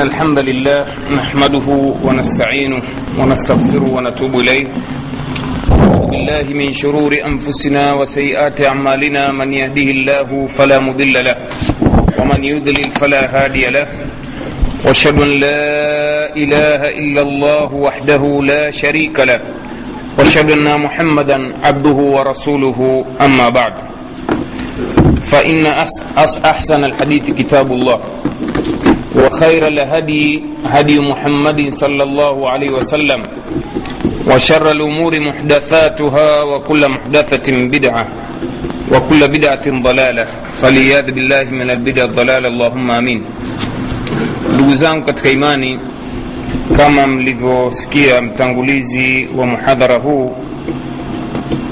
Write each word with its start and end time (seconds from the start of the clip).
إن 0.00 0.06
الحمد 0.08 0.38
لله 0.38 0.80
نحمده 1.12 1.68
ونستعينه 2.06 2.82
ونستغفره 3.20 3.84
ونتوب 3.96 4.32
إليه. 4.40 4.66
بالله 6.10 6.46
من 6.60 6.72
شرور 6.72 7.12
أنفسنا 7.30 7.84
وسيئات 8.00 8.58
أعمالنا. 8.64 9.22
من 9.32 9.52
يهده 9.52 9.88
الله 9.96 10.30
فلا 10.56 10.78
مضل 10.80 11.14
له 11.24 11.36
ومن 12.18 12.40
يضلل 12.44 12.90
فلا 13.00 13.22
هادي 13.28 13.64
له. 13.76 13.86
وأشهد 14.84 15.16
أن 15.20 15.32
لا 15.44 15.60
إله 16.42 16.80
إلا 17.00 17.22
الله 17.28 17.68
وحده 17.74 18.22
لا 18.52 18.70
شريك 18.72 19.20
له. 19.20 19.40
وأشهد 20.16 20.48
أن 20.56 20.80
محمدا 20.80 21.38
عبده 21.60 21.98
ورسوله. 22.16 23.04
أما 23.20 23.48
بعد 23.48 23.74
فإن 25.28 25.66
أحسن 26.52 26.80
الحديث 26.88 27.24
كتاب 27.36 27.68
الله. 27.72 28.00
وخير 29.15 29.67
الهدي 29.67 30.43
هدي 30.65 30.99
محمد 30.99 31.69
صلى 31.69 32.03
الله 32.03 32.49
عليه 32.49 32.69
وسلم 32.69 33.21
وشر 34.31 34.71
الأمور 34.71 35.19
محدثاتها 35.19 36.41
وكل 36.43 36.89
محدثة 36.89 37.47
بدعة 37.67 38.05
وكل 38.91 39.27
بدعة 39.27 39.65
ضلالة 39.81 40.25
فلياذ 40.61 41.11
بالله 41.11 41.43
من 41.43 41.69
البدع 41.69 42.03
الضلالة 42.03 42.47
اللهم 42.47 42.91
آمين 42.91 43.21
ndugu 44.55 44.73
zangu 44.73 45.05
katika 45.05 45.29
imani 45.29 45.79
kama 46.77 47.07
mlivyosikia 47.07 48.21
mtangulizi 48.21 49.27
wa 49.37 49.45
muhadhara 49.45 49.95
huu 49.95 50.35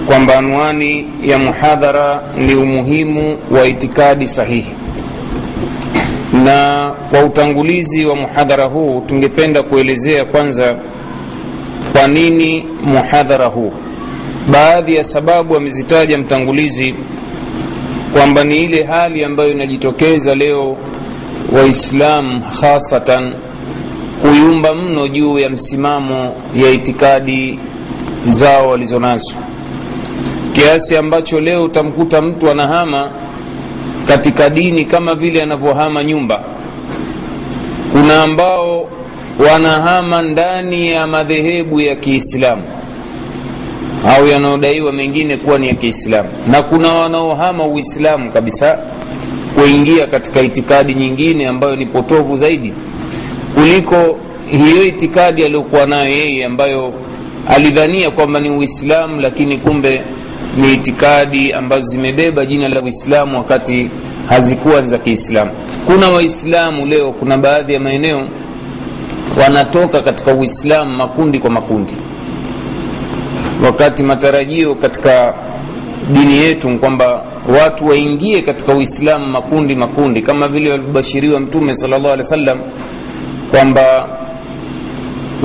kwamba 0.07 0.37
anwani 0.37 1.07
ya 1.23 1.37
muhadhara 1.37 2.21
ni 2.37 2.55
umuhimu 2.55 3.37
wa 3.51 3.67
itikadi 3.67 4.27
sahihi 4.27 4.73
na 6.32 6.90
kwa 7.10 7.24
utangulizi 7.24 8.04
wa 8.04 8.16
muhadhara 8.16 8.64
huu 8.64 9.00
tungependa 9.06 9.62
kuelezea 9.62 10.24
kwanza 10.24 10.76
kwa 11.92 12.08
nini 12.08 12.64
muhadhara 12.84 13.46
huu. 13.46 13.72
Baadhi 14.52 14.94
ya 14.94 15.04
sababu 15.04 15.56
amezitaja 15.56 16.18
mtangulizi 16.18 16.94
kwamba 18.12 18.44
ni 18.44 18.56
ile 18.64 18.82
hali 18.84 19.24
ambayo 19.24 19.50
inajitokeza 19.50 20.34
leo 20.34 20.76
waislamu 21.52 22.42
hasatan 22.60 23.34
kuyumba 24.22 24.74
mno 24.74 25.08
juu 25.08 25.38
ya 25.38 25.50
msimamo 25.50 26.34
ya 26.56 26.70
itikadi 26.70 27.58
zao 28.26 28.68
walizonazo. 28.68 29.34
Kiasi 30.52 30.96
ambacho 30.96 31.40
leo 31.40 31.64
utamkuta 31.64 32.22
mtu 32.22 32.50
anahama 32.50 33.10
katika 34.08 34.50
dini 34.50 34.84
kama 34.84 35.14
vile 35.14 35.42
anavyohama 35.42 36.04
nyumba. 36.04 36.40
Kuna 37.92 38.22
ambao 38.22 38.88
wanahama 39.52 40.22
ndani 40.22 40.90
ya 40.90 41.06
madhehebu 41.06 41.80
ya 41.80 41.96
kiislamu 41.96 42.62
au 44.16 44.26
yanaodaiwa 44.26 44.92
mengine 44.92 45.36
kuwa 45.36 45.58
ni 45.58 45.68
ya 45.68 45.74
kiislamu. 45.74 46.28
Na 46.50 46.62
kuna 46.62 46.92
wanaohama 46.92 47.66
uislamu 47.66 48.32
kabisa 48.32 48.78
kuingia 49.54 50.06
katika 50.06 50.40
itikadi 50.40 50.94
nyingine 50.94 51.48
ambayo 51.48 51.76
ni 51.76 51.86
potovu 51.86 52.36
zaidi 52.36 52.72
kuliko 53.54 54.18
hiyo 54.46 54.84
itikadi 54.84 55.44
aliyokuwa 55.44 55.86
nayo 55.86 56.10
yeye 56.10 56.44
ambayo 56.44 56.92
alidhania 57.48 58.10
kwamba 58.10 58.40
ni 58.40 58.50
uislamu 58.50 59.20
lakini 59.20 59.56
kumbe 59.56 60.02
ni 60.56 60.74
itikadi 60.74 61.52
ambazo 61.52 61.86
zimebeba 61.86 62.46
jina 62.46 62.68
la 62.68 62.82
uislamu 62.82 63.36
wakati 63.38 63.90
hazikuwa 64.28 64.82
za 64.82 64.98
kiislamu. 64.98 65.50
Kuna 65.86 66.08
waislamu 66.08 66.86
leo 66.86 67.12
kuna 67.12 67.38
baadhi 67.38 67.74
ya 67.74 67.80
maeneo 67.80 68.28
wanatoka 69.42 70.00
katika 70.02 70.34
uislamu 70.34 70.96
makundi 70.96 71.38
kwa 71.38 71.50
makundi. 71.50 71.92
Wakati 73.64 74.02
matarajio 74.02 74.74
katika 74.74 75.34
dini 76.12 76.36
yetu 76.36 76.78
kwamba 76.78 77.24
watu 77.60 77.86
waingie 77.86 78.42
katika 78.42 78.74
uislamu 78.74 79.26
makundi 79.26 79.76
makundi 79.76 80.22
kama 80.22 80.48
vile 80.48 80.70
walivyobashiriwa 80.70 81.40
mtume 81.40 81.74
salllah 81.74 82.04
alih 82.12 82.16
wa 82.18 82.22
sallam 82.22 82.58
kwamba 83.50 84.08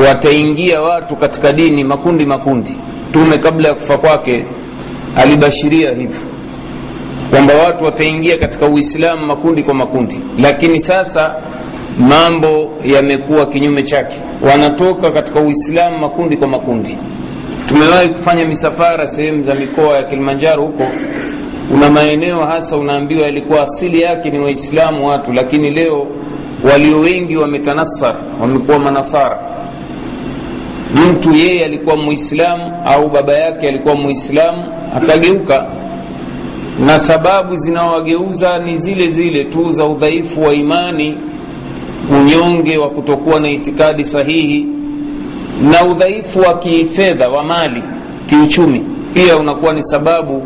wataingia 0.07 0.81
watu 0.81 1.15
katika 1.15 1.53
dini 1.53 1.83
makundi 1.83 2.25
makundi. 2.25 2.77
Mtume 3.09 3.37
kabla 3.37 3.67
ya 3.67 3.73
kufa 3.73 3.97
kwake 3.97 4.45
alibashiria 5.17 5.91
hivyo 5.91 6.21
kwamba 7.29 7.53
watu 7.53 7.85
wataingia 7.85 8.37
katika 8.37 8.65
uislamu 8.65 9.25
makundi 9.25 9.63
kwa 9.63 9.73
makundi. 9.73 10.19
Lakini 10.37 10.81
sasa 10.81 11.35
mambo 11.99 12.71
yamekuwa 12.85 13.45
kinyume 13.45 13.83
chake. 13.83 14.15
Wanatoka 14.51 15.11
katika 15.11 15.39
uislamu 15.39 15.97
makundi 15.97 16.37
kwa 16.37 16.47
makundi. 16.47 16.97
Tumewahi 17.67 18.09
kufanya 18.09 18.45
misafara 18.45 19.07
sehemu 19.07 19.43
za 19.43 19.55
mikoa 19.55 19.95
ya 19.97 20.03
kilimanjaro 20.03 20.63
huko. 20.63 20.83
Una 21.73 21.89
maeneo 21.89 22.45
hasa 22.45 22.77
unaambiwa 22.77 23.21
yalikuwa 23.25 23.61
asili 23.61 24.01
yake 24.01 24.29
ni 24.29 24.39
waislamu 24.39 25.07
watu 25.07 25.33
lakini 25.33 25.69
leo 25.69 26.07
walio 26.71 26.99
wengi 26.99 27.37
wametanasar 27.37 28.15
wamekuwa 28.41 28.79
manasara. 28.79 29.39
Mtu 30.95 31.35
yeye 31.35 31.65
alikuwa 31.65 31.95
muislamu 31.97 32.73
au 32.85 33.09
baba 33.09 33.33
yake 33.33 33.67
alikuwa 33.67 33.95
muislamu 33.95 34.63
akageuka 34.95 35.65
na 36.85 36.99
sababu 36.99 37.55
zinawageuza 37.55 38.59
ni 38.59 38.75
zile 38.75 39.07
zile 39.09 39.43
tu 39.43 39.71
za 39.71 39.85
udhaifu 39.85 40.43
wa 40.43 40.53
imani 40.53 41.17
unyonge 42.11 42.77
wa 42.77 42.89
kutokuwa 42.89 43.39
na 43.39 43.49
itikadi 43.49 44.03
sahihi 44.03 44.65
na 45.71 45.85
udhaifu 45.85 46.39
wa 46.39 46.57
kifedha 46.59 47.29
wa 47.29 47.43
mali 47.43 47.83
kiuchumi. 48.27 48.81
Pia 49.13 49.37
unakuwa 49.37 49.73
ni 49.73 49.83
sababu 49.83 50.43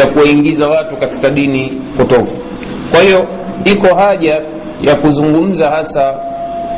ya 0.00 0.06
kuwaingiza 0.06 0.68
watu 0.68 0.96
katika 0.96 1.30
dini 1.30 1.72
potofu. 1.98 2.36
Kwa 2.90 3.00
hiyo 3.00 3.26
iko 3.64 3.94
haja 3.94 4.42
ya 4.82 4.94
kuzungumza 4.94 5.70
hasa 5.70 6.14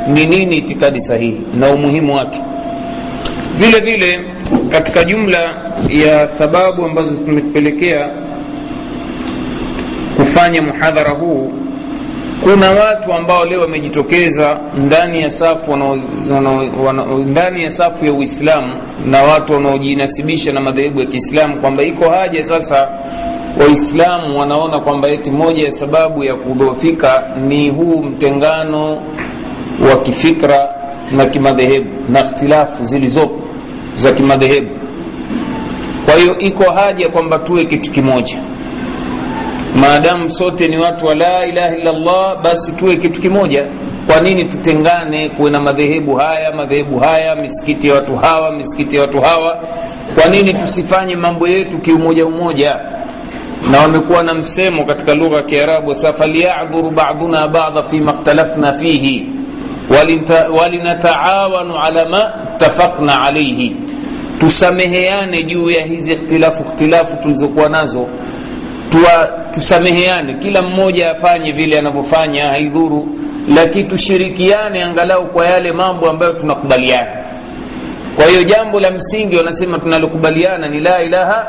ni 0.08 0.26
nini 0.26 0.56
itikadi 0.56 1.00
sahihi 1.00 1.40
na 1.60 1.70
umuhimu 1.70 2.16
wake. 2.16 2.38
Vile 3.58 3.80
vile 3.80 4.20
katika 4.70 5.04
jumla 5.04 5.54
ya 5.88 6.28
sababu 6.28 6.84
ambazo 6.84 7.08
zimetupelekea 7.14 8.10
kufanya 10.16 10.62
muhadhara 10.62 11.10
huu 11.10 11.52
kuna 12.42 12.70
watu 12.70 13.12
ambao 13.12 13.44
leo 13.44 13.60
wamejitokeza 13.60 14.60
ndani 14.76 15.22
ya 15.22 15.30
safu 15.30 15.76
ndani 17.26 17.62
ya 17.62 17.70
safu 17.70 18.04
ya 18.04 18.12
uislamu 18.12 18.72
na 19.06 19.22
watu 19.22 19.52
wanaojinasibisha 19.52 20.52
na 20.52 20.60
madhehebu 20.60 21.00
ya 21.00 21.06
kiislamu 21.06 21.56
kwamba 21.56 21.82
iko 21.82 22.10
haja 22.10 22.44
sasa 22.44 22.88
waislamu 23.60 24.38
wanaona 24.38 24.80
kwamba 24.80 25.08
eti 25.08 25.30
moja 25.30 25.64
ya 25.64 25.70
sababu 25.70 26.24
ya 26.24 26.34
kudhoofika 26.34 27.24
ni 27.48 27.70
huu 27.70 28.02
mtengano 28.02 29.02
wa 29.90 29.96
kifikra 30.02 30.68
na 31.16 31.26
kimadhehebu 31.26 31.90
na 32.08 32.20
ikhtilafu 32.20 32.84
zilizopo 32.84 33.43
za 33.96 34.12
kimadhehebu. 34.12 34.68
Kwa 36.04 36.14
hiyo 36.14 36.38
iko 36.38 36.70
haja 36.72 37.08
kwamba 37.08 37.38
tuwe 37.38 37.64
kitu 37.64 37.90
kimoja. 37.90 38.36
Maadamu 39.76 40.30
sote 40.30 40.68
ni 40.68 40.78
watu 40.78 41.06
wa 41.06 41.14
la 41.14 41.46
ilaha 41.46 41.76
illallah 41.76 42.42
basi 42.42 42.72
tuwe 42.72 42.96
kitu 42.96 43.20
kimoja. 43.20 43.64
Kwa 44.06 44.20
nini 44.20 44.44
tutengane 44.44 45.28
kuwe 45.28 45.50
na 45.50 45.60
madhehebu 45.60 46.14
haya 46.16 46.52
madhehebu 46.52 46.98
haya 46.98 47.36
misikiti 47.36 47.88
ya 47.88 47.94
watu 47.94 48.16
hawa 48.16 48.52
misikiti 48.52 48.96
ya 48.96 49.02
watu 49.02 49.20
hawa? 49.20 49.58
Kwa 50.14 50.30
nini 50.30 50.54
tusifanye 50.54 51.16
mambo 51.16 51.48
yetu 51.48 51.78
kiumoja 51.78 52.26
umoja? 52.26 52.76
Na 53.70 53.80
wamekuwa 53.80 54.22
na 54.22 54.34
msemo 54.34 54.84
katika 54.84 55.14
lugha 55.14 55.36
ya 55.36 55.42
kiarabu 55.42 55.94
sa 55.94 56.12
falyadhuru 56.12 56.90
baduna 56.90 57.48
bada 57.48 57.82
fima 57.82 58.12
khtalafna 58.12 58.72
fihi 58.72 59.26
walinataawanu 60.60 61.78
ala 61.78 62.04
ma 62.08 62.32
tafakna 62.58 63.22
alaihi 63.22 63.76
tusameheane 64.38 65.42
juu 65.42 65.70
ya 65.70 65.84
hizi 65.86 66.12
ikhtilafu 66.12 66.62
ikhtilafu 66.62 67.16
tulizokuwa 67.16 67.68
nazo. 67.68 68.06
Tua, 68.90 69.28
tusameheane 69.50 70.34
kila 70.34 70.62
mmoja 70.62 71.10
afanye 71.10 71.52
vile 71.52 71.78
anavyofanya 71.78 72.46
haidhuru. 72.46 73.08
Lakini 73.56 73.84
tushirikiane 73.84 74.82
angalau 74.82 75.26
kwa 75.26 75.46
yale 75.46 75.72
mambo 75.72 76.10
ambayo 76.10 76.32
tunakubaliana. 76.32 77.10
Kwa 78.16 78.24
hiyo 78.26 78.42
jambo 78.42 78.80
la 78.80 78.90
msingi 78.90 79.36
wanasema 79.36 79.78
tunalokubaliana 79.78 80.68
ni 80.68 80.80
la 80.80 81.02
ilaha 81.02 81.46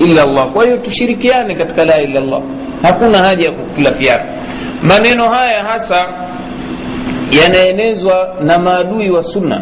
illa 0.00 0.22
allah. 0.22 0.46
Kwa 0.46 0.64
hiyo 0.64 0.76
tushirikiane 0.78 1.54
katika 1.54 1.84
la 1.84 2.02
ila 2.02 2.20
llah 2.20 2.40
hakuna 2.82 3.18
haja 3.18 3.44
ya 3.44 3.50
kukhtilafiana. 3.52 4.24
Maneno 4.82 5.28
haya 5.28 5.64
hasa 5.64 6.06
yanaenezwa 7.42 8.34
na 8.42 8.58
maadui 8.58 9.10
wa 9.10 9.22
sunna 9.22 9.60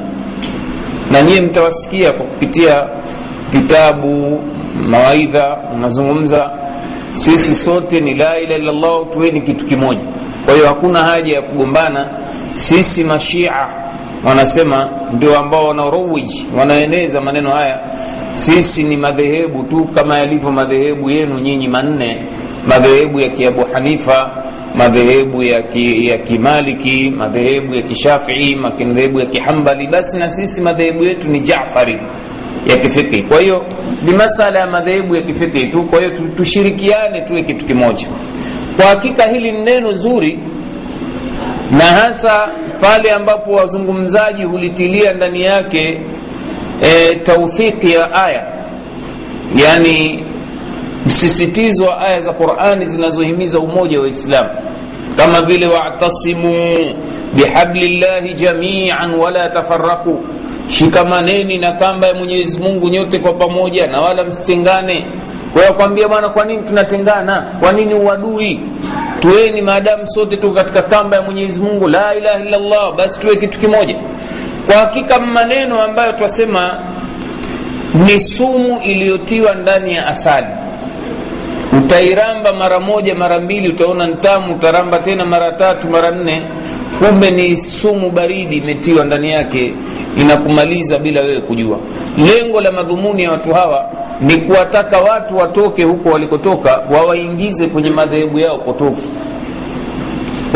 na 1.12 1.22
nyiye 1.22 1.40
mtawasikia 1.40 2.12
kwa 2.12 2.26
kupitia 2.26 2.86
vitabu 3.50 4.40
mawaidha 4.88 5.56
unazungumza 5.74 6.50
sisi 7.12 7.54
sote 7.54 8.00
ni 8.00 8.14
la 8.14 8.38
ilaha 8.38 8.58
illallah 8.58 9.08
tuweni 9.10 9.40
kitu 9.40 9.66
kimoja. 9.66 10.00
Kwa 10.44 10.54
hiyo 10.54 10.66
hakuna 10.66 10.98
haja 11.02 11.34
ya 11.34 11.42
kugombana. 11.42 12.08
Sisi 12.52 13.04
mashia 13.04 13.52
wanasema 14.24 14.88
ndio 15.12 15.38
ambao 15.38 15.68
wanarowiji 15.68 16.46
wanaeneza 16.58 17.20
maneno 17.20 17.50
haya. 17.50 17.80
Sisi 18.32 18.84
ni 18.84 18.96
madhehebu 18.96 19.62
tu 19.62 19.84
kama 19.84 20.18
yalivyo 20.18 20.50
madhehebu 20.52 21.10
yenu 21.10 21.38
nyinyi 21.38 21.68
manne. 21.68 22.18
Madhehebu 22.66 23.20
ya 23.20 23.28
kiabu 23.28 23.64
hanifa 23.72 24.30
madhehebu 24.74 25.42
ya, 25.42 25.62
ki, 25.62 26.06
ya 26.06 26.18
kimaliki 26.18 27.10
madhehebu 27.16 27.74
ya 27.74 27.82
kishafii 27.82 28.54
madhehebu 28.54 29.20
ya 29.20 29.26
kihambali 29.26 29.86
basi 29.86 30.16
na 30.18 30.30
sisi 30.30 30.60
madhehebu 30.60 31.04
yetu 31.04 31.28
ni 31.28 31.40
jafari 31.40 31.98
ya 32.66 32.76
kifikhi. 32.78 33.22
Kwa 33.22 33.40
hiyo 33.40 33.64
ni 34.02 34.12
masala 34.12 34.58
ya 34.58 34.66
madhehebu 34.66 35.16
ya 35.16 35.22
kifikhi 35.22 35.66
tu. 35.66 35.82
Kwa 35.82 35.98
hiyo 35.98 36.10
tushirikiane 36.36 37.20
tuwe 37.20 37.42
kitu 37.42 37.66
kimoja. 37.66 38.06
Kwa 38.76 38.84
hakika 38.86 39.22
hili 39.26 39.52
ni 39.52 39.58
neno 39.58 39.92
zuri 39.92 40.38
na 41.70 41.84
hasa 41.84 42.48
pale 42.80 43.10
ambapo 43.10 43.52
wazungumzaji 43.52 44.44
hulitilia 44.44 45.12
ndani 45.12 45.42
yake 45.42 46.00
e, 46.82 47.14
tauthiki 47.14 47.92
ya 47.92 48.14
aya. 48.14 48.46
Yani 49.64 50.24
msisitizo 51.06 51.84
wa 51.86 52.00
aya 52.00 52.20
za 52.20 52.32
qurani 52.32 52.86
zinazohimiza 52.86 53.58
umoja 53.58 54.00
wa 54.00 54.08
islam. 54.08 54.46
Kama 55.16 55.42
vile 55.42 55.66
wa'tasimu 55.66 56.76
bihablillahi 57.34 58.34
jamian 58.34 59.14
wala 59.14 59.48
tafaraku 59.48 60.24
shikamaneni 60.68 61.58
na 61.58 61.72
kamba 61.72 62.06
ya 62.06 62.14
mwenyezi 62.14 62.58
mungu 62.60 62.88
nyote 62.88 63.18
kwa 63.18 63.32
pamoja 63.32 63.86
na 63.86 64.00
wala 64.00 64.24
msitengane. 64.24 65.06
Kwa 65.52 65.88
bwana 66.08 66.28
kwa 66.28 66.44
nini 66.44 66.62
tunatengana? 66.62 67.46
Kwa 67.60 67.72
nini 67.72 67.94
uadui? 67.94 68.60
Tuweni 69.20 69.60
maadamu 69.60 70.06
sote 70.06 70.36
tuko 70.36 70.54
katika 70.54 70.82
kamba 70.82 71.16
ya 71.16 71.22
mwenyezi 71.22 71.60
mungu. 71.60 71.88
La 71.88 72.14
ilaha 72.14 72.38
illallah 72.40 72.94
basi 72.96 73.20
tuwe 73.20 73.36
kitu 73.36 73.58
kimoja. 73.60 73.96
Kwa 74.66 74.76
hakika 74.76 75.18
maneno 75.18 75.82
ambayo 75.82 76.12
twasema 76.12 76.74
ni 77.94 78.20
sumu 78.20 78.78
iliyotiwa 78.84 79.54
ndani 79.54 79.94
ya 79.94 80.06
asali 80.06 80.46
utairamba 81.78 82.52
mara 82.52 82.80
moja 82.80 83.14
mara 83.14 83.40
mbili 83.40 83.68
utaona 83.68 84.06
ntamu 84.06 84.54
utaramba 84.54 84.98
tena 84.98 85.24
mara 85.24 85.52
tatu 85.52 85.90
mara 85.90 86.10
nne. 86.10 86.42
Kumbe 86.98 87.30
ni 87.30 87.56
sumu 87.56 88.10
baridi 88.10 88.56
imetiwa 88.56 89.04
ndani 89.04 89.30
yake 89.32 89.74
inakumaliza 90.16 90.98
bila 90.98 91.20
wewe 91.20 91.40
kujua. 91.40 91.78
Lengo 92.18 92.60
la 92.60 92.72
madhumuni 92.72 93.22
ya 93.22 93.30
watu 93.30 93.54
hawa 93.54 93.84
ni 94.20 94.36
kuwataka 94.36 94.98
watu 95.00 95.36
watoke 95.36 95.84
huko 95.84 96.08
walikotoka 96.08 96.80
wawaingize 96.92 97.66
kwenye 97.66 97.90
madhehebu 97.90 98.38
yao 98.38 98.58
potofu. 98.58 99.08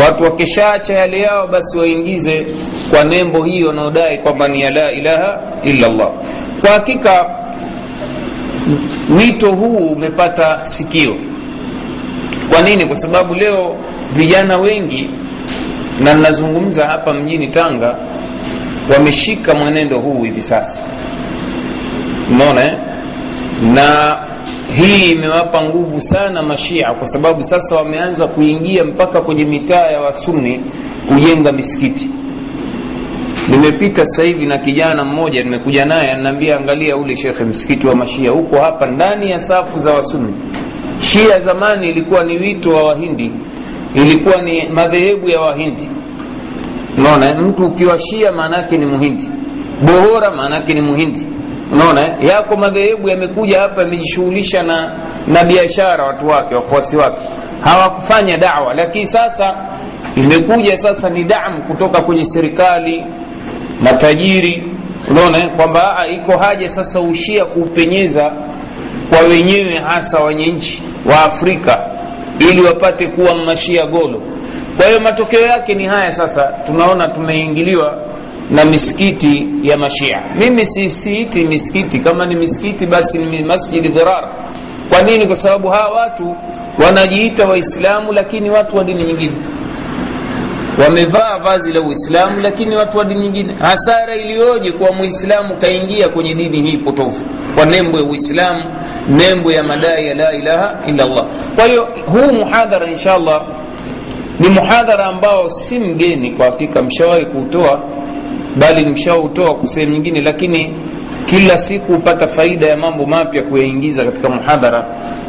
Watu 0.07 0.25
wakishaacha 0.25 0.95
yale 0.95 1.21
yao 1.21 1.47
basi 1.47 1.79
waingize 1.79 2.47
kwa 2.91 3.05
nembo 3.05 3.45
hii 3.45 3.65
wanaodai 3.65 4.19
kwamba 4.19 4.49
ni 4.49 4.61
ya 4.61 4.71
la 4.71 4.93
ilaha 4.93 5.39
illa 5.65 5.89
llah 5.89 6.09
kwa 6.61 6.71
hakika 6.71 7.37
wito 9.19 9.51
huu 9.53 9.77
umepata 9.77 10.59
sikio. 10.67 11.15
Kwa 12.51 12.63
nini? 12.63 12.85
Kwa 12.87 12.97
sababu 12.97 13.35
leo 13.35 13.77
vijana 14.13 14.57
wengi 14.57 15.11
na 16.01 16.15
ninazungumza 16.15 16.87
hapa 16.87 17.13
mjini 17.15 17.49
tanga 17.49 17.95
wameshika 18.93 19.55
mwenendo 19.55 19.99
huu 19.99 20.23
hivi 20.23 20.41
sasa. 20.43 20.83
Umeona 22.31 22.65
eh? 22.65 22.73
na 23.75 24.17
hii 24.77 25.11
imewapa 25.13 25.63
nguvu 25.63 26.01
sana 26.01 26.43
mashia 26.43 26.93
kwa 26.93 27.07
sababu 27.07 27.43
sasa 27.43 27.77
wameanza 27.77 28.27
kuingia 28.27 28.85
mpaka 28.85 29.21
kwenye 29.21 29.45
mitaa 29.45 29.87
ya 29.87 30.01
wasuni 30.01 30.61
kujenga 31.09 31.53
misikiti 31.53 32.11
nimepita 33.49 34.07
sasa 34.07 34.23
hivi 34.23 34.47
na 34.47 34.59
kijana 34.59 35.05
mmoja 35.05 35.43
nimekuja 35.45 35.85
naye 35.85 36.11
ananiambia 36.13 36.57
angalia 36.57 36.97
ule 36.97 37.17
shekhe 37.17 37.45
msikiti 37.45 37.87
wa 37.87 37.95
mashia 37.95 38.31
huko 38.31 38.57
hapa 38.61 38.87
ndani 38.87 39.31
ya 39.31 39.41
safu 39.41 39.79
za 39.81 39.93
wasuni 39.95 40.35
shia 41.01 41.39
zamani 41.39 41.89
ilikuwa 41.89 42.25
ni 42.25 42.39
wito 42.39 42.75
wa 42.75 42.83
wahindi 42.83 43.33
ilikuwa 43.95 44.43
ni 44.43 44.69
madhehebu 44.69 45.29
ya 45.29 45.41
wahindi. 45.41 45.89
Unaona 46.99 47.35
mtu 47.35 47.67
ukiwa 47.67 47.99
shia 47.99 48.33
maanaake 48.33 48.79
ni 48.79 48.87
muhindi 48.87 49.29
bohora 49.83 50.31
maanaake 50.31 50.75
ni 50.75 50.81
muhindi. 50.81 51.27
Unaona 51.73 52.01
yako 52.01 52.57
madhehebu 52.57 53.09
yamekuja 53.09 53.61
hapa 53.61 53.83
yamejishughulisha 53.83 54.63
na 54.63 54.93
na 55.29 55.45
biashara 55.45 56.05
watu 56.05 56.27
wake 56.29 56.55
wafuasi 56.55 56.97
wake. 56.97 57.21
Hawakufanya 57.61 58.37
dawa 58.39 58.75
lakini 58.75 59.07
sasa 59.07 59.55
imekuja 60.17 60.77
sasa 60.77 61.11
ni 61.11 61.25
damu 61.25 61.63
kutoka 61.63 62.01
kwenye 62.03 62.25
serikali 62.25 63.05
matajiri. 63.81 64.63
Unaona 65.11 65.49
kwamba 65.49 66.05
iko 66.15 66.39
haja 66.39 66.69
sasa 66.69 67.01
ushia 67.01 67.45
kuupenyeza 67.45 68.33
kwa 69.09 69.19
wenyewe 69.21 69.79
hasa 69.87 70.21
wenye 70.25 70.47
nchi 70.47 70.83
wa 71.11 71.25
afrika 71.25 71.87
ili 72.51 72.61
wapate 72.63 73.07
kuwa 73.07 73.35
mashia 73.35 73.87
golo. 73.87 74.23
Kwa 74.77 74.87
hiyo 74.87 75.01
matokeo 75.01 75.41
yake 75.41 75.75
ni 75.75 75.85
haya 75.85 76.13
sasa 76.13 76.43
tunaona 76.67 77.09
tumeingiliwa 77.09 77.99
na 78.51 78.65
misikiti 78.65 79.47
ya 79.63 79.77
mashia. 79.77 80.23
Mimi 80.39 80.67
sisiiti 80.67 81.45
misikiti. 81.45 81.99
Kama 81.99 82.27
ni 82.27 82.35
misikiti 82.35 82.87
basi 82.87 83.19
ni 83.19 83.43
masjidi 83.43 83.89
dhirar 83.89 84.29
kwa 84.89 85.03
nini? 85.03 85.27
Kwa 85.27 85.37
sababu 85.37 85.69
hawa 85.69 86.01
watu 86.01 86.37
wanajiita 86.85 87.47
waislamu 87.47 88.13
lakini 88.13 88.51
watu 88.51 88.77
wa 88.77 88.85
dini 88.85 89.05
nyingine 89.05 89.33
wamevaa 90.85 91.39
vazi 91.39 91.73
la 91.73 91.81
uislamu 91.81 92.41
lakini 92.41 92.77
watu 92.77 92.99
wa 92.99 93.05
dini 93.05 93.21
nyingine. 93.21 93.55
Hasara 93.59 94.17
iliyoje 94.17 94.73
kuwa 94.73 94.93
muislamu 94.93 95.57
kaingia 95.57 96.09
kwenye 96.09 96.35
dini 96.35 96.63
hii 96.71 96.77
potofu? 96.77 97.23
Kwa 97.55 97.67
nembo 97.67 97.99
ya 97.99 98.05
uislamu 98.05 98.63
nembo 99.09 99.53
ya 99.53 99.63
madai 99.63 100.07
ya 100.07 100.15
la 100.15 100.33
ilaha 100.33 100.75
illa 100.87 101.07
kwa 101.57 101.65
hiyo 101.65 101.89
huu 102.07 102.33
muhadhara 102.33 102.87
insha 102.87 103.15
allah 103.15 103.43
ni 104.41 104.49
muhadhara 104.49 105.07
ambao 105.07 105.51
si 105.51 105.79
mgeni 105.79 106.31
kwa 106.31 106.47
hakika 106.47 106.83
mshawahi 106.83 107.27
kuutoa 107.27 107.81
bali 108.57 108.87
mshautoa 108.87 109.55
kwa 109.55 109.69
sehemu 109.69 109.93
nyingine 109.93 110.21
lakini 110.21 110.75
kila 111.27 111.59
siku 111.59 111.93
hupata 111.93 112.29
faida 112.29 112.67
ya 112.67 112.77
mambo 112.77 113.07
mapya 113.07 113.43
kuyaingiza 113.43 114.05
katika 114.05 114.29
muhadhara. 114.29 114.85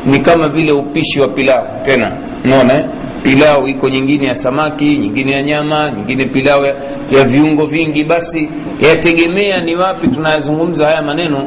Ni 0.06 0.20
kama 0.20 0.48
vile 0.48 0.72
upishi 0.72 1.20
wa 1.20 1.28
pilau. 1.28 1.64
Tena 1.82 2.12
unaona 2.46 2.74
eh? 2.74 2.86
Pilau 3.24 3.68
iko 3.68 3.90
nyingine 3.90 4.26
ya 4.26 4.36
samaki 4.36 4.98
nyingine 4.98 5.32
ya 5.32 5.42
nyama 5.44 5.92
nyingine 5.92 6.26
pilau 6.26 6.66
ya, 6.66 6.74
ya 7.12 7.24
viungo 7.24 7.66
vingi. 7.66 8.04
Basi 8.04 8.50
yategemea 8.82 9.62
ni 9.62 9.76
wapi 9.76 10.08
tunayazungumza 10.08 10.86
haya 10.88 11.02
maneno 11.02 11.44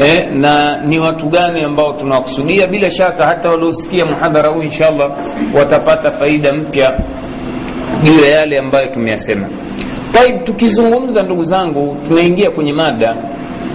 eh, 0.00 0.28
na 0.34 0.76
ni 0.76 0.98
watu 0.98 1.26
gani 1.28 1.60
ambao 1.64 1.92
tunawakusudia. 1.92 2.66
Bila 2.66 2.90
shaka 2.90 3.26
hata 3.26 3.50
waliosikia 3.50 4.04
muhadhara 4.04 4.48
huu 4.48 4.62
inshallah 4.62 5.10
watapata 5.54 6.10
faida 6.10 6.52
mpya 6.52 6.98
juu 8.02 8.20
ya 8.24 8.28
yale 8.30 8.58
ambayo 8.58 8.86
tumeyasema. 8.86 9.48
Taib 10.12 10.44
tukizungumza 10.44 11.22
ndugu 11.22 11.44
zangu 11.44 11.96
tunaingia 12.08 12.50
kwenye 12.50 12.72
mada 12.72 13.16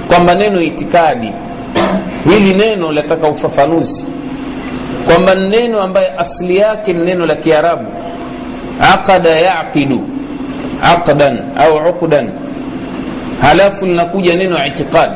kwamba 0.07 0.35
neno 0.35 0.61
itikadi 0.61 1.33
hili 2.29 2.53
neno 2.53 2.91
lataka 2.91 3.27
ufafanuzi 3.27 4.05
kwamba 5.07 5.35
neno 5.35 5.81
ambaye 5.81 6.11
asili 6.17 6.57
yake 6.57 6.93
ni 6.93 7.03
neno 7.05 7.25
la 7.25 7.35
kiarabu. 7.35 7.85
Aqada 8.93 9.29
yaqidu 9.29 10.01
aqdan 10.81 11.39
au 11.57 11.89
uqdan. 11.89 12.29
Halafu 13.41 13.85
linakuja 13.85 14.35
neno 14.35 14.65
itiqad 14.65 15.11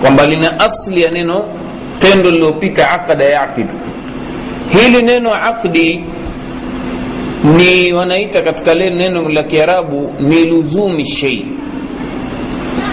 kwamba 0.00 0.26
lina 0.26 0.60
asli 0.60 1.02
ya 1.02 1.10
neno 1.10 1.44
tendo 1.98 2.30
lililopita 2.30 2.90
aqada 2.90 3.24
yaqidu. 3.24 3.74
Hili 4.68 5.02
neno 5.02 5.34
aqdi 5.34 6.04
ni 7.56 7.92
wanaita 7.92 8.42
katika 8.42 8.74
le 8.74 8.90
neno 8.90 9.28
la 9.28 9.42
kiarabu 9.42 10.12
ni 10.18 10.44
luzumi 10.44 11.04
shei 11.06 11.46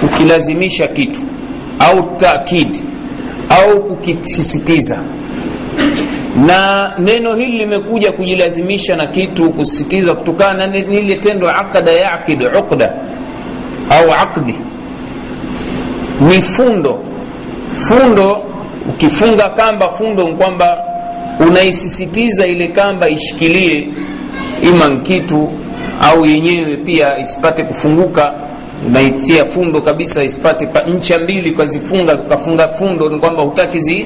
kukilazimisha 0.02 0.88
kitu 0.88 1.20
au 1.80 2.16
takid 2.18 2.78
au 3.50 3.84
kukisisitiza 3.84 5.00
na 6.46 6.92
neno 7.00 7.36
hili 7.36 7.58
limekuja 7.58 8.12
kujilazimisha 8.12 8.96
na 8.96 9.08
kitu 9.08 9.50
kusisitiza 9.50 10.14
kutokana 10.14 10.68
na 10.68 10.74
lile 10.78 11.16
tendo 11.16 11.50
akada 11.50 11.92
yaqid 11.92 12.44
uqda 12.44 12.94
au 13.90 14.12
aqdi. 14.14 14.56
Ni 16.22 16.42
fundo. 16.42 17.00
Fundo 17.88 18.44
ukifunga 18.90 19.50
kamba 19.50 19.90
fundo 19.90 20.28
ni 20.28 20.34
kwamba 20.36 20.78
unaisisitiza 21.48 22.48
ile 22.48 22.68
kamba 22.68 23.10
ishikilie 23.10 23.88
ima 24.62 24.90
kitu 25.00 25.50
au 26.02 26.26
yenyewe 26.26 26.78
pia 26.78 27.20
isipate 27.20 27.64
kufunguka 27.64 28.34
unaitia 28.88 29.46
fundo 29.46 29.82
kabisa 29.82 30.24
isipate 30.24 30.68
pa 30.68 30.82
ncha 30.82 31.20
mbili 31.20 31.52
ukazifunga 31.52 32.14
ukafunga 32.16 32.68
fundo 32.68 33.10
ni 33.10 33.20
kwamba 33.20 33.44
hutaki 33.44 33.80
zi 33.80 34.06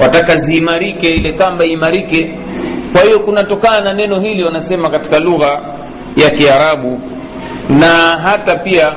wataka 0.00 0.36
ziimarike 0.36 1.10
ile 1.10 1.32
kamba 1.32 1.64
imarike 1.64 2.34
kwa 2.92 3.02
hiyo 3.02 3.20
kunatokana 3.20 3.80
na 3.80 3.92
neno 3.92 4.20
hili 4.20 4.44
wanasema 4.44 4.90
katika 4.90 5.18
lugha 5.18 5.60
ya 6.16 6.30
kiarabu 6.30 7.00
na 7.80 7.88
hata 8.18 8.56
pia 8.56 8.92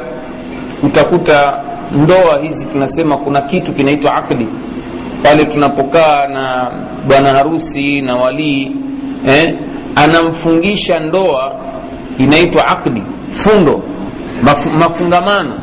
utakuta 0.83 1.59
ndoa 1.91 2.39
hizi 2.41 2.65
tunasema 2.65 3.17
kuna 3.17 3.41
kitu 3.41 3.73
kinaitwa 3.73 4.15
akdi 4.15 4.47
pale 5.23 5.45
tunapokaa 5.45 6.27
na 6.27 6.67
bwana 7.07 7.29
harusi 7.33 8.01
na 8.01 8.15
walii 8.15 8.71
eh, 9.27 9.53
anamfungisha 9.95 10.99
ndoa 10.99 11.55
inaitwa 12.19 12.67
akdi 12.67 13.03
fundo 13.29 13.83
maf, 14.43 14.65
mafungamano 14.65 15.53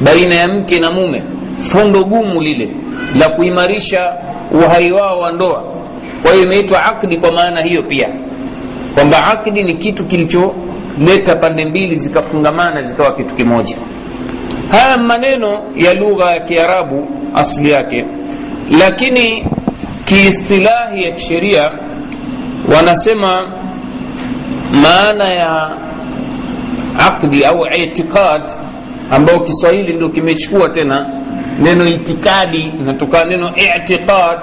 baina 0.00 0.34
ya 0.34 0.48
mke 0.48 0.78
na 0.78 0.90
mume 0.90 1.22
fundo 1.58 2.04
gumu 2.04 2.40
lile 2.40 2.68
la 3.18 3.28
kuimarisha 3.28 4.12
uhai 4.50 4.92
wao 4.92 5.20
wa 5.20 5.32
ndoa. 5.32 5.64
Kwa 6.22 6.30
hiyo 6.32 6.44
imeitwa 6.44 6.84
akdi 6.84 7.16
kwa 7.16 7.32
maana 7.32 7.60
hiyo 7.60 7.82
pia. 7.82 8.08
Kwamba 8.94 9.26
akdi 9.26 9.62
ni 9.62 9.74
kitu 9.74 10.04
kilicholeta 10.04 11.36
pande 11.40 11.64
mbili 11.64 11.96
zikafungamana 11.96 12.82
zikawa 12.82 13.12
kitu 13.14 13.34
kimoja. 13.34 13.76
Haya 14.70 14.96
maneno 14.98 15.58
ya 15.76 15.94
lugha 15.94 16.30
ya 16.30 16.40
kiarabu 16.40 17.08
asli 17.34 17.70
yake 17.70 18.04
lakini 18.78 19.44
kiistilahi 20.04 21.02
ya 21.04 21.12
kisheria 21.12 21.70
wanasema 22.76 23.42
maana 24.82 25.24
ya 25.24 25.70
aqdi 26.98 27.44
au 27.44 27.66
itiqad 27.66 28.42
ambao 29.10 29.40
kiswahili 29.40 29.92
ndio 29.92 30.08
kimechukua 30.08 30.68
tena 30.68 31.06
neno 31.62 31.88
itikadi 31.88 32.60
inatokana 32.80 33.24
neno 33.30 33.50
itiqad. 33.56 34.38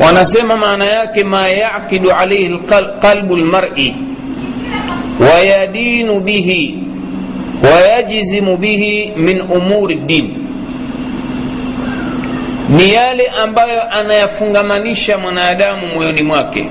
Wanasema 0.00 0.56
maana 0.56 0.84
yake 0.84 1.24
ma 1.24 1.48
yaqidu 1.48 2.10
alayhi 2.12 2.58
qalbu 3.00 3.36
lmari 3.36 3.94
wayadinu 5.20 6.20
bihi 6.20 6.78
wayajzimu 7.62 8.56
bihi 8.56 9.12
min 9.16 9.40
umuri 9.40 9.94
din 9.94 10.34
ni 12.68 12.92
yale 12.94 13.26
ambayo 13.42 13.90
anayafungamanisha 13.92 15.18
mwanadamu 15.18 15.86
moyoni 15.94 16.22
mwake. 16.22 16.66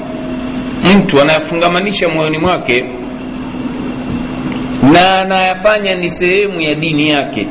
Mtu 0.98 1.22
anayafungamanisha 1.22 2.10
moyoni 2.10 2.38
mwake 2.38 2.86
na 4.94 5.20
anayafanya 5.20 5.96
ni 5.96 6.10
sehemu 6.10 6.62
ya 6.62 6.76
dini 6.76 7.10
yake 7.10 7.48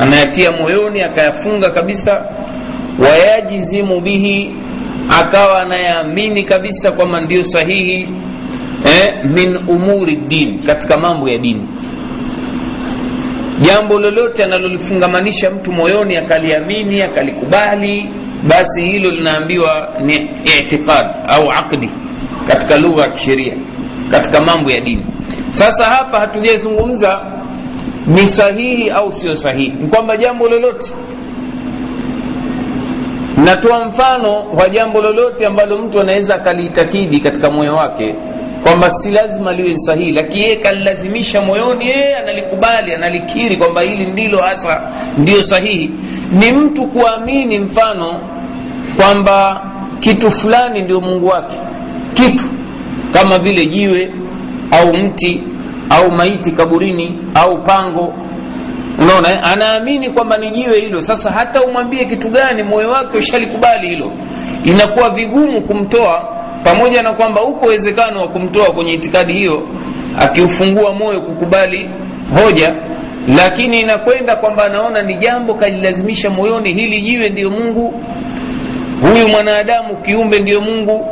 anayatia 0.00 0.52
moyoni 0.52 1.02
akayafunga 1.02 1.70
kabisa. 1.70 2.24
Wayajizimu 2.98 4.00
bihi 4.00 4.50
akawa 5.20 5.62
anayaamini 5.62 6.42
kabisa 6.42 6.92
kwamba 6.92 7.20
ndio 7.20 7.44
sahihi 7.44 8.08
eh, 8.84 9.14
min 9.24 9.56
umuri 9.68 10.16
dini 10.16 10.58
katika 10.58 10.96
mambo 10.96 11.28
ya 11.28 11.38
dini. 11.38 11.68
Jambo 13.62 13.98
lolote 14.00 14.44
analolifungamanisha 14.44 15.50
mtu 15.50 15.72
moyoni 15.72 16.16
akaliamini 16.16 17.02
akalikubali 17.02 18.08
basi 18.48 18.82
hilo 18.84 19.10
linaambiwa 19.10 19.88
ni 20.00 20.30
itiqad 20.58 21.06
au 21.28 21.50
aqdi 21.52 21.90
katika 22.48 22.76
lugha 22.76 23.02
ya 23.02 23.08
kisheria 23.08 23.54
katika 24.10 24.40
mambo 24.40 24.70
ya 24.70 24.80
dini. 24.80 25.06
Sasa 25.50 25.84
hapa 25.84 26.20
hatujazungumza 26.20 27.20
ni 28.06 28.26
sahihi 28.26 28.90
au 28.90 29.12
sio 29.12 29.36
sahihi? 29.36 29.72
Ni 29.80 29.88
kwamba 29.88 30.16
jambo 30.16 30.48
lolote. 30.48 30.92
Natoa 33.44 33.84
mfano 33.84 34.44
wa 34.50 34.68
jambo 34.68 35.00
lolote 35.00 35.46
ambalo 35.46 35.78
mtu 35.78 36.00
anaweza 36.00 36.34
akaliitakidi 36.34 37.20
katika 37.20 37.50
moyo 37.50 37.74
wake 37.74 38.14
kwamba 38.62 38.90
si 38.90 39.10
lazima 39.10 39.52
liwe 39.52 39.78
sahihi 39.78 40.12
lakini 40.12 40.42
yeye 40.42 40.56
kalilazimisha 40.56 41.40
moyoni 41.42 41.86
yeye 41.88 42.16
analikubali 42.16 42.94
analikiri 42.94 43.56
kwamba 43.56 43.80
hili 43.80 44.06
ndilo 44.06 44.38
hasa 44.38 44.80
ndio 45.18 45.42
sahihi. 45.42 45.90
Ni 46.32 46.52
mtu 46.52 46.86
kuamini 46.86 47.58
mfano 47.58 48.20
kwamba 48.96 49.66
kitu 50.00 50.30
fulani 50.30 50.82
ndio 50.82 51.00
mungu 51.00 51.26
wake. 51.26 51.56
Kitu 52.14 52.44
kama 53.12 53.38
vile 53.38 53.66
jiwe 53.66 54.10
au 54.70 54.94
mti 54.94 55.40
au 55.90 56.10
maiti 56.12 56.50
kaburini 56.50 57.18
au 57.34 57.62
pango. 57.62 58.12
Unaona 58.98 59.42
anaamini 59.44 60.10
kwamba 60.10 60.38
ni 60.38 60.50
jiwe 60.50 60.80
hilo. 60.80 61.02
Sasa 61.02 61.30
hata 61.30 61.62
umwambie 61.62 62.04
kitu 62.04 62.28
gani 62.28 62.62
moyo 62.62 62.90
wake 62.90 63.18
ushalikubali 63.18 63.88
hilo. 63.88 64.12
Inakuwa 64.64 65.10
vigumu 65.10 65.60
kumtoa 65.60 66.28
pamoja 66.64 67.02
na 67.02 67.12
kwamba 67.12 67.42
uko 67.42 67.66
uwezekano 67.66 68.20
wa 68.20 68.28
kumtoa 68.28 68.66
kwenye 68.72 68.92
itikadi 68.92 69.32
hiyo 69.32 69.62
akiufungua 70.18 70.92
moyo 70.92 71.20
kukubali 71.20 71.90
hoja. 72.44 72.74
Lakini 73.36 73.80
inakwenda 73.80 74.36
kwamba 74.36 74.64
anaona 74.64 75.02
ni 75.02 75.14
jambo 75.16 75.54
kalilazimisha 75.54 76.30
moyoni 76.30 76.72
hili 76.72 77.00
jiwe 77.00 77.28
ndiyo 77.28 77.50
mungu. 77.50 77.94
Huyu 79.02 79.28
mwanadamu 79.28 79.96
kiumbe 79.96 80.38
ndiyo 80.38 80.60
mungu 80.60 81.06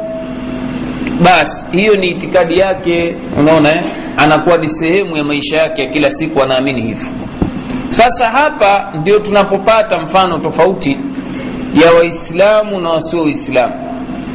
basi 1.24 1.68
hiyo 1.76 1.96
ni 1.96 2.08
itikadi 2.08 2.58
yake. 2.58 3.14
Unaona 3.38 3.72
eh? 3.72 3.80
anakuwa 4.16 4.56
ni 4.58 4.68
sehemu 4.68 5.16
ya 5.16 5.24
maisha 5.24 5.56
yake 5.56 5.82
ya 5.82 5.88
kila 5.90 6.10
siku 6.10 6.42
anaamini 6.42 6.82
hivyo. 6.82 7.08
Sasa 7.88 8.28
hapa 8.30 8.92
ndio 9.00 9.18
tunapopata 9.18 9.98
mfano 9.98 10.38
tofauti 10.38 10.98
ya 11.84 11.92
waislamu 11.92 12.80
na 12.80 12.90
wasio 12.90 13.22
waislamu. 13.22 13.74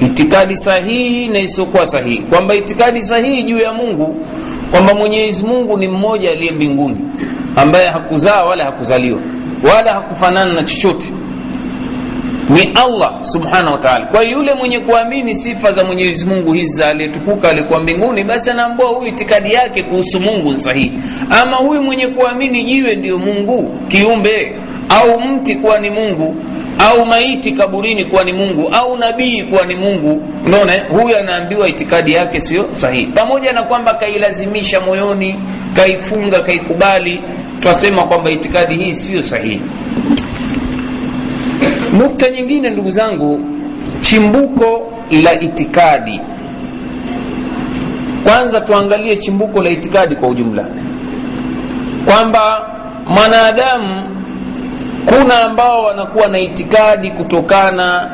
Itikadi 0.01 0.57
sahihi 0.57 1.27
na 1.27 1.39
isiyokuwa 1.39 1.85
sahihi. 1.87 2.17
Kwamba 2.17 2.55
itikadi 2.55 3.01
sahihi 3.01 3.43
juu 3.43 3.59
ya 3.59 3.73
mungu 3.73 4.25
kwamba 4.71 4.93
mwenyezi 4.93 5.45
mungu 5.45 5.77
ni 5.77 5.87
mmoja 5.87 6.31
aliye 6.31 6.51
mbinguni 6.51 6.97
ambaye 7.55 7.87
hakuzaa 7.89 8.43
wala 8.43 8.63
hakuzaliwa 8.65 9.19
wala 9.73 9.93
hakufanana 9.93 10.53
na 10.53 10.63
chochote 10.63 11.13
ni 12.49 12.61
allah 12.85 13.23
subhanahu 13.23 13.71
wa 13.73 13.77
taala. 13.79 14.05
Kwa 14.05 14.23
yule 14.23 14.53
mwenye 14.53 14.79
kuamini 14.79 15.35
sifa 15.35 15.71
za 15.71 15.83
mwenyezi 15.83 16.25
mungu 16.25 16.53
hizi 16.53 16.83
aliyetukuka 16.83 17.49
alikuwa 17.49 17.79
mbinguni 17.79 18.23
basi 18.23 18.49
anaambua 18.49 18.85
huyu 18.87 19.07
itikadi 19.07 19.53
yake 19.53 19.83
kuhusu 19.83 20.19
mungu 20.19 20.51
ni 20.51 20.57
sahihi. 20.57 20.91
Ama 21.41 21.55
huyu 21.57 21.81
mwenye 21.81 22.07
kuamini 22.07 22.63
jiwe 22.63 22.95
ndiyo 22.95 23.17
mungu 23.17 23.75
kiumbe 23.87 24.55
au 24.89 25.19
mti 25.21 25.55
kuwa 25.55 25.79
ni 25.79 25.89
mungu 25.89 26.35
au 26.79 27.05
maiti 27.05 27.51
kaburini 27.51 28.05
kuwa 28.05 28.23
ni 28.23 28.33
mungu 28.33 28.69
au 28.71 28.97
nabii 28.97 29.43
kuwa 29.43 29.65
ni 29.65 29.75
mungu 29.75 30.23
unaona? 30.45 30.73
Huyu 30.89 31.17
anaambiwa 31.17 31.67
itikadi 31.67 32.13
yake 32.13 32.41
sio 32.41 32.65
sahihi. 32.71 33.05
Pamoja 33.05 33.53
na 33.53 33.63
kwamba 33.63 33.93
kailazimisha 33.93 34.79
moyoni 34.81 35.35
kaifunga 35.73 36.39
kaikubali 36.39 37.21
twasema 37.59 38.03
kwamba 38.03 38.31
itikadi 38.31 38.75
hii 38.75 38.93
siyo 38.93 39.21
sahihi 39.23 39.61
nukta 41.97 42.29
nyingine 42.29 42.69
ndugu 42.69 42.91
zangu 42.91 43.39
chimbuko 44.01 44.87
la 45.23 45.39
itikadi. 45.39 46.21
Kwanza 48.23 48.61
tuangalie 48.61 49.15
chimbuko 49.15 49.61
la 49.63 49.69
itikadi 49.69 50.15
kwa 50.15 50.29
ujumla. 50.29 50.65
Kwamba 52.05 52.69
mwanadamu 53.07 54.09
kuna 55.05 55.43
ambao 55.43 55.83
wanakuwa 55.83 56.27
na 56.27 56.39
itikadi 56.39 57.11
kutokana 57.11 58.09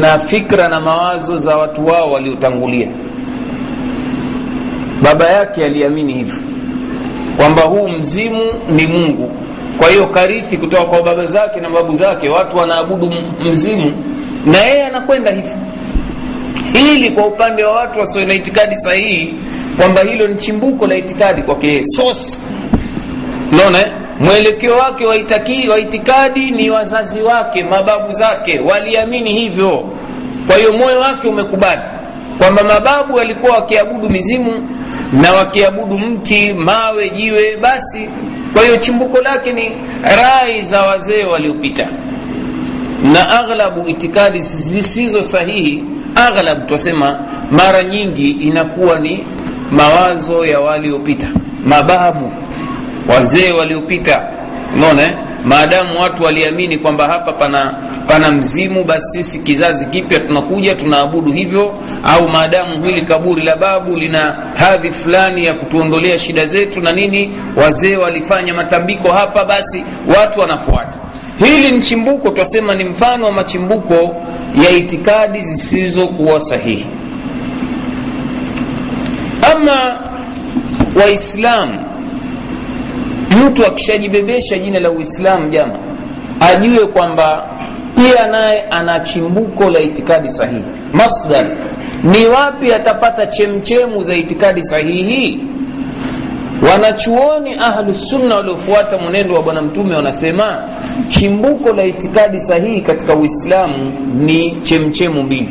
na 0.00 0.18
fikra 0.18 0.68
na 0.68 0.80
mawazo 0.80 1.38
za 1.38 1.56
watu 1.56 1.86
wao 1.86 2.12
waliotangulia. 2.12 2.88
Baba 5.02 5.24
yake 5.30 5.64
aliamini 5.64 6.12
hivyo 6.12 6.38
kwamba 7.36 7.62
huu 7.62 7.88
mzimu 7.88 8.40
ni 8.70 8.86
mungu 8.86 9.30
kwa 9.78 9.88
hiyo 9.88 10.06
karithi 10.06 10.56
kutoka 10.56 10.84
kwa 10.84 11.02
baba 11.02 11.26
zake 11.26 11.60
na 11.60 11.70
babu 11.70 11.94
zake 11.94 12.28
watu 12.28 12.56
wanaabudu 12.56 13.12
mzimu 13.44 13.92
na 14.46 14.58
yeye 14.58 14.86
anakwenda 14.86 15.30
hivyo. 15.30 15.56
Hili 16.72 17.10
kwa 17.10 17.26
upande 17.26 17.64
wa 17.64 17.72
watu 17.72 17.98
wasio 18.00 18.26
na 18.26 18.34
itikadi 18.34 18.76
sahihi 18.76 19.34
kwamba 19.76 20.00
hilo 20.02 20.28
ni 20.28 20.36
chimbuko 20.36 20.86
la 20.86 20.94
itikadi 20.96 21.42
kwake 21.42 21.66
yeye. 21.66 21.84
Source. 21.84 22.42
Unaona 23.52 23.78
mwelekeo 24.20 24.76
wake 24.76 25.06
wa, 25.06 25.16
wa 25.70 25.78
itikadi 25.78 26.50
ni 26.50 26.70
wazazi 26.70 27.22
wake 27.22 27.64
mababu 27.64 28.12
zake. 28.12 28.58
Waliamini 28.60 29.32
hivyo. 29.32 29.84
Kwa 30.46 30.56
hiyo 30.56 30.72
moyo 30.72 31.00
wake 31.00 31.28
umekubali 31.28 31.82
kwamba 32.38 32.64
mababu 32.64 33.14
walikuwa 33.14 33.52
wakiabudu 33.56 34.10
mizimu 34.10 34.68
na 35.12 35.32
wakiabudu 35.32 35.98
mti 35.98 36.52
mawe 36.54 37.10
jiwe 37.10 37.56
basi 37.56 38.08
kwa 38.54 38.62
hiyo 38.62 38.76
chimbuko 38.76 39.18
lake 39.20 39.52
ni 39.52 39.72
rai 40.02 40.62
za 40.62 40.82
wazee 40.82 41.24
waliopita. 41.24 41.86
Na 43.12 43.40
aghlabu 43.40 43.88
itikadi 43.88 44.40
zisizo 44.40 45.22
sahihi 45.22 45.84
aghlab 46.14 46.66
twasema 46.66 47.18
mara 47.50 47.82
nyingi 47.82 48.30
inakuwa 48.30 48.98
ni 48.98 49.24
mawazo 49.70 50.46
ya 50.46 50.60
waliopita 50.60 51.28
mababu 51.66 52.32
wazee 53.08 53.52
waliopita. 53.52 54.22
Unaona 54.76 55.10
maadamu 55.44 56.00
watu 56.00 56.22
waliamini 56.24 56.78
kwamba 56.78 57.08
hapa 57.08 57.32
pana 57.32 57.74
pana 58.08 58.30
mzimu 58.32 58.84
basi 58.84 59.06
sisi 59.22 59.38
kizazi 59.38 59.86
kipya 59.86 60.20
tunakuja 60.20 60.74
tunaabudu 60.74 61.32
hivyo 61.32 61.74
au 62.04 62.28
maadamu 62.28 62.84
hili 62.84 63.00
kaburi 63.00 63.42
la 63.42 63.56
babu 63.56 63.96
lina 63.96 64.36
hadhi 64.54 64.90
fulani 64.90 65.44
ya 65.44 65.54
kutuondolea 65.54 66.18
shida 66.18 66.46
zetu 66.46 66.80
na 66.80 66.92
nini 66.92 67.30
wazee 67.56 67.96
walifanya 67.96 68.54
matambiko 68.54 69.08
hapa 69.12 69.44
basi 69.44 69.84
watu 70.18 70.40
wanafuata. 70.40 70.98
Hili 71.38 71.70
ni 71.70 71.80
chimbuko 71.80 72.30
twasema 72.30 72.74
ni 72.74 72.84
mfano 72.84 73.24
wa 73.26 73.32
machimbuko 73.32 74.16
ya 74.64 74.70
itikadi 74.70 75.40
zisizokuwa 75.42 76.40
sahihi. 76.40 76.86
Ama 79.52 79.98
waislamu 81.02 81.84
mtu 83.46 83.66
akishajibebesha 83.66 84.58
jina 84.58 84.80
la 84.80 84.90
uislamu 84.90 85.50
jama 85.50 85.74
ajue 86.40 86.86
kwamba 86.86 87.46
pia 87.96 88.26
naye 88.26 88.62
ana 88.70 89.00
chimbuko 89.00 89.70
la 89.70 89.80
itikadi 89.80 90.30
sahihi. 90.30 90.62
Masdar 90.92 91.44
ni 92.04 92.26
wapi 92.26 92.72
atapata 92.72 93.26
chemchemu 93.26 94.02
za 94.02 94.14
itikadi 94.14 94.62
sahihi? 94.62 95.40
Wanachuoni 96.72 97.54
ahlusunna 97.54 98.34
waliofuata 98.34 98.98
mwenendo 98.98 99.34
wa 99.34 99.42
bwana 99.42 99.62
mtume 99.62 99.94
wanasema 99.94 100.68
chimbuko 101.08 101.72
la 101.72 101.84
itikadi 101.84 102.40
sahihi 102.40 102.80
katika 102.80 103.14
uislamu 103.14 103.92
ni 104.14 104.56
chemchemu 104.62 105.22
mbili. 105.22 105.48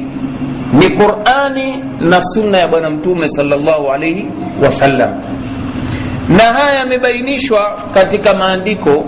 Ni 0.73 0.89
qurani 0.89 1.83
na 2.01 2.21
sunna 2.21 2.57
ya 2.57 2.67
bwana 2.67 2.89
mtume 2.89 3.29
salllahu 3.29 3.91
alaihi 3.91 4.25
wasallam 4.63 5.21
na 6.29 6.43
haya 6.43 6.79
yamebainishwa 6.79 7.79
katika 7.93 8.33
maandiko 8.33 9.05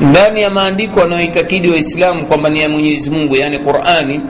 ndani 0.00 0.42
ya 0.42 0.50
maandiko 0.50 1.00
wanayoitakidi 1.00 1.70
waislamu 1.70 2.26
kwamba 2.26 2.48
ni 2.48 2.60
ya 2.60 2.68
mwenyezi 2.68 3.10
mungu 3.10 3.36
yaani 3.36 3.58
qurani 3.58 4.20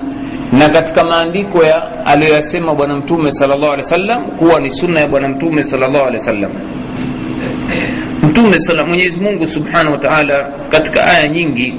na 0.52 0.68
katika 0.68 1.04
maandiko 1.04 1.64
ya 1.64 2.06
aliyoyasema 2.06 2.74
bwana 2.74 2.96
mtume 2.96 3.32
salllah 3.32 3.62
alehi 3.64 3.76
wasallam 3.82 4.24
kuwa 4.24 4.60
ni 4.60 4.70
sunna 4.70 5.00
ya 5.00 5.08
bwana 5.08 5.28
mtume 5.28 5.64
salllah 5.64 5.94
alehi 6.02 6.14
wasallam. 6.16 6.50
Mtume 8.22 8.58
mwenyezi 8.86 9.20
mungu 9.20 9.46
subhanahu 9.46 9.92
wa 9.92 9.98
katika 10.70 11.04
aya 11.06 11.28
nyingi 11.28 11.74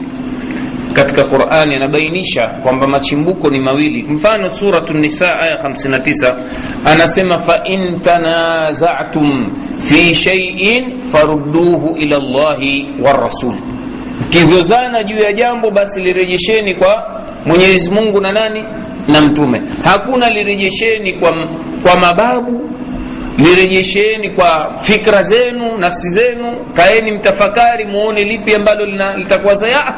katika 0.94 1.24
qurani 1.24 1.76
anabainisha 1.76 2.48
kwamba 2.48 2.88
machimbuko 2.88 3.50
ni 3.50 3.60
mawili. 3.60 4.04
Mfano 4.04 4.50
suratu 4.50 4.94
nisa 4.94 5.40
aya 5.40 5.56
59 5.56 6.34
anasema 6.86 7.38
fain 7.40 8.00
tanazatum 8.00 9.52
fi 9.78 10.16
shaiin 10.16 11.02
farudduhu 11.12 11.96
ila 11.98 12.20
llahi 12.20 12.90
warasul 13.02 13.54
mkizozana 14.22 15.04
juu 15.04 15.18
ya 15.18 15.34
jambo 15.34 15.72
basi 15.72 16.02
lirejesheni 16.02 16.76
kwa 16.76 17.23
mwenyezi 17.46 17.92
mungu 17.92 18.22
na 18.22 18.32
nani? 18.32 18.64
Na 19.08 19.22
mtume. 19.22 19.62
Hakuna 19.84 20.30
lirejesheni 20.30 21.14
kwa, 21.14 21.34
kwa 21.84 21.96
mababu 21.98 22.70
lirejesheni 23.38 24.30
kwa 24.30 24.74
fikra 24.82 25.24
zenu 25.24 25.78
nafsi 25.78 26.10
zenu. 26.10 26.56
Kaeni 26.74 27.12
mtafakari 27.12 27.86
muone 27.86 28.24
lipi 28.24 28.56
ambalo 28.56 28.86
litakuwa 29.18 29.56
saya 29.56 29.94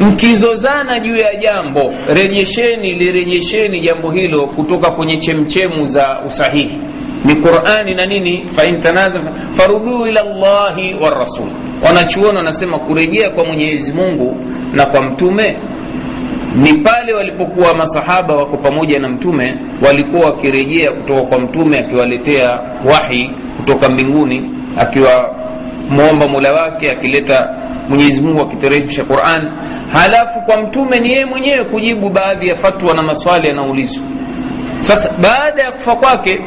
mkizozana 0.00 1.00
juu 1.00 1.16
ya 1.16 1.34
jambo 1.34 1.94
rejesheni 2.14 2.92
lirejesheni 2.92 3.80
jambo 3.80 4.10
hilo 4.10 4.46
kutoka 4.46 4.90
kwenye 4.90 5.16
chemchemu 5.16 5.86
za 5.86 6.20
usahihi. 6.28 6.78
Ni 7.24 7.34
qurani 7.34 7.94
na 7.94 8.06
nini? 8.06 8.44
Faruduu 9.52 10.06
ila 10.06 10.22
llahi 10.22 10.94
warasul 11.00 11.46
wanachuoni 11.82 12.36
wanasema 12.36 12.78
kurejea 12.78 13.30
kwa 13.30 13.44
mwenyezi 13.44 13.92
mungu 13.92 14.36
na 14.72 14.86
kwa 14.86 15.02
mtume 15.02 15.56
ni 16.56 16.72
pale 16.72 17.12
walipokuwa 17.14 17.74
masahaba 17.74 18.36
wako 18.36 18.56
pamoja 18.56 18.98
na 18.98 19.08
mtume 19.08 19.54
walikuwa 19.86 20.26
wakirejea 20.26 20.92
kutoka 20.92 21.22
kwa 21.22 21.38
mtume 21.38 21.78
akiwaletea 21.78 22.60
wahi 22.84 23.30
kutoka 23.56 23.88
mbinguni 23.88 24.50
akiwamwomba 24.78 26.28
mola 26.28 26.52
wake 26.52 26.90
akileta 26.90 27.48
mwenyezi 27.88 28.20
mungu 28.20 28.40
akiteremsha 28.40 29.04
quran. 29.04 29.50
Halafu 29.92 30.40
kwa 30.40 30.56
mtume 30.62 31.00
ni 31.00 31.12
yeye 31.12 31.24
mwenyewe 31.24 31.64
kujibu 31.64 32.08
baadhi 32.08 32.48
ya 32.48 32.54
fatwa 32.54 32.94
na 32.94 33.02
maswali 33.02 33.48
yanaulizwa 33.48 34.02
sasa 34.80 35.10
baada 35.22 35.62
ya 35.62 35.72
kufa 35.72 35.96
kwake 35.96 36.40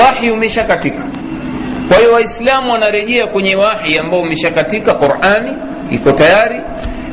wahi 0.00 0.30
umeshakatika. 0.30 1.02
Kwa 1.88 1.96
hiyo 1.98 2.12
waislamu 2.12 2.72
wanarejea 2.72 3.26
kwenye 3.26 3.56
wahi 3.56 3.98
ambao 3.98 4.20
umeshakatika 4.20 4.94
qurani 4.94 5.50
iko 5.90 6.12
tayari 6.12 6.60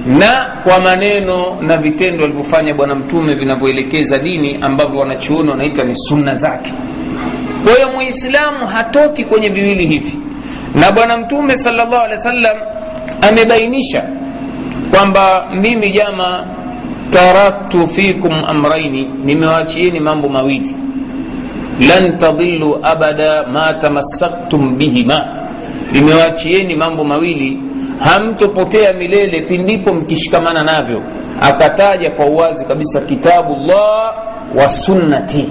na 0.06 0.46
kwa 0.64 0.80
maneno 0.80 1.58
na 1.62 1.78
vitendo 1.78 2.24
alivyofanya 2.24 2.74
bwana 2.74 2.96
mtume 2.96 3.34
vinavyoelekeza 3.36 4.18
dini 4.18 4.58
ambavyo 4.62 5.00
wanachuoni 5.00 5.50
wanaita 5.50 5.84
ni 5.84 5.96
sunna 5.96 6.36
zake. 6.36 6.74
Kwa 7.64 7.74
hiyo 7.74 7.90
muislamu 7.90 8.68
hatoki 8.68 9.24
kwenye 9.24 9.50
viwili 9.50 9.88
hivi. 9.88 10.20
Na 10.76 10.92
bwana 10.92 11.18
mtume 11.18 11.58
salllah 11.58 11.88
alehi 11.94 12.12
wa 12.12 12.18
sallam 12.18 12.58
amebainisha 13.30 14.04
kwamba 14.92 15.48
mimi 15.62 15.90
jama 15.90 16.46
taraktu 17.10 17.88
fikum 17.88 18.32
amraini 18.48 19.08
nimewaachieni 19.26 20.00
mambo 20.00 20.30
mawili. 20.30 20.76
Lan 21.88 22.18
tadhillu 22.18 22.80
abada 22.84 23.44
ma 23.54 23.74
tamassaktum 23.74 24.78
bihima 24.78 25.28
nimewaachieni 25.92 26.76
mambo 26.76 27.04
mawili 27.04 27.60
hamtopotea 28.04 28.94
milele 28.94 29.42
pindipo 29.42 29.94
mkishikamana 29.94 30.64
navyo. 30.64 31.02
Akataja 31.42 32.10
kwa 32.12 32.26
uwazi 32.26 32.66
kabisa 32.66 33.02
kitabu 33.02 33.56
llah 33.68 34.14
wa 34.56 34.70
sunnati. 34.70 35.46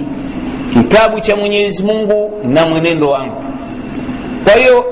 Kitabu 0.73 1.19
cha 1.19 1.35
mwenyezi 1.35 1.83
mungu 1.83 2.33
na 2.43 2.65
mwenendo 2.65 3.09
wangu. 3.09 3.43
Kwa 4.43 4.53
hiyo 4.53 4.85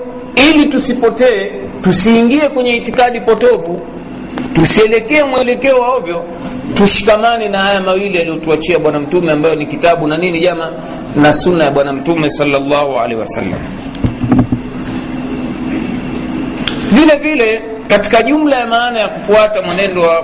ili 0.50 0.66
tusipotee 0.66 1.52
tusiingie 1.82 2.50
kwenye 2.50 2.76
itikadi 2.76 3.22
potovu 3.22 3.82
tusielekee 4.54 5.24
mwelekeo 5.24 5.80
wa 5.80 5.88
ovyo 5.96 6.24
tushikamane 6.74 7.50
na 7.50 7.58
haya 7.64 7.82
mawili 7.82 8.18
aliyotuachia 8.20 8.80
bwana 8.80 9.00
mtume 9.00 9.32
ambayo 9.32 9.56
ni 9.56 9.66
kitabu 9.66 10.08
na 10.08 10.18
nini 10.18 10.40
jama 10.40 10.72
na 11.16 11.34
sunna 11.34 11.64
ya 11.64 11.72
bwana 11.72 11.94
mtume 11.94 12.30
salllahu 12.30 13.00
alehi 13.00 13.20
wasallam 13.20 13.60
vile 17.00 17.16
vile 17.16 17.62
katika 17.88 18.24
jumla 18.24 18.56
ya 18.60 18.68
maana 18.68 19.00
ya 19.00 19.08
kufuata 19.08 19.62
mwenendo 19.62 20.02
wa 20.02 20.24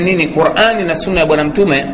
nini 0.00 0.26
qurani 0.28 0.84
na 0.84 0.94
sunna 0.94 1.20
ya 1.20 1.26
bwana 1.26 1.44
mtume 1.44 1.86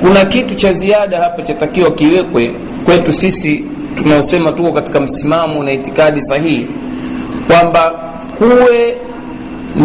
kuna 0.00 0.24
kitu 0.24 0.54
cha 0.54 0.72
ziada 0.72 1.20
hapa 1.20 1.42
chatakiwa 1.42 1.90
kiwekwe 1.90 2.54
kwetu 2.84 3.12
sisi 3.12 3.64
tunaosema 3.94 4.52
tuko 4.52 4.72
katika 4.72 5.00
msimamo 5.00 5.64
na 5.64 5.72
itikadi 5.72 6.22
sahihi 6.22 6.66
kwamba 7.48 7.90
kuwe 8.38 8.96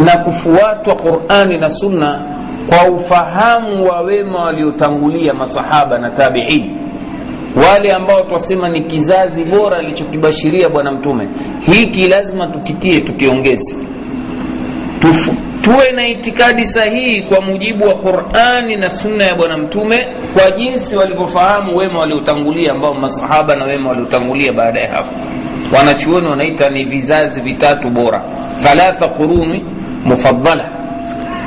na 0.06 0.18
kufuatwa 0.18 0.96
qurani 0.96 1.58
na 1.58 1.70
sunna 1.70 2.22
kwa 2.68 2.84
ufahamu 2.92 3.86
wa 3.90 4.02
wema 4.02 4.40
waliotangulia 4.44 5.34
masahaba 5.34 5.98
na 5.98 6.10
tabiin 6.10 6.72
wale 7.56 7.92
ambao 7.94 8.22
twasema 8.22 8.70
ni 8.70 8.82
kizazi 8.82 9.44
bora 9.46 9.78
alichokibashiria 9.78 10.70
bwana 10.70 10.92
mtume 10.92 11.28
hiki 11.72 12.08
lazima 12.08 12.48
tukitie 12.48 13.02
tukiongeze. 13.02 13.76
Tufu, 15.00 15.32
tuwe 15.62 15.92
na 15.92 16.08
itikadi 16.08 16.66
sahihi 16.66 17.22
kwa 17.22 17.42
mujibu 17.42 17.88
wa 17.88 17.94
qurani 17.96 18.76
na 18.76 18.90
sunna 18.90 19.24
ya 19.24 19.36
bwana 19.36 19.58
mtume 19.58 20.08
kwa 20.34 20.52
jinsi 20.52 20.96
walivyofahamu 20.96 21.78
wema 21.78 22.00
waliotangulia 22.00 22.72
ambao 22.72 22.94
masahaba 22.94 23.56
na 23.56 23.66
wema 23.66 23.90
waliotangulia 23.90 24.54
baada 24.54 24.80
ya 24.80 24.94
hapo. 24.94 25.16
Wanachuoni 25.78 26.28
wanaita 26.28 26.70
ni 26.70 26.84
vizazi 26.84 27.42
vitatu 27.42 27.90
bora. 27.90 28.22
Thalatha 28.64 29.08
quruni 29.08 29.64
mufadala 30.06 30.70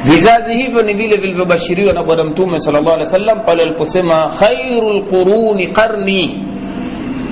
vizazi 0.07 0.55
hivyo 0.55 0.83
ni 0.83 0.95
vile 0.95 1.17
vilivyobashiriwa 1.17 1.93
na 1.93 2.03
bwana 2.03 2.25
mtume 2.25 2.61
sal 2.61 2.75
llah 2.75 2.99
wasallam 2.99 3.41
pale 3.41 3.63
aliposema 3.63 4.33
khairu 4.39 4.91
lquruni 4.91 5.67
qarni. 5.69 6.43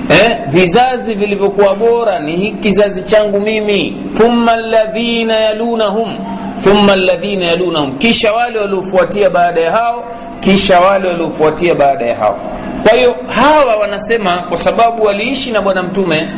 Eh, 0.09 0.37
vizazi 0.47 1.13
vilivyokuwa 1.13 1.75
bora 1.75 2.19
ni 2.19 2.35
hiki 2.35 2.57
kizazi 2.57 3.03
changu 3.03 3.39
mimi. 3.39 3.97
Thumma 4.17 4.55
ladhina 4.55 5.33
yalunahum 5.33 6.17
thumma 6.63 6.95
ladhina 6.95 7.45
yalunahum. 7.45 7.97
Kisha 7.97 8.33
wale 8.33 8.59
waliofuatia 8.59 9.29
baada 9.29 9.61
ya 9.61 9.71
hao 9.71 10.03
kisha 10.39 10.79
wale 10.79 11.07
waliofuatia 11.07 11.75
baada 11.75 12.05
ya 12.05 12.15
hao. 12.15 12.39
Kwa 12.83 12.91
hiyo 12.97 13.15
hawa 13.27 13.75
wanasema 13.75 14.37
kwa 14.37 14.57
sababu 14.57 15.03
waliishi 15.03 15.51
na 15.51 15.61
bwana 15.61 15.83
mtume 15.83 16.29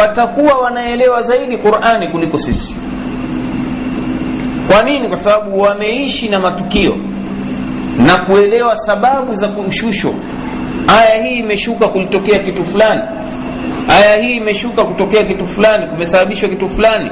watakuwa 0.00 0.54
wanaelewa 0.58 1.22
zaidi 1.22 1.56
qurani 1.56 2.08
kuliko 2.08 2.38
sisi 2.38 2.76
kwa 4.70 4.82
nini? 4.82 5.08
Kwa 5.08 5.16
sababu 5.16 5.60
wameishi 5.60 6.28
na 6.28 6.38
matukio 6.40 6.96
na 8.06 8.16
kuelewa 8.16 8.76
sababu 8.76 9.34
za 9.34 9.48
kushusho 9.48 10.14
aya 10.88 11.22
hii 11.22 11.38
imeshuka 11.38 11.88
kulitokea 11.88 12.38
kitu 12.38 12.64
fulani. 12.64 13.02
Aya 13.88 14.16
hii 14.22 14.36
imeshuka 14.36 14.84
kutokea 14.84 15.24
kitu 15.24 15.46
fulani 15.46 15.86
kumesababishwa 15.86 16.48
kitu 16.48 16.68
fulani. 16.68 17.10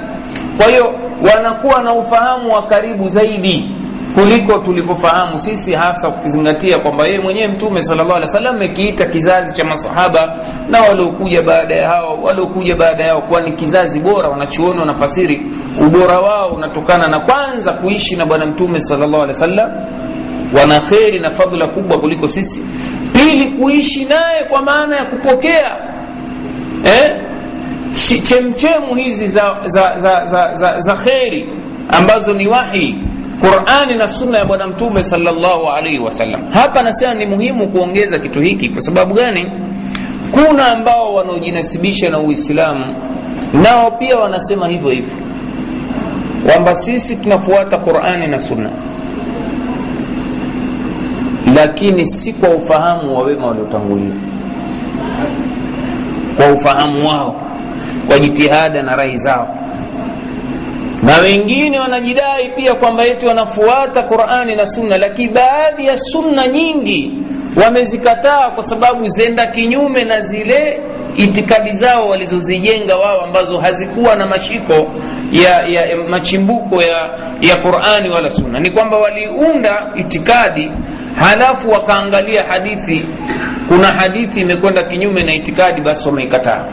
Kwa 0.57 0.67
hiyo 0.67 0.95
wanakuwa 1.35 1.83
na 1.83 1.93
ufahamu 1.93 2.53
wa 2.55 2.63
karibu 2.67 3.09
zaidi 3.09 3.71
kuliko 4.15 4.59
tulivyofahamu 4.59 5.39
sisi 5.41 5.73
hasa 5.73 6.09
ukizingatia 6.09 6.79
kwamba 6.79 7.07
yeye 7.07 7.19
mwenyewe 7.21 7.49
mtume 7.49 7.83
sallallahu 7.83 8.11
alaihi 8.17 8.27
wasallam 8.27 8.57
amekiita 8.57 9.07
kizazi 9.07 9.55
cha 9.55 9.65
masahaba 9.65 10.37
na 10.71 10.81
waliokuja 10.81 11.43
baada 11.43 11.75
ya 11.75 11.89
hao 11.89 12.23
waliokuja 12.23 12.77
baada 12.77 13.05
yao 13.05 13.23
kuwa 13.23 13.41
ni 13.41 13.53
kizazi 13.53 14.01
bora 14.01 14.29
wanachuoni 14.29 14.81
wanafasiri 14.81 15.43
ubora 15.87 16.19
wao 16.19 16.49
unatokana 16.49 17.09
na 17.09 17.21
kwanza 17.21 17.73
kuishi 17.73 18.17
na 18.17 18.27
bwana 18.27 18.47
mtume 18.47 18.81
sallallahu 18.81 19.23
alaihi 19.23 19.33
wasallam 19.41 19.71
wana 20.61 20.81
kheri 20.81 21.19
na 21.19 21.31
fadhila 21.31 21.67
kubwa 21.67 21.99
kuliko 21.99 22.29
sisi 22.29 22.63
pili 23.13 23.45
kuishi 23.47 24.05
naye 24.05 24.45
kwa 24.45 24.63
maana 24.63 24.97
ya 24.97 25.05
kupokea 25.05 25.77
eh? 26.85 27.17
chemchemu 28.23 28.95
hizi 28.95 29.27
za, 29.29 29.57
za, 29.65 29.99
za, 29.99 30.25
za, 30.27 30.55
za, 30.55 30.81
za 30.81 30.95
kheri 30.95 31.49
ambazo 31.89 32.35
ni 32.35 32.47
wahi 32.47 32.99
qurani 33.41 33.95
na 33.95 34.09
sunna 34.09 34.39
ya 34.39 34.45
bwana 34.45 34.67
mtume 34.67 35.03
salllahu 35.05 35.67
alaihi 35.69 35.99
wasallam. 35.99 36.41
Hapa 36.53 36.83
nasema 36.83 37.15
ni 37.15 37.27
muhimu 37.27 37.69
kuongeza 37.69 38.19
kitu 38.19 38.41
hiki 38.41 38.69
kwa 38.69 38.83
sababu 38.83 39.15
gani? 39.15 39.51
Kuna 40.31 40.67
ambao 40.69 41.15
wanaojinasibisha 41.15 42.11
na 42.11 42.19
uislamu 42.19 42.85
nao 43.63 43.91
pia 43.91 44.17
wanasema 44.17 44.69
hivyo 44.69 44.91
hivyo 44.91 45.15
kwamba 46.47 46.75
sisi 46.75 47.17
tunafuata 47.17 47.79
qurani 47.79 48.27
na 48.27 48.41
sunna 48.41 48.71
lakini 51.57 52.07
si 52.07 52.33
kwa 52.33 52.49
ufahamu 52.49 53.17
wa 53.19 53.23
wema 53.25 53.47
waliotangulia 53.47 54.13
kwa 56.37 56.53
ufahamu 56.53 57.09
wao 57.09 57.37
kwa 58.07 58.19
jitihada 58.19 58.83
na 58.83 58.97
rai 58.97 59.17
zao 59.17 59.57
na 61.03 61.19
wengine 61.19 61.79
wanajidai 61.81 62.49
pia 62.49 62.75
kwamba 62.75 63.05
eti 63.05 63.27
wanafuata 63.27 64.03
qurani 64.03 64.55
na 64.57 64.67
sunna 64.67 64.99
lakini 64.99 65.29
baadhi 65.33 65.87
ya 65.87 65.97
sunna 65.97 66.47
nyingi 66.47 67.13
wamezikataa 67.65 68.51
kwa 68.51 68.63
sababu 68.65 69.09
zenda 69.09 69.47
kinyume 69.47 70.05
na 70.05 70.21
zile 70.21 70.81
itikadi 71.17 71.73
zao 71.73 72.09
walizozijenga 72.09 72.97
wao 72.97 73.21
ambazo 73.21 73.59
hazikuwa 73.59 74.17
na 74.17 74.27
mashiko 74.27 74.87
ya, 75.33 75.63
ya, 75.67 75.97
machimbuko 76.09 76.83
ya, 76.83 77.11
ya 77.41 77.57
qurani 77.57 78.09
wala 78.11 78.31
sunna. 78.31 78.61
Ni 78.61 78.71
kwamba 78.71 78.97
waliunda 78.99 79.87
itikadi 79.97 80.71
halafu 81.15 81.71
wakaangalia 81.71 82.43
hadithi. 82.45 83.03
Kuna 83.69 83.87
hadithi 83.87 84.41
imekwenda 84.41 84.83
kinyume 84.83 85.23
na 85.23 85.35
itikadi 85.35 85.81
basi 85.81 86.09
wameikataa 86.09 86.65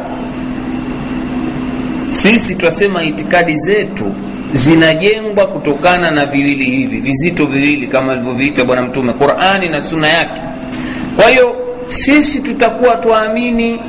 sisi 2.10 2.56
twasema 2.56 3.04
itikadi 3.04 3.54
zetu 3.56 4.14
zinajengwa 4.54 5.48
kutokana 5.48 6.12
na 6.12 6.26
viwili 6.26 6.66
hivi 6.66 6.98
vizito 6.98 7.46
viwili 7.46 7.88
kama 7.88 8.12
alivyoviita 8.12 8.66
bwana 8.66 8.82
mtume 8.82 9.14
qurani 9.14 9.70
na 9.70 9.82
sunna 9.82 10.08
yake. 10.08 10.42
Kwa 11.16 11.30
hiyo 11.30 11.56
sisi 11.88 12.40
tutakuwa 12.40 12.96
twaamini 12.96 13.80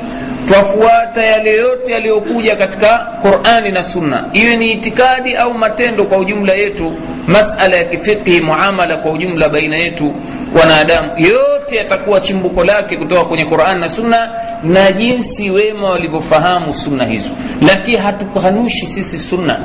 twafuata 0.47 1.23
yale 1.25 1.51
yote 1.55 1.91
yaliyokuja 1.93 2.55
katika 2.55 2.97
qurani 2.97 3.71
na 3.71 3.83
sunna. 3.83 4.25
Iwe 4.33 4.55
ni 4.55 4.71
itikadi 4.71 5.35
au 5.35 5.53
matendo 5.53 6.03
kwa 6.05 6.17
ujumla 6.17 6.53
yetu 6.53 6.93
masala 7.27 7.75
ya 7.75 7.83
kifiqhi 7.83 8.41
muamala 8.41 8.97
kwa 8.97 9.11
ujumla 9.11 9.49
baina 9.49 9.77
yetu 9.77 10.15
wanadamu 10.59 11.09
yote 11.17 11.75
yatakuwa 11.77 12.19
chimbuko 12.19 12.63
lake 12.63 12.97
kutoka 12.97 13.23
kwenye 13.23 13.45
qurani 13.45 13.81
na 13.81 13.89
sunna 13.89 14.29
na 14.63 14.91
jinsi 14.91 15.49
wema 15.51 15.89
walivyofahamu 15.89 16.73
sunna 16.73 17.05
hizo. 17.05 17.29
Lakini 17.67 17.97
hatukanushi 17.97 18.85
sisi 18.87 19.17
sunna 19.19 19.59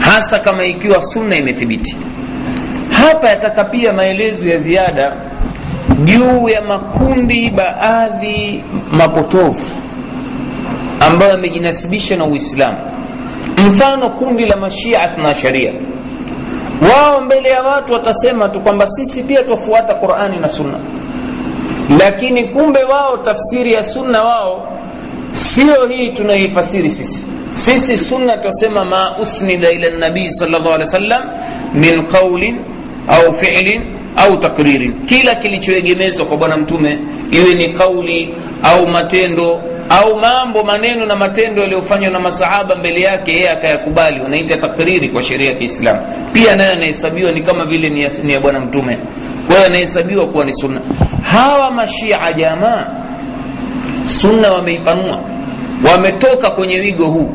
hasa 0.00 0.38
kama 0.38 0.64
ikiwa 0.64 1.02
sunna 1.02 1.36
imethibiti. 1.36 1.96
Hapa 2.90 3.28
yataka 3.28 3.64
pia 3.64 3.92
maelezo 3.92 4.48
ya 4.48 4.58
ziada 4.58 5.12
juu 6.04 6.48
ya 6.48 6.62
makundi 6.62 7.50
baadhi 7.50 8.64
mapotofu 8.90 9.74
ambayo 11.00 11.30
yamejinasibisha 11.32 12.16
na 12.16 12.24
uislamu. 12.24 12.76
Mfano 13.68 14.10
kundi 14.10 14.46
la 14.46 14.56
mashia 14.56 15.02
athna 15.02 15.34
sharia. 15.34 15.72
Wao 16.92 17.20
mbele 17.20 17.48
ya 17.48 17.62
watu 17.62 17.92
watasema 17.92 18.48
tu 18.48 18.60
kwamba 18.60 18.86
sisi 18.86 19.22
pia 19.22 19.42
twafuata 19.42 19.94
qurani 19.94 20.36
na 20.36 20.48
sunna. 20.48 20.78
Lakini 22.00 22.44
kumbe 22.44 22.84
wao 22.84 23.16
tafsiri 23.16 23.72
ya 23.72 23.82
sunna 23.84 24.22
wao 24.22 24.68
sio 25.32 25.86
hii 25.86 26.08
tunayoifasiri 26.08 26.90
sisi. 26.90 27.26
Sisi 27.52 27.96
sunna 27.96 28.36
twasema 28.36 28.84
ma 28.84 29.16
usnida 29.22 29.70
ila 29.70 29.90
nabii 29.90 30.28
salllah 30.28 30.66
alih 30.66 30.80
wasallam 30.86 31.22
min 31.74 32.02
qaulin 32.06 32.56
au 33.08 33.32
filin 33.32 33.82
au 34.26 34.36
takririn 34.36 34.92
kila 35.06 35.34
kilichoegemezwa 35.34 36.26
kwa 36.26 36.36
bwana 36.36 36.56
mtume 36.56 36.98
iwe 37.30 37.54
ni 37.54 37.68
kauli 37.68 38.34
au 38.62 38.88
matendo 38.88 39.60
au 39.88 40.16
mambo 40.16 40.64
maneno 40.64 41.06
na 41.06 41.16
matendo 41.16 41.62
yaliyofanywa 41.62 42.10
na 42.10 42.20
masahaba 42.20 42.74
mbele 42.76 43.00
yake 43.00 43.32
yeye 43.32 43.50
akayakubali. 43.50 44.20
Wanaita 44.20 44.56
takriri 44.56 45.08
kwa 45.08 45.22
sheria 45.22 45.50
ya 45.50 45.54
kiislamu. 45.56 46.00
Pia 46.32 46.56
nayo 46.56 46.72
anahesabiwa 46.72 47.32
ni 47.32 47.40
kama 47.40 47.64
vile 47.64 47.88
ni 47.88 48.32
ya, 48.32 48.40
bwana 48.40 48.60
mtume. 48.60 48.98
Kwa 49.46 49.56
hiyo 49.56 49.66
anahesabiwa 49.66 50.26
kuwa 50.26 50.44
ni 50.44 50.54
sunna. 50.54 50.80
Hawa 51.22 51.70
mashia 51.70 52.32
jamaa 52.32 52.86
sunna 54.04 54.52
wameipanua. 54.52 55.20
Wametoka 55.92 56.50
kwenye 56.50 56.80
wigo 56.80 57.04
huu. 57.06 57.30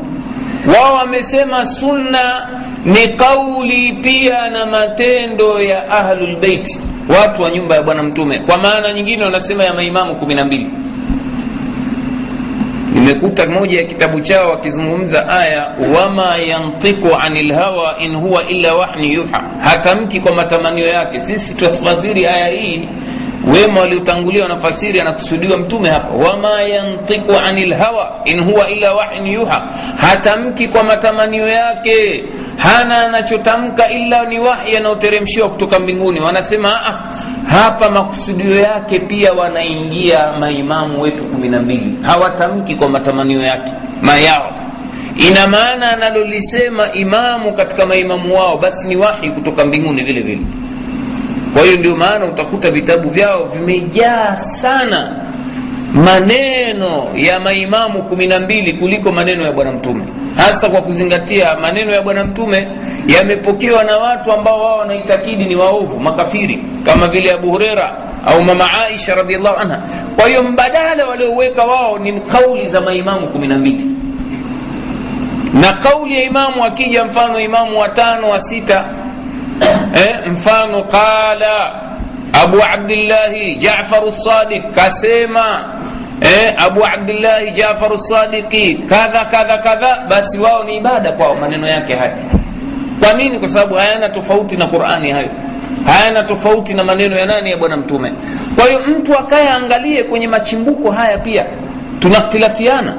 Wao 0.75 0.95
wamesema 0.95 1.65
sunna 1.65 2.47
ni 2.85 3.07
kauli 3.07 3.93
pia 3.93 4.49
na 4.49 4.65
matendo 4.65 5.61
ya 5.61 5.89
ahlulbeiti 5.89 6.81
watu 7.19 7.41
wa 7.41 7.51
nyumba 7.51 7.75
ya 7.75 7.83
bwana 7.83 8.03
mtume. 8.03 8.39
Kwa 8.39 8.57
maana 8.57 8.93
nyingine 8.93 9.23
wanasema 9.23 9.63
ya 9.63 9.73
maimamu 9.73 10.15
kumi 10.15 10.33
na 10.33 10.45
mbili. 10.45 10.67
Nimekuta 12.93 13.45
moja 13.49 13.77
ya 13.81 13.83
kitabu 13.87 14.19
chao 14.21 14.49
wakizungumza 14.49 15.29
aya 15.29 15.71
wama 15.95 16.37
yantiku 16.37 17.07
ani 17.19 17.43
lhawa 17.43 17.97
in 17.99 18.15
huwa 18.15 18.47
illa 18.47 18.73
wahni 18.73 19.13
yuha. 19.13 19.43
Hatamki 19.63 20.19
kwa 20.19 20.35
matamanio 20.35 20.87
yake. 20.87 21.19
Sisi 21.19 21.55
twafasiri 21.55 22.25
aya 22.25 22.47
hii. 22.47 22.81
Wema 23.53 23.79
waliotangulia 23.81 24.43
wanafasiri 24.43 24.99
anakusudiwa 25.01 25.57
mtume 25.57 25.89
hapa. 25.89 26.13
Wama 26.29 26.61
yantiku 26.61 27.31
ani 27.45 27.65
lhawa 27.65 28.21
in 28.25 28.39
huwa 28.43 28.69
illa 28.69 28.93
wahni 28.93 29.33
yuha. 29.33 29.67
Hatamki 29.97 30.67
kwa 30.67 30.83
matamanio 30.83 31.47
yake 31.47 32.23
hana 32.57 33.05
anachotamka 33.05 33.89
ila 33.89 34.25
ni 34.25 34.39
wahi 34.39 34.77
anaoteremshiwa 34.77 35.49
kutoka 35.49 35.79
mbinguni. 35.79 36.19
Wanasema 36.19 36.85
ah, 36.85 36.99
hapa 37.53 37.89
makusudio 37.89 38.55
yake 38.59 38.99
pia 38.99 39.33
wanaingia 39.33 40.31
maimamu 40.39 41.01
wetu 41.01 41.23
kumi 41.23 41.49
na 41.49 41.61
mbili. 41.61 41.95
Hawatamki 42.01 42.75
kwa 42.75 42.89
matamanio 42.89 43.41
yake 43.41 43.71
mayao. 44.01 44.51
Ina 45.29 45.47
maana 45.47 45.91
analolisema 45.91 46.91
imamu 46.93 47.53
katika 47.53 47.85
maimamu 47.85 48.35
wao 48.37 48.57
basi 48.57 48.87
ni 48.87 48.95
wahi 48.95 49.29
kutoka 49.31 49.65
mbinguni 49.65 50.03
vile 50.03 50.21
vile. 50.21 50.41
Kwa 51.53 51.61
hiyo 51.63 51.77
ndio 51.77 51.95
maana 51.95 52.25
utakuta 52.25 52.71
vitabu 52.71 53.09
vyao 53.09 53.43
vimejaa 53.45 54.35
sana 54.37 55.15
maneno 55.93 57.07
ya 57.15 57.39
maimamu 57.39 58.03
kumi 58.03 58.27
na 58.27 58.39
mbili 58.39 58.73
kuliko 58.73 59.11
maneno 59.11 59.43
ya 59.43 59.51
bwana 59.51 59.71
mtume. 59.71 60.03
Hasa 60.35 60.69
kwa 60.69 60.81
kuzingatia 60.81 61.55
maneno 61.55 61.91
ya 61.91 62.01
bwana 62.01 62.23
mtume 62.23 62.67
yamepokewa 63.07 63.83
na 63.83 63.97
watu 63.97 64.31
ambao 64.31 64.61
wao 64.61 64.77
wanaitakidi 64.77 65.45
ni 65.45 65.55
waovu 65.55 65.99
makafiri 65.99 66.59
kama 66.85 67.07
vile 67.07 67.31
abu 67.31 67.49
hureira 67.51 67.95
au 68.25 68.43
mama 68.43 68.65
aisha 68.85 69.15
radiallahu 69.15 69.57
anha. 69.59 69.81
Kwa 70.15 70.27
hiyo 70.27 70.43
mbadala 70.43 71.05
walioweka 71.07 71.63
wao 71.63 71.99
ni 71.99 72.13
kauli 72.21 72.67
za 72.67 72.81
maimamu 72.81 73.27
kumi 73.27 73.47
na 73.47 73.57
mbili. 73.57 73.85
Na 75.53 75.73
kauli 75.73 76.15
ya 76.15 76.23
imamu 76.23 76.65
akija 76.65 77.05
mfano 77.05 77.39
imamu 77.39 77.79
watano 77.79 78.29
wa 78.29 78.39
sita 78.39 78.85
eh, 79.95 80.19
mfano 80.31 80.83
qala 80.83 81.71
abu 82.43 82.63
abdillahi 82.73 83.55
jafaru 83.55 84.11
sadiq 84.11 84.63
kasema 84.75 85.63
eh, 86.23 86.53
abu 86.57 86.85
abdillahi 86.85 87.51
jafaru 87.51 87.97
sadiqi 87.97 88.73
kadha 88.89 89.25
kadha 89.25 89.57
kadha 89.57 90.05
basi 90.09 90.39
wao 90.39 90.63
ni 90.63 90.75
ibada 90.77 91.11
kwao 91.11 91.35
maneno 91.35 91.67
yake 91.67 91.95
haya. 91.95 92.15
Kwa 92.99 93.13
nini? 93.13 93.39
Kwa 93.39 93.47
sababu 93.47 93.75
hayana 93.75 94.09
tofauti 94.09 94.57
na 94.57 94.67
qurani 94.67 95.11
hayo. 95.11 95.27
Hayana 95.85 96.23
tofauti 96.23 96.73
na 96.73 96.83
maneno 96.83 97.15
ya 97.17 97.25
nani? 97.25 97.51
Ya 97.51 97.57
bwana 97.57 97.77
mtume. 97.77 98.13
Kwa 98.55 98.65
hiyo 98.67 98.79
mtu 98.79 99.17
akaye 99.19 99.49
angalie 99.49 100.03
kwenye 100.03 100.27
machimbuko 100.27 100.91
haya 100.91 101.17
pia 101.17 101.45
tunakhtilafiana 101.99 102.93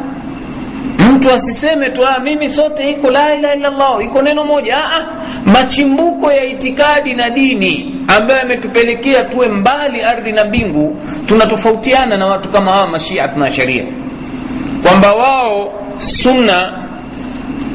mtu 1.13 1.31
asiseme 1.31 1.91
tu 1.91 2.07
ah, 2.07 2.19
mimi 2.19 2.49
sote 2.49 2.91
iko 2.91 3.11
la 3.11 3.35
ilaha 3.35 3.55
illallah. 3.55 4.05
Iko 4.05 4.23
neno 4.23 4.45
moja 4.45 4.77
ah, 4.77 4.97
ah, 4.97 5.07
machimbuko 5.45 6.33
ya 6.33 6.45
itikadi 6.45 7.15
na 7.15 7.31
dini 7.31 7.95
ambayo 8.17 8.39
yametupelekea 8.39 9.23
tuwe 9.25 9.49
mbali 9.49 10.03
ardhi 10.03 10.33
na 10.33 10.45
mbingu 10.45 10.97
tunatofautiana 11.27 12.17
na 12.17 12.27
watu 12.27 12.49
kama 12.49 12.73
hawa 12.73 12.87
mashia 12.87 13.27
na 13.37 13.51
sharia. 13.51 13.85
Kwamba 14.83 15.15
wao 15.15 15.73
sunna 15.99 16.73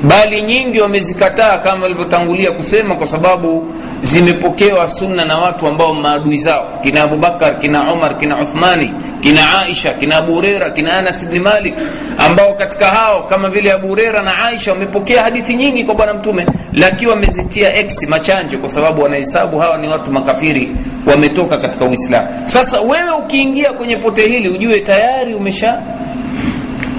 bali 0.04 0.42
nyingi 0.42 0.80
wamezikataa 0.82 1.58
kama 1.58 1.84
walivyotangulia 1.84 2.52
kusema 2.52 2.96
kwa 2.96 3.08
sababu 3.08 3.74
zimepokewa 4.00 4.90
sunna 4.90 5.26
na 5.26 5.38
watu 5.38 5.68
ambao 5.68 5.94
maadui 5.94 6.38
zao 6.38 6.68
kina 6.84 7.04
abubakar 7.04 7.60
kina 7.60 7.94
umar 7.94 8.18
kina 8.18 8.42
uthmani 8.42 8.94
kina 9.22 9.60
aisha 9.60 9.94
kina 9.94 10.18
abu 10.18 10.34
hureira 10.34 10.70
kina 10.70 10.98
anas 10.98 11.28
bni 11.30 11.40
malik 11.40 11.74
ambao 12.18 12.54
katika 12.54 12.86
hao 12.86 13.24
kama 13.24 13.50
vile 13.50 13.72
abu 13.72 13.88
hureira 13.88 14.22
na 14.22 14.38
aisha 14.46 14.72
wamepokea 14.72 15.24
hadithi 15.24 15.54
nyingi 15.56 15.84
kwa 15.84 15.96
bwana 15.96 16.14
mtume 16.14 16.46
lakini 16.74 17.12
wamezitia 17.12 17.76
x 17.76 18.08
machanje 18.08 18.58
kwa 18.58 18.70
sababu 18.70 19.02
wanahesabu 19.04 19.60
hawa 19.60 19.78
ni 19.78 19.88
watu 19.88 20.12
makafiri 20.12 20.72
wametoka 21.06 21.58
katika 21.58 21.86
uislamu. 21.86 22.28
Sasa 22.44 22.82
wewe 22.82 23.12
ukiingia 23.12 23.74
kwenye 23.74 23.98
pote 23.98 24.28
hili 24.28 24.50
ujue 24.50 24.80
tayari 24.80 25.34
umesha 25.34 25.82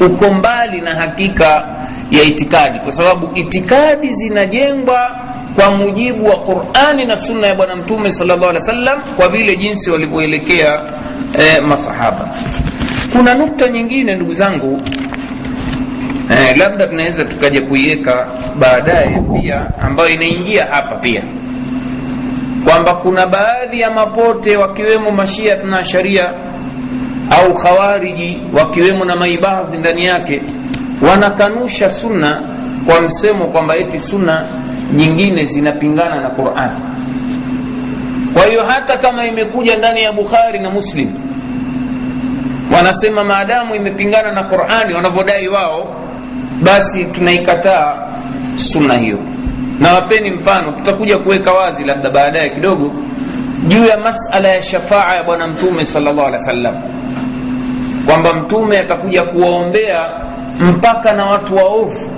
uko 0.06 0.30
mbali 0.30 0.80
na 0.80 0.94
hakika 0.94 1.68
ya 2.10 2.22
itikadi 2.22 2.78
kwa 2.78 2.92
sababu 2.92 3.30
itikadi 3.34 4.12
zinajengwa 4.12 5.10
kwa 5.54 5.70
mujibu 5.70 6.26
wa 6.26 6.36
qurani 6.36 7.04
na 7.04 7.16
sunna 7.16 7.46
ya 7.46 7.54
bwana 7.54 7.76
mtume 7.76 8.12
salllah 8.12 8.48
alih 8.48 8.62
wa 8.62 8.96
kwa 9.16 9.28
vile 9.28 9.56
jinsi 9.56 9.90
walivyoelekea 9.90 10.80
e, 11.38 11.60
masahaba. 11.60 12.28
Kuna 13.16 13.34
nukta 13.34 13.68
nyingine 13.68 14.14
ndugu 14.14 14.32
zangu 14.34 14.80
e, 16.30 16.56
labda 16.56 16.86
tunaweza 16.86 17.24
tukaja 17.24 17.60
kuiweka 17.62 18.26
baadaye 18.58 19.22
pia 19.40 19.66
ambayo 19.82 20.08
inaingia 20.08 20.66
hapa 20.66 20.94
pia. 20.94 21.22
Kwamba 22.64 22.94
kuna 22.94 23.26
baadhi 23.26 23.80
ya 23.80 23.90
mapote 23.90 24.56
wakiwemo 24.56 25.10
mashia 25.10 25.56
na 25.56 25.84
sharia 25.84 26.30
au 27.30 27.54
khawariji 27.54 28.38
wakiwemo 28.52 29.04
na 29.04 29.16
maibadhi 29.16 29.76
ndani 29.78 30.04
yake 30.04 30.42
wanakanusha 31.10 31.90
sunna 31.90 32.42
kwa 32.86 33.00
msemo 33.00 33.44
kwamba 33.44 33.76
eti 33.76 33.98
sunna 33.98 34.44
nyingine 34.94 35.44
zinapingana 35.44 36.20
na 36.20 36.30
quran. 36.30 36.70
Kwa 38.34 38.46
hiyo 38.46 38.64
hata 38.64 38.98
kama 38.98 39.26
imekuja 39.26 39.76
ndani 39.76 40.02
ya 40.02 40.12
bukhari 40.12 40.58
na 40.58 40.70
muslim 40.70 41.12
wanasema 42.76 43.24
maadamu 43.24 43.74
imepingana 43.74 44.32
na 44.32 44.42
qurani 44.42 44.94
wanavyodai 44.94 45.48
wao 45.48 45.96
basi 46.62 47.04
tunaikataa 47.04 47.94
sunna 48.56 48.94
hiyo. 48.94 49.18
Na 49.80 49.92
wapeni 49.94 50.30
mfano 50.30 50.72
tutakuja 50.72 51.18
kuweka 51.18 51.52
wazi 51.52 51.84
labda 51.84 52.10
baadaye 52.10 52.50
kidogo 52.50 52.92
juu 53.68 53.84
ya 53.84 53.96
masala 53.98 54.48
ya 54.48 54.62
shafaa 54.62 55.14
ya 55.16 55.22
bwana 55.22 55.46
mtume 55.46 55.86
wa 55.94 56.74
kwamba 58.06 58.34
mtume 58.34 58.78
atakuja 58.78 59.22
kuwaombea 59.22 60.10
mpaka 60.60 61.12
na 61.12 61.26
watu 61.26 61.56
waovu 61.56 62.10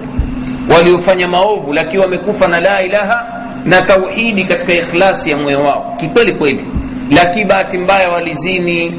waliofanya 0.77 1.29
maovu 1.29 1.72
lakini 1.72 1.98
wamekufa 2.03 2.48
na 2.48 2.61
la 2.61 2.83
ilaha 2.83 3.27
na 3.64 3.83
tauhidi 3.83 4.44
katika 4.44 4.72
ikhlasi 4.75 5.31
ya 5.31 5.37
moyo 5.37 5.61
wao. 5.64 5.94
Kikweli 6.01 6.33
kweli. 6.33 6.64
Lakini 7.11 7.44
bahati 7.44 7.79
mbaya 7.79 8.09
walizini 8.11 8.94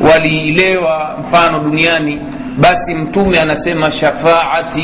waliilewa 0.00 1.16
mfano 1.20 1.58
duniani. 1.58 2.20
Basi 2.58 2.94
mtume 2.94 3.40
anasema 3.40 3.90
shafaati 3.90 4.80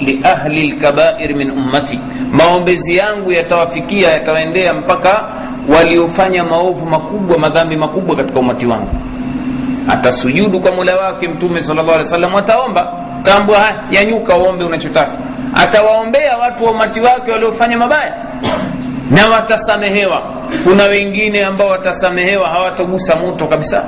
liahli 0.00 0.66
lkabair 0.68 1.34
min 1.36 1.50
ummati. 1.50 1.98
Maombezi 2.32 2.96
yangu 2.96 3.32
yatawafikia 3.32 4.10
yatawaendea 4.10 4.74
mpaka 4.74 5.24
waliofanya 5.76 6.44
maovu 6.44 6.86
makubwa 6.86 7.38
madhambi 7.38 7.76
makubwa 7.76 8.16
katika 8.16 8.40
umati 8.40 8.66
wangu. 8.66 8.90
Atasujudu 9.88 10.60
kwa 10.60 10.72
mola 10.72 10.96
wake 10.96 11.28
mtume 11.28 11.60
sal 11.62 11.76
llah 11.76 11.84
alih 11.88 11.98
wasallam 11.98 12.36
ataomba 12.36 12.92
kaambwa 13.22 13.74
yanyuka 13.90 14.36
uombe 14.36 14.64
unachotaka 14.64 15.12
atawaombea 15.54 16.36
watu 16.36 16.64
wa 16.64 16.70
umati 16.70 17.00
wake 17.00 17.32
waliofanya 17.32 17.78
mabaya? 17.78 18.14
Na 19.10 19.28
watasamehewa. 19.28 20.22
Kuna 20.64 20.84
wengine 20.84 21.44
ambao 21.44 21.68
watasamehewa 21.68 22.48
hawatagusa 22.48 23.16
moto 23.16 23.46
kabisa. 23.46 23.84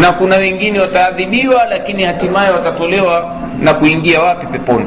Na 0.00 0.12
kuna 0.12 0.36
wengine 0.36 0.80
wataadhibiwa 0.80 1.64
lakini 1.64 2.02
hatimaye 2.02 2.50
watatolewa 2.50 3.34
na 3.60 3.74
kuingia 3.74 4.20
wapi 4.20 4.46
peponi. 4.46 4.86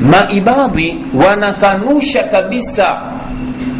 Maibadhi 0.00 0.98
wanakanusha 1.14 2.22
kabisa 2.24 3.00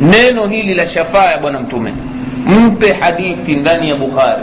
neno 0.01 0.47
hili 0.47 0.75
la 0.75 0.87
shafaa 0.87 1.25
ya 1.31 1.39
bwana 1.39 1.61
mtume. 1.61 1.93
Mpe 2.47 2.93
hadithi 2.93 3.55
ndani 3.57 3.89
ya 3.89 3.97
bukhari 3.97 4.43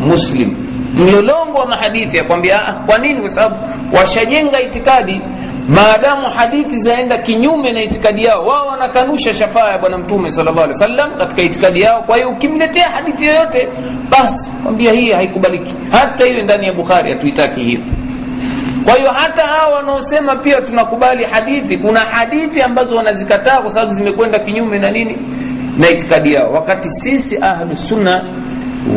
muslim. 0.00 0.54
Mlolongo 0.94 1.58
wa 1.58 1.66
mahadithi 1.66 2.16
yakwambia 2.16 2.60
kwa 2.86 2.98
nini? 2.98 3.20
Kwa 3.20 3.28
sababu 3.28 3.56
washajenga 3.96 4.60
itikadi 4.60 5.20
maadamu 5.68 6.26
hadithi 6.36 6.78
zaenda 6.78 7.18
kinyume 7.18 7.72
na 7.72 7.82
itikadi 7.82 8.24
yao 8.24 8.44
wao 8.46 8.66
wanakanusha 8.66 9.34
shafaa 9.34 9.70
ya 9.70 9.78
bwana 9.78 9.98
mtume 9.98 10.30
sal 10.30 10.44
llah 10.44 10.56
wasallam 10.68 11.10
katika 11.18 11.42
itikadi 11.42 11.80
yao. 11.80 12.02
Kwa 12.02 12.16
hiyo 12.16 12.30
ukimletea 12.30 12.88
hadithi 12.90 13.26
yoyote 13.26 13.68
basi 14.10 14.50
kwambia 14.62 14.92
hii 14.92 15.10
haikubaliki. 15.10 15.74
Hata 15.90 16.26
iwe 16.26 16.42
ndani 16.42 16.66
ya 16.66 16.72
bukhari 16.72 17.12
hatuitaki 17.12 17.60
hiyo. 17.60 17.80
Kwa 18.84 18.94
hiyo 18.94 19.10
hata 19.10 19.42
hawa 19.46 19.74
wanaosema 19.76 20.36
pia 20.36 20.60
tunakubali 20.60 21.24
hadithi 21.24 21.78
kuna 21.78 22.00
hadithi 22.00 22.62
ambazo 22.62 22.96
wanazikataa 22.96 23.58
kwa 23.58 23.70
sababu 23.70 23.92
zimekwenda 23.92 24.38
kinyume 24.38 24.78
na 24.78 24.90
nini? 24.90 25.16
Na 25.78 25.88
itikadi 25.90 26.34
yao. 26.34 26.52
Wakati 26.52 26.90
sisi 26.90 27.38
ahlusunna 27.42 28.24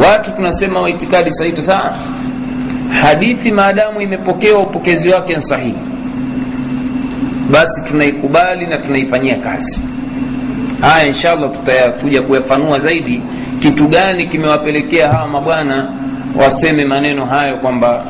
watu 0.06 0.32
tunasema 0.32 0.82
wa 0.82 0.90
itikadi 0.90 1.32
sahihi 1.32 1.62
saa 1.62 1.94
hadithi 3.02 3.52
maadamu 3.52 4.02
imepokewa 4.02 4.60
upokezi 4.60 5.10
wake 5.10 5.40
sahihi 5.42 5.76
basi 7.52 7.82
tunaikubali 7.82 8.66
na 8.68 8.78
tunaifanyia 8.78 9.36
kazi. 9.36 9.82
Haya 10.82 11.08
inshallah 11.08 11.52
tutakuja 11.52 12.22
kuyafanua 12.22 12.80
zaidi. 12.80 13.22
Kitu 13.60 13.88
gani 13.88 14.26
kimewapelekea 14.26 15.12
hawa 15.12 15.28
mabwana 15.28 15.88
waseme 16.36 16.86
maneno 16.86 17.26
hayo 17.26 17.58
kwamba 17.58 18.06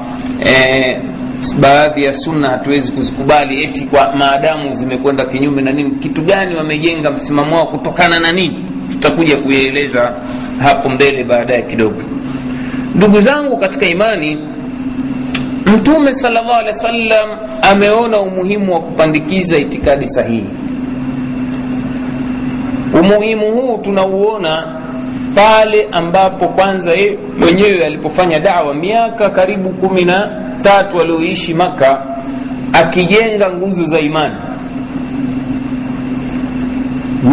eh, 0.45 0.97
baadhi 1.60 2.04
ya 2.04 2.13
sunna 2.13 2.49
hatuwezi 2.49 2.91
kuzikubali 2.91 3.63
eti 3.63 3.84
kwa 3.86 4.15
maadamu 4.15 4.73
zimekwenda 4.73 5.25
kinyume 5.25 5.62
na 5.62 5.71
nini? 5.71 5.91
Kitu 5.91 6.21
gani 6.21 6.56
wamejenga 6.56 7.12
msimamo 7.12 7.56
wao 7.56 7.65
kutokana 7.67 8.19
na 8.19 8.32
nini? 8.32 8.65
Tutakuja 8.91 9.38
kuieleza 9.38 10.12
hapo 10.63 10.89
mbele 10.89 11.23
baadaye 11.23 11.62
kidogo. 11.62 12.01
Ndugu 12.95 13.21
zangu 13.21 13.58
katika 13.58 13.86
imani 13.86 14.38
mtume 15.75 16.13
salllah 16.13 16.57
alehi 16.57 16.67
wa 16.67 16.73
sallam 16.73 17.29
ameona 17.71 18.19
umuhimu 18.19 18.73
wa 18.73 18.79
kupandikiza 18.79 19.57
itikadi 19.57 20.07
sahihi. 20.07 20.45
Umuhimu 22.99 23.51
huu 23.51 23.77
tunauona 23.77 24.67
pale 25.36 25.88
ambapo 25.91 26.47
kwanza 26.47 26.91
ye 26.91 27.17
mwenyewe 27.39 27.86
alipofanya 27.86 28.39
dawa 28.39 28.73
miaka 28.73 29.29
karibu 29.29 29.69
kumi 29.69 30.05
na 30.05 30.29
tatu 30.63 31.01
alioishi 31.01 31.53
maka 31.53 32.01
akijenga 32.73 33.49
nguzo 33.51 33.86
za 33.86 33.99
imani. 33.99 34.36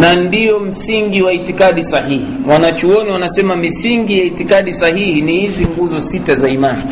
Na 0.01 0.15
ndiyo 0.15 0.59
msingi 0.59 1.21
wa 1.21 1.33
itikadi 1.33 1.83
sahihi. 1.83 2.25
Wanachuoni 2.47 3.11
wanasema 3.11 3.55
misingi 3.55 4.19
ya 4.19 4.23
itikadi 4.25 4.73
sahihi 4.73 5.21
ni 5.21 5.39
hizi 5.39 5.65
nguzo 5.65 5.99
sita 5.99 6.35
za 6.35 6.49
imani 6.49 6.83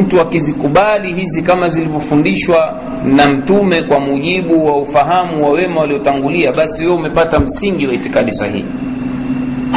mtu 0.00 0.20
akizikubali 0.20 1.12
hizi 1.12 1.42
kama 1.42 1.68
zilivyofundishwa 1.68 2.80
na 3.04 3.28
mtume 3.28 3.82
kwa 3.82 4.00
mujibu 4.00 4.66
wa 4.66 4.76
ufahamu 4.76 5.44
wa 5.44 5.50
wema 5.50 5.80
waliotangulia 5.80 6.52
basi 6.52 6.84
wewe 6.84 6.96
umepata 6.96 7.40
msingi 7.40 7.86
wa 7.86 7.94
itikadi 7.94 8.32
sahihi. 8.32 8.64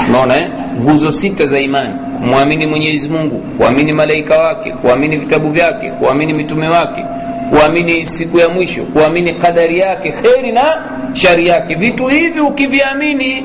Unaona 0.10 0.38
eh? 0.38 0.48
nguzo 0.82 1.12
sita 1.12 1.46
za 1.46 1.60
imani. 1.60 1.94
Kumwamini 2.20 2.66
mwenyezi 2.66 3.10
mungu 3.10 3.38
kuamini 3.58 3.94
malaika 3.94 4.38
wake 4.38 4.72
kuamini 4.72 5.18
vitabu 5.18 5.50
vyake 5.52 5.90
kuamini 5.92 6.34
mitume 6.34 6.68
wake 6.68 7.06
kuamini 7.50 8.06
siku 8.06 8.40
ya 8.40 8.50
mwisho 8.50 8.84
kuamini 8.84 9.34
kadari 9.34 9.80
yake 9.80 10.12
kheri 10.12 10.52
na 10.52 10.84
shari 11.14 11.48
yake. 11.48 11.76
Vitu 11.76 12.08
hivi 12.08 12.40
ukiviamini 12.40 13.44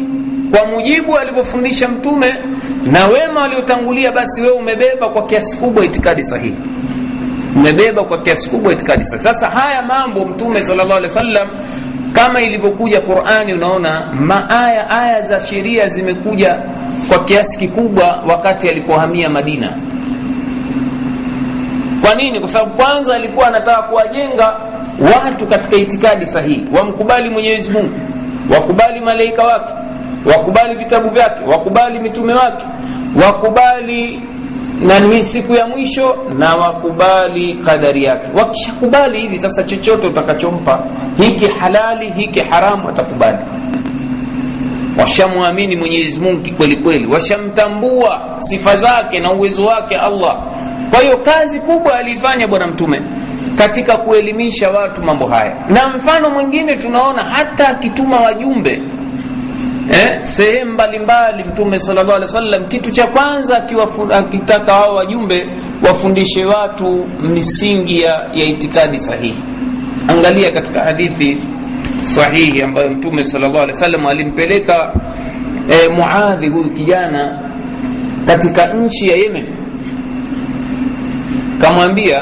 kwa 0.56 0.66
mujibu 0.66 1.18
alivyofundisha 1.18 1.88
mtume 1.88 2.34
na 2.92 3.06
wema 3.06 3.40
waliotangulia 3.40 4.12
basi 4.12 4.42
wewe 4.42 4.52
umebeba 4.54 5.08
kwa 5.08 5.26
kiasi 5.26 5.56
kubwa 5.56 5.84
itikadi 5.84 6.24
sahihi. 6.24 6.56
Umebeba 7.56 8.04
kwa 8.04 8.18
kiasi 8.22 8.50
kubwa 8.50 8.72
itikadi 8.72 9.04
sahihi. 9.04 9.22
Sasa 9.24 9.48
haya 9.50 9.82
mambo 9.82 10.24
mtume 10.24 10.62
sallallahu 10.62 10.92
alaihi 10.98 11.14
wasallam 11.16 11.48
kama 12.12 12.42
ilivyokuja 12.42 13.00
qurani 13.00 13.54
unaona 13.54 14.02
maaya 14.20 14.90
aya 14.90 15.20
za 15.22 15.40
sheria 15.40 15.88
zimekuja 15.88 16.56
kwa 17.08 17.24
kiasi 17.24 17.58
kikubwa 17.58 18.22
wakati 18.28 18.68
alipohamia 18.68 19.28
madina. 19.30 19.72
Kwa 22.00 22.14
nini? 22.14 22.38
Kwa 22.40 22.48
sababu 22.48 22.70
kwanza 22.74 23.14
alikuwa 23.14 23.46
anataka 23.46 23.82
kuwajenga 23.82 24.56
watu 25.14 25.46
katika 25.46 25.76
itikadi 25.76 26.26
sahihi. 26.26 26.66
Wamkubali 26.76 27.30
mwenyezi 27.30 27.70
mungu 27.70 27.94
wakubali 28.54 29.00
malaika 29.00 29.42
wake 29.42 29.72
wakubali 30.26 30.74
vitabu 30.74 31.08
vyake 31.08 31.44
wakubali 31.44 31.98
mitume 31.98 32.32
wake 32.34 32.64
wakubali 33.26 34.22
nani 34.82 35.22
siku 35.22 35.54
ya 35.54 35.66
mwisho 35.66 36.16
na 36.38 36.54
wakubali 36.56 37.54
kadari 37.54 38.04
yake. 38.04 38.28
Wakishakubali 38.38 39.20
hivi 39.20 39.38
sasa 39.38 39.62
chochote 39.62 40.06
utakachompa 40.06 40.84
hiki 41.18 41.46
halali 41.46 42.10
hiki 42.10 42.40
haramu 42.40 42.88
atakubali. 42.88 43.38
Washamwamini 44.98 45.76
mwenyezi 45.76 46.20
mungu 46.20 46.40
washamtambua 47.12 48.20
sifa 48.38 48.76
zake 48.76 49.18
na 49.20 49.32
uwezo 49.32 49.66
wake 49.66 49.96
allah. 49.96 50.36
Kwa 50.90 51.00
hiyo 51.00 51.16
kazi 51.16 51.60
kubwa 51.60 51.98
aliifanya 51.98 52.48
bwana 52.48 52.66
mtume 52.66 53.02
katika 53.54 53.96
kuelimisha 53.96 54.70
watu 54.70 55.02
mambo 55.02 55.26
haya. 55.26 55.56
Na 55.68 55.88
mfano 55.88 56.30
mwingine 56.30 56.76
tunaona 56.76 57.22
hata 57.22 57.68
akituma 57.68 58.20
wajumbe 58.20 58.82
eh, 59.92 60.18
sehemu 60.22 60.72
mbalimbali 60.72 61.44
mtume 61.44 61.78
sallallahu 61.78 62.16
alaihi 62.16 62.26
wasallam 62.34 62.68
kitu 62.68 62.90
cha 62.90 63.06
kwanza 63.06 63.64
akitaka 64.12 64.72
hao 64.72 64.94
wajumbe 64.94 65.46
wafundishe 65.86 66.44
watu 66.44 67.06
misingi 67.20 68.00
ya, 68.00 68.22
ya 68.34 68.44
itikadi 68.44 68.98
sahihi. 68.98 69.34
Angalia 70.08 70.50
katika 70.50 70.80
hadithi 70.80 71.38
sahihi 72.02 72.62
ambayo 72.62 72.90
mtume 72.90 73.24
sallallahu 73.24 73.56
alaihi 73.62 73.72
wasallam 73.72 74.06
alimpeleka 74.06 74.92
eh, 75.70 75.90
muadhi 75.96 76.48
huyu 76.48 76.70
kijana 76.70 77.38
katika 78.26 78.66
nchi 78.66 79.08
ya 79.08 79.16
yemen. 79.16 79.46
Kamwambia 81.60 82.16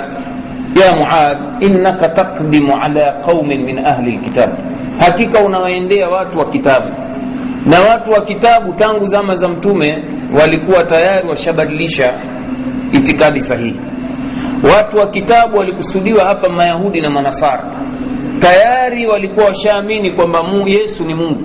ya 0.85 0.92
muadh 0.96 1.62
innaka 1.62 2.09
taqdimu 2.09 2.76
ala 2.83 3.12
qaumin 3.12 3.62
min 3.62 3.78
ahli 3.87 4.11
lkitab 4.16 4.50
hakika 4.98 5.38
unawaendea 5.40 6.09
watu 6.09 6.38
wa 6.38 6.44
kitabu 6.44 6.88
na 7.66 7.81
watu 7.81 8.11
wa 8.12 8.20
kitabu 8.20 8.73
tangu 8.73 9.07
zama 9.07 9.35
za 9.37 9.49
mtume 9.49 9.99
walikuwa 10.40 10.85
tayari 10.85 11.29
washabadilisha 11.29 12.12
itikadi 12.92 13.40
sahihi. 13.40 13.81
Watu 14.77 14.96
wa 14.99 15.07
kitabu 15.07 15.59
walikusudiwa 15.59 16.25
hapa 16.25 16.49
mayahudi 16.49 17.01
na 17.01 17.11
manasara. 17.11 17.64
Tayari 18.38 19.07
walikuwa 19.07 19.46
washaamini 19.46 20.11
kwamba 20.11 20.42
yesu 20.66 21.05
ni 21.05 21.14
mungu. 21.14 21.42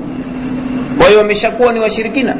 Kwa 0.97 1.07
hiyo 1.07 1.19
wameshakuwa 1.19 1.73
ni 1.73 1.79
washirikina. 1.79 2.35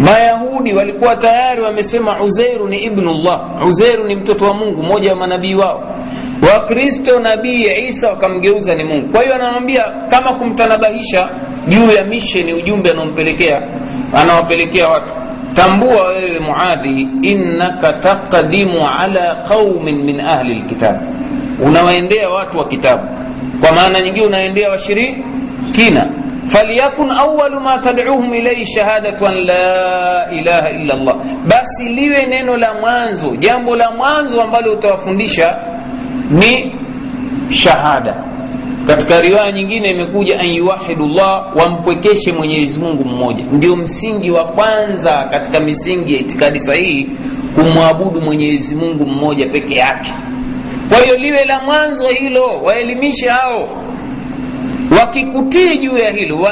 Mayahudi 0.00 0.72
walikuwa 0.72 1.16
tayari 1.16 1.60
wamesema 1.62 2.22
uzeiru 2.22 2.68
ni 2.68 2.78
ibnullah. 2.78 3.40
Uzeiru 3.68 4.04
ni 4.04 4.16
mtoto 4.16 4.44
wa 4.44 4.54
mungu 4.54 4.82
mmoja 4.82 5.10
wa 5.10 5.16
manabii 5.16 5.54
wao 5.54 5.84
wakristo 6.42 7.20
nabii 7.20 7.66
isa 7.88 8.08
wakamgeuza 8.10 8.74
ni 8.74 8.84
mungu. 8.84 9.08
Kwa 9.08 9.22
hiyo 9.22 9.34
anamwambia 9.34 9.84
kama 10.10 10.32
kumtanabahisha 10.32 11.28
juu 11.68 11.90
ya 11.90 12.04
misheni 12.04 12.52
ujumbe 12.52 12.90
anaompelekea 12.90 13.62
anawapelekea 14.14 14.88
watu. 14.88 15.12
Tambua 15.54 16.04
wewe 16.06 16.38
muadhi 16.40 17.08
innaka 17.22 17.92
taqdimu 17.92 18.88
ala 19.00 19.34
qaumin 19.34 20.02
min 20.02 20.20
ahli 20.20 20.54
lkitab 20.54 20.96
unawaendea 21.64 22.28
watu 22.30 22.58
wa 22.58 22.64
kitabu. 22.68 23.02
Kwa 23.60 23.72
maana 23.72 24.00
nyingine 24.00 24.26
unaendea 24.26 24.70
washirikina. 24.70 26.06
Falyakun 26.46 27.10
awalu 27.10 27.60
ma 27.60 27.78
tadcuhum 27.78 28.34
ilaihi 28.34 28.66
shahadatu 28.66 29.26
an 29.26 29.34
la 29.46 30.26
ilaha 30.32 30.70
illa 30.70 30.94
llah 30.94 31.14
basi 31.46 31.88
liwe 31.88 32.26
neno 32.26 32.56
la 32.56 32.74
mwanzo 32.74 33.36
jambo 33.36 33.76
la 33.76 33.90
mwanzo 33.90 34.42
ambalo 34.42 34.72
utawafundisha 34.72 35.56
ni 36.30 36.72
shahada. 37.50 38.14
Katika 38.86 39.20
riwaya 39.20 39.52
nyingine 39.52 39.90
imekuja 39.90 40.40
an 40.40 40.46
yuwahidu 40.50 41.06
llah 41.06 41.56
wampwekeshe 41.56 42.32
mwenyezi 42.32 42.80
mungu 42.80 43.04
mmoja. 43.04 43.44
Ndio 43.52 43.76
msingi 43.76 44.30
wa 44.30 44.44
kwanza 44.44 45.24
katika 45.30 45.60
misingi 45.60 46.14
ya 46.14 46.20
itikadi 46.20 46.60
sahihi 46.60 47.08
kumwabudu 47.54 48.20
mwenyezi 48.20 48.74
mungu 48.74 49.06
mmoja 49.06 49.46
peke 49.46 49.74
yake. 49.74 50.12
Kwa 50.88 50.98
hiyo 50.98 51.16
liwe 51.16 51.44
la 51.44 51.60
mwanzo 51.60 52.08
hilo 52.08 52.60
waelimishe 52.62 53.28
hao. 53.28 53.68
Wakikutii 55.00 55.78
juu 55.78 55.98
ya 55.98 56.10
hilo 56.10 56.48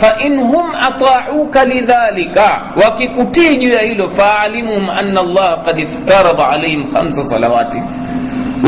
fain 0.00 0.38
hum 0.40 0.66
atauka 0.88 1.64
lidhalika 1.64 2.62
wakikutii 2.84 3.56
juu 3.56 3.72
ya 3.72 3.80
hilo 3.82 4.08
faalimuhum 4.10 4.90
ana 4.90 5.22
llaha 5.22 5.56
kad 5.56 5.78
iftaradha 5.80 6.48
alaihim 6.48 6.84
khamsa 6.92 7.22
salawati 7.24 7.78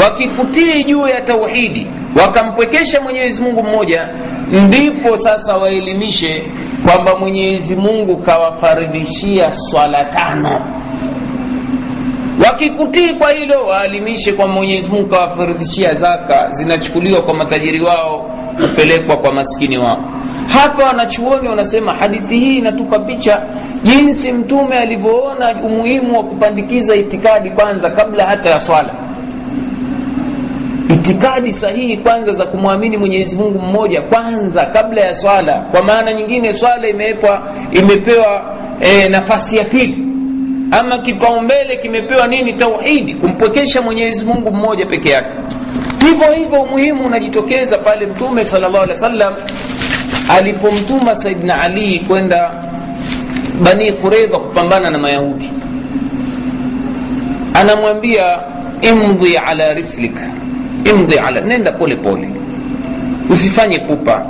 wakikutii 0.02 0.84
juu 0.84 1.08
ya 1.08 1.20
tauhidi 1.20 1.86
wakampwekesha 2.22 3.00
mwenyezi 3.00 3.42
mungu 3.42 3.62
mmoja 3.62 4.08
ndipo 4.50 5.18
sasa 5.18 5.56
waelimishe 5.56 6.44
kwamba 6.86 7.16
mwenyezi 7.16 7.76
mungu 7.76 8.16
kawafaridhishia 8.16 9.52
swala 9.52 10.04
tano. 10.04 10.60
Wakikutii 12.46 13.12
kwa 13.14 13.30
hilo 13.30 13.66
waalimishe 13.66 14.32
kwa 14.32 14.46
mwenyezi 14.46 14.90
mungu 14.90 15.06
kawafaridhishia 15.06 15.94
zaka 15.94 16.48
zinachukuliwa 16.50 17.22
kwa 17.22 17.34
matajiri 17.34 17.80
wao 17.80 18.30
kupelekwa 18.60 19.16
kwa 19.16 19.32
maskini 19.32 19.78
wao. 19.78 20.04
Hapa 20.48 20.84
wanachuoni 20.84 21.48
wanasema 21.48 21.94
hadithi 21.94 22.38
hii 22.38 22.56
inatupa 22.58 22.98
picha 22.98 23.42
jinsi 23.82 24.32
mtume 24.32 24.76
alivyoona 24.78 25.54
umuhimu 25.62 26.16
wa 26.18 26.24
kupandikiza 26.24 26.94
itikadi 26.96 27.50
kwanza 27.50 27.90
kabla 27.90 28.24
hata 28.26 28.50
ya 28.50 28.60
swala 28.60 28.90
itikadi 31.04 31.52
sahihi 31.52 31.96
kwanza 31.96 32.32
za 32.32 32.46
kumwamini 32.46 32.96
mwenyezi 32.96 33.36
mungu 33.36 33.58
mmoja 33.58 34.02
kwanza 34.02 34.66
kabla 34.66 35.00
ya 35.00 35.14
swala. 35.14 35.52
Kwa 35.52 35.82
maana 35.82 36.12
nyingine 36.12 36.52
swala 36.52 36.88
imepewa 36.88 37.42
imepewa 37.72 38.42
e, 38.80 39.08
nafasi 39.08 39.56
ya 39.56 39.64
pili. 39.64 39.98
Ama 40.70 40.98
kipaumbele 40.98 41.76
kimepewa 41.76 42.26
nini? 42.26 42.52
Tauhidi 42.52 43.14
kumpwekesha 43.14 43.82
mwenyezi 43.82 44.24
mungu 44.24 44.50
mmoja 44.50 44.86
peke 44.86 45.08
yake. 45.10 45.28
Hivyo 46.06 46.32
hivyo 46.32 46.62
umuhimu 46.62 47.06
unajitokeza 47.06 47.78
pale 47.78 48.06
mtume 48.06 48.44
salllah 48.44 48.82
alih 48.82 48.88
wasallam 48.94 49.34
alipomtuma 50.36 51.16
saidna 51.16 51.60
ali 51.60 51.98
kwenda 51.98 52.50
bani 53.64 53.92
qureidha 53.92 54.38
kupambana 54.38 54.90
na 54.90 54.98
mayahudi. 54.98 55.50
Anamwambia 57.54 58.38
imdhi 58.80 59.36
ala 59.36 59.72
rislik 59.74 60.16
imdhi 60.84 61.18
ala 61.18 61.40
nenda 61.40 61.72
pole 61.72 61.96
pole. 61.96 62.28
Usifanye 63.30 63.78
pupa. 63.78 64.26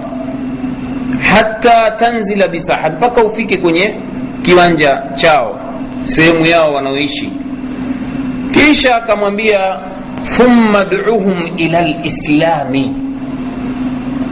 Hata 1.32 1.90
tanzila 1.90 2.48
bisaha 2.48 2.90
mpaka 2.90 3.24
ufike 3.24 3.56
kwenye 3.56 3.94
kiwanja 4.42 5.02
chao 5.14 5.60
sehemu 6.04 6.46
yao 6.46 6.74
wanaoishi. 6.74 7.32
Kisha 8.52 8.96
akamwambia 8.96 9.76
thumma 10.36 10.84
duuhum 10.84 11.42
ila 11.56 11.82
lislami 11.82 12.94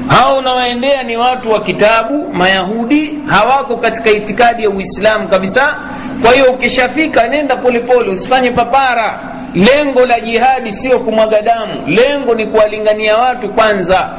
hao 0.08 0.38
unawaendea 0.38 1.02
ni 1.02 1.16
watu 1.16 1.50
wa 1.50 1.62
kitabu 1.62 2.28
mayahudi 2.32 3.18
hawako 3.26 3.76
katika 3.76 4.11
itikadi 4.11 4.62
ya 4.62 4.70
uislamu 4.70 5.28
kabisa. 5.28 5.76
Kwa 6.22 6.32
hiyo 6.32 6.44
ukishafika 6.52 7.28
nenda 7.28 7.56
polepole 7.56 8.11
usifanye 8.11 8.50
papara 8.50 9.20
lengo 9.55 10.07
la 10.07 10.21
jihadi 10.21 10.73
sio 10.73 10.99
kumwaga 10.99 11.43
damu. 11.43 11.73
Lengo 11.87 12.35
ni 12.35 12.47
kuwalingania 12.47 13.17
watu 13.19 13.49
kwanza. 13.49 14.11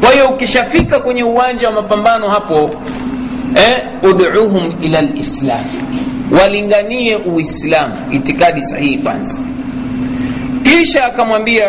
Kwa 0.00 0.12
hiyo 0.12 0.28
ukishafika 0.28 1.00
kwenye 1.00 1.24
uwanja 1.24 1.66
wa 1.68 1.72
mapambano 1.74 2.28
hapo 2.28 2.70
eh, 3.54 3.84
uduuhum 4.10 4.72
ila 4.82 5.02
lislam 5.02 5.64
walinganie 6.40 7.16
uislamu 7.16 7.94
itikadi 8.10 8.62
sahihi 8.62 8.98
kwanza. 8.98 9.38
Kisha 10.62 11.04
akamwambia 11.04 11.66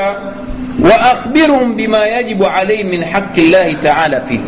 wa 0.90 1.02
akhbirhum 1.02 1.76
bima 1.76 1.98
yajibu 2.08 2.46
alaihi 2.48 2.84
min 2.84 3.04
haqi 3.04 3.42
llahi 3.42 3.76
taala 3.76 4.22
fihi 4.22 4.44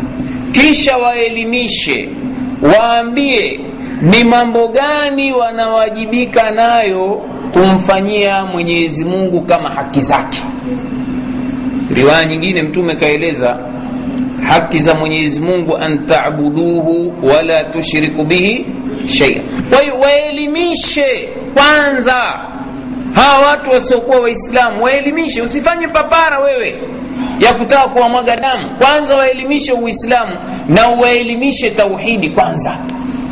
kisha 0.52 0.96
waelimishe 0.98 2.08
waambie 2.62 3.60
ni 4.04 4.24
mambo 4.24 4.68
gani 4.68 5.32
wanawajibika 5.32 6.50
nayo 6.50 7.22
kumfanyia 7.52 8.44
mwenyezi 8.44 9.04
mungu 9.04 9.40
kama 9.40 9.68
haki 9.70 10.00
zake? 10.00 10.42
Riwaya 11.94 12.24
nyingine 12.24 12.62
mtume 12.62 12.94
kaeleza 12.94 13.58
haki 14.48 14.78
za 14.78 14.94
mwenyezi 14.94 15.40
mungu 15.40 15.76
an 15.76 16.06
wala 17.22 17.64
tushriku 17.64 18.24
bihi 18.24 18.66
sheia 19.06 19.40
kwa 19.70 19.80
hiyo 19.80 19.94
waelimishe 20.00 21.28
kwanza. 21.54 22.40
Hawa 23.14 23.46
watu 23.46 23.70
wasiokuwa 23.70 24.20
waislamu 24.20 24.84
waelimishe. 24.84 25.42
Usifanye 25.42 25.88
papara 25.88 26.38
wewe 26.38 26.82
ya 27.40 27.54
kutaka 27.54 27.88
kuwamwaga 27.88 28.36
damu. 28.36 28.70
Kwanza 28.78 29.16
waelimishe 29.16 29.72
uislamu 29.72 30.32
na 30.68 30.88
uwaelimishe 30.90 31.70
tauhidi 31.70 32.28
kwanza 32.28 32.78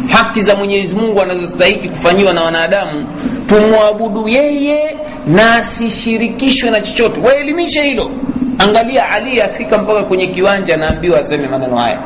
haki 0.09 0.43
za 0.43 0.57
mwenyezi 0.57 0.97
mungu 0.97 1.23
anazostahiki 1.23 1.89
kufanyiwa 1.89 2.33
na 2.33 2.43
wanadamu 2.43 3.07
tumwabudu 3.47 4.29
yeye 4.29 4.97
na 5.27 5.55
asishirikishwe 5.55 6.71
na 6.71 6.81
chochote. 6.81 7.21
Waelimishe 7.21 7.83
hilo. 7.83 8.11
Angalia 8.59 9.11
ali 9.11 9.41
afika 9.41 9.79
mpaka 9.79 10.03
kwenye 10.03 10.27
kiwanja 10.27 10.75
anaambiwa 10.75 11.21
aseme 11.21 11.49
maneno 11.49 11.77
haya. 11.77 11.99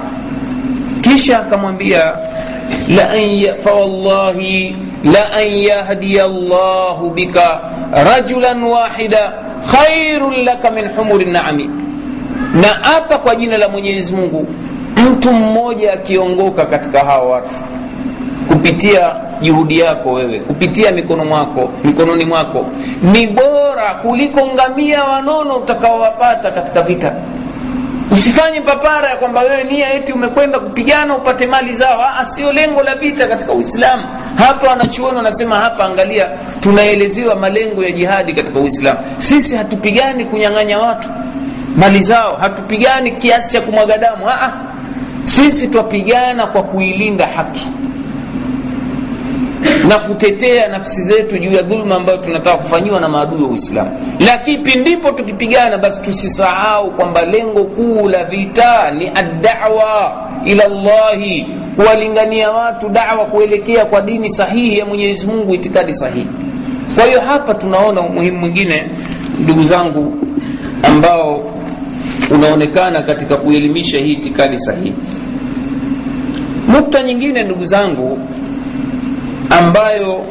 Kisha 1.01 1.41
akamwambia 1.41 2.13
fawallahi 3.65 4.77
la 5.05 5.33
an 5.33 5.47
yahdiya 5.47 6.29
llahu 6.29 7.11
bika 7.11 7.61
rajulan 7.93 8.63
wahida 8.63 9.33
khairun 9.71 10.45
laka 10.45 10.71
min 10.71 10.89
humuri 10.97 11.25
naami 11.25 11.71
na 12.55 12.69
hapa 12.83 13.19
kwa 13.19 13.35
jina 13.37 13.59
la 13.59 13.69
mwenyezi 13.69 14.15
mungu 14.15 14.47
mtu 15.11 15.33
mmoja 15.33 15.93
akiongoka 15.93 16.65
katika 16.67 17.01
hawa 17.01 17.29
watu 17.33 17.55
kupitia 18.49 19.13
juhudi 19.41 19.79
yako 19.79 20.13
wewe 20.13 20.41
kupitia 20.41 20.93
mikono 20.93 21.25
mwako 21.25 21.71
mikononi 21.85 22.25
mwako 22.25 22.67
ni 23.03 23.27
bora 23.27 23.95
kuliko 24.03 24.47
ngamia 24.47 25.05
wanono 25.05 25.55
utakaowapata 25.57 26.51
katika 26.51 26.83
vita. 26.83 27.13
Usifanye 28.13 28.61
papara 28.61 29.09
ya 29.09 29.17
kwamba 29.17 29.41
wewe 29.41 29.65
nia 29.65 29.95
eti 29.95 30.13
umekwenda 30.13 30.59
kupigana 30.59 31.17
upate 31.17 31.47
mali 31.47 31.73
zao. 31.73 32.05
Sio 32.27 32.53
lengo 32.53 32.83
la 32.83 32.95
vita 32.95 33.27
katika 33.29 33.53
uislamu. 33.53 34.03
Hapa 34.37 34.69
wanachuoni 34.69 35.17
wanasema 35.17 35.57
hapa 35.57 35.85
angalia 35.85 36.27
tunaelezewa 36.61 37.35
malengo 37.35 37.85
ya 37.85 37.91
jihadi 37.91 38.33
katika 38.33 38.59
uislamu. 38.61 38.99
Sisi 39.19 39.57
hatupigani 39.57 40.25
kunyang'anya 40.25 40.79
watu 40.79 41.09
mali 41.77 42.03
zao 42.03 42.37
hatupigani 42.37 43.11
kiasi 43.11 43.53
cha 43.53 43.61
kumwaga 43.61 43.99
damu. 43.99 44.27
Sisi 45.25 45.69
twapigana 45.69 46.47
kwa 46.47 46.63
kuilinda 46.63 47.27
haki 47.27 47.67
na 49.89 49.99
kutetea 49.99 50.69
nafsi 50.69 51.03
zetu 51.03 51.39
juu 51.39 51.53
ya 51.53 51.63
dhulma 51.63 51.95
ambayo 51.97 52.19
tunataka 52.19 52.57
kufanyiwa 52.57 53.01
na 53.01 53.09
maadui 53.09 53.43
wa 53.43 53.49
uislamu. 53.49 53.91
Lakini 54.21 54.59
pindipo 54.59 55.11
tukipigana 55.13 55.79
basi 55.79 56.01
tusisahau 56.03 56.91
kwamba 56.91 57.23
lengo 57.23 57.65
kuu 57.65 58.09
la 58.09 58.25
vita 58.25 58.91
ni 58.91 59.09
addawa 59.15 60.29
ila 60.45 60.69
llahi 60.69 61.47
kuwalingania 61.77 62.51
watu 62.51 62.89
dawa 62.89 63.25
kuelekea 63.27 63.85
kwa 63.85 64.01
dini 64.01 64.31
sahihi 64.31 64.79
ya 64.79 64.85
mwenyezi 64.87 65.27
mungu 65.27 65.55
itikadi 65.55 65.95
sahihi. 65.95 66.27
Kwa 66.95 67.05
hiyo 67.05 67.21
hapa 67.21 67.55
tunaona 67.55 68.01
umuhimu 68.01 68.39
mwingine 68.39 68.85
ndugu 69.41 69.65
zangu 69.65 70.15
ambao 70.83 71.51
unaonekana 72.31 73.03
katika 73.03 73.37
kuelimisha 73.37 73.99
hii 73.99 74.13
itikadi 74.13 74.59
sahihi. 74.59 74.93
Nukta 76.69 77.03
nyingine 77.03 77.43
ndugu 77.43 77.65
zangu 77.65 78.19
ambayo 79.51 80.25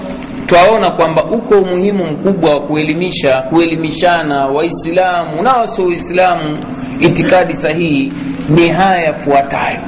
twaona 0.47 0.91
kwamba 0.91 1.23
uko 1.23 1.55
umuhimu 1.55 2.03
mkubwa 2.05 2.49
wa 2.49 2.61
kuelimisha 2.61 3.41
kuelimishana 3.41 4.45
waislamu 4.47 5.41
na 5.43 5.53
wasio 5.53 5.85
waislamu 5.85 6.57
itikadi 6.99 7.55
sahihi 7.55 8.13
ni 8.49 8.67
haya 8.69 9.03
yafuatayo. 9.03 9.79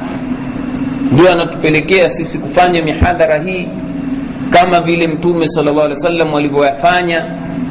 Ndio 1.12 1.32
anatupelekea 1.32 2.10
sisi 2.10 2.38
kufanya 2.38 2.82
mihadhara 2.82 3.40
hii 3.40 3.68
kama 4.50 4.82
vile 4.82 5.08
mtume 5.08 5.48
sala 5.48 5.72
llah 5.72 5.86
alih 6.06 6.20
wa 6.28 6.34
walivyoyafanya 6.34 7.26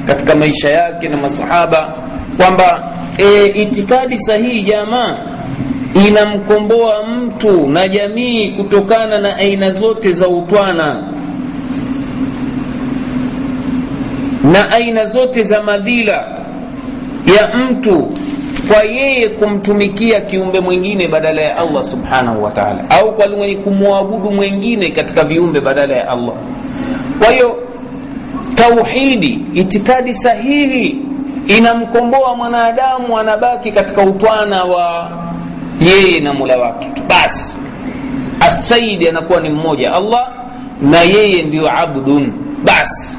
katika 0.07 0.35
maisha 0.35 0.69
yake 0.71 1.09
na 1.09 1.17
masahaba 1.17 1.95
kwamba 2.37 2.93
e, 3.19 3.47
itikadi 3.47 4.19
sahihi 4.19 4.63
jamaa 4.63 5.17
inamkomboa 6.09 7.07
mtu 7.07 7.67
na 7.67 7.89
jamii 7.89 8.51
kutokana 8.51 9.19
na 9.19 9.37
aina 9.37 9.71
zote 9.71 10.13
za 10.13 10.29
utwana 10.29 11.03
na 14.53 14.71
aina 14.71 15.07
zote 15.07 15.43
za 15.43 15.63
madhila 15.63 16.13
ya 17.39 17.55
mtu 17.71 18.11
kwa 18.69 18.83
yeye 18.83 19.29
kumtumikia 19.29 20.21
kiumbe 20.21 20.61
mwingine 20.61 21.09
badala 21.09 21.43
ya 21.43 21.57
allah 21.59 21.85
subhanahu 21.85 22.45
wa 22.45 22.51
taala 22.51 22.91
au 22.91 23.17
kwa 23.17 23.29
mwenye 23.29 23.55
kumwabudu 23.57 24.31
mwingine 24.31 24.91
katika 24.91 25.25
viumbe 25.25 25.61
badala 25.61 25.95
ya 25.97 26.09
allah. 26.11 26.35
Kwa 27.19 27.33
hiyo 27.33 27.59
tauhidi 28.55 29.41
itikadi 29.55 30.15
sahihi 30.15 30.99
inamkomboa 31.47 32.35
mwanadamu 32.37 33.19
anabaki 33.19 33.73
katika 33.73 34.03
utwana 34.03 34.65
wa 34.65 35.11
yeye 35.81 36.21
na 36.21 36.33
mula 36.33 36.57
wake 36.57 36.87
tu. 36.95 37.03
Basi 37.09 37.59
asaidi 38.41 39.09
anakuwa 39.09 39.41
ni 39.41 39.49
mmoja 39.49 39.95
allah 39.95 40.29
na 40.83 41.01
yeye 41.03 41.43
ndio 41.43 41.79
abdun. 41.79 42.33
Basi 42.65 43.19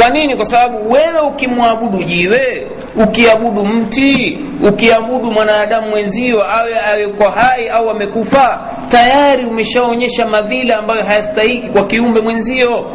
kwa 0.00 0.10
nini? 0.10 0.36
Kwa 0.36 0.44
sababu 0.44 0.92
wewe 0.92 1.20
ukimwabudu 1.28 2.04
jiwe 2.04 2.66
ukiabudu 3.04 3.64
mti 3.66 4.38
ukiabudu 4.68 5.32
mwanadamu 5.32 5.88
mwenzio 5.90 6.50
awe 6.50 6.80
ayeko 6.80 7.30
hai 7.30 7.68
au 7.68 7.90
amekufa 7.90 8.60
tayari 8.88 9.44
umeshaonyesha 9.44 10.26
madhila 10.26 10.78
ambayo 10.78 11.02
hayastahiki 11.04 11.68
kwa 11.68 11.86
kiumbe 11.86 12.20
mwenzio. 12.20 12.86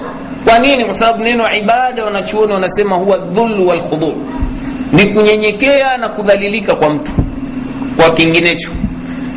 Kwa 0.46 0.60
nini? 0.60 0.86
Kwa 0.86 0.94
sababu 0.94 1.24
neno 1.24 1.54
ibada 1.56 2.06
wanachuoni 2.06 2.54
wanasema 2.54 2.96
huwa 2.96 3.18
dhullu 3.18 3.68
walkhudhu 3.68 4.14
ni 4.92 5.06
kunyenyekea 5.06 5.98
na 5.98 6.10
kudhalilika 6.10 6.76
kwa 6.76 6.90
mtu 6.90 7.12
kwa 7.98 8.10
kinginecho. 8.14 8.70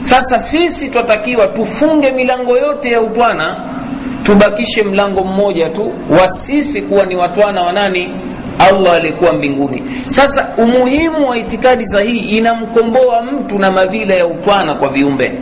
Sasa 0.01 0.41
sisi 0.41 0.89
twatakiwa 0.89 1.47
tufunge 1.47 2.11
milango 2.11 2.57
yote 2.59 2.91
ya 2.91 3.01
utwana 3.01 3.57
tubakishe 4.29 4.83
mlango 4.83 5.25
mmoja 5.25 5.69
tu 5.69 5.93
wa 6.21 6.29
sisi 6.29 6.83
kuwa 6.83 7.05
ni 7.07 7.17
watwana 7.17 7.63
wa 7.63 7.73
nani? 7.73 8.09
Allah 8.71 8.93
aliyekuwa 8.93 9.33
mbinguni. 9.33 9.83
Sasa 10.07 10.49
umuhimu 10.59 11.29
wa 11.29 11.39
itikadi 11.39 11.87
sahihi 11.87 12.19
inamkomboa 12.39 13.23
mtu 13.23 13.59
na 13.59 13.71
madhila 13.71 14.15
ya 14.15 14.27
utwana 14.27 14.75
kwa 14.75 14.89
viumbe. 14.89 15.33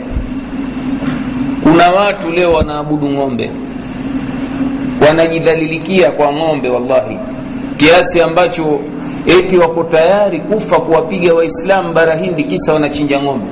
Kuna 1.63 1.89
watu 1.91 2.31
leo 2.31 2.49
wanaabudu 2.53 3.09
ng'ombe. 3.09 3.51
Wanajidhalilikia 5.07 6.11
kwa 6.11 6.33
ng'ombe 6.33 6.69
wallahi. 6.69 7.17
Kiasi 7.77 8.21
ambacho 8.21 8.79
eti 9.25 9.57
wako 9.57 9.83
tayari 9.83 10.39
kufa 10.39 10.79
kuwapiga 10.79 11.33
waislamu 11.33 11.93
barahindi 11.93 12.43
kisa 12.43 12.73
wanachinja 12.73 13.21
ng'ombe. 13.21 13.45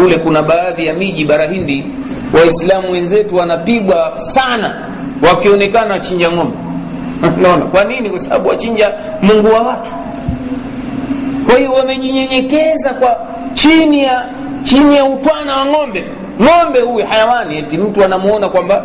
Kule 0.00 0.18
kuna 0.18 0.42
baadhi 0.42 0.86
ya 0.86 0.94
miji 0.94 1.24
bara 1.24 1.46
hindi 1.50 1.84
waislamu 2.34 2.92
wenzetu 2.92 3.36
wanapigwa 3.36 4.12
sana 4.18 4.74
wakionekana 5.30 5.94
wachinja 5.94 6.30
ng'ombe. 6.30 6.56
Naona 7.42 7.66
kwa 7.66 7.84
nini? 7.84 8.10
Kwa 8.10 8.18
sababu 8.18 8.48
wachinja 8.48 8.92
mungu 9.22 9.46
wa 9.54 9.60
watu. 9.60 9.90
Kwa 11.48 11.58
hiyo 11.58 11.72
wamejinyenyekeza 11.72 12.94
kwa 12.94 13.16
chini 13.52 14.02
ya 14.04 14.24
chini 14.62 14.96
ya 14.96 15.04
utwana 15.04 15.56
wa 15.56 15.66
ng'ombe. 15.66 16.04
Ng'ombe 16.42 16.80
huyu 16.80 17.06
hayawani 17.06 17.58
eti 17.58 17.78
mtu 17.78 18.04
anamuona 18.04 18.48
kwamba 18.48 18.84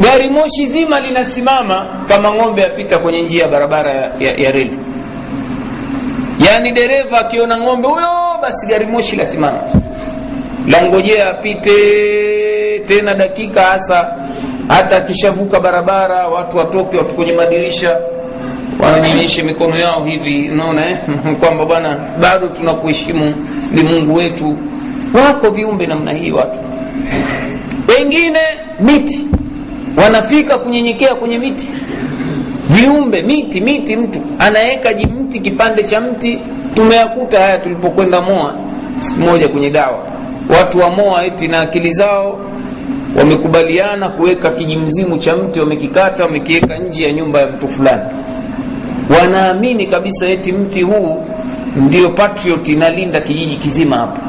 gari 0.00 0.28
moshi 0.28 0.66
zima 0.66 1.00
linasimama 1.00 1.86
kama 2.08 2.30
ng'ombe 2.34 2.64
apita 2.66 2.98
kwenye 2.98 3.22
njia 3.22 3.42
ya 3.42 3.48
barabara 3.48 3.92
ya, 3.92 4.10
ya, 4.20 4.32
ya 4.36 4.52
reli. 4.52 4.78
Yaani 6.46 6.72
dereva 6.72 7.18
akiona 7.18 7.58
ng'ombe 7.58 7.88
huyo 7.88 8.08
basi 8.42 8.66
gari 8.66 8.86
moshi 8.86 9.16
lasimama. 9.16 9.58
Langojea 10.68 11.30
apite 11.30 11.72
tena 12.78 13.14
dakika 13.14 13.60
hasa 13.62 14.14
hata 14.68 14.96
akishavuka 14.96 15.60
barabara 15.60 16.28
watu 16.28 16.56
watoke 16.56 16.96
watu 16.96 17.14
kwenye 17.14 17.32
madirisha 17.32 17.96
wananyonyeshe 18.80 19.42
mikono 19.42 19.76
yao 19.78 20.04
hivi 20.04 20.50
unaona 20.52 20.90
eh? 20.90 20.98
kwamba 21.40 21.64
bwana 21.66 21.98
bado 22.20 22.48
tunakuheshimu 22.48 23.34
ni 23.72 23.82
mungu 23.82 24.14
wetu. 24.14 24.56
Wako 25.14 25.50
viumbe 25.50 25.86
namna 25.86 26.12
hii 26.12 26.30
watu. 26.30 26.58
Wengine 27.88 28.38
miti 28.80 29.26
wanafika 30.04 30.58
kunyenyekea 30.58 31.14
kwenye 31.14 31.38
miti. 31.38 31.68
Viumbe 32.68 33.22
miti 33.22 33.60
miti 33.60 33.96
mtu. 33.96 34.20
Anaweka 34.38 34.92
jimti 34.94 35.40
kipande 35.40 35.82
cha 35.82 36.00
mti 36.00 36.38
tumeyakuta 36.74 37.40
haya 37.40 37.58
tulipokwenda 37.58 38.20
moa 38.20 38.54
siku 38.96 39.20
moja 39.20 39.48
kwenye 39.48 39.70
dawa. 39.70 39.98
Watu 40.58 40.78
wa 40.78 40.90
moa 40.90 41.24
eti 41.24 41.48
na 41.48 41.60
akili 41.60 41.92
zao 41.92 42.38
wamekubaliana 43.16 44.08
kuweka 44.08 44.50
kijimzimu 44.50 45.18
cha 45.18 45.36
mti 45.36 45.60
wamekikata 45.60 46.24
wamekiweka 46.24 46.78
nje 46.78 47.04
ya 47.04 47.12
nyumba 47.12 47.40
ya 47.40 47.46
mtu 47.46 47.68
fulani. 47.68 48.02
Wanaamini 49.20 49.86
kabisa 49.86 50.26
eti 50.28 50.52
mti 50.52 50.82
huu 50.82 51.24
ndio 51.76 52.08
patriot 52.10 52.68
inalinda 52.72 53.20
kijiji 53.20 53.56
kizima 53.56 53.96
hapa. 53.96 54.20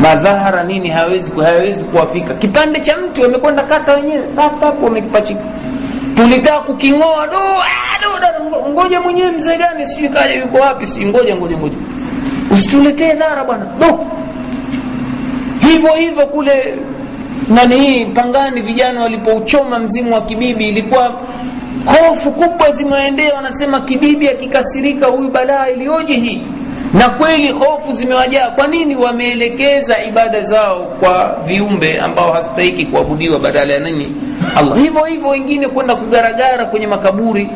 Madhahara 0.00 0.64
nini 0.64 0.88
hawezi 0.88 1.32
hayawezi 1.42 1.84
kuwafika. 1.84 2.34
Kipande 2.34 2.80
cha 2.80 2.96
mti 2.98 3.22
wamekwenda 3.22 3.62
kata 3.62 3.94
wenyewe 3.94 4.24
hapo 4.36 4.84
wamekipachika. 4.84 5.40
Tulitaka 6.16 6.58
kuking'oa 6.60 7.26
do, 7.26 7.36
do, 8.02 8.70
ngoja 8.70 9.00
mwenyewe 9.00 9.30
mzee 9.32 9.56
gani 9.56 9.86
sijui 9.86 10.08
kaja 10.08 10.34
yuko 10.34 10.58
wapi 10.58 10.86
sijui 10.86 11.08
ngoja 11.10 11.36
ngoja 11.36 11.56
ngoja. 11.56 11.76
Usituletee 12.50 13.12
dhara 13.12 13.44
bwana 13.44 13.66
do 13.80 13.98
hivyo 15.68 15.90
hivyo 15.92 16.26
kule 16.26 16.74
nani 17.48 17.78
hii 17.78 18.04
pangani 18.04 18.60
vijana 18.60 19.00
walipouchoma 19.00 19.78
mzimu 19.78 20.14
wa 20.14 20.20
kibibi 20.20 20.68
ilikuwa 20.68 21.12
hofu 21.86 22.30
kubwa 22.32 22.72
zimewaendea 22.72 23.34
wanasema 23.34 23.80
kibibi 23.80 24.28
akikasirika 24.28 25.06
huyu 25.06 25.30
balaa 25.30 25.68
iliyoje 25.68 26.12
hii? 26.14 26.42
Na 26.94 27.08
kweli 27.08 27.48
hofu 27.52 27.92
zimewajaa. 27.92 28.50
Kwa 28.50 28.66
nini 28.66 28.96
wameelekeza 28.96 30.04
ibada 30.04 30.40
zao 30.42 30.78
kwa 31.00 31.36
viumbe 31.46 31.98
ambao 32.00 32.32
hastahiki 32.32 32.86
kuabudiwa 32.86 33.38
badala 33.38 33.72
ya 33.72 33.80
nini? 33.80 34.12
Allah. 34.56 34.78
Hivyo 34.78 35.04
hivyo 35.04 35.28
wengine 35.28 35.68
kwenda 35.68 35.96
kugaragara 35.96 36.64
kwenye 36.64 36.86
makaburi 36.86 37.50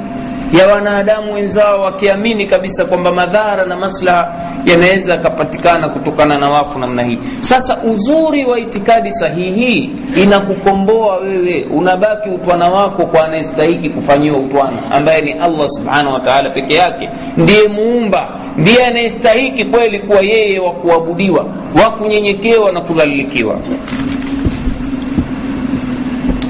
ya 0.52 0.68
wanadamu 0.68 1.34
wenzao 1.34 1.80
wakiamini 1.80 2.46
kabisa 2.46 2.84
kwamba 2.84 3.12
madhara 3.12 3.64
na 3.64 3.76
maslaha 3.76 4.34
yanaweza 4.64 5.12
yakapatikana 5.12 5.88
kutokana 5.88 6.38
na 6.38 6.50
wafu 6.50 6.78
namna 6.78 7.02
hii. 7.02 7.18
Sasa 7.40 7.76
uzuri 7.82 8.44
wa 8.44 8.58
itikadi 8.58 9.12
sahihi 9.12 9.90
inakukomboa 10.16 11.16
wewe. 11.16 11.66
Unabaki 11.74 12.28
utwana 12.30 12.68
wako 12.68 13.06
kwa 13.06 13.24
anayestahiki 13.24 13.90
kufanyiwa 13.90 14.38
utwana 14.38 14.90
ambaye 14.90 15.20
ni 15.22 15.32
allah 15.32 15.68
subhanahu 15.68 16.14
wataala 16.14 16.50
peke 16.50 16.74
yake. 16.74 17.08
Ndiye 17.36 17.68
muumba 17.68 18.28
ndiye 18.56 18.86
anayestahiki 18.86 19.64
kweli 19.64 19.98
kuwa 19.98 20.20
yeye 20.20 20.58
wa 20.58 20.70
kuabudiwa 20.72 21.46
wa 21.82 21.90
kunyenyekewa 21.90 22.72
na 22.72 22.80
kudhalilikiwa 22.80 23.60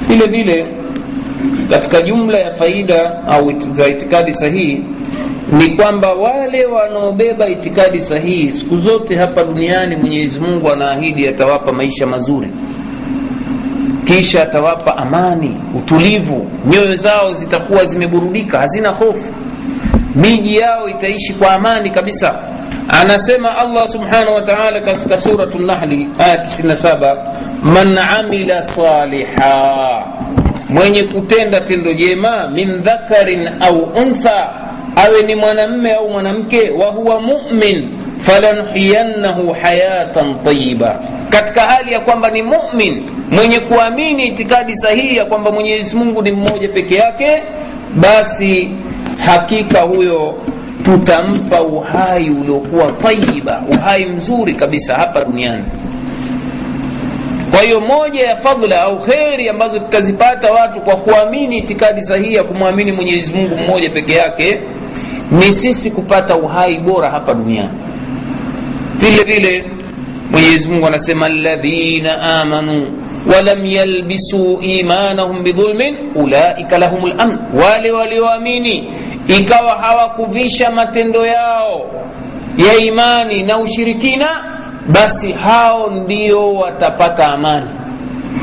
vile 0.08 0.26
vile 0.26 0.66
katika 1.70 2.02
jumla 2.02 2.38
ya 2.38 2.52
faida 2.52 3.26
au 3.28 3.52
za 3.72 3.86
itikadi 3.88 4.32
sahihi 4.32 4.84
ni 5.52 5.68
kwamba 5.76 6.12
wale 6.14 6.66
wanaobeba 6.66 7.48
itikadi 7.48 8.00
sahihi 8.00 8.50
siku 8.50 8.76
zote 8.76 9.16
hapa 9.16 9.44
duniani 9.44 9.96
mwenyezi 9.96 10.40
mungu 10.40 10.72
anaahidi 10.72 11.28
atawapa 11.28 11.72
maisha 11.72 12.06
mazuri. 12.06 12.48
Kisha 14.04 14.42
atawapa 14.42 14.96
amani 14.96 15.56
utulivu 15.78 16.46
nyoyo 16.66 16.96
zao 16.96 17.32
zitakuwa 17.32 17.84
zimeburudika 17.84 18.58
hazina 18.58 18.88
hofu. 18.88 19.34
Miji 20.14 20.56
yao 20.56 20.88
itaishi 20.88 21.34
kwa 21.34 21.52
amani 21.52 21.90
kabisa. 21.90 22.34
Anasema 23.02 23.58
allah 23.58 23.88
subhanahu 23.88 24.34
wa 24.34 24.42
taala 24.42 24.80
katika 24.80 25.18
suratu 25.18 25.58
nahli 25.58 26.08
aya 26.18 26.36
97 26.36 27.16
man 27.62 27.98
amila 27.98 28.62
saliha 28.62 30.06
mwenye 30.68 31.02
kutenda 31.02 31.60
tendo 31.60 31.92
jema 31.92 32.48
min 32.48 32.78
dhakarin 32.82 33.48
au 33.60 33.78
untha 33.82 34.50
awe 34.96 35.22
ni 35.26 35.34
mwanamme 35.34 35.92
au 35.92 36.10
mwanamke 36.10 36.70
wa 36.70 36.86
huwa 36.86 37.20
mumin 37.20 37.88
falanuhiyannahu 38.20 39.52
hayatan 39.62 40.34
tayiba 40.44 41.00
katika 41.30 41.60
hali 41.60 41.92
ya 41.92 42.00
kwamba 42.00 42.30
ni 42.30 42.42
mumin 42.42 43.02
mwenye 43.30 43.60
kuamini 43.60 44.26
itikadi 44.26 44.76
sahihi 44.76 45.16
ya 45.16 45.24
kwamba 45.24 45.50
mwenyezi 45.52 45.96
mungu 45.96 46.22
ni 46.22 46.32
mmoja 46.32 46.68
peke 46.68 46.94
yake 46.94 47.42
basi 47.96 48.70
hakika 49.26 49.80
huyo 49.80 50.34
tutampa 50.84 51.62
uhai 51.62 52.30
uliokuwa 52.30 52.92
tayiba 52.92 53.62
uhai 53.70 54.04
mzuri 54.06 54.54
kabisa 54.54 54.94
hapa 54.94 55.24
duniani 55.24 55.64
kwa 57.50 57.62
hiyo 57.62 57.80
moja 57.80 58.20
ya 58.26 58.36
fadhla 58.36 58.80
au 58.82 58.98
kheri 58.98 59.48
ambazo 59.48 59.78
tutazipata 59.78 60.52
watu 60.52 60.80
kwa 60.80 60.96
kuamini 60.96 61.58
itikadi 61.58 62.02
sahihi 62.02 62.34
ya 62.34 62.44
kumwamini 62.44 62.92
mwenyezi 62.92 63.32
mungu 63.34 63.56
mmoja 63.56 63.90
peke 63.90 64.12
yake 64.12 64.60
ni 65.30 65.52
sisi 65.52 65.90
kupata 65.90 66.36
uhai 66.36 66.78
bora 66.78 67.10
hapa 67.10 67.34
duniani. 67.34 67.68
Vile 68.94 69.22
vile 69.24 69.64
mwenyezi 70.30 70.68
mungu 70.68 70.86
anasema 70.86 71.26
alladhina 71.26 72.40
amanu 72.40 72.86
walam 73.34 73.66
yalbisu 73.66 74.58
imanahum 74.62 75.42
bidhulmin 75.42 75.96
ulaika 76.14 76.78
lahum 76.78 77.06
lamn 77.18 77.38
wale 77.64 77.90
walioamini 77.90 78.90
ikawa 79.38 79.72
hawakuvisha 79.74 80.70
matendo 80.70 81.26
yao 81.26 81.90
ya 82.58 82.76
imani 82.84 83.42
na 83.42 83.58
ushirikina 83.58 84.44
basi 84.88 85.32
hao 85.32 85.90
ndio 85.90 86.54
watapata 86.54 87.26
amani. 87.32 87.66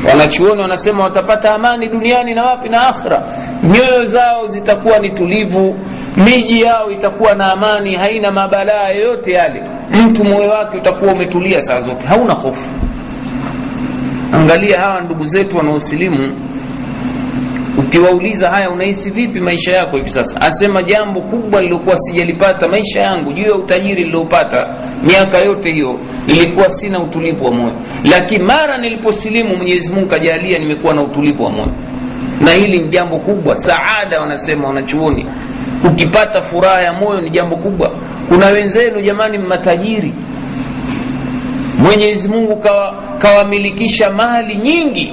Wanachuoni 0.08 0.62
wanasema 0.62 1.04
watapata 1.04 1.54
amani 1.54 1.88
duniani 1.88 2.34
na 2.34 2.42
wapi? 2.44 2.68
Na 2.68 2.86
akhira 2.88 3.22
nyoyo 3.62 4.04
zao 4.04 4.46
zitakuwa 4.46 4.98
ni 4.98 5.10
tulivu 5.10 5.76
miji 6.16 6.62
yao 6.62 6.90
itakuwa 6.90 7.34
na 7.34 7.52
amani 7.52 7.94
haina 7.94 8.30
mabalaa 8.30 8.88
yoyote 8.88 9.32
yale. 9.32 9.62
Mtu 9.90 10.24
moyo 10.24 10.48
wake 10.50 10.76
utakuwa 10.78 11.12
umetulia 11.12 11.62
saa 11.62 11.80
zote. 11.80 12.06
Hauna 12.06 12.32
hofu. 12.32 12.70
Angalia 14.32 14.80
hawa 14.80 15.00
ndugu 15.00 15.24
zetu 15.24 15.56
wanaosilimu 15.56 16.45
ukiwauliza 17.86 18.50
haya 18.50 18.70
unahisi 18.70 19.10
vipi 19.10 19.40
maisha 19.40 19.72
yako 19.72 19.96
hivi 19.96 20.10
sasa? 20.10 20.40
Asema 20.40 20.82
jambo 20.82 21.20
kubwa 21.20 21.62
lilokuwa 21.62 21.98
sijalipata 21.98 22.68
maisha 22.68 23.00
yangu 23.00 23.32
juu 23.32 23.42
ya 23.42 23.54
utajiri 23.54 24.04
niliopata 24.04 24.66
miaka 25.02 25.38
yote 25.38 25.72
hiyo 25.72 25.98
ilikuwa 26.26 26.70
sina 26.70 26.98
utulivu 26.98 27.44
wa 27.44 27.50
moyo. 27.50 27.72
Lakini 28.04 28.44
mara 28.44 28.78
niliposilimu 28.78 29.56
mwenyezi 29.56 29.92
mungu 29.92 30.06
kajalia 30.06 30.58
nimekuwa 30.58 30.94
na 30.94 31.02
utulivu 31.02 31.44
wa 31.44 31.50
moyo. 31.50 31.68
Na 32.40 32.50
hili 32.52 32.78
ni 32.78 32.88
jambo 32.88 33.18
kubwa. 33.18 33.56
Saada 33.56 34.20
wanasema 34.20 34.68
wanachuoni 34.68 35.26
ukipata 35.84 36.42
furaha 36.42 36.80
ya 36.80 36.92
moyo 36.92 37.20
ni 37.20 37.30
jambo 37.30 37.56
kubwa. 37.56 37.90
Kuna 38.28 38.46
wenzenu 38.46 39.00
jamani 39.00 39.38
matajiri 39.38 40.12
mwenyezi 41.78 42.28
mungu 42.28 42.62
kawamilikisha 43.18 44.04
kawa 44.04 44.16
mali 44.16 44.54
nyingi 44.56 45.12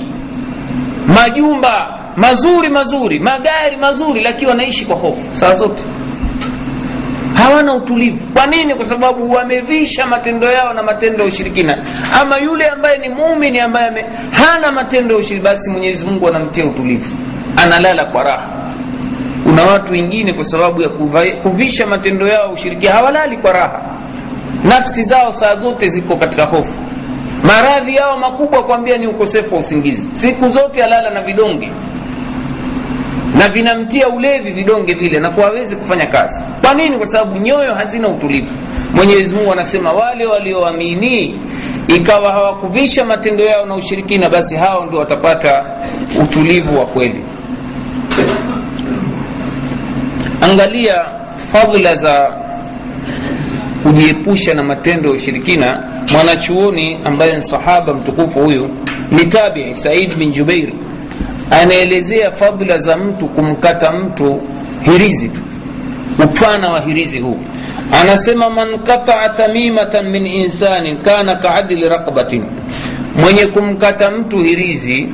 majumba 1.15 2.02
mazuri 2.17 2.69
mazuri 2.69 3.19
magari 3.19 3.77
mazuri 3.77 4.21
lakini 4.21 4.47
wanaishi 4.49 4.85
kwa 4.85 4.95
hofu. 4.95 5.21
Saa 5.31 5.55
zote. 5.55 5.83
Hawana 7.33 7.73
utulivu. 7.73 8.25
Kwa 8.33 8.47
nini? 8.47 8.75
Kwa 8.75 8.85
sababu 8.85 9.31
wamevisha 9.31 10.05
matendo 10.05 10.51
yao 10.51 10.73
na 10.73 10.83
matendo 10.83 11.19
ya 11.19 11.25
ushirikina. 11.25 11.77
Ama 12.21 12.37
yule 12.37 12.67
ambaye 12.67 12.97
ni 12.97 13.09
muumini 13.09 13.59
ambaye 13.59 14.05
hana 14.31 14.71
matendo 14.71 15.13
ya 15.13 15.19
ushirikina 15.19 15.49
basi 15.49 15.69
mwenyezi 15.71 16.05
mungu 16.05 16.27
anamtia 16.27 16.65
utulivu. 16.65 17.11
Analala 17.57 18.05
kwa 18.05 18.23
raha. 18.23 18.47
Kuna 19.43 19.63
watu 19.63 19.91
wengine 19.93 20.33
kwa 20.33 20.43
sababu 20.43 20.81
ya 20.81 20.89
kuvisha 21.43 21.87
matendo 21.87 22.27
yao 22.27 22.51
ushirikina 22.53 22.91
hawalali 22.93 23.37
kwa 23.37 23.51
raha. 23.53 23.81
Nafsi 24.63 25.03
zao 25.03 25.33
saa 25.33 25.55
zote 25.55 25.89
ziko 25.89 26.15
katika 26.15 26.45
hofu. 26.45 26.73
Maradhi 27.43 27.95
yao 27.95 28.17
makubwa 28.17 28.63
kwambia 28.63 28.97
ni 28.97 29.07
ukosefu 29.07 29.53
wa 29.55 29.59
usingizi. 29.61 30.07
Siku 30.11 30.49
zote 30.49 30.83
alala 30.83 31.09
na 31.09 31.21
vidonge 31.21 31.71
na 33.43 33.49
vinamtia 33.49 34.07
ulevi 34.09 34.49
vidonge 34.51 34.93
vile 34.93 35.19
na 35.19 35.29
hawezi 35.31 35.75
kufanya 35.75 36.05
kazi. 36.05 36.41
Kwa 36.61 36.73
nini? 36.73 36.97
Kwa 36.97 37.05
sababu 37.07 37.37
nyoyo 37.39 37.73
hazina 37.73 38.07
utulivu. 38.07 38.51
Mwenyezi 38.93 39.35
mungu 39.35 39.51
anasema 39.51 39.91
wale 39.93 40.25
walioamini 40.25 41.35
ikawa 41.87 42.31
hawakuvisha 42.31 43.05
matendo 43.05 43.43
yao 43.43 43.65
na 43.65 43.75
ushirikina 43.75 44.29
basi 44.29 44.55
hao 44.55 44.85
ndio 44.85 44.99
watapata 44.99 45.65
utulivu 46.23 46.79
wa 46.79 46.85
kweli. 46.85 47.23
Angalia 50.41 51.05
fadhila 51.51 51.95
za 51.95 52.31
kujiepusha 53.83 54.53
na 54.53 54.63
matendo 54.63 55.09
ya 55.09 55.15
ushirikina. 55.15 55.83
Mwanachuoni 56.13 56.99
ambaye 57.05 57.35
ni 57.35 57.41
sahaba 57.41 57.93
mtukufu 57.93 58.39
huyu 58.39 58.69
ni 59.11 59.25
tabii 59.25 59.75
said 59.75 60.15
bin 60.15 60.31
jubair 60.31 60.69
anaelezea 61.51 62.31
fadhila 62.31 62.77
za 62.77 62.97
mtu 62.97 63.27
kumkata 63.27 63.91
mtu 63.91 64.41
hirizi 64.81 65.29
tu 65.29 65.39
upana 66.23 66.69
wa 66.69 66.81
hirizi 66.81 67.19
huu. 67.19 67.39
Anasema 68.01 68.49
man 68.49 68.79
qataa 68.79 69.29
tamimatan 69.29 70.09
min 70.09 70.27
insanin 70.27 70.97
kana 70.97 71.35
kaadli 71.35 71.89
raqbatin. 71.89 72.43
Mwenye 73.21 73.45
kumkata 73.45 74.11
mtu 74.11 74.37
hirizi 74.37 75.09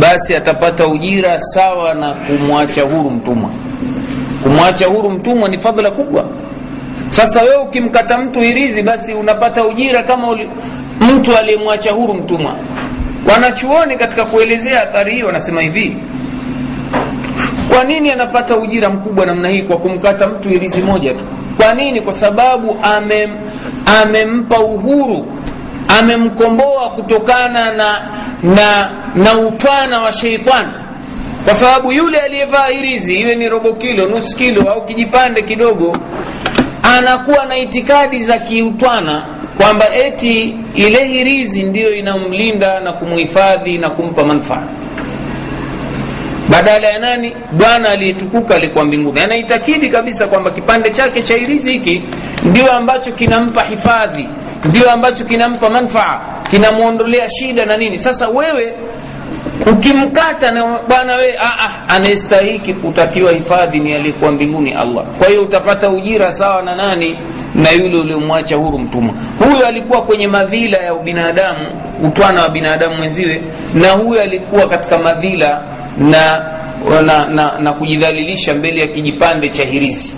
basi 0.00 0.36
atapata 0.36 0.86
ujira 0.88 1.40
sawa 1.40 1.94
na 1.94 2.14
kumwacha 2.14 2.82
huru 2.82 3.10
mtumwa. 3.10 3.50
Kumwacha 4.42 4.86
huru 4.86 5.10
mtumwa 5.10 5.48
ni 5.48 5.58
fadhila 5.58 5.90
kubwa. 5.90 6.24
Sasa 7.08 7.42
wewe 7.42 7.56
ukimkata 7.56 8.18
mtu 8.18 8.40
hirizi 8.40 8.82
basi 8.82 9.14
unapata 9.14 9.64
ujira 9.66 10.02
kama 10.02 10.28
uli, 10.28 10.48
mtu 11.00 11.36
aliyemwacha 11.36 11.92
huru 11.92 12.14
mtumwa 12.14 12.56
wanachuoni 13.30 13.96
katika 13.96 14.24
kuelezea 14.24 14.82
athari 14.82 15.14
hii 15.14 15.22
wanasema 15.22 15.62
hivi 15.62 15.96
kwa 17.74 17.84
nini 17.84 18.10
anapata 18.10 18.56
ujira 18.56 18.90
mkubwa 18.90 19.26
namna 19.26 19.48
hii 19.48 19.62
kwa 19.62 19.76
kumkata 19.76 20.26
mtu 20.26 20.48
hirizi 20.48 20.80
moja 20.82 21.14
tu? 21.14 21.24
Kwa 21.56 21.74
nini? 21.74 22.00
Kwa 22.00 22.12
sababu 22.12 22.76
amem, 22.82 23.30
amempa 24.02 24.60
uhuru 24.60 25.26
amemkomboa 25.98 26.90
kutokana 26.90 27.72
na 27.72 28.00
na 28.42 28.90
na 29.14 29.38
utwana 29.38 30.00
wa 30.00 30.12
sheitani. 30.12 30.72
Kwa 31.44 31.54
sababu 31.54 31.92
yule 31.92 32.18
aliyevaa 32.18 32.66
hirizi 32.66 33.14
iwe 33.20 33.34
ni 33.34 33.48
robo 33.48 33.72
kilo 33.72 34.06
nusu 34.06 34.36
kilo 34.36 34.70
au 34.70 34.84
kijipande 34.86 35.42
kidogo 35.42 35.96
anakuwa 36.96 37.44
na 37.46 37.56
itikadi 37.58 38.22
za 38.22 38.38
kiutwana 38.38 39.26
kwamba 39.56 39.94
eti 39.94 40.54
ile 40.74 41.04
hirizi 41.04 41.62
ndiyo 41.62 41.94
inamlinda 41.94 42.80
na 42.80 42.92
kumhifadhi 42.92 43.78
na 43.78 43.90
kumpa 43.90 44.24
manufaa. 44.24 44.62
Badala 46.48 46.88
ya 46.88 46.98
nani? 46.98 47.32
Bwana 47.52 47.88
aliyetukuka 47.88 48.54
alikuwa 48.54 48.84
mbinguni. 48.84 49.20
Anaitakidi 49.20 49.88
kabisa 49.88 50.26
kwamba 50.26 50.50
kipande 50.50 50.90
chake 50.90 51.22
cha 51.22 51.34
hirizi 51.36 51.72
hiki 51.72 52.02
ndio 52.44 52.72
ambacho 52.72 53.12
kinampa 53.12 53.62
hifadhi 53.62 54.28
ndio 54.64 54.90
ambacho 54.90 55.24
kinampa 55.24 55.70
manfaa 55.70 56.20
kinamwondolea 56.50 57.30
shida 57.30 57.64
na 57.64 57.76
nini. 57.76 57.98
Sasa 57.98 58.28
wewe 58.28 58.72
ukimkata 59.72 60.50
na 60.50 60.78
bwana 60.88 61.16
we 61.16 61.38
anayestahiki 61.88 62.74
kutakiwa 62.74 63.32
hifadhi 63.32 63.78
ni 63.78 63.94
aliyekuwa 63.94 64.30
mbinguni 64.32 64.70
allah. 64.72 65.04
Kwa 65.18 65.28
hiyo 65.28 65.42
utapata 65.42 65.90
ujira 65.90 66.32
sawa 66.32 66.62
na 66.62 66.74
nani? 66.76 67.18
Na 67.54 67.70
yule 67.70 67.96
uliomwacha 67.96 68.56
huru 68.56 68.78
mtumwa. 68.78 69.14
Huyo 69.38 69.66
alikuwa 69.66 70.02
kwenye 70.02 70.26
madhila 70.26 70.78
ya 70.78 70.94
ubinadamu 70.94 71.58
utwana 72.04 72.42
wa 72.42 72.48
binadamu 72.48 72.96
mwenziwe 72.96 73.40
na 73.74 73.90
huyo 73.90 74.22
alikuwa 74.22 74.68
katika 74.68 74.98
madhila 74.98 75.60
na 75.98 76.44
na, 77.06 77.26
na, 77.26 77.58
na 77.58 77.72
kujidhalilisha 77.72 78.54
mbele 78.54 78.80
ya 78.80 78.86
kijipande 78.86 79.48
cha 79.48 79.64
hirisi. 79.64 80.16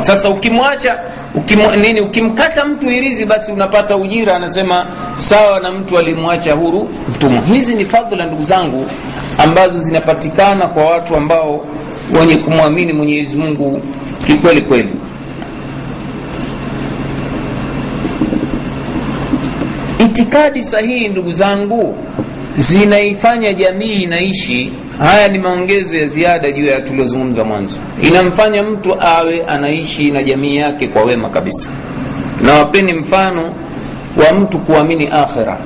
Sasa 0.00 0.28
ukimwacha 0.30 0.98
ukim, 1.34 1.58
nini 1.80 2.00
ukimkata 2.00 2.64
mtu 2.64 2.88
hirizi 2.88 3.24
basi 3.24 3.52
unapata 3.52 3.96
ujira. 3.96 4.36
Anasema 4.36 4.86
sawa 5.16 5.60
na 5.60 5.72
mtu 5.72 5.98
alimwacha 5.98 6.52
huru 6.52 6.88
mtumwa. 7.08 7.42
Hizi 7.42 7.74
ni 7.74 7.84
fadhila 7.84 8.24
ndugu 8.26 8.44
zangu 8.44 8.86
ambazo 9.38 9.78
zinapatikana 9.78 10.66
kwa 10.66 10.84
watu 10.84 11.16
ambao 11.16 11.66
wenye 12.20 12.36
kumwamini 12.36 12.92
mwenyezi 12.92 13.36
mungu 13.36 13.82
kikweli 14.26 14.60
kweli. 14.60 14.94
Itikadi 19.98 20.62
sahihi 20.62 21.08
ndugu 21.08 21.32
zangu 21.32 21.96
zinaifanya 22.56 23.52
jamii 23.52 24.02
inaishi 24.02 24.72
haya 25.02 25.28
ni 25.28 25.38
maongezo 25.38 25.96
ya 25.96 26.06
ziada 26.06 26.52
juu 26.52 26.66
ya 26.66 26.80
tuliozungumza 26.80 27.44
mwanzo. 27.44 27.76
Inamfanya 28.02 28.62
mtu 28.62 28.96
awe 29.02 29.42
anaishi 29.48 30.10
na 30.10 30.22
jamii 30.22 30.56
yake 30.56 30.86
kwa 30.88 31.02
wema 31.02 31.28
kabisa. 31.28 31.68
Na 32.42 32.54
wapeni 32.54 32.92
mfano 32.92 33.42
wa 34.16 34.32
mtu 34.38 34.58
kuamini 34.58 35.08
akhira 35.08 35.58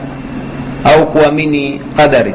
au 0.84 1.06
kuamini 1.06 1.80
qadari. 1.96 2.34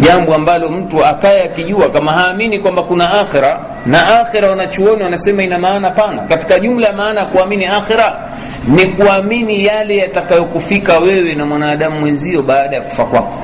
Jambo 0.00 0.34
ambalo 0.34 0.68
mtu 0.68 1.04
akaye 1.04 1.42
akijua 1.42 1.90
kama 1.90 2.12
haamini 2.12 2.58
kwamba 2.58 2.82
kuna 2.82 3.10
akhira 3.20 3.60
na 3.86 4.20
akhira 4.20 4.50
wanachuoni 4.50 5.02
wanasema 5.02 5.42
ina 5.42 5.58
maana 5.58 5.90
pana. 5.90 6.22
Katika 6.22 6.58
jumla 6.60 6.86
ya 6.86 6.92
maana 6.92 7.20
ya 7.20 7.26
kuamini 7.26 7.66
akhira 7.66 8.28
ni 8.68 8.86
kuamini 8.86 9.64
yale 9.64 9.96
yatakayokufika 9.96 10.98
wewe 10.98 11.34
na 11.34 11.46
mwanadamu 11.46 12.00
mwenzio 12.00 12.42
baada 12.42 12.76
ya 12.76 12.82
kufa 12.82 13.04
kwako 13.04 13.34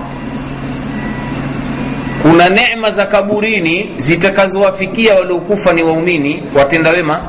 kuna 2.23 2.49
neema 2.49 2.91
za 2.91 3.07
kaburini 3.07 3.91
zitakazowafikia 3.97 5.15
waliokufa 5.15 5.73
ni 5.73 5.83
waumini 5.83 6.43
watenda 6.55 6.91
wema 6.91 7.21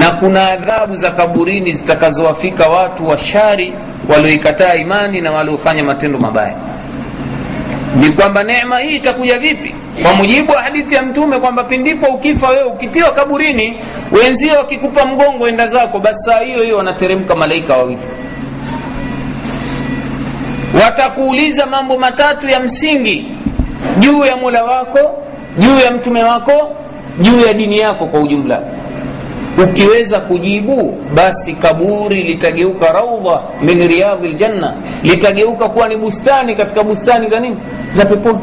na 0.00 0.10
kuna 0.10 0.48
adhabu 0.52 0.96
za 0.96 1.10
kaburini 1.10 1.72
zitakazowafika 1.72 2.68
watu 2.68 3.08
washari 3.08 3.72
walioikataa 4.08 4.74
imani 4.74 5.20
na 5.20 5.32
waliofanya 5.32 5.84
matendo 5.84 6.18
mabaya. 6.18 6.54
Ni 8.00 8.10
kwamba 8.10 8.42
neema 8.44 8.78
hii 8.78 8.96
itakuja 8.96 9.38
vipi? 9.38 9.74
Kwa 10.02 10.12
mujibu 10.14 10.52
wa 10.52 10.62
hadithi 10.62 10.94
ya 10.94 11.02
mtume 11.02 11.38
kwamba 11.38 11.64
pindipo 11.64 12.06
ukifa 12.06 12.48
wewe 12.48 12.62
ukitiwa 12.62 13.10
kaburini 13.12 13.78
wenzio 14.12 14.54
wakikupa 14.54 15.04
mgongo 15.06 15.48
enda 15.48 15.66
zako 15.66 15.98
basi 16.00 16.18
saa 16.22 16.40
hiyo 16.40 16.62
hiyo 16.62 16.76
wanateremka 16.76 17.34
malaika 17.34 17.76
wawili. 17.76 17.98
Watakuuliza 20.84 21.66
mambo 21.66 21.98
matatu 21.98 22.48
ya 22.48 22.60
msingi 22.60 23.26
juu 23.98 24.24
ya 24.24 24.36
mola 24.36 24.64
wako 24.64 24.98
juu 25.58 25.78
ya 25.84 25.90
mtume 25.90 26.24
wako 26.24 26.70
juu 27.20 27.40
ya 27.46 27.54
dini 27.54 27.78
yako 27.78 28.06
kwa 28.06 28.20
ujumla. 28.20 28.60
Ukiweza 29.64 30.20
kujibu 30.20 30.94
basi 31.14 31.52
kaburi 31.52 32.22
litageuka 32.22 32.92
raudha 32.92 33.40
min 33.62 33.88
riyadhi 33.88 34.28
ljanna 34.28 34.74
litageuka 35.02 35.68
kuwa 35.68 35.88
ni 35.88 35.96
bustani 35.96 36.54
katika 36.54 36.82
bustani 36.82 37.28
za 37.28 37.40
nini? 37.40 37.56
Za 37.92 38.04
peponi. 38.04 38.38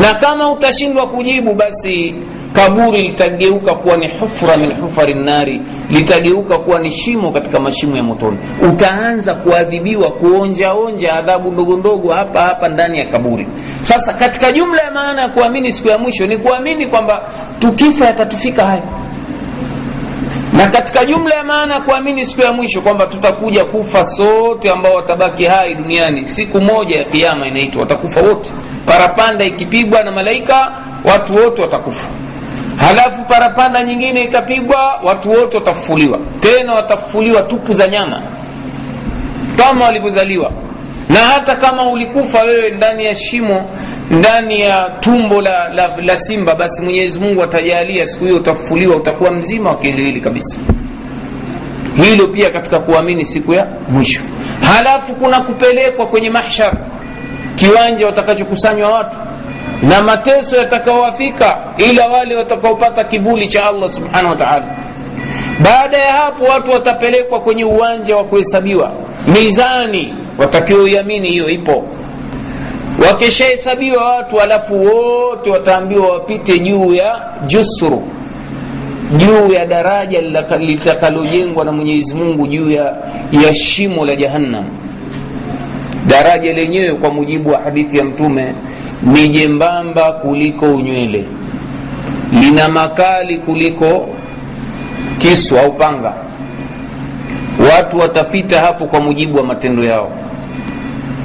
Na 0.00 0.14
kama 0.14 0.50
utashindwa 0.52 1.06
kujibu 1.06 1.54
basi 1.54 2.14
kaburi 2.52 3.02
litageuka 3.02 3.74
kuwa 3.74 3.96
ni 3.96 4.08
hufra 4.08 4.56
min 4.56 4.72
hufari 4.72 5.14
nnari 5.14 5.60
litageuka 5.90 6.58
kuwa 6.58 6.78
ni 6.78 6.90
shimo 6.90 7.30
katika 7.30 7.60
mashimo 7.60 7.96
ya 7.96 8.02
motoni. 8.02 8.38
Utaanza 8.68 9.34
kuadhibiwa 9.34 10.10
kuonjaonja 10.10 11.12
adhabu 11.12 11.50
ndogo 11.52 11.76
ndogo 11.76 12.12
hapa 12.12 12.40
hapa 12.42 12.68
ndani 12.68 12.98
ya 12.98 13.04
kaburi. 13.04 13.46
Sasa 13.80 14.12
katika 14.12 14.52
jumla 14.52 14.82
ya 14.82 14.90
maana 14.90 15.22
ya 15.22 15.28
kuamini 15.28 15.72
siku 15.72 15.88
ya 15.88 15.98
mwisho 15.98 16.26
ni 16.26 16.36
kuamini 16.36 16.86
kwamba 16.86 17.22
tukifa 17.58 18.04
yatatufika 18.06 18.64
haya. 18.66 18.82
Na 20.56 20.66
katika 20.68 21.04
jumla 21.04 21.34
ya 21.34 21.44
maana 21.44 21.74
ya 21.74 21.80
kuamini 21.80 22.26
siku 22.26 22.42
ya 22.42 22.52
mwisho 22.52 22.80
kwamba 22.80 23.06
tutakuja 23.06 23.64
kufa 23.64 24.04
sote 24.04 24.70
ambao 24.70 24.94
watabaki 24.94 25.44
hai 25.44 25.74
duniani 25.74 26.28
siku 26.28 26.60
moja 26.60 26.96
ya 26.96 27.04
kiama 27.04 27.46
inaitwa 27.48 27.80
watakufa 27.82 28.20
wote. 28.20 28.52
Parapanda 28.86 29.44
ikipigwa 29.44 30.02
na 30.02 30.10
malaika 30.10 30.72
watu 31.04 31.36
wote 31.36 31.62
watakufa 31.62 32.08
halafu 32.76 33.22
parapanda 33.22 33.82
nyingine 33.84 34.22
itapigwa 34.24 35.00
watu 35.04 35.30
wote 35.30 35.56
watafufuliwa. 35.56 36.18
Tena 36.40 36.74
watafufuliwa 36.74 37.42
tupu 37.42 37.72
za 37.74 37.88
nyama. 37.88 38.22
Kama 39.56 39.84
walivyozaliwa. 39.84 40.50
Na 41.08 41.18
hata 41.18 41.56
kama 41.56 41.90
ulikufa 41.90 42.42
wewe 42.42 42.70
ndani 42.70 43.04
ya 43.04 43.14
shimo 43.14 43.70
ndani 44.10 44.60
ya 44.60 44.90
tumbo 45.00 45.40
la, 45.40 45.68
la, 45.68 45.90
la 46.02 46.16
simba 46.16 46.54
basi 46.54 46.82
mwenyezi 46.82 47.20
mungu 47.20 47.42
atajalia 47.42 48.06
siku 48.06 48.24
hiyo 48.24 48.36
utafufuliwa 48.36 48.96
utakuwa 48.96 49.30
mzima 49.30 49.70
wa 49.70 49.76
kiwiliwili 49.76 50.20
kabisa. 50.20 50.56
Hilo 51.96 52.26
pia 52.28 52.50
katika 52.50 52.80
kuamini 52.80 53.24
siku 53.24 53.54
ya 53.54 53.66
mwisho. 53.88 54.20
Halafu 54.74 55.14
kuna 55.14 55.40
kupelekwa 55.40 56.06
kwenye 56.06 56.30
mahshar 56.30 56.72
kiwanja 57.56 58.06
watakachokusanywa 58.06 58.90
watu 58.90 59.16
na 59.82 60.02
mateso 60.02 60.56
yatakaowafika 60.56 61.58
ila 61.90 62.06
wale 62.08 62.36
watakaopata 62.36 63.04
kibuli 63.04 63.46
cha 63.46 63.66
allah 63.66 63.90
subhanahu 63.90 64.28
wa 64.28 64.36
taala. 64.36 64.64
Baada 65.64 65.96
ya 65.98 66.12
hapo 66.12 66.44
watu 66.44 66.70
watapelekwa 66.70 67.40
kwenye 67.40 67.64
uwanja 67.64 68.16
wa 68.16 68.24
kuhesabiwa. 68.24 68.92
Mizani 69.26 70.14
watakiwaiamini 70.38 71.28
hiyo 71.28 71.50
ipo. 71.50 71.84
Wakishahesabiwa 73.08 74.04
watu 74.16 74.40
alafu 74.40 74.84
wote 74.84 75.50
wataambiwa 75.50 76.08
wapite 76.12 76.58
juu 76.58 76.94
ya 76.94 77.20
jusru 77.46 78.02
juu 79.16 79.52
ya 79.52 79.66
daraja 79.66 80.20
litakalojengwa 80.58 81.64
na 81.64 81.72
mwenyezi 81.72 82.14
mungu 82.14 82.46
juu 82.46 82.70
ya, 82.70 82.96
ya 83.44 83.54
shimo 83.54 84.04
la 84.06 84.16
jahannam. 84.16 84.64
Daraja 86.06 86.52
lenyewe 86.52 86.94
kwa 86.94 87.10
mujibu 87.10 87.50
wa 87.50 87.58
hadithi 87.60 87.98
ya 87.98 88.04
mtume 88.04 88.54
ni 89.02 89.28
jembamba 89.28 90.12
kuliko 90.12 90.66
unywele 90.74 91.24
lina 92.40 92.68
makali 92.68 93.38
kuliko 93.38 94.08
kisu 95.18 95.58
au 95.58 95.72
panga. 95.72 96.12
Watu 97.72 97.98
watapita 97.98 98.60
hapo 98.60 98.86
kwa 98.86 99.00
mujibu 99.00 99.36
wa 99.38 99.44
matendo 99.44 99.84
yao. 99.84 100.12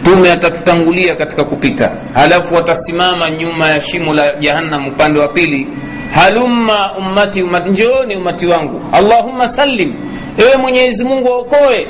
Mtume 0.01 0.31
atatutangulia 0.31 1.15
katika 1.15 1.43
kupita. 1.43 1.91
Halafu 2.13 2.55
watasimama 2.55 3.29
nyuma 3.29 3.69
ya 3.69 3.81
shimo 3.81 4.13
la 4.13 4.35
jahannam 4.35 4.87
upande 4.87 5.19
wa 5.19 5.27
pili. 5.27 5.67
Halumma 6.13 6.91
ummati 6.97 7.43
ummati 7.43 7.69
njooni 7.69 8.15
umati 8.15 8.47
wangu. 8.47 8.81
Allahumma 8.91 9.47
sallim. 9.49 9.93
Ewe 10.37 10.57
mwenyezi 10.57 11.05
mungu 11.05 11.27
waokoe 11.27 11.87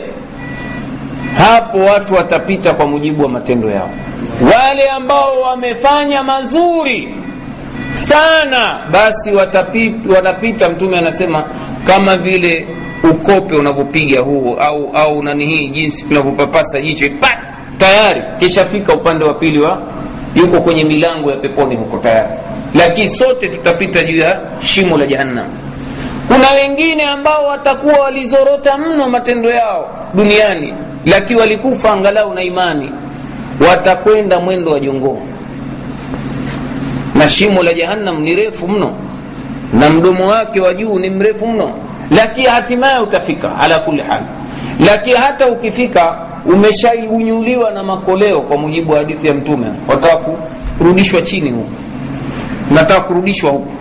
hapo 1.37 1.77
watu 1.77 2.13
watapita 2.13 2.73
kwa 2.73 2.85
mujibu 2.87 3.23
wa 3.23 3.29
matendo 3.29 3.69
yao. 3.69 3.89
Wale 4.55 4.89
ambao 4.89 5.41
wamefanya 5.41 6.23
mazuri 6.23 7.13
sana 7.91 8.79
basi 8.91 9.31
watapita, 9.31 10.13
wanapita 10.15 10.69
mtume 10.69 10.97
anasema 10.97 11.43
kama 11.87 12.17
vile 12.17 12.67
ukope 13.11 13.55
unavyopiga 13.55 14.19
huo 14.21 14.55
au 14.59 14.91
au 14.93 15.23
nani 15.23 15.45
hii 15.45 15.67
jinsi 15.67 16.05
tunavyopapasa 16.07 16.81
jicho 16.81 17.05
tayari. 17.77 18.21
Kishafika 18.39 18.93
upande 18.93 19.25
wa 19.25 19.33
pili 19.33 19.59
wa 19.59 19.81
yuko 20.35 20.61
kwenye 20.61 20.83
milango 20.83 21.31
ya 21.31 21.37
peponi 21.37 21.75
huko 21.75 21.97
tayari. 21.97 22.29
Lakini 22.75 23.07
sote 23.09 23.47
tutapita 23.47 24.03
juu 24.03 24.17
ya 24.17 24.39
shimo 24.59 24.97
la 24.97 25.05
jahannam. 25.05 25.45
Kuna 26.27 26.51
wengine 26.51 27.03
ambao 27.03 27.47
watakuwa 27.47 27.99
walizorota 27.99 28.77
mno 28.77 29.09
matendo 29.09 29.49
yao 29.49 30.07
duniani 30.13 30.73
lakini 31.11 31.39
walikufa 31.39 31.93
angalau 31.93 32.33
na 32.33 32.41
imani 32.43 32.89
watakwenda 33.69 34.39
mwendo 34.39 34.71
wa 34.71 34.79
jongoo. 34.79 35.17
Na 37.15 37.27
shimo 37.27 37.63
la 37.63 37.73
jahannam 37.73 38.19
ni 38.21 38.35
refu 38.35 38.67
mno 38.67 38.91
na 39.79 39.89
mdomo 39.89 40.27
wake 40.27 40.59
wa 40.61 40.73
juu 40.73 40.99
ni 40.99 41.09
mrefu 41.09 41.47
mno. 41.47 41.71
Lakini 42.11 42.47
hatimaye 42.47 42.99
utafika 42.99 43.59
ala 43.59 43.79
kuli 43.79 44.01
hali 44.01 44.25
lakini 44.87 45.15
hata 45.15 45.47
ukifika 45.47 46.15
umeshaiunyuliwa 46.45 47.71
na 47.71 47.83
makoleo 47.83 48.41
kwa 48.41 48.57
mujibu 48.57 48.91
wa 48.91 48.97
hadithi 48.97 49.27
ya 49.27 49.33
mtume. 49.33 49.67
Wataka 49.87 50.17
kurudishwa 50.77 51.21
chini 51.21 51.49
huku 51.49 51.69
nataka 52.71 53.01
kurudishwa 53.01 53.51
huku 53.51 53.71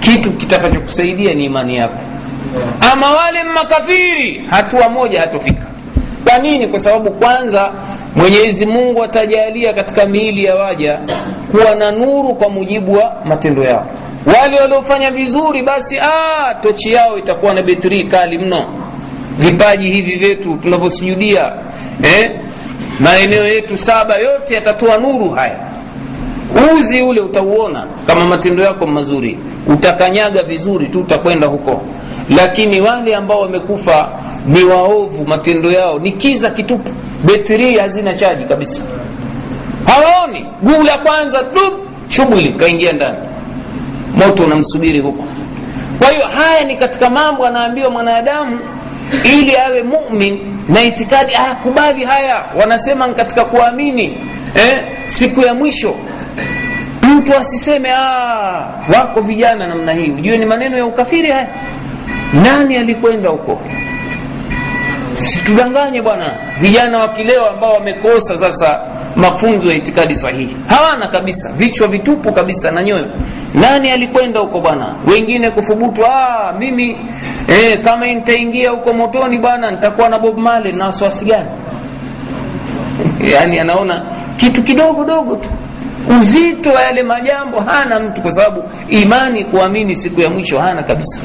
kitu 0.00 0.32
kitakachokusaidia 0.32 1.34
ni 1.34 1.44
imani 1.44 1.76
yako. 1.76 1.98
Ama 2.92 3.10
wale 3.10 3.42
makafiri 3.42 4.44
hatua 4.50 4.88
moja 4.88 5.20
hatofika 5.20 5.61
kwa 6.24 6.38
nini? 6.38 6.68
Kwa 6.68 6.80
sababu 6.80 7.10
kwanza 7.10 7.72
mwenyezi 8.16 8.66
mungu 8.66 9.04
atajalia 9.04 9.72
katika 9.72 10.06
miili 10.06 10.44
ya 10.44 10.54
waja 10.54 10.98
kuwa 11.50 11.74
na 11.74 11.90
nuru 11.92 12.34
kwa 12.34 12.48
mujibu 12.48 12.92
wa 12.94 13.12
matendo 13.24 13.62
yao. 13.64 13.86
Wale 14.26 14.60
waliofanya 14.60 15.10
vizuri 15.10 15.62
basi 15.62 15.98
aa, 16.02 16.54
tochi 16.54 16.92
yao 16.92 17.18
itakuwa 17.18 17.54
na 17.54 17.62
betri 17.62 18.02
kali 18.04 18.38
mno. 18.38 18.64
Vipaji 19.38 19.90
hivi 19.90 20.12
vyetu 20.16 20.58
tunavyosujudia 20.62 21.52
eh? 22.02 22.30
maeneo 23.00 23.48
yetu 23.48 23.78
saba 23.78 24.16
yote 24.16 24.54
yatatoa 24.54 24.98
nuru 24.98 25.30
haya. 25.30 25.58
Uzi 26.78 27.02
ule 27.02 27.20
utauona 27.20 27.86
kama 28.06 28.24
matendo 28.26 28.62
yako 28.62 28.86
mazuri. 28.86 29.38
Utakanyaga 29.66 30.42
vizuri 30.42 30.86
tu 30.86 31.00
utakwenda 31.00 31.46
huko 31.46 31.82
lakini 32.30 32.80
wale 32.80 33.14
ambao 33.14 33.40
wamekufa 33.40 34.08
ni 34.46 34.64
waovu 34.64 35.24
matendo 35.26 35.70
yao 35.70 35.98
ni 35.98 36.12
kiza 36.12 36.50
kitupu. 36.50 36.90
Betri 37.24 37.74
hazina 37.78 38.14
chaji 38.14 38.44
kabisa. 38.44 38.82
Hawaoni. 39.86 40.46
Guu 40.62 40.82
la 40.82 40.98
kwanza 40.98 41.42
du 41.42 41.60
shughuli 42.08 42.48
kaingia 42.48 42.92
ndani. 42.92 43.18
Moto 44.16 44.44
unamsubiri 44.44 44.98
huko. 44.98 45.24
Kwa 45.98 46.08
hiyo 46.10 46.26
haya 46.26 46.64
ni 46.64 46.76
katika 46.76 47.10
mambo 47.10 47.46
anaambiwa 47.46 47.90
mwanadamu 47.90 48.58
ili 49.34 49.56
awe 49.56 49.82
mumin 49.82 50.40
na 50.68 50.82
itikadi. 50.82 51.34
Akubali 51.34 52.04
haya. 52.04 52.44
Wanasema 52.60 53.08
katika 53.08 53.44
kuamini. 53.44 54.18
Eh, 54.54 54.84
siku 55.06 55.40
ya 55.40 55.54
mwisho. 55.54 55.94
Mtu 57.02 57.36
asiseme 57.36 57.90
ah, 57.92 58.66
wako 58.94 59.20
vijana 59.20 59.66
namna 59.66 59.92
hii. 59.92 60.10
Ujue 60.10 60.36
ni 60.38 60.46
maneno 60.46 60.76
ya 60.76 60.86
ukafiri 60.86 61.30
haya 61.30 61.48
nani 62.32 62.76
alikwenda 62.76 63.28
huko? 63.28 63.60
Situdanganye 65.14 66.02
bwana 66.02 66.24
vijana 66.60 66.98
wa 66.98 67.50
ambao 67.50 67.72
wamekosa 67.74 68.36
sasa 68.36 68.80
mafunzo 69.16 69.68
ya 69.68 69.74
itikadi 69.74 70.14
sahihi. 70.16 70.56
Hawana 70.66 71.08
kabisa 71.08 71.52
vichwa 71.52 71.88
vitupu 71.88 72.32
kabisa 72.32 72.70
na 72.70 72.82
nyoyo. 72.82 73.06
Nani 73.54 73.90
alikwenda 73.90 74.40
huko 74.40 74.60
bwana? 74.60 74.94
Wengine 75.06 75.50
kufubutu 75.50 76.06
ah, 76.06 76.54
mimi 76.58 76.96
eh, 77.48 77.78
kama 77.84 78.06
nitaingia 78.06 78.70
huko 78.70 78.92
motoni 78.92 79.38
bwana 79.38 79.70
nitakuwa 79.70 80.08
na 80.08 80.18
bob 80.18 80.38
male 80.38 80.72
na 80.72 80.86
wasiwasi 80.86 81.24
gani? 81.24 81.48
Yaani 83.32 83.58
anaona 83.58 84.02
kitu 84.36 84.62
kidogo 84.62 85.04
dogo 85.04 85.36
tu. 85.36 85.48
Uzito 86.20 86.70
wa 86.70 86.82
yale 86.82 87.02
majambo 87.02 87.60
hana 87.60 88.00
mtu 88.00 88.22
kwa 88.22 88.32
sababu 88.32 88.62
imani 88.88 89.44
kuamini 89.44 89.96
siku 89.96 90.20
ya 90.20 90.30
mwisho 90.30 90.58
hana 90.60 90.82
kabisa 90.82 91.18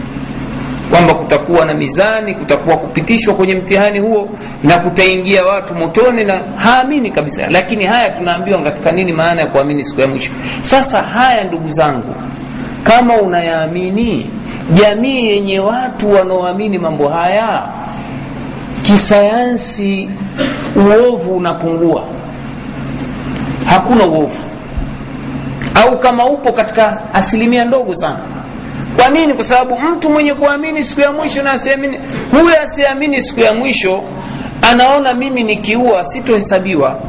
kwamba 0.91 1.13
kutakuwa 1.13 1.65
na 1.65 1.73
mizani 1.73 2.35
kutakuwa 2.35 2.77
kupitishwa 2.77 3.33
kwenye 3.33 3.55
mtihani 3.55 3.99
huo 3.99 4.29
na 4.63 4.77
kutaingia 4.79 5.45
watu 5.45 5.75
motoni 5.75 6.23
na 6.23 6.39
haamini 6.55 7.11
kabisa. 7.11 7.47
Lakini 7.49 7.85
haya 7.85 8.09
tunaambiwa 8.09 8.61
katika 8.61 8.91
nini 8.91 9.13
maana 9.13 9.41
ya 9.41 9.47
kuamini 9.47 9.83
siku 9.85 10.01
ya 10.01 10.07
mwisho? 10.07 10.31
Sasa 10.61 11.01
haya 11.01 11.43
ndugu 11.43 11.69
zangu 11.69 12.15
kama 12.83 13.13
unayaamini 13.15 14.29
jamii 14.73 15.25
yenye 15.27 15.59
watu 15.59 16.11
wanaoamini 16.13 16.77
mambo 16.77 17.09
haya 17.09 17.63
kisayansi 18.81 20.09
uovu 20.75 21.37
unapungua. 21.37 22.03
Hakuna 23.65 24.05
uovu. 24.05 24.37
Au 25.83 25.99
kama 25.99 26.25
upo 26.25 26.51
katika 26.51 27.01
asilimia 27.13 27.65
ndogo 27.65 27.95
sana 27.95 28.19
kwa 28.97 29.09
nini? 29.09 29.33
Kwa 29.33 29.43
sababu 29.43 29.77
mtu 29.79 30.09
mwenye 30.09 30.33
kuamini 30.33 30.83
siku 30.83 31.01
ya 31.01 31.11
mwisho 31.11 31.43
na 31.43 31.51
asiamini 31.51 31.99
huyo 32.31 32.61
asiamini 32.61 33.21
siku 33.21 33.39
ya 33.39 33.53
mwisho 33.53 34.03
anaona 34.71 35.13
mimi 35.13 35.43
nikiua 35.43 36.03
sitohesabiwa. 36.03 36.99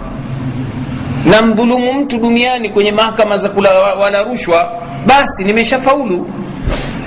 Na 1.25 1.43
mdhulumu 1.43 1.93
mtu 1.95 2.19
duniani 2.19 2.71
kwenye 2.71 2.93
mahakama 2.93 3.39
za 3.39 3.49
kula 3.49 3.71
wala 3.81 4.23
rushwa 4.23 4.73
basi 5.07 5.45
nimeshafaulu. 5.45 6.31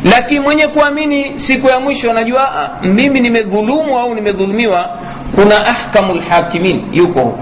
Lakini 0.03 0.39
mwenye 0.39 0.67
kuamini 0.67 1.39
siku 1.39 1.67
ya 1.67 1.79
mwisho 1.79 2.11
anajua 2.11 2.55
ah, 2.55 2.85
mimi 2.85 3.19
nimedhulumu 3.19 3.99
au 3.99 4.15
nimedhulumiwa 4.15 4.89
kuna 5.35 5.65
ahkamu 5.65 6.13
lhakimin 6.15 6.83
yuko 6.93 7.19
huko. 7.19 7.39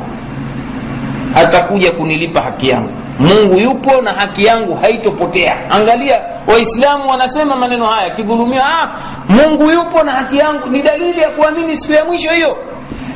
Atakuja 1.35 1.91
kunilipa 1.91 2.41
haki 2.41 2.69
yangu 2.69 2.89
mungu 3.19 3.59
yupo 3.59 4.01
na 4.01 4.13
haki 4.13 4.45
yangu 4.45 4.75
haitopotea. 4.75 5.57
Angalia 5.71 6.21
waislamu 6.47 7.09
wanasema 7.09 7.55
maneno 7.55 7.85
haya 7.85 8.07
akidhulumiwa 8.13 8.63
ah, 8.65 8.89
mungu 9.29 9.71
yupo 9.71 10.03
na 10.03 10.11
haki 10.11 10.37
yangu. 10.37 10.69
Ni 10.69 10.81
dalili 10.81 11.21
ya 11.21 11.29
kuamini 11.29 11.77
siku 11.77 11.93
ya 11.93 12.05
mwisho 12.05 12.31
hiyo. 12.31 12.57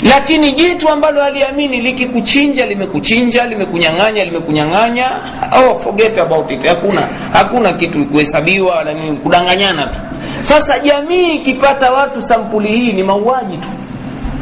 Lakini 0.09 0.51
jitu 0.51 0.89
ambalo 0.89 1.23
aliamini 1.23 1.81
likikuchinja 1.81 2.65
limekuchinja 2.65 3.45
limekunyang'anya 3.45 4.25
limekunyang'anya. 4.25 5.11
Oh, 5.57 5.79
forget 5.79 6.17
about 6.17 6.51
it. 6.51 6.65
Hakuna 6.65 7.01
hakuna 7.33 7.73
kitu 7.73 8.05
kuhesabiwa 8.05 8.85
kudanganyana 9.23 9.83
tu. 9.87 9.99
Sasa 10.41 10.79
jamii 10.79 11.31
ikipata 11.35 11.91
watu 11.91 12.21
sampuli 12.21 12.67
hii 12.77 12.93
ni 12.93 13.03
mauaji 13.03 13.57
tu. 13.57 13.67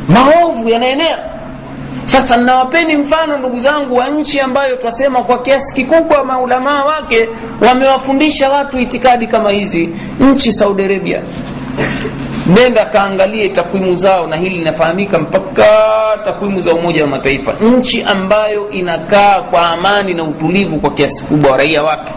Maovu 0.08 0.70
yanaenea 0.70 1.18
sasa 2.06 2.38
nawapeni 2.38 2.96
mfano 2.98 3.38
ndugu 3.38 3.60
zangu 3.60 3.96
wa 3.96 4.08
nchi 4.10 4.40
ambayo 4.40 4.76
twasema 4.76 5.24
kwa 5.24 5.42
kiasi 5.42 5.76
kikubwa 5.76 6.24
maulamaa 6.24 6.84
wake 6.84 7.30
wamewafundisha 7.68 8.50
watu 8.50 8.80
itikadi 8.80 9.28
kama 9.28 9.50
hizi. 9.52 9.90
Nchi 10.20 10.52
saudi 10.52 10.84
arabia. 10.84 11.22
Nenda 12.48 12.86
kaangalie 12.86 13.50
takwimu 13.50 13.96
zao 13.96 14.28
na 14.28 14.36
hili 14.36 14.58
linafahamika 14.58 15.20
mpaka 15.20 15.66
takwimu 16.26 16.62
za 16.62 16.74
umoja 16.74 17.02
wa 17.04 17.10
mataifa. 17.10 17.54
Nchi 17.54 18.04
ambayo 18.04 18.70
inakaa 18.70 19.42
kwa 19.42 19.70
amani 19.70 20.14
na 20.14 20.24
utulivu 20.24 20.80
kwa 20.80 20.92
kiasi 20.92 21.24
kubwa 21.24 21.52
wa 21.52 21.58
raia 21.58 21.84
wake. 21.84 22.14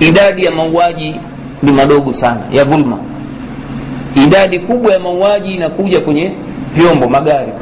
Idadi 0.00 0.44
ya 0.44 0.50
mauaji 0.50 1.16
ni 1.62 1.72
madogo 1.72 2.12
sana 2.12 2.40
ya 2.52 2.64
dhulma. 2.64 2.98
Idadi 4.26 4.58
kubwa 4.58 4.92
ya 4.92 4.98
mauaji 4.98 5.54
inakuja 5.54 6.00
kwenye 6.00 6.32
vyombo 6.72 7.08
magari 7.08 7.52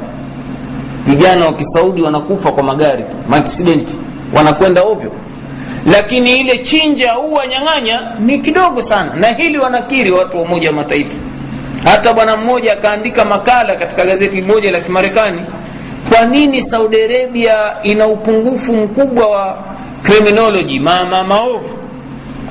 vijana 1.06 1.46
wa 1.46 1.52
kisaudi 1.52 2.02
wanakufa 2.02 2.52
kwa 2.52 2.62
magari 2.62 3.04
maaksidenti 3.28 3.96
wanakwenda 4.36 4.82
ovyo. 4.82 5.12
Lakini 5.92 6.36
ile 6.40 6.58
chinja 6.58 7.12
au 7.12 7.34
wanyang'anya 7.34 8.00
ni 8.20 8.38
kidogo 8.38 8.82
sana 8.82 9.14
na 9.14 9.28
hili 9.28 9.58
wanakiri 9.58 10.10
watu 10.10 10.36
wa 10.36 10.42
umoja 10.42 10.68
wa 10.68 10.74
mataifa. 10.76 11.14
Hata 11.84 12.12
bwana 12.12 12.36
mmoja 12.36 12.72
akaandika 12.72 13.24
makala 13.24 13.74
katika 13.76 14.04
gazeti 14.04 14.42
moja 14.42 14.70
la 14.70 14.80
kimarekani 14.80 15.40
kwa 16.10 16.26
nini 16.26 16.62
saudi 16.62 17.00
arabia 17.02 17.72
ina 17.82 18.06
upungufu 18.06 18.72
mkubwa 18.72 19.26
wa 19.26 19.58
criminology 20.02 20.78
ma, 20.78 21.04
ma, 21.04 21.24
maovu? 21.24 21.78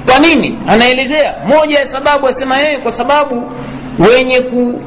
Kwa 0.06 0.20
nini? 0.20 0.58
Anaelezea. 0.68 1.36
Moja 1.48 1.80
ya 1.80 1.86
sababu 1.88 2.28
asema 2.28 2.58
yeye 2.58 2.78
kwa 2.78 2.92
sababu 2.92 3.52
wenye 4.00 4.42
ku, 4.42 4.82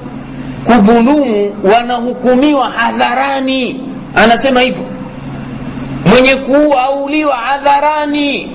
kudhulumu 0.65 1.55
wanahukumiwa 1.75 2.71
hadharani. 2.71 3.81
Anasema 4.15 4.61
hivyo. 4.61 4.85
Mwenye 6.07 6.37
kuua 6.37 6.83
auliwa 6.83 7.37
hadharani 7.37 8.51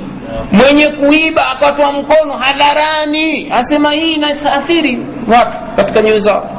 mwenye 0.51 0.87
kuiba 0.87 1.49
akatoa 1.51 1.91
mkono 1.91 2.33
hadharani. 2.33 3.51
Asema 3.51 3.91
hii 3.91 4.13
inaathiri 4.13 4.99
watu 5.27 5.57
katika 5.75 6.01
nyoyo 6.01 6.19
zao. 6.19 6.49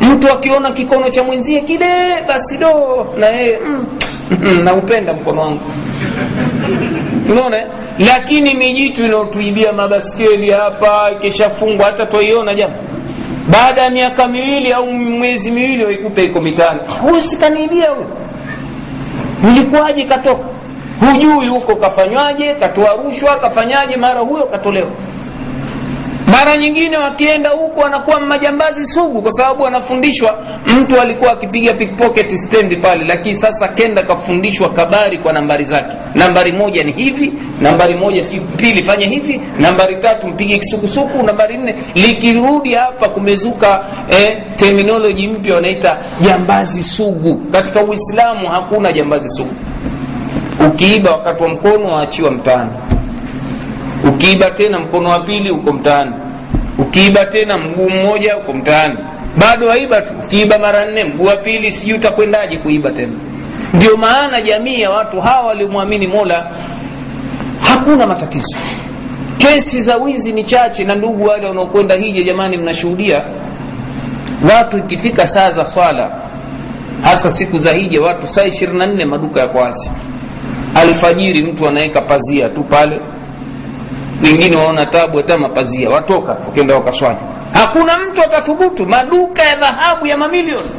Mtu 0.00 0.32
akiona 0.32 0.70
kikono 0.70 1.10
cha 1.10 1.24
mwenzie 1.24 1.60
kile 1.60 1.86
basi 2.28 2.56
do 2.56 3.06
na 3.18 3.26
yeye 3.26 3.58
mm, 3.66 4.64
naupenda 4.64 5.12
mkono 5.14 5.40
wangu. 5.40 5.60
Unaona? 7.30 7.56
Lakini 7.98 8.54
mijitu 8.54 9.04
inaotuibia 9.04 9.72
mabaskeli 9.72 10.50
hapa 10.50 11.10
ikishafungwa 11.12 11.86
hata 11.86 12.06
twaiona 12.06 12.54
jama 12.54 12.74
baada 13.48 13.82
ya 13.82 13.90
miaka 13.90 14.26
miwili 14.28 14.72
au 14.72 14.86
mwezi 14.92 15.50
miwili 15.50 15.84
waikuta 15.84 16.22
iko 16.22 16.40
mitaani. 16.40 16.80
Huyu 17.02 17.20
huyo. 17.96 18.06
Ulikuwaje 19.48 20.04
katoka 20.04 20.44
hujui 21.00 21.48
huko 21.48 21.76
kafanywaje 21.76 22.54
katoa 22.54 22.92
rushwa 23.04 23.36
kafanyaje 23.36 23.96
mara 23.96 24.20
huyo 24.20 24.44
katolewa 24.46 24.88
mara 26.38 26.56
nyingine 26.56 26.96
wakienda 26.96 27.50
huku 27.50 27.80
wanakuwa 27.80 28.20
majambazi 28.20 28.86
sugu 28.86 29.22
kwa 29.22 29.32
sababu 29.32 29.62
wanafundishwa. 29.62 30.38
Mtu 30.80 31.00
alikuwa 31.00 31.32
akipiga 31.32 31.74
stendi 32.36 32.76
pale 32.76 33.04
lakini 33.04 33.34
sasa 33.34 33.68
kenda 33.68 34.02
kafundishwa 34.02 34.68
kabari 34.68 35.18
kwa 35.18 35.32
nambari 35.32 35.64
zake. 35.64 35.96
Nambari 36.14 36.52
moja 36.52 36.84
ni 36.84 36.92
hivi 36.92 37.32
nambari 37.60 37.94
moja 37.94 38.22
si 38.24 38.40
pili 38.40 38.82
fanye 38.82 39.06
hivi. 39.06 39.40
Nambari 39.58 39.96
tatu 39.96 40.28
mpige 40.28 40.58
kisukusuku. 40.58 41.22
Nambari 41.22 41.58
nne 41.58 41.74
likirudi 41.94 42.74
hapa 42.74 43.08
kumezuka 43.08 43.84
eh, 44.10 44.42
terminoloji 44.56 45.28
mpya 45.28 45.54
wanaita 45.54 45.96
jambazi 46.20 46.82
sugu. 46.82 47.34
Katika 47.52 47.82
uislamu 47.84 48.48
hakuna 48.48 48.92
jambazi 48.92 49.28
sugu. 49.28 49.54
Ukiiba 50.68 51.10
wakati 51.10 51.42
wa 51.42 51.48
mkono 51.48 51.88
waachiwa 51.94 52.30
mtaani. 52.30 52.70
Ukiiba 54.08 54.50
tena 54.50 54.78
mkono 54.78 55.08
wa 55.10 55.20
pili 55.20 55.50
uko 55.50 55.72
mtaani 55.72 56.12
ukiiba 56.78 57.24
tena 57.24 57.58
mguu 57.58 57.90
mmoja 57.90 58.36
uko 58.36 58.52
mtaani 58.52 58.98
bado 59.38 59.66
waiba 59.66 60.02
tu. 60.02 60.14
Ukiiba 60.24 60.58
mara 60.58 60.86
nne 60.86 61.04
mguu 61.04 61.24
wa 61.24 61.36
pili 61.36 61.70
sijui 61.72 61.96
utakwendaje 61.98 62.56
kuiba 62.56 62.90
tena. 62.90 63.12
Ndio 63.74 63.96
maana 63.96 64.40
jamii 64.40 64.80
ya 64.80 64.90
watu 64.90 65.20
hawa 65.20 65.46
waliomwamini 65.46 66.06
mola. 66.06 66.50
Hakuna 67.60 68.06
matatizo. 68.06 68.56
Kesi 69.38 69.82
za 69.82 69.96
wizi 69.96 70.32
ni 70.32 70.44
chache 70.44 70.84
na 70.84 70.94
ndugu 70.94 71.24
wale 71.24 71.46
wanaokwenda 71.46 71.94
hija 71.94 72.22
jamani 72.22 72.56
mnashuhudia. 72.56 73.22
Watu 74.54 74.78
ikifika 74.78 75.26
saa 75.26 75.50
za 75.50 75.64
swala 75.64 76.10
hasa 77.02 77.30
siku 77.30 77.58
za 77.58 77.72
hija 77.72 78.00
watu 78.02 78.26
saa 78.26 78.42
24 78.44 79.04
maduka 79.04 79.40
ya 79.40 79.48
kwasi 79.48 79.90
alfajiri 80.74 81.42
mtu 81.42 81.68
anaweka 81.68 82.00
pazia 82.00 82.48
tu 82.48 82.62
pale 82.62 83.00
wengine 84.22 84.56
waona 84.56 84.86
tabu 84.86 85.16
hata 85.16 85.38
mapazia 85.38 85.90
watoka 85.90 86.36
ukenda 86.48 86.74
wakaswali. 86.74 87.18
Hakuna 87.52 87.98
mtu 87.98 88.22
atathubutu 88.22 88.86
maduka 88.86 89.42
ya 89.42 89.56
dhahabu 89.56 90.06
ya 90.06 90.16
mamilioni. 90.16 90.70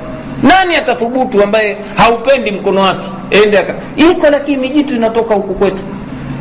Nani 0.44 0.76
atathubutu 0.76 1.44
ambaye 1.44 1.78
haupendi 1.96 2.52
mkono 2.52 2.82
wake? 2.82 3.06
Ende 3.32 3.66
iko 3.96 4.30
lakini 4.30 4.58
mijitu 4.58 4.96
inatoka 4.96 5.36
huku 5.36 5.54
kwetu. 5.54 5.84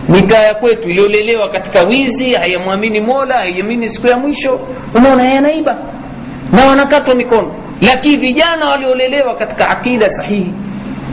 Mitaa 0.09 0.42
ya 0.42 0.55
kwetu 0.55 0.90
iliyolelewa 0.90 1.49
katika 1.49 1.82
wizi 1.82 2.32
hayamwamini 2.34 3.01
mola 3.01 3.34
haiamini 3.34 3.88
siku 3.88 4.07
ya 4.07 4.16
mwisho. 4.16 4.61
Unaona 4.94 5.22
yanaiba 5.24 5.76
na 6.53 6.64
wanakatwa 6.64 7.14
mikono. 7.14 7.53
Lakini 7.80 8.16
vijana 8.16 8.68
waliolelewa 8.68 9.34
katika 9.34 9.68
akida 9.68 10.11
sahihi 10.11 10.53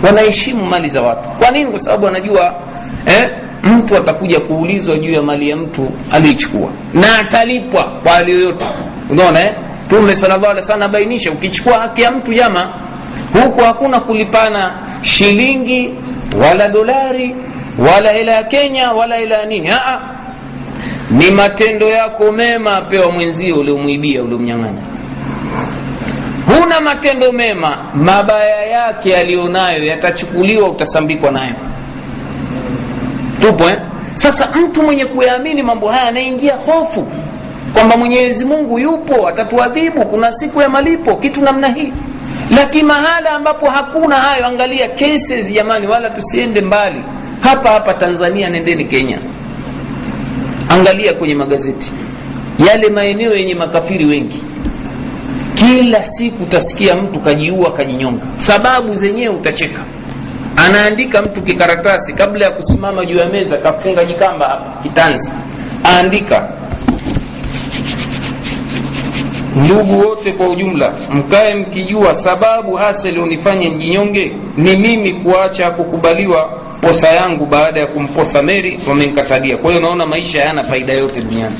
wanaheshimu 0.04 0.66
mali 0.66 0.90
za 0.90 1.02
watu. 1.02 1.30
Kwa 1.30 1.52
nini? 1.52 1.66
Kwa 1.66 1.80
sababu 1.80 2.06
wanajua 2.06 2.54
eh, 3.06 3.30
mtu 3.64 3.98
atakuja 3.98 4.40
kuulizwa 4.40 4.98
juu 4.98 5.12
ya 5.14 5.22
mali 5.22 5.50
ya 5.50 5.56
mtu 5.56 5.90
aliichukua. 6.12 6.70
Na 6.94 7.20
atalipwa 7.20 7.84
kwa 7.84 8.12
hali 8.12 8.32
yoyote. 8.32 8.66
Unaona 9.10 9.40
eh? 9.46 9.54
tume 9.88 10.16
sallallahu 10.16 10.52
alaihi 10.92 11.30
ukichukua 11.30 11.80
haki 11.80 12.02
ya 12.02 12.12
mtu 12.12 12.34
jama 12.34 12.70
huku 13.34 13.62
hakuna 13.62 14.00
kulipana 14.00 14.72
shilingi 15.02 15.90
wala 16.42 16.68
dolari 16.68 17.36
wala 17.78 18.10
hela 18.12 18.32
ya 18.32 18.44
kenya 18.44 18.92
wala 18.92 19.16
hela 19.16 19.36
ya 19.38 19.46
nini. 19.46 19.70
Aa, 19.72 20.00
ni 21.12 21.32
matendo 21.32 21.88
yako 21.88 22.32
mema 22.32 22.78
apewa 22.78 23.12
mwenzio 23.12 23.56
uliomwibia 23.60 24.24
uliomnyang'anya. 24.24 24.82
Huna 26.46 26.82
matendo 26.82 27.32
mema 27.32 27.78
mabaya 27.96 28.66
yake 28.66 29.16
aliyonayo 29.16 29.84
yatachukuliwa 29.86 30.70
utasambikwa 30.70 31.32
nayo 31.32 31.54
tupo 33.48 33.70
eh? 33.70 33.78
sasa 34.16 34.50
mtu 34.64 34.84
mwenye 34.84 35.06
kuyaamini 35.06 35.64
mambo 35.64 35.88
haya 35.90 36.08
anaingia 36.08 36.56
hofu 36.56 37.08
kwamba 37.74 37.98
mwenyezi 37.98 38.46
mungu 38.46 38.80
yupo 38.80 39.28
atatuadhibu 39.28 40.06
kuna 40.06 40.32
siku 40.32 40.62
ya 40.62 40.70
malipo 40.70 41.16
kitu 41.16 41.42
namna 41.42 41.68
hii. 41.68 41.94
Lakini 42.56 42.84
mahala 42.84 43.30
ambapo 43.32 43.70
hakuna 43.70 44.16
hayo 44.16 44.46
angalia 44.48 44.90
cases 44.90 45.54
jamani 45.54 45.88
wala 45.88 46.10
tusiende 46.10 46.62
mbali. 46.62 47.02
Hapa 47.42 47.70
hapa 47.70 47.94
tanzania 47.94 48.50
nendeni 48.50 48.86
kenya. 48.86 49.18
Angalia 50.70 51.14
kwenye 51.14 51.36
magazeti. 51.36 51.92
Yale 52.68 52.90
maeneo 52.90 53.36
yenye 53.36 53.56
makafiri 53.56 54.06
wengi. 54.06 54.44
Kila 55.56 56.04
siku 56.04 56.44
utasikia 56.44 56.96
mtu 56.96 57.20
kajiua 57.20 57.72
kajinyonga. 57.74 58.26
Sababu 58.38 58.94
zenyewe 58.96 59.36
utacheka 59.36 59.80
anaandika 60.56 61.22
mtu 61.22 61.42
kikaratasi 61.42 62.14
kabla 62.14 62.46
ya 62.46 62.52
kusimama 62.52 63.06
juu 63.06 63.18
ya 63.18 63.26
meza 63.26 63.58
kafunga 63.58 64.06
jikamba 64.06 64.46
hapa 64.48 64.82
kitanzi. 64.84 65.32
Aandika. 65.86 66.50
Ndugu 69.56 70.00
wote 70.08 70.32
kwa 70.32 70.48
ujumla 70.50 70.94
mkae 71.10 71.54
mkijua 71.56 72.16
sababu 72.16 72.74
hasa 72.76 73.10
ilionifanya 73.10 73.70
njinyonge 73.70 74.32
ni 74.58 74.78
mimi 74.78 75.14
kuacha 75.14 75.72
kukubaliwa 75.72 76.46
posa 76.82 77.08
yangu 77.08 77.46
baada 77.46 77.80
ya 77.80 77.88
kumposa 77.88 78.42
meri 78.42 78.80
wamenkatalia. 78.88 79.58
Kwa 79.58 79.70
hiyo 79.72 79.82
naona 79.82 80.06
maisha 80.06 80.40
hayana 80.40 80.64
faida 80.64 80.94
yote 80.94 81.22
duniani. 81.22 81.56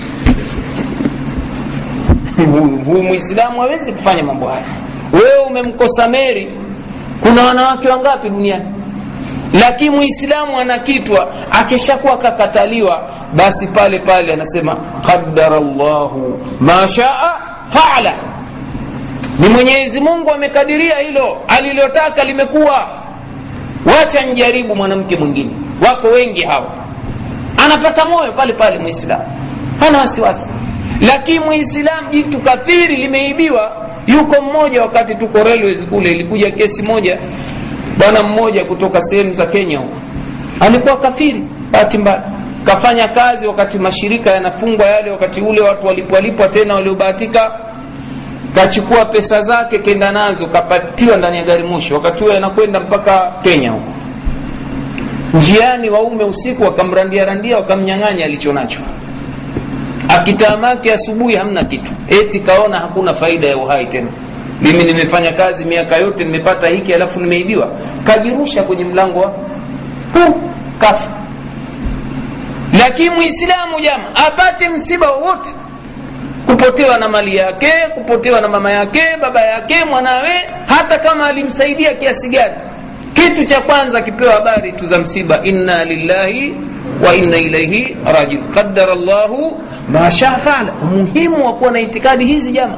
Huu 2.86 3.02
mwislamu 3.04 3.62
hawezi 3.62 3.92
kufanya 3.94 4.24
mambo 4.24 4.48
haya. 4.48 4.66
Wewe 5.14 5.38
umemkosa 5.48 6.08
meri 6.10 6.52
kuna 7.22 7.44
wanawake 7.44 7.90
wangapi 7.90 8.30
duniani 8.30 8.66
lakini 9.54 9.90
muislamu 9.90 10.60
anakitwa 10.60 11.32
akishakuwa 11.52 12.18
kakataliwa 12.18 13.10
basi 13.36 13.68
pale 13.68 14.00
pale 14.00 14.34
anasema 14.34 14.76
qaddara 15.06 15.60
llahu 15.60 16.40
ma 16.60 16.88
shaa 16.88 17.34
faala. 17.70 18.14
Ni 19.40 19.48
mwenyezi 19.50 20.00
mungu 20.02 20.32
amekadiria 20.32 20.98
hilo 20.98 21.38
alilotaka 21.48 22.24
limekuwa. 22.24 22.88
Wacha 23.86 24.22
njaribu 24.22 24.76
mwanamke 24.76 25.16
mwingine. 25.16 25.50
Wako 25.88 26.08
wengi 26.08 26.42
hawa 26.42 26.68
anapata 27.66 28.06
moyo 28.06 28.32
pale 28.32 28.54
pale 28.54 28.80
muislamu. 28.80 29.24
Hana 29.80 29.98
wasiwasi. 29.98 30.50
Lakini 31.02 31.40
muislamu 31.40 32.10
jitu 32.12 32.40
kathiri 32.40 32.96
limeibiwa. 32.96 33.72
Yuko 34.08 34.42
mmoja 34.42 34.82
wakati 34.82 35.16
tuko 35.16 35.44
railways 35.44 35.88
kule 35.88 36.12
ilikuja 36.12 36.52
kesi 36.52 36.84
moja 36.84 37.18
bwana 37.98 38.24
mmoja 38.24 38.66
kutoka 38.66 39.02
sehemu 39.02 39.34
za 39.34 39.46
kenya 39.46 39.78
huko. 39.78 39.98
Alikuwa 40.60 40.98
kafiri 40.98 41.44
bahati 41.72 41.98
mbaya. 41.98 42.24
Kafanya 42.64 43.08
kazi 43.08 43.48
wakati 43.48 43.80
mashirika 43.80 44.30
yanafungwa 44.32 44.86
yale 44.86 45.12
wakati 45.12 45.42
ule 45.42 45.62
watu 45.62 45.88
walipwalipwa 45.88 46.48
tena 46.48 46.74
waliobahatika 46.76 47.52
kachukua 48.56 49.06
pesa 49.06 49.42
zake 49.42 49.80
kenda 49.80 50.12
nazo 50.12 50.46
kapatiwa 50.48 51.18
ndani 51.18 51.38
ya 51.38 51.44
gari 51.44 51.64
moshi 51.64 51.94
wakati 51.94 52.24
huo 52.24 52.34
anakwenda 52.34 52.80
mpaka 52.80 53.32
kenya 53.42 53.72
huko. 53.72 53.92
Njiani 55.34 55.90
waume 55.90 56.24
usiku 56.24 56.64
wakamrandia 56.64 57.26
randia 57.26 57.56
wakamnyang'anya 57.58 58.26
alicho 58.26 58.54
nacho. 58.54 58.80
Akitamake 60.08 60.94
asubuhi 60.94 61.36
hamna 61.36 61.64
kitu. 61.64 61.92
Eti 62.08 62.40
kaona 62.40 62.80
hakuna 62.80 63.14
faida 63.14 63.48
ya 63.48 63.58
uhai 63.58 63.86
tena 63.86 64.08
mimi 64.64 64.84
nimefanya 64.84 65.32
kazi 65.32 65.66
miaka 65.66 65.98
yote 65.98 66.24
nimepata 66.24 66.68
hiki 66.68 66.94
alafu 66.94 67.20
nimeibiwa. 67.20 67.68
Kajirusha 68.04 68.64
kwenye 68.64 68.84
mlango 68.84 69.20
wa 69.20 69.34
kafa 70.80 71.10
lakini 72.80 73.10
mwislamu 73.10 73.80
jama 73.82 74.16
apate 74.28 74.70
msiba 74.70 75.12
wowote. 75.12 75.50
Kupotewa 76.46 76.98
na 76.98 77.10
mali 77.10 77.36
yake 77.36 77.72
kupotewa 77.94 78.42
na 78.42 78.48
mama 78.48 78.72
yake 78.72 79.02
baba 79.22 79.42
yake 79.42 79.86
mwanawe 79.86 80.32
hata 80.66 81.00
kama 81.00 81.28
alimsaidia 81.28 81.94
kiasi 81.94 82.30
gani. 82.30 82.54
Kitu 83.14 83.46
cha 83.46 83.62
kwanza 83.62 83.98
akipewa 84.00 84.34
habari 84.34 84.72
tu 84.72 84.86
za 84.86 85.00
msiba 85.00 85.44
inna 85.44 85.86
lillahi 85.86 86.54
wa 87.06 87.16
inna 87.16 87.38
ilaihi 87.38 87.98
rajiun. 88.06 88.44
Qadara 88.48 88.96
llahu 88.96 89.62
ma 89.90 90.10
umuhimu 90.84 91.46
wa 91.46 91.54
kuwa 91.54 91.72
na 91.72 91.80
itikadi 91.80 92.26
hizi 92.26 92.52
jama 92.52 92.76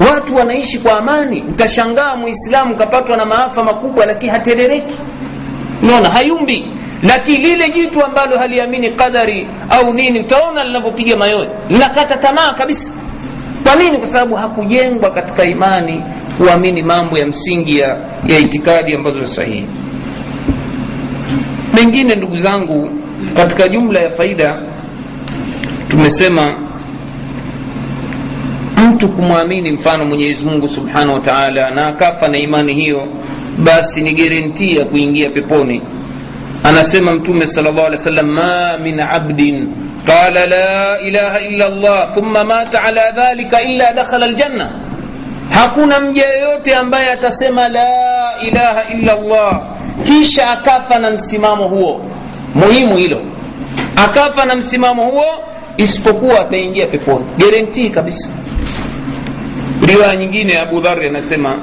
watu 0.00 0.34
wanaishi 0.36 0.78
kwa 0.78 0.98
amani. 0.98 1.44
Utashangaa 1.48 2.16
muislamu 2.16 2.76
kapatwa 2.76 3.16
na 3.16 3.24
maafa 3.24 3.64
makubwa 3.64 4.06
lakini 4.06 4.32
haterereki. 4.32 4.94
Unaona 5.82 6.08
hayumbi. 6.08 6.64
Lakini 7.02 7.38
lile 7.38 7.70
jitu 7.70 8.04
ambalo 8.04 8.38
haliamini 8.38 8.90
qadari 8.90 9.46
au 9.70 9.94
nini 9.94 10.20
utaona 10.20 10.64
linavyopiga 10.64 11.16
mayoe 11.16 11.48
linakata 11.70 12.16
tamaa 12.16 12.52
kabisa. 12.52 12.90
Kwa 13.62 13.76
nini? 13.76 13.98
Kwa 13.98 14.06
sababu 14.06 14.34
hakujengwa 14.34 15.10
katika 15.10 15.44
imani 15.44 16.02
kuamini 16.38 16.82
mambo 16.82 17.18
ya 17.18 17.26
msingi 17.26 17.78
ya, 17.78 17.96
ya 18.26 18.38
itikadi 18.38 18.94
ambazo 18.94 19.20
ni 19.20 19.26
sahihi. 19.28 19.66
Mengine 21.74 22.14
ndugu 22.14 22.36
zangu 22.36 22.90
katika 23.36 23.68
jumla 23.68 24.00
ya 24.00 24.10
faida 24.10 24.62
tumesema 25.88 26.54
mtu 28.78 29.08
kumwamini 29.08 29.70
mfano 29.70 30.04
mwenyezi 30.04 30.44
mungu 30.44 30.68
subhanahu 30.68 31.14
wa 31.14 31.20
taala 31.20 31.70
na 31.70 31.86
akafa 31.86 32.28
na 32.28 32.38
imani 32.38 32.74
hiyo 32.74 33.06
basi 33.58 34.00
ni 34.00 34.12
gerenti 34.12 34.76
ya 34.76 34.84
kuingia 34.84 35.30
peponi. 35.30 35.82
Anasema 36.64 37.12
mtume 37.12 37.46
salllah 37.46 37.86
alih 37.86 37.98
wasallam 37.98 38.26
ma 38.26 38.78
min 38.78 39.00
abdin. 39.00 39.68
Qala 40.06 40.46
la 40.46 41.00
ilaha 41.00 41.40
illa 41.40 41.68
llah 41.68 42.14
thumma 42.14 42.44
mata 42.44 42.82
ala 42.84 43.10
dhalika 43.12 43.62
illa 43.62 43.92
dakhala 43.92 44.26
ljanna 44.26 44.70
hakuna 45.50 46.00
mja 46.00 46.24
yoyote 46.28 46.74
ambaye 46.74 47.10
atasema 47.12 47.68
la 47.68 47.86
ilaha 48.48 48.84
illa 48.94 49.14
llah 49.14 49.62
kisha 50.04 50.50
akafa 50.50 50.98
na 50.98 51.10
msimamo 51.10 51.68
huo. 51.68 52.00
Muhimu 52.54 52.96
hilo. 52.96 53.22
Akafa 54.04 54.44
na 54.44 54.54
msimamo 54.54 55.02
huo 55.04 55.24
isipokuwa 55.76 56.40
ataingia 56.40 56.86
peponi. 56.86 57.24
Gerentii 57.38 57.90
kabisa 57.90 58.28
riwaya 59.86 60.16
nyingine 60.16 60.58
abu 60.58 60.80
dhari 60.80 61.06
anasema 61.06 61.56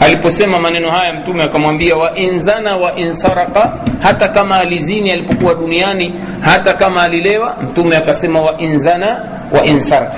aliposema 0.00 0.58
maneno 0.58 0.90
haya 0.90 1.12
mtume 1.12 1.42
akamwambia 1.42 1.96
wa 1.96 2.16
inzana 2.16 2.76
wa 2.76 2.94
insaraka 2.96 3.72
hata 4.02 4.28
kama 4.28 4.56
alizini 4.56 5.10
alipokuwa 5.10 5.54
duniani 5.54 6.14
hata 6.40 6.72
kama 6.72 7.02
alilewa 7.02 7.56
mtume 7.62 7.96
akasema 7.96 8.40
wa 8.40 8.58
inzana 8.58 9.16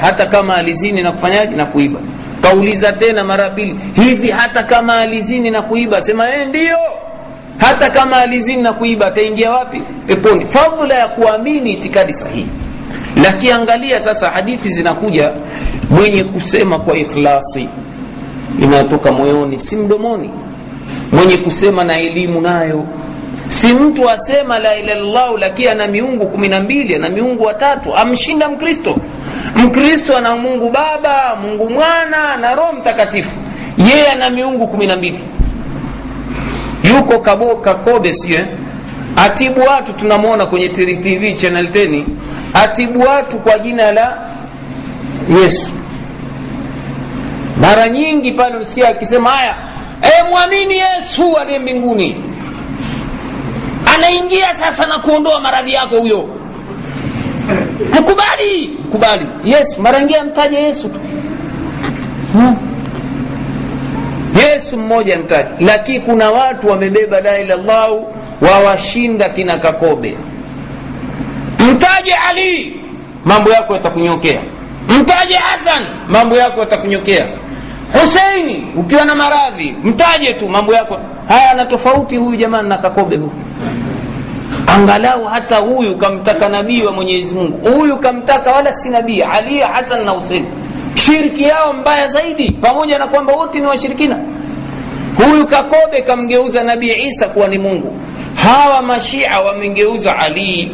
hata 0.01 0.26
kama 0.26 0.55
alizini 0.57 1.03
na 1.03 1.12
kufanyaje 1.12 1.57
na 1.57 1.66
kuiba. 1.66 2.01
Kauliza 2.42 2.92
tena 2.92 3.24
mara 3.24 3.51
pili 3.51 3.76
hivi 3.94 4.30
hata 4.30 4.62
kama 4.62 4.99
alizini 4.99 5.51
na 5.51 5.62
kuiba? 5.62 6.01
Sema 6.03 6.24
ee 6.30 6.44
ndiyo 6.44 6.78
hata 7.59 7.90
kama 7.90 8.16
alizini 8.16 8.62
na 8.62 8.72
kuiba 8.72 9.07
ataingia 9.07 9.51
wapi? 9.51 9.82
Peponi. 10.07 10.46
Fadhula 10.46 10.94
ya 10.94 11.09
kuamini 11.09 11.72
itikadi 11.72 12.12
sahihi. 12.14 12.46
Lakini 13.24 13.53
angalia 13.53 14.01
sasa 14.01 14.30
hadithi 14.30 14.68
zinakuja 14.68 15.30
mwenye 15.91 16.24
kusema 16.24 16.78
kwa 16.78 16.97
ikhlasi 16.99 17.68
inayotoka 18.62 19.12
moyoni 19.12 19.59
si 19.59 19.76
mdomoni. 19.76 20.30
Mwenye 21.12 21.36
kusema 21.36 21.84
na 21.84 21.99
elimu 21.99 22.41
nayo 22.41 22.84
si 23.49 23.72
mtu 23.72 24.11
asema 24.11 24.59
la 24.59 24.76
ilaha 24.76 25.30
lakini 25.39 25.68
ana 25.68 25.86
miungu 25.86 26.26
kumi 26.26 26.49
na 26.49 26.61
mbili 26.61 26.95
ana 26.95 27.09
miungu 27.09 27.45
watatu 27.45 27.95
amshinda 27.97 28.49
mkristo. 28.49 28.97
Mkristo 29.57 30.16
ana 30.16 30.36
mungu 30.36 30.70
baba 30.70 31.36
mungu 31.43 31.70
mwana 31.70 32.36
na 32.36 32.55
roho 32.55 32.72
mtakatifu. 32.72 33.30
Yeye 33.78 34.07
ana 34.12 34.30
miungu 34.30 34.68
kumi 34.68 34.86
na 34.86 34.97
mbili. 34.97 35.20
Yuko 36.84 37.18
kaboka 37.18 37.74
kakobe 37.74 38.12
sio 38.12 38.39
atibu 39.16 39.61
watu 39.61 39.93
tunamwona 39.93 40.47
kwenye 40.47 40.68
tv 40.68 41.34
channel 41.34 41.66
10 41.66 42.05
atibu 42.55 43.01
watu 43.01 43.39
kwa 43.39 43.59
jina 43.59 43.93
la 43.93 44.18
yesu 45.43 45.70
mara 47.61 47.88
nyingi 47.88 48.32
pale 48.32 48.56
usikia 48.56 48.88
akisema 48.88 49.30
haya 49.30 49.54
e, 50.02 50.22
mwamini 50.30 50.74
yesu 50.74 51.36
aliye 51.36 51.59
mbinguni. 51.59 52.24
Anaingia 53.94 54.54
sasa 54.54 54.86
na 54.86 54.98
kuondoa 54.98 55.40
maradhi 55.40 55.72
yako 55.72 55.96
huyo. 55.96 56.28
Mkubali? 58.00 58.78
Mkubali. 58.84 59.26
Yesu 59.44 59.82
mara 59.82 59.98
ingia 59.98 60.24
mtaje 60.24 60.56
yesu 60.56 60.88
tu. 60.88 61.00
Hmm. 62.32 62.56
yesu 64.44 64.76
mmoja 64.78 65.18
mtaje 65.18 65.48
lakini 65.61 66.00
kuna 66.00 66.30
watu 66.30 66.68
wamebeba 66.68 67.20
la 67.20 67.38
ilallahu 67.38 68.14
wawashinda 68.40 69.28
kina 69.28 69.59
kakobe. 69.59 70.18
Mtaje 71.72 72.14
ali 72.28 72.80
mambo 73.24 73.50
yako 73.50 73.72
yatakunyokea. 73.74 74.40
Mtaje 74.88 75.34
hasan 75.34 75.82
mambo 76.09 76.36
yako 76.36 76.61
yatakunyokea 76.61 77.26
huseini 77.93 78.66
ukiwa 78.76 79.05
na 79.05 79.14
maradhi 79.14 79.74
mtaje 79.84 80.32
tu 80.32 80.49
mambo 80.49 80.74
yako. 80.74 80.99
Haya 81.28 81.55
Na 81.55 81.64
tofauti 81.66 82.16
huyu 82.16 82.36
jamani 82.36 82.68
na 82.68 82.78
kakobe 82.78 83.16
huyu. 83.16 83.32
Angalau 84.66 85.24
hata 85.24 85.57
huyu 85.57 85.97
kamtaka 85.97 86.49
nabii 86.49 86.82
wa 86.82 86.93
mwenyezi 86.93 87.34
mungu. 87.34 87.68
Huyu 87.70 87.97
kamtaka 87.99 88.53
wala 88.53 88.72
si 88.72 88.91
nabii 88.91 89.22
ali 89.22 89.59
hasan 89.61 90.05
na 90.05 90.11
husein 90.11 90.47
shirki 90.95 91.43
yao 91.45 91.72
mbaya 91.72 92.09
zaidi 92.09 92.51
pamoja 92.51 92.99
na 92.99 93.07
kwamba 93.07 93.32
wote 93.32 93.61
ni 93.61 93.66
washirikina. 93.66 94.18
Huyu 95.16 95.47
kakobe 95.47 96.03
kamgeuza 96.03 96.62
nabii 96.64 96.93
isa 97.07 97.28
kuwa 97.28 97.49
ni 97.49 97.59
mungu. 97.59 97.97
Hawa 98.34 98.82
mashia 98.82 99.41
wamengeuza 99.41 100.18
ali 100.18 100.70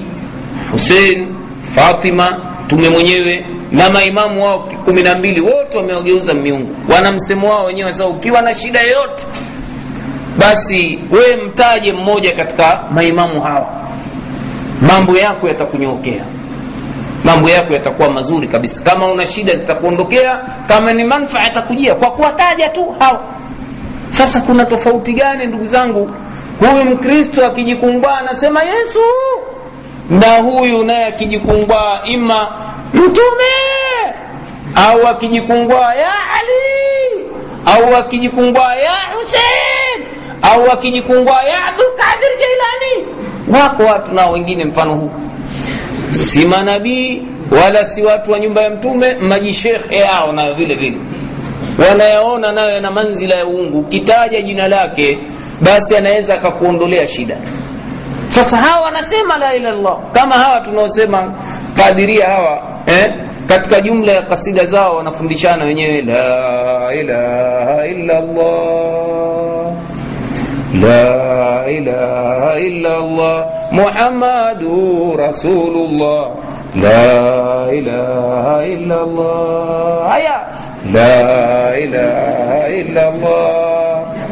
husein 0.72 1.26
fatima 1.74 2.40
tume 2.66 2.88
mwenyewe 2.88 3.44
na 3.72 3.90
maimamu 3.90 4.44
wao 4.44 4.68
kumi 4.84 5.02
na 5.02 5.14
mbili 5.14 5.40
wote 5.40 5.76
wamewageuza 5.76 6.34
miungu. 6.34 6.76
Wana 6.94 7.12
msemo 7.12 7.50
wao 7.50 7.64
wenyewe 7.64 7.92
sasa 7.92 8.06
ukiwa 8.06 8.42
na 8.42 8.54
shida 8.54 8.80
yoyote 8.80 9.26
basi 10.38 10.98
wewe 11.10 11.36
mtaje 11.36 11.92
mmoja 11.92 12.32
katika 12.32 12.80
maimamu 12.90 13.40
hawa. 13.40 13.66
Mambo 14.88 15.16
yako 15.16 15.48
yatakunyokea. 15.48 16.24
Mambo 17.24 17.48
yako 17.50 17.72
yatakuwa 17.72 18.10
mazuri 18.10 18.48
kabisa. 18.48 18.82
Kama 18.90 19.06
una 19.06 19.26
shida 19.26 19.54
zitakuondokea. 19.54 20.38
Kama 20.68 20.92
ni 20.92 21.04
manfaa 21.04 21.42
yatakujia 21.42 21.94
kwa 21.94 22.10
kuwataja 22.10 22.68
tu 22.68 22.94
hawa 22.98 23.20
sasa 24.10 24.40
kuna 24.40 24.64
tofauti 24.64 25.12
gani 25.12 25.46
ndugu 25.46 25.66
zangu? 25.66 26.10
Huyu 26.60 26.84
mkristo 26.84 27.46
akijikumbaa 27.46 28.14
anasema 28.16 28.62
yesu 28.62 28.98
na 30.10 30.36
huyu 30.38 30.84
naye 30.84 31.04
akijikungwaa 31.06 32.00
ima 32.04 32.48
mtume! 32.94 33.54
Au 34.74 35.06
akijikungwaa 35.08 35.94
ya 35.94 36.12
ali! 36.38 37.24
Au 37.66 37.96
akijikungwaa 37.96 38.74
ya 38.74 38.90
husein 39.14 40.06
au 40.42 40.70
akijikungwaa 40.70 41.42
ya 41.42 41.64
abdulkadir 41.66 42.28
jailani! 42.38 43.14
Wako 43.48 43.82
watu 43.82 44.12
nao 44.12 44.32
wengine 44.32 44.64
mfano 44.64 44.94
huu. 44.94 45.10
Si 46.10 46.46
manabii 46.46 47.22
wala 47.50 47.84
si 47.84 48.02
watu 48.02 48.32
wa 48.32 48.38
nyumba 48.40 48.62
ya 48.62 48.70
mtume 48.70 49.14
majishekhe 49.14 49.96
yao 49.96 50.32
nayo 50.32 50.54
vile 50.54 50.74
vile. 50.74 50.96
Wanayaona 51.88 52.52
nayo 52.52 52.70
yana 52.70 52.90
manzila 52.90 53.34
ya 53.34 53.46
uungu. 53.46 53.78
Ukitaja 53.80 54.42
jina 54.42 54.68
lake 54.68 55.18
basi 55.60 55.96
anaweza 55.96 56.34
akakuondolea 56.34 57.06
shida 57.06 57.36
sasa 58.34 58.56
hawa 58.56 58.84
wanasema 58.84 59.36
la 59.38 59.54
ilaha 59.54 59.74
illallah 59.74 59.96
kama 60.12 60.34
hawa 60.34 60.60
tunaosema 60.60 61.32
kadiria 61.76 62.28
hawa 62.28 62.62
eh? 62.86 63.12
katika 63.46 63.80
jumla 63.80 64.12
ya 64.12 64.22
kasida 64.22 64.64
zao 64.64 64.96
wanafundishana 64.96 65.64
wenyewe 65.64 66.02
la 66.02 66.94
ilaha 66.94 67.86
illallah 67.86 69.72
la 70.80 71.70
ilaha 71.70 72.58
illallah 72.58 73.46
muhammadu 73.72 75.16
rasulullah 75.18 76.26
la 76.82 77.72
ilaha 77.72 78.66
illallah 78.66 80.08
haya 80.10 80.46
la 80.92 81.78
ilaha 81.78 82.68
illallah 82.68 83.83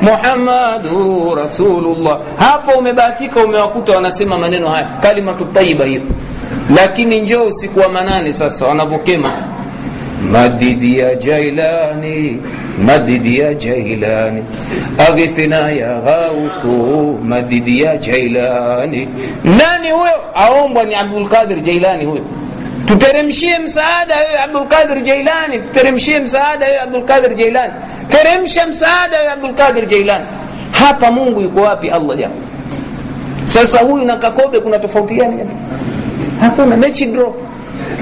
muhammadu 0.03 1.34
rasulullah. 1.34 2.18
Hapo 2.36 2.78
umebahatika 2.78 3.40
umewakuta 3.40 3.92
wanasema 3.92 4.38
maneno 4.38 4.68
haya. 4.68 4.86
Kalimatu 5.03 5.44
taiba 5.44 5.84
hiyo. 5.84 6.00
Lakini 6.76 7.20
njoo 7.20 7.44
usiku 7.44 7.80
wa 7.80 7.88
manane 7.88 8.32
sasa 8.32 8.66
wanavyokema. 8.66 9.30
Madidi 10.30 10.98
ya 10.98 11.14
jailani 11.14 12.40
madidi 12.84 13.38
ya 13.38 13.55
jailani. 13.55 14.44
Aghithna 15.09 15.70
ya 15.72 15.94
ghautu 16.00 17.18
madidi 17.24 17.82
ya 17.82 17.96
jailani. 17.96 19.09
Nani 19.44 19.90
huyo? 19.90 20.12
Aombwa 20.34 20.84
ni 20.84 20.94
abdulqadir 20.94 21.61
jailani 21.61 22.05
huyo. 22.05 22.22
Tuteremshie 22.86 23.59
msaada 23.59 24.14
wewe 24.16 24.38
abdulqadir 24.44 25.00
jailani. 25.03 25.59
Tuteremshie 25.59 26.18
msaada 26.18 26.66
wewe 26.66 26.80
abdulqadir 26.80 27.34
jailani 27.34 27.72
teremsha 28.09 28.66
msaada 28.66 29.18
wewe 29.18 29.30
abdulqadir 29.32 29.86
jailani 29.86 30.26
hapa 30.70 31.11
mungu 31.11 31.40
yuko 31.40 31.61
wapi 31.61 31.90
allah 31.90 32.16
jama? 32.16 32.34
Sasa 33.44 33.78
huyu 33.78 34.05
na 34.05 34.16
kakobe 34.16 34.61
kuna 34.61 34.78
tofauti 34.78 35.14
gani 35.14 35.50
hakuna 36.40 36.76
mechi 36.76 37.07
drop. 37.07 37.36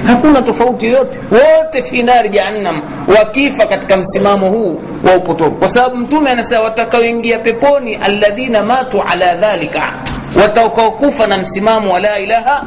Hakuna 0.07 0.41
tofauti 0.41 0.85
yoyote. 0.85 1.19
Wote 1.31 1.81
fi 1.83 2.03
nari 2.03 2.29
jahannam 2.29 2.81
wakifa 3.17 3.65
katika 3.65 3.97
msimamo 3.97 4.49
huu 4.49 4.81
wa 5.03 5.15
upotovu. 5.15 5.51
Kwa 5.51 5.69
sababu 5.69 5.97
mtume 5.97 6.29
anasema 6.29 6.61
watakaoingia 6.61 7.39
peponi 7.39 7.95
alladhina 7.95 8.63
matu 8.63 9.01
ala 9.03 9.35
dhalika 9.35 9.93
watakaokufa 10.41 11.27
na 11.27 11.37
msimamo 11.37 11.93
wa 11.93 11.99
la 11.99 12.19
ilaha 12.19 12.63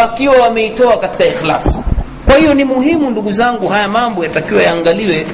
wakiwa 0.00 0.36
wameitoa 0.36 0.96
katika 0.98 1.24
ikhlas. 1.26 1.78
Kwa 2.26 2.36
hiyo 2.36 2.54
ni 2.54 2.64
muhimu 2.64 3.10
ndugu 3.10 3.30
zangu 3.32 3.68
haya 3.68 3.88
mambo 3.88 4.24
yatakiwa 4.24 4.62
yaangaliwe 4.62 5.26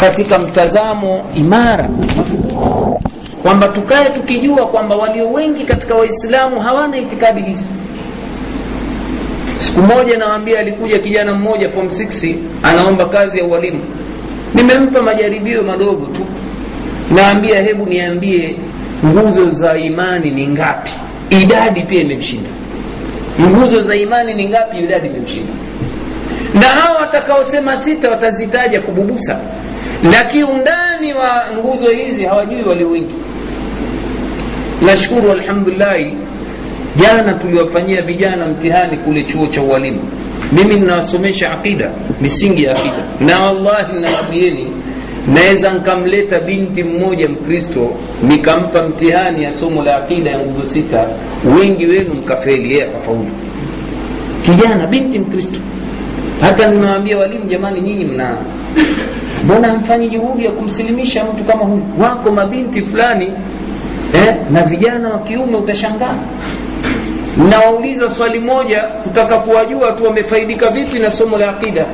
katika 0.00 0.38
mtazamo 0.38 1.24
imara. 1.34 1.88
Kwamba 3.42 3.68
tukae 3.68 4.10
tukijua 4.10 4.66
kwamba 4.66 4.94
walio 4.96 5.32
wengi 5.32 5.64
katika 5.64 5.94
waislamu 5.94 6.60
hawana 6.60 6.96
itikadi 6.98 7.42
hizi. 7.42 7.68
Siku 9.58 9.80
moja 9.80 10.18
nawambia 10.18 10.60
alikuja 10.60 10.98
kijana 10.98 11.34
mmoja 11.34 11.70
form 11.70 11.86
6 11.86 12.34
anaomba 12.62 13.04
kazi 13.06 13.38
ya 13.38 13.44
ualimu. 13.44 13.80
Nimempa 14.54 15.02
majaribio 15.02 15.62
madogo 15.62 16.06
tu. 16.06 16.26
Naambia 17.14 17.62
hebu 17.62 17.86
niambie 17.86 18.56
nguzo 19.04 19.50
za 19.50 19.76
imani 19.78 20.30
ni 20.30 20.46
ngapi? 20.48 20.90
Idadi 21.30 21.82
pia 21.82 22.00
imemshinda. 22.00 22.50
Nguzo 23.40 23.82
za 23.82 23.96
imani 23.96 24.34
ni 24.34 24.48
ngapi? 24.48 24.78
Idadi 24.78 25.08
imemshinda. 25.08 25.52
Na 26.54 26.66
hawa 26.66 27.00
watakaosema 27.00 27.76
sita 27.76 28.10
watazitaja 28.10 28.80
kububusa 28.80 29.38
lakini 30.04 30.44
kiundani 30.44 31.12
wa 31.14 31.44
nguzo 31.58 31.90
hizi 31.90 32.24
hawajui 32.24 32.62
walio 32.62 32.90
wengi. 32.90 33.14
Nashukuru 34.82 35.32
alhamdulillahi 35.32 36.14
jana 36.96 37.32
tuliwafanyia 37.34 38.02
vijana 38.02 38.46
mtihani 38.46 38.96
kule 38.96 39.24
chuo 39.24 39.46
cha 39.46 39.62
ualimu. 39.62 40.00
Mimi 40.52 40.74
ninawasomesha 40.76 41.52
aqida 41.52 41.90
misingi 42.20 42.64
ya 42.64 42.72
aqida 42.72 43.04
na 43.20 43.40
wallahi 43.40 44.00
nawambieni 44.00 44.66
naweza 45.34 45.72
nkamleta 45.72 46.40
binti 46.40 46.82
mmoja 46.84 47.28
mkristo 47.28 47.90
nikampa 48.22 48.82
mtihani 48.82 49.44
ya 49.44 49.52
somo 49.52 49.82
la 49.82 49.96
aqida 49.96 50.30
ya 50.30 50.38
nguzo 50.38 50.66
sita 50.66 51.06
wengi 51.58 51.86
wenu 51.86 52.14
mkafeli 52.14 52.70
yeye 52.72 52.84
akafaulu. 52.84 53.26
Kijana 54.42 54.86
binti 54.86 55.18
mkristo. 55.18 55.58
Hata 56.40 56.70
nimewambia 56.70 57.18
walimu 57.18 57.44
jamani 57.46 57.80
nyinyi 57.80 58.04
mna 58.04 58.36
mbona 59.46 59.68
hamfanyi 59.68 60.08
juhudi 60.08 60.44
ya 60.44 60.50
kumsilimisha 60.50 61.24
mtu 61.24 61.44
kama 61.44 61.64
huyu? 61.64 61.82
Wako 62.00 62.30
mabinti 62.30 62.82
fulani 62.82 63.32
eh, 64.14 64.34
na 64.50 64.62
vijana 64.62 65.08
wa 65.08 65.18
kiume 65.18 65.56
utashangaa. 65.56 66.14
Nawauliza 67.50 68.10
swali 68.10 68.38
moja 68.38 68.80
kutaka 68.80 69.38
kuwajua 69.38 69.92
tu 69.92 70.04
wamefaidika 70.04 70.70
vipi 70.70 70.98
na 70.98 71.10
somo 71.10 71.38
la 71.38 71.50
aqida 71.50 71.86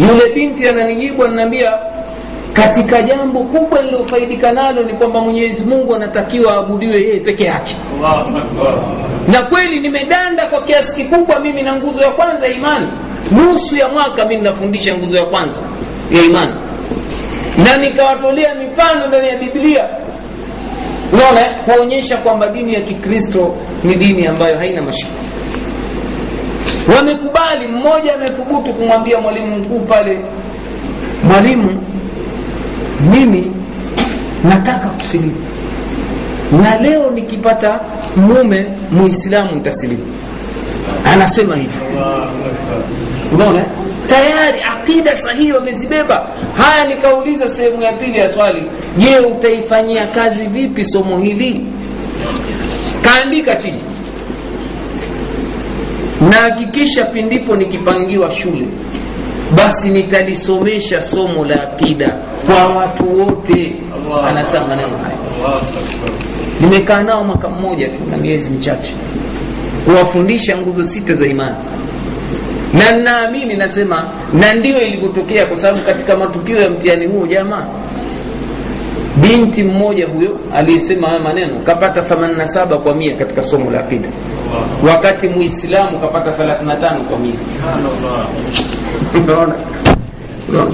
yule 0.00 0.34
binti 0.34 0.68
ananijibu 0.68 1.24
ananiambia 1.24 1.72
katika 2.52 3.02
jambo 3.02 3.40
kubwa 3.40 3.82
lilofaidika 3.82 4.52
nalo 4.52 4.82
ni 4.82 4.92
kwamba 4.92 5.20
mwenyezi 5.20 5.64
mungu 5.64 5.94
anatakiwa 5.94 6.52
aabudiwe 6.54 6.94
yeye 6.96 7.20
peke 7.20 7.44
yake. 7.44 7.76
Na 9.28 9.42
kweli 9.42 9.80
nimedanda 9.80 10.46
kwa 10.46 10.62
kiasi 10.62 10.96
kikubwa 10.96 11.40
mimi 11.40 11.62
na 11.62 11.76
nguzo 11.76 12.02
ya 12.02 12.10
kwanza 12.10 12.48
imani. 12.48 12.86
Nusu 13.30 13.76
ya 13.76 13.88
mwaka 13.88 14.24
mi 14.24 14.36
ninafundisha 14.36 14.94
nguzo 14.98 15.16
ya 15.16 15.24
kwanza 15.24 15.58
ya 16.10 16.22
imani. 16.22 16.52
Na 17.64 17.76
nikawatolea 17.76 18.54
mifano 18.54 19.06
ndani 19.06 19.28
ya 19.28 19.36
biblia. 19.36 19.84
Unaona 21.12 21.40
kuonyesha 21.64 22.16
kwamba 22.16 22.46
dini 22.48 22.74
ya 22.74 22.80
kikristo 22.80 23.54
ni 23.84 23.94
dini 23.94 24.26
ambayo 24.26 24.58
haina 24.58 24.82
mashiko. 24.82 25.12
Wamekubali 26.96 27.66
mmoja 27.68 28.14
amethubutu 28.14 28.74
kumwambia 28.74 29.20
mwalimu 29.20 29.56
mkuu 29.56 29.80
pale 29.80 30.18
mwalimu 31.24 31.82
mimi 33.12 33.52
nataka 34.44 34.86
kusilimu. 34.88 35.36
Na 36.62 36.76
leo 36.78 37.10
nikipata 37.10 37.80
mume 38.16 38.66
muislamu 38.90 39.50
ntasilimu 39.56 40.02
anasema 41.04 41.56
hivyo 41.56 41.80
unaona? 43.34 43.64
Tayari 44.06 44.60
akida 44.62 45.16
sahihi 45.16 45.52
wamezibeba. 45.52 46.26
Haya 46.56 46.84
nikauliza 46.84 47.48
sehemu 47.48 47.82
ya 47.82 47.92
pili 47.92 48.18
ya 48.18 48.28
swali. 48.28 48.62
Je 48.98 49.18
utaifanyia 49.18 50.06
kazi 50.06 50.46
vipi 50.46 50.84
somo 50.84 51.18
hili? 51.18 51.60
Kaandika 53.02 53.54
chini. 53.54 53.80
Na 56.30 56.36
hakikisha 56.36 57.04
pindipo 57.04 57.56
nikipangiwa 57.56 58.30
shule 58.30 58.66
basi 59.56 59.88
nitalisomesha 59.88 61.02
somo 61.02 61.44
la 61.44 61.62
akida 61.62 62.16
kwa 62.46 62.64
watu 62.66 63.20
wote. 63.20 63.76
Anasema 64.28 64.66
maneno 64.66 64.88
haya. 64.88 65.16
Nimekaa 66.60 67.02
nao 67.02 67.24
mwaka 67.24 67.48
mmoja 67.48 67.88
tu 67.88 68.10
na 68.10 68.16
miezi 68.16 68.50
michache. 68.50 68.92
Kuwafundisha 69.84 70.56
nguzo 70.56 70.84
sita 70.84 71.14
za 71.14 71.26
imani 71.26 71.54
na 72.74 72.92
naamini 72.92 73.54
nasema 73.54 74.04
na 74.32 74.54
ndio 74.54 74.82
ilivyotokea 74.82 75.46
kwa 75.46 75.56
sababu 75.56 75.78
katika 75.84 76.16
matukio 76.16 76.60
ya 76.60 76.70
mtihani 76.70 77.06
huo 77.06 77.26
jamaa 77.26 77.64
binti 79.16 79.62
mmoja 79.62 80.06
huyo 80.08 80.38
aliyesema 80.54 81.06
haya 81.08 81.20
maneno 81.20 81.52
kapata 81.66 82.00
87 82.00 82.76
kwa 82.76 82.94
mia 82.94 83.14
katika 83.16 83.42
somo 83.42 83.70
la 83.70 83.80
akida 83.80 84.08
wakati 84.88 85.28
muislamu 85.28 85.98
kapata 85.98 86.30
35 86.44 87.04
kwa 87.04 87.18
mia. 87.18 87.34
Unaona? 89.24 89.54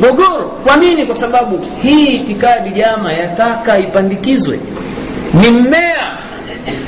Gogoro 0.00 0.52
kwa 0.66 0.76
nini? 0.76 1.04
Kwa 1.06 1.14
sababu 1.14 1.60
hii 1.82 2.06
itikadi 2.06 2.70
jama 2.70 3.12
yataka 3.12 3.78
ipandikizwe. 3.78 4.60
Ni 5.40 5.50
mmea. 5.50 6.16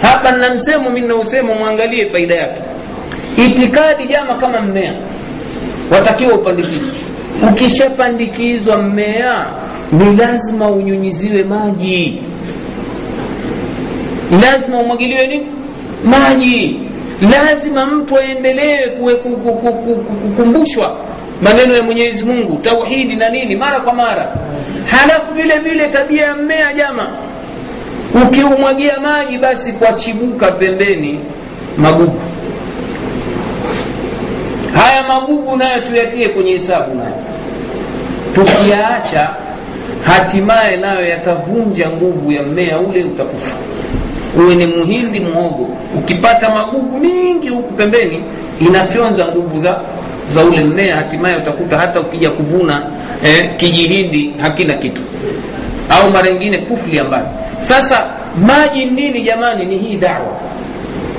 Hapa 0.02 0.32
nina 0.32 0.54
msemo 0.54 0.90
mi 0.90 1.00
nausema 1.00 1.54
mwangalie 1.54 2.06
faida 2.10 2.34
yake 2.34 2.60
itikadi 3.46 4.04
jama 4.04 4.34
kama 4.34 4.60
mmea 4.60 4.94
watakiwa 5.92 6.34
upandikizwe. 6.34 6.94
Ukishapandikizwa 7.50 8.82
mmea 8.82 9.46
ni 9.92 10.16
lazima 10.16 10.70
unyunyiziwe 10.70 11.42
maji. 11.44 12.22
Lazima 14.42 14.78
umwagiliwe 14.78 15.26
nini? 15.26 15.46
Maji. 16.04 16.80
Lazima 17.32 17.86
mtu 17.86 18.18
aendelee 18.18 18.88
kukumbushwa 18.88 20.96
maneno 21.42 21.74
ya 21.74 21.82
mwenyezi 21.82 22.24
mungu 22.24 22.58
tauhidi 22.62 23.14
na 23.16 23.28
nini 23.28 23.56
mara 23.56 23.80
kwa 23.80 23.92
mara. 23.94 24.32
Halafu 24.86 25.34
vile 25.34 25.58
vile 25.58 25.88
tabia 25.88 26.24
ya 26.24 26.36
mmea 26.36 26.72
jama 26.74 27.08
ukiumwagia 28.22 29.00
maji 29.00 29.38
basi 29.38 29.72
kwachibuka 29.72 30.52
pembeni 30.52 31.18
magugu 31.78 32.20
haya 34.78 35.02
magugu 35.02 35.56
nayo 35.56 35.80
tuyatie 35.80 36.28
kwenye 36.28 36.50
hesabu 36.52 36.94
nayo. 36.94 37.14
Tukiyaacha 38.34 39.30
hatimaye 40.04 40.76
nayo 40.76 41.06
yatavunja 41.08 41.90
nguvu 41.90 42.32
ya 42.32 42.42
mmea 42.42 42.78
ule 42.78 43.04
utakufa. 43.04 43.54
Uwe 44.44 44.54
ni 44.54 44.66
muhindi 44.66 45.20
mhogo 45.20 45.68
ukipata 45.98 46.50
magugu 46.50 46.98
mingi 46.98 47.48
huku 47.48 47.72
pembeni 47.72 48.22
inafyonza 48.60 49.24
nguvu 49.26 49.60
za 49.60 49.80
za 50.34 50.44
ule 50.44 50.64
mmea 50.64 50.96
hatimaye 50.96 51.36
utakuta 51.36 51.78
hata 51.78 52.00
ukija 52.00 52.30
kuvuna 52.30 52.86
eh, 53.24 53.50
kijihindi 53.56 54.34
hakina 54.42 54.74
kitu. 54.74 55.02
Au 55.90 56.10
mara 56.10 56.30
nyingine 56.30 56.58
kufli 56.58 56.98
ambayo 56.98 57.26
sasa 57.58 58.04
maji 58.46 58.84
nini 58.84 59.22
jamani? 59.22 59.64
Ni 59.64 59.78
hii 59.78 59.96
dawa 59.96 60.26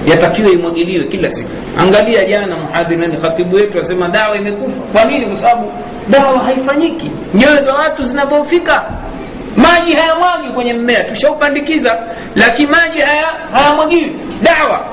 yatakiwa 0.07 0.51
imwagiliwe 0.51 1.03
kila 1.05 1.29
siku. 1.29 1.49
Angalia 1.79 2.25
jana 2.25 2.57
mhadhiri 2.57 3.17
khatibu 3.21 3.55
wetu 3.55 3.79
asema 3.79 4.07
dawa 4.07 4.37
imekufa. 4.37 4.75
Kwa 4.93 5.05
nini? 5.05 5.25
Kwa 5.25 5.35
sababu 5.35 5.71
dawa 6.07 6.39
haifanyiki. 6.39 7.11
Nyoyo 7.33 7.61
za 7.61 7.73
watu 7.73 8.03
zinadhoofika. 8.03 8.85
Maji 9.57 9.93
hayamwagi 9.93 10.47
kwenye 10.53 10.73
mmea. 10.73 11.03
Tushaupandikiza 11.03 11.97
lakini 12.35 12.67
maji 12.71 12.99
haya 12.99 13.25
hayamwagiwi. 13.53 14.15
Dawa. 14.41 14.85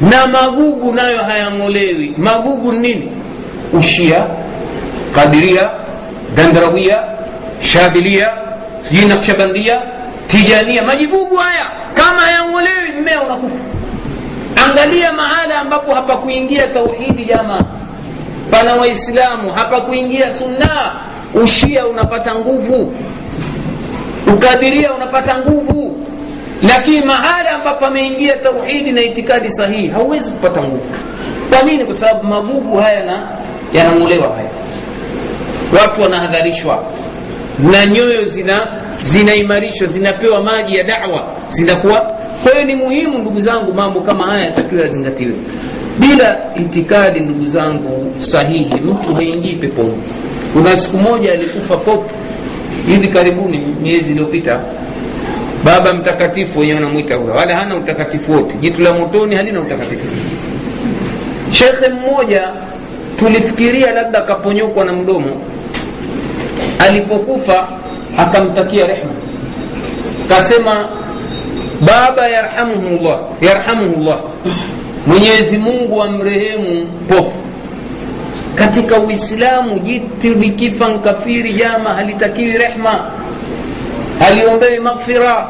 Na 0.00 0.26
magugu 0.26 0.92
nayo 0.92 1.18
hayang'olewi. 1.18 2.14
Magugu 2.18 2.72
nini? 2.72 3.12
Ushia 3.72 4.26
kadiria 5.14 5.70
gandrawia 6.36 6.98
shadhilia 7.62 8.30
sijui 8.82 9.04
nakshabandia 9.04 9.80
tijania. 10.26 10.82
Majigugu 10.82 11.36
haya. 11.36 11.66
Kama 11.94 12.20
hayang'olewi 12.20 13.00
mmea 13.00 13.22
unakufa 13.22 13.54
angalia 14.56 15.12
mahala 15.12 15.58
ambapo 15.60 15.94
hapakuingia 15.94 16.66
tauhidi 16.66 17.24
jama. 17.24 17.60
Pana 18.50 18.74
waislamu 18.74 19.52
hapakuingia 19.52 20.34
sunna. 20.34 20.92
Ushia 21.34 21.86
unapata 21.86 22.34
nguvu. 22.34 22.94
Ukadiria 24.34 24.92
unapata 24.92 25.38
nguvu. 25.38 25.96
Lakini 26.68 27.00
mahala 27.00 27.50
ambapo 27.50 27.86
ameingia 27.86 28.36
tauhidi 28.36 28.92
na 28.92 29.02
itikadi 29.02 29.50
sahihi 29.50 29.88
hauwezi 29.88 30.30
kupata 30.30 30.62
nguvu. 30.62 30.94
Kwa 31.50 31.62
nini? 31.62 31.84
Kwa 31.84 31.94
sababu 31.94 32.24
magugu 32.24 32.78
haya 32.78 33.04
na 33.04 33.22
yanang'olewa 33.72 34.28
haya. 34.34 34.50
Watu 35.80 36.02
wanahadharishwa. 36.02 36.82
Na 37.58 37.86
nyoyo 37.86 38.24
zina 38.24 38.66
zinaimarishwa 39.02 39.86
zinapewa 39.86 40.40
maji 40.42 40.76
ya 40.76 40.84
dawa 40.84 41.22
zinakuwa 41.48 42.12
kwa 42.44 42.52
hiyo 42.52 42.64
ni 42.64 42.74
muhimu 42.74 43.18
ndugu 43.18 43.40
zangu 43.40 43.74
mambo 43.74 44.00
kama 44.00 44.26
haya 44.26 44.44
yatakiwa 44.44 44.82
yazingatiwe. 44.82 45.32
Bila 45.98 46.38
itikadi 46.56 47.20
ndugu 47.20 47.46
zangu 47.46 48.14
sahihi 48.20 48.74
mtu 48.74 49.14
haingii 49.14 49.52
peponi. 49.52 50.02
Kuna 50.52 50.76
siku 50.76 50.96
moja 50.96 51.32
alikufa 51.32 51.76
pop 51.76 52.10
hivi 52.86 53.08
karibuni 53.08 53.58
miezi 53.82 54.10
iliyopita 54.10 54.60
baba 55.64 55.92
mtakatifu 55.94 56.58
wenyewe 56.60 56.80
wanamwita 56.80 57.18
wala 57.18 57.56
hana 57.56 57.76
utakatifu 57.76 58.32
wote. 58.32 58.56
Jitu 58.60 58.82
la 58.82 58.92
motoni 58.92 59.34
halina 59.34 59.60
utakatifu. 59.60 60.06
Shekhe 61.52 61.88
mmoja 61.88 62.42
tulifikiria 63.18 63.90
labda 63.92 64.18
akaponyokwa 64.18 64.84
na 64.84 64.92
mdomo. 64.92 65.40
Alipokufa 66.78 67.68
akamtakia 68.18 68.86
rehma. 68.86 69.10
Kasema 70.28 70.88
baba 71.80 72.28
yarhamuhullah 72.28 73.18
yarhamuhullah 73.40 74.18
mwenyezi 75.06 75.58
mungu 75.58 76.02
amrehemu 76.02 76.86
popo 77.08 77.32
katika 78.54 78.98
uislamu 79.00 79.78
jitu 79.78 80.34
likifa 80.34 80.88
nkafiri 80.88 81.52
jama 81.54 81.94
halitakiwi 81.94 82.52
rehma. 82.52 83.10
Haliombewi 84.18 84.78
maghfira. 84.78 85.46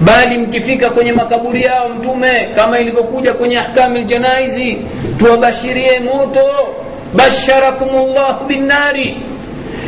Bali 0.00 0.38
mkifika 0.38 0.90
kwenye 0.90 1.12
makaburi 1.12 1.62
yao 1.62 1.88
mtume 1.88 2.48
kama 2.56 2.78
ilivyokuja 2.78 3.32
kwenye 3.32 3.58
ahkami 3.58 4.00
ljanaizi 4.00 4.78
tuwabashirie 5.18 6.00
moto. 6.00 6.46
Basharakum 7.16 7.88
llahu 8.14 8.44
binnari 8.46 9.16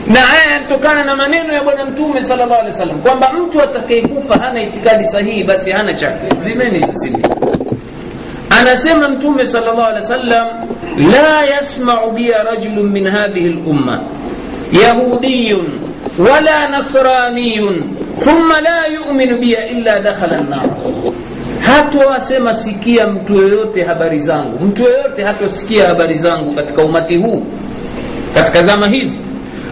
na 0.09 0.21
haya 0.21 0.53
yanatokana 0.53 1.05
na 1.05 1.17
maneno 1.17 1.53
ya 1.53 1.63
bwana 1.63 1.85
mtume 1.85 2.25
sallallahu 2.25 2.61
alaihi 2.61 2.73
wasallam 2.73 2.99
kwamba 3.01 3.33
mtu 3.33 3.63
atakayekufa 3.63 4.35
hana 4.39 4.63
itikadi 4.63 5.05
sahihi 5.05 5.45
basi 5.45 5.71
hana 5.71 5.95
chake 5.95 6.29
zimeni 6.41 6.87
zisini 6.93 7.23
anasema 8.61 9.09
mtume 9.09 9.47
sallallahu 9.47 9.81
alaihi 9.89 10.01
wasallam 10.03 10.47
la 11.13 11.45
yasmau 11.45 12.11
biya 12.11 12.43
rajulun 12.43 12.89
min 12.91 13.07
hadhihi 13.11 13.49
lumma 13.49 14.01
yahudiyun 14.83 15.67
wala 16.19 16.69
nasraniyun 16.69 17.97
thumma 18.25 18.61
la 18.61 18.87
yuminu 18.87 19.39
biya 19.39 19.67
illa 19.69 20.01
dakhala 20.01 20.41
nnar 20.41 20.61
hatowasema 21.61 22.55
sikia 22.55 23.07
mtu 23.07 23.35
yoyote 23.35 23.83
habari 23.85 24.19
zangu 24.19 24.65
mtu 24.65 24.83
yoyote 24.83 25.25
hatosikia 25.25 25.89
habari 25.89 26.15
zangu 26.15 26.53
katika 26.55 26.83
umati 26.83 27.17
huu 27.17 27.43
katika 28.35 28.63
zama 28.63 28.89
hizi 28.89 29.19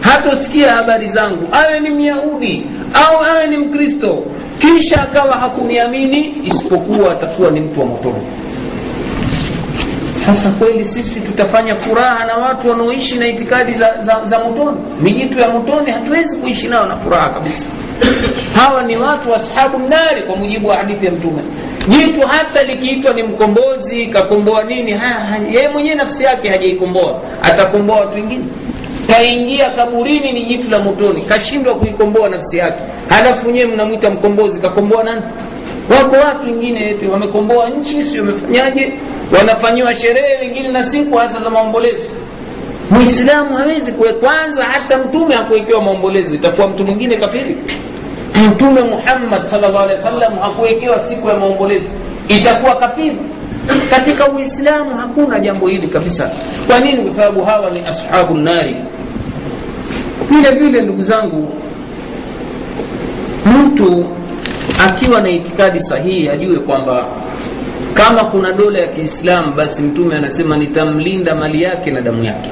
hatosikia 0.05 0.71
habari 0.75 1.07
zangu. 1.07 1.47
Awe 1.51 1.79
ni 1.79 1.89
myahudi 1.89 2.65
au 2.93 3.23
awe 3.25 3.47
ni 3.47 3.57
mkristo 3.57 4.23
kisha 4.59 5.01
akawa 5.03 5.33
hakuniamini 5.37 6.35
isipokuwa 6.43 7.11
atakuwa 7.11 7.51
ni 7.51 7.59
mtu 7.59 7.79
wa 7.79 7.85
motoni. 7.85 8.21
Sasa 10.25 10.49
kweli 10.49 10.85
sisi 10.85 11.19
tutafanya 11.21 11.75
furaha 11.75 12.25
na 12.25 12.33
watu 12.37 12.69
wanaoishi 12.69 13.15
na 13.15 13.27
itikadi 13.27 13.73
za, 13.73 13.93
za, 13.99 14.21
za 14.25 14.39
motoni. 14.39 14.77
Mijitu 15.01 15.39
ya 15.39 15.49
motoni 15.49 15.91
hatuwezi 15.91 16.37
kuishi 16.37 16.67
nao 16.67 16.85
na 16.85 16.97
furaha 16.97 17.29
kabisa. 17.29 17.65
Hawa 18.57 18.83
ni 18.83 18.97
watu 18.97 19.35
ashabu 19.35 19.79
mnari 19.79 20.21
kwa 20.21 20.35
mujibu 20.35 20.67
wa 20.67 20.75
hadithi 20.77 21.05
ya 21.05 21.11
mtume. 21.11 21.41
Jitu 21.87 22.27
hata 22.27 22.63
likiitwa 22.63 23.13
ni 23.13 23.23
mkombozi 23.23 24.05
kakomboa 24.07 24.63
nini 24.63 24.99
yeye 25.51 25.67
mwenyewe 25.69 25.95
nafsi 25.95 26.23
yake 26.23 26.49
hajaikomboa. 26.49 27.21
Atakomboa 27.41 27.99
watu 27.99 28.15
wengine 28.17 28.43
kaingia 29.07 29.69
kaburini 29.69 30.31
ni 30.31 30.43
jitu 30.45 30.69
la 30.69 30.79
motoni. 30.79 31.21
Kashindwa 31.21 31.75
kuikomboa 31.75 32.29
nafsi 32.29 32.57
yake. 32.57 32.83
Halafu 33.09 33.51
nyewe 33.51 33.65
mnamwita 33.65 34.09
mkombozi 34.09 34.61
kakomboa 34.61 35.03
nani? 35.03 35.21
Wako 35.89 36.15
watu 36.27 36.45
wengine 36.47 36.89
eti 36.89 37.07
wamekomboa 37.07 37.69
nchi 37.69 38.01
si 38.03 38.19
wamefanyaje? 38.19 38.91
Wanafanyiwa 39.37 39.95
sherehe 39.95 40.37
wengine 40.41 40.67
na 40.69 40.83
siku 40.83 41.17
hasa 41.17 41.39
za 41.39 41.49
maombolezo. 41.49 42.03
Mwislamu 42.91 43.57
hawezi 43.57 43.91
kuwe 43.91 44.13
kwanza 44.13 44.63
hata 44.63 44.97
mtume 44.97 45.35
hakuwekewa 45.35 45.81
maombolezo. 45.81 46.35
Itakuwa 46.35 46.67
mtu 46.67 46.85
mwingine 46.85 47.15
kafiri. 47.17 47.57
Mtume 48.49 48.81
muhammad 48.81 49.45
salllah 49.45 49.81
alehi 49.83 49.97
wasallam 49.97 50.39
hakuwekewa 50.39 50.99
siku 50.99 51.27
ya 51.29 51.35
maombolezo. 51.35 51.89
Itakuwa 52.27 52.75
kafiri. 52.75 53.17
Katika 53.89 54.27
uislamu 54.27 54.95
hakuna 54.97 55.39
jambo 55.39 55.67
hili 55.67 55.87
kabisa. 55.87 56.31
Kwa 56.67 56.79
nini? 56.79 56.97
Kwa 57.01 57.11
sababu 57.13 57.41
hawa 57.45 57.69
ni 57.69 57.79
ashabu 57.87 58.33
nari 58.37 58.75
vile 60.29 60.51
vile 60.51 60.81
ndugu 60.81 61.03
zangu 61.03 61.53
mtu 63.45 64.05
akiwa 64.87 65.21
na 65.21 65.29
itikadi 65.29 65.79
sahihi 65.79 66.29
ajue 66.29 66.59
kwamba 66.59 67.05
kama 67.93 68.23
kuna 68.23 68.51
dola 68.51 68.79
ya 68.79 68.87
kiislamu 68.87 69.51
basi 69.53 69.81
mtume 69.81 70.15
anasema 70.15 70.57
nitamlinda 70.57 71.35
mali 71.35 71.63
yake 71.63 71.91
na 71.91 72.01
damu 72.01 72.23
yake. 72.23 72.49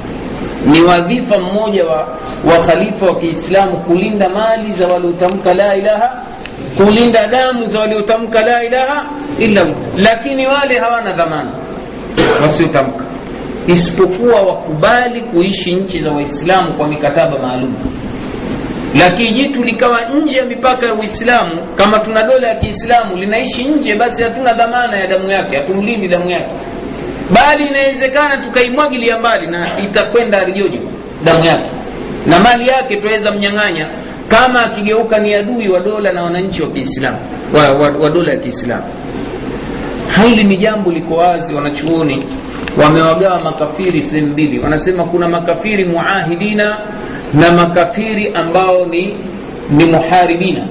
Ni 0.65 0.81
wadhifa 0.81 1.37
mmoja 1.39 1.85
wa, 1.85 2.07
wa 2.45 2.57
khalifa 2.65 3.05
wa 3.05 3.15
kiislamu 3.15 3.71
kulinda 3.77 4.29
mali 4.29 4.73
za 4.73 4.87
waliotamka 4.87 5.53
la 5.53 5.75
ilaha 5.75 6.23
kulinda 6.77 7.27
damu 7.27 7.65
za 7.67 7.79
waliotamka 7.79 8.41
la 8.41 8.63
ilaha 8.63 9.05
illa 9.39 9.65
lakini 9.97 10.47
wale 10.47 10.79
hawana 10.79 11.13
dhamana 11.13 11.51
wasiotamka 12.41 13.03
isipokuwa 13.67 14.41
wakubali 14.41 15.21
kuishi 15.21 15.75
nchi 15.75 15.99
za 15.99 16.11
waislamu 16.11 16.73
kwa 16.73 16.87
mikataba 16.87 17.37
maalum. 17.39 17.73
Lakini 18.99 19.29
jitu 19.33 19.63
likawa 19.63 19.99
nje 20.05 20.37
ya 20.37 20.45
mipaka 20.45 20.85
ya 20.85 20.93
uislamu 20.93 21.51
kama 21.75 21.99
tuna 21.99 22.23
dola 22.23 22.47
ya 22.47 22.55
kiislamu 22.55 23.15
linaishi 23.15 23.63
nje 23.63 23.95
basi 23.95 24.23
hatuna 24.23 24.53
dhamana 24.53 24.97
ya 24.97 25.07
damu 25.07 25.31
yake 25.31 25.55
hatumlindi 25.55 26.07
damu 26.07 26.29
yake. 26.29 26.49
Bali 27.33 27.65
inawezekana 27.65 28.37
tukaimwagilia 28.37 29.19
mbali 29.19 29.47
na 29.47 29.67
itakwenda 29.83 30.41
arijojo 30.41 30.79
damu 31.25 31.45
yake. 31.45 31.69
Na 32.27 32.39
mali 32.39 32.67
yake 32.67 32.95
tuweza 32.95 33.31
mnyang'anya 33.31 33.87
kama 34.27 34.63
akigeuka 34.65 35.19
ni 35.19 35.33
adui 35.33 35.67
wa 35.69 35.79
dola 35.79 36.11
na 36.13 36.23
wananchi 36.23 36.61
wa 36.61 36.67
kiislamu 36.69 37.17
wa, 37.53 37.73
wa, 37.73 37.89
wa 37.99 38.09
dola 38.09 38.31
ya 38.31 38.37
kiislamu 38.37 38.83
hili 40.25 40.43
ni 40.43 40.57
jambo 40.57 40.91
liko 40.91 41.15
wazi 41.15 41.53
wanachuoni. 41.55 42.23
Wamewagawa 42.83 43.39
makafiri 43.41 44.03
sehemu 44.03 44.27
mbili. 44.27 44.59
Wanasema 44.59 45.03
kuna 45.03 45.27
makafiri 45.27 45.85
muahidina 45.85 46.77
na 47.33 47.51
makafiri 47.51 48.27
ambao 48.33 48.85
ni 48.85 49.13
ni 49.69 49.85
muharibina. 49.85 50.67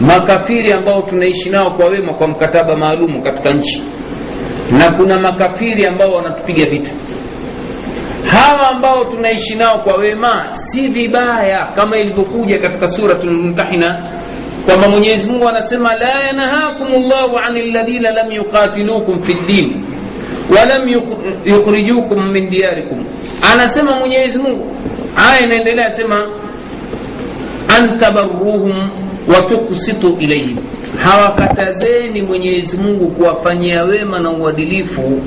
Makafiri 0.00 0.72
ambao 0.72 1.02
tunaishi 1.02 1.50
nao 1.50 1.70
kwa 1.70 1.86
wema 1.86 2.12
kwa 2.12 2.28
mkataba 2.28 2.76
maalumu 2.76 3.22
katika 3.22 3.50
nchi. 3.50 3.82
Na 4.78 4.90
kuna 4.90 5.18
makafiri 5.18 5.86
ambao 5.86 6.12
wanatupiga 6.12 6.64
vita. 6.66 6.90
Hawa 8.26 8.68
ambao 8.68 9.04
tunaishi 9.04 9.54
nao 9.54 9.78
kwa 9.78 9.94
wema 9.96 10.44
si 10.50 10.88
vibaya 10.88 11.66
kama 11.76 11.96
ilivyokuja 11.96 12.58
katika 12.58 12.88
suratul 12.88 13.30
mumtahina 13.30 14.02
kwamba 14.66 14.88
mwenyezi 14.88 15.26
mungu 15.26 15.48
anasema 15.48 15.94
la 15.94 16.20
yanhakum 16.24 16.88
llahu 17.08 17.38
ani 17.38 17.70
ladhina 17.70 18.10
lam 18.10 18.32
yuqatilukum 18.32 19.22
fi 19.22 19.34
ddini 19.34 19.76
walam 20.56 20.88
yukhrijukum 21.44 22.30
min 22.30 22.50
diyarikum. 22.50 23.04
Anasema 23.52 23.92
mwenyezi 23.92 24.38
mungu. 24.38 24.76
Aya 25.30 25.40
inaendelea 25.46 25.90
sema 25.90 26.26
an 27.78 27.98
tabarruhum 27.98 28.88
wa 29.28 30.20
ilaihim 30.20 30.56
hawakatazeni 30.96 32.22
mwenyezi 32.22 32.76
mungu 32.76 33.06
kuwafanyia 33.06 33.82
wema 33.84 34.18
na 34.18 34.30
uadilifu 34.30 35.20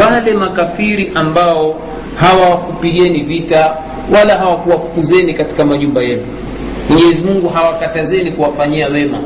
wale 0.00 0.32
makafiri 0.32 1.12
ambao 1.14 1.80
hawakupigeni 2.16 3.20
vita 3.22 3.76
wala 4.14 4.34
hawakuwafukuzeni 4.34 5.34
katika 5.34 5.64
majumba 5.64 6.02
yenu 6.02 6.22
mwenyezi 6.88 7.22
mungu 7.22 7.48
hawakatazeni 7.48 8.32
kuwafanyia 8.32 8.88
wema 8.88 9.18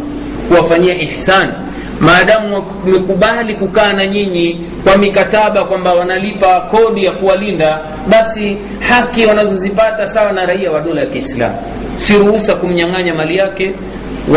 kuwafanyia 0.48 1.01
ihsani 1.02 1.52
maadamu 2.01 2.55
wamekubali 2.86 3.55
kukaa 3.55 3.93
na 3.93 4.06
nyinyi 4.06 4.60
kwa 4.85 4.97
mikataba 4.97 5.64
kwamba 5.64 5.93
wanalipa 5.94 6.60
kodi 6.60 7.05
ya 7.05 7.12
kuwalinda 7.12 7.78
basi 8.09 8.56
haki 8.81 9.26
wanazozipata 9.26 10.06
sawa 10.06 10.32
na 10.32 10.47
raia 10.47 10.70
wa 10.70 10.81
dola 10.81 11.01
ya 11.01 11.06
kiislamu. 11.06 11.55
Si 11.98 12.18
ruhusa 12.18 12.55
kumnyang'anya 12.55 13.14
mali 13.14 13.36
yake 13.36 13.74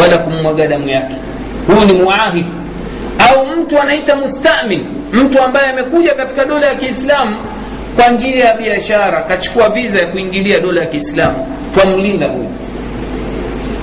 wala 0.01 0.17
kummwaga 0.17 0.67
damu 0.67 0.89
yake. 0.89 1.15
Huyu 1.67 1.85
ni 1.85 1.93
muahid 1.93 2.45
au 3.29 3.45
mtu 3.45 3.79
anaita 3.81 4.15
mustamin 4.15 4.85
mtu 5.13 5.41
ambaye 5.41 5.69
amekuja 5.69 6.13
katika 6.13 6.45
dola 6.45 6.65
ya 6.67 6.75
kiislamu 6.75 7.35
kwa 7.95 8.07
njia 8.07 8.45
ya 8.45 8.53
biashara 8.57 9.21
kachukua 9.21 9.69
viza 9.69 9.99
ya 9.99 10.07
kuingilia 10.07 10.59
dola 10.59 10.81
ya 10.81 10.87
kiislamu 10.87 11.47
twamlinda 11.73 12.27
huyu 12.27 12.49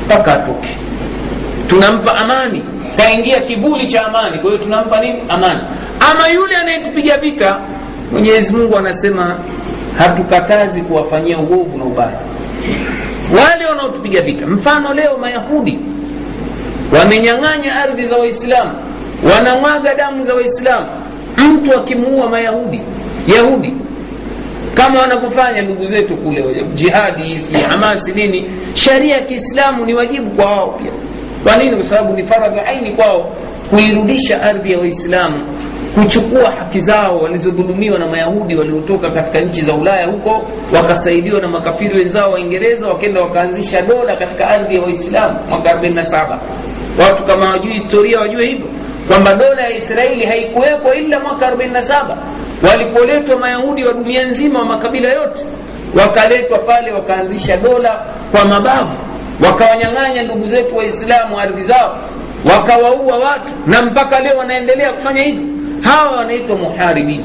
mpaka 0.06 0.34
atoke. 0.34 0.68
Tunampa 1.68 2.16
amani. 2.16 2.62
Taingia 2.96 3.40
kivuli 3.40 3.86
cha 3.86 4.06
amani. 4.06 4.38
Kwa 4.38 4.50
hiyo 4.50 4.62
tunampa 4.64 5.00
nini? 5.00 5.22
Amani. 5.28 5.60
Ama 6.10 6.28
yule 6.28 6.56
anayetupiga 6.56 7.18
vita 7.18 7.58
mwenyezi 8.12 8.52
mungu 8.56 8.76
anasema 8.78 9.36
hatukatazi 9.98 10.82
kuwafanyia 10.82 11.38
uovu 11.38 11.78
na 11.78 11.84
ubaya. 11.84 12.18
Wale 13.38 13.66
wanaotupiga 13.66 14.20
vita 14.22 14.46
mfano 14.46 14.94
leo 14.94 15.18
mayahudi 15.18 15.78
wamenyang'anya 16.98 17.82
ardhi 17.82 18.06
za 18.06 18.16
waislamu 18.16 18.70
wanamwaga 19.34 19.94
damu 19.94 20.22
za 20.22 20.34
waislamu. 20.34 20.86
Mtu 21.38 21.78
akimuua 21.78 22.28
mayahudi 22.28 22.80
yahudi 23.36 23.72
kama 24.74 25.00
wanavyofanya 25.00 25.62
ndugu 25.62 25.86
zetu 25.86 26.16
kule 26.16 26.64
jihadi 26.74 27.32
ismi 27.32 27.58
hamasi 27.58 28.12
nini. 28.12 28.50
Sharia 28.74 29.14
ya 29.16 29.22
kiislamu 29.22 29.86
ni 29.86 29.94
wajibu 29.94 30.30
kwa 30.30 30.44
wao 30.46 30.68
pia. 30.82 30.92
Kwa 31.44 31.56
nini? 31.56 31.76
Kwa 31.76 31.84
sababu 31.84 32.12
ni 32.16 32.22
faradhi 32.22 32.60
aini 32.60 32.90
kwao 32.90 33.30
kuirudisha 33.70 34.42
ardhi 34.42 34.72
ya 34.72 34.78
waislamu 34.78 35.44
kuchukua 35.94 36.50
haki 36.50 36.80
zao 36.80 37.18
walizodhulumiwa 37.18 37.98
na 37.98 38.06
mayahudi 38.06 38.56
waliotoka 38.56 39.10
katika 39.10 39.40
nchi 39.40 39.60
za 39.62 39.74
ulaya 39.74 40.06
huko 40.06 40.42
wakasaidiwa 40.74 41.40
na 41.40 41.48
makafiri 41.48 41.98
wenzao 41.98 42.32
waingereza 42.32 42.88
wakenda 42.88 43.20
wakaanzisha 43.20 43.82
dola 43.82 44.16
katika 44.16 44.48
ardhi 44.48 44.74
ya 44.74 44.82
waislamu 44.82 45.38
mwaka 45.48 45.72
47 45.74 46.38
watu 47.00 47.22
kama 47.22 47.48
wajui 47.50 47.72
historia 47.72 48.18
wajue 48.20 48.46
hivyo 48.46 48.66
kwamba 49.08 49.34
dola 49.34 49.62
ya 49.62 49.70
israeli 49.76 50.26
haikuwekwa 50.26 50.96
ila 50.96 51.20
mwaka 51.20 51.50
47 51.50 52.16
walipoletwa 52.70 53.36
mayahudi 53.38 53.84
wa 53.84 53.92
dunia 53.92 54.24
nzima 54.26 54.58
wa 54.58 54.64
makabila 54.64 55.12
yote 55.12 55.44
wakaletwa 56.00 56.58
pale 56.58 56.92
wakaanzisha 56.92 57.56
dola 57.56 58.04
kwa 58.32 58.44
mabavu 58.44 58.98
wakawanyang'anya 59.44 60.22
ndugu 60.22 60.46
zetu 60.48 60.76
waislamu 60.76 61.40
ardhi 61.40 61.62
zao 61.62 61.98
wakawaua 62.52 63.16
watu 63.16 63.52
na 63.66 63.82
mpaka 63.82 64.20
leo 64.20 64.36
wanaendelea 64.38 64.92
kufanya 64.92 65.22
hivyo. 65.22 65.42
Hawa 65.82 66.16
wanaitwa 66.16 66.56
muharibin 66.56 67.24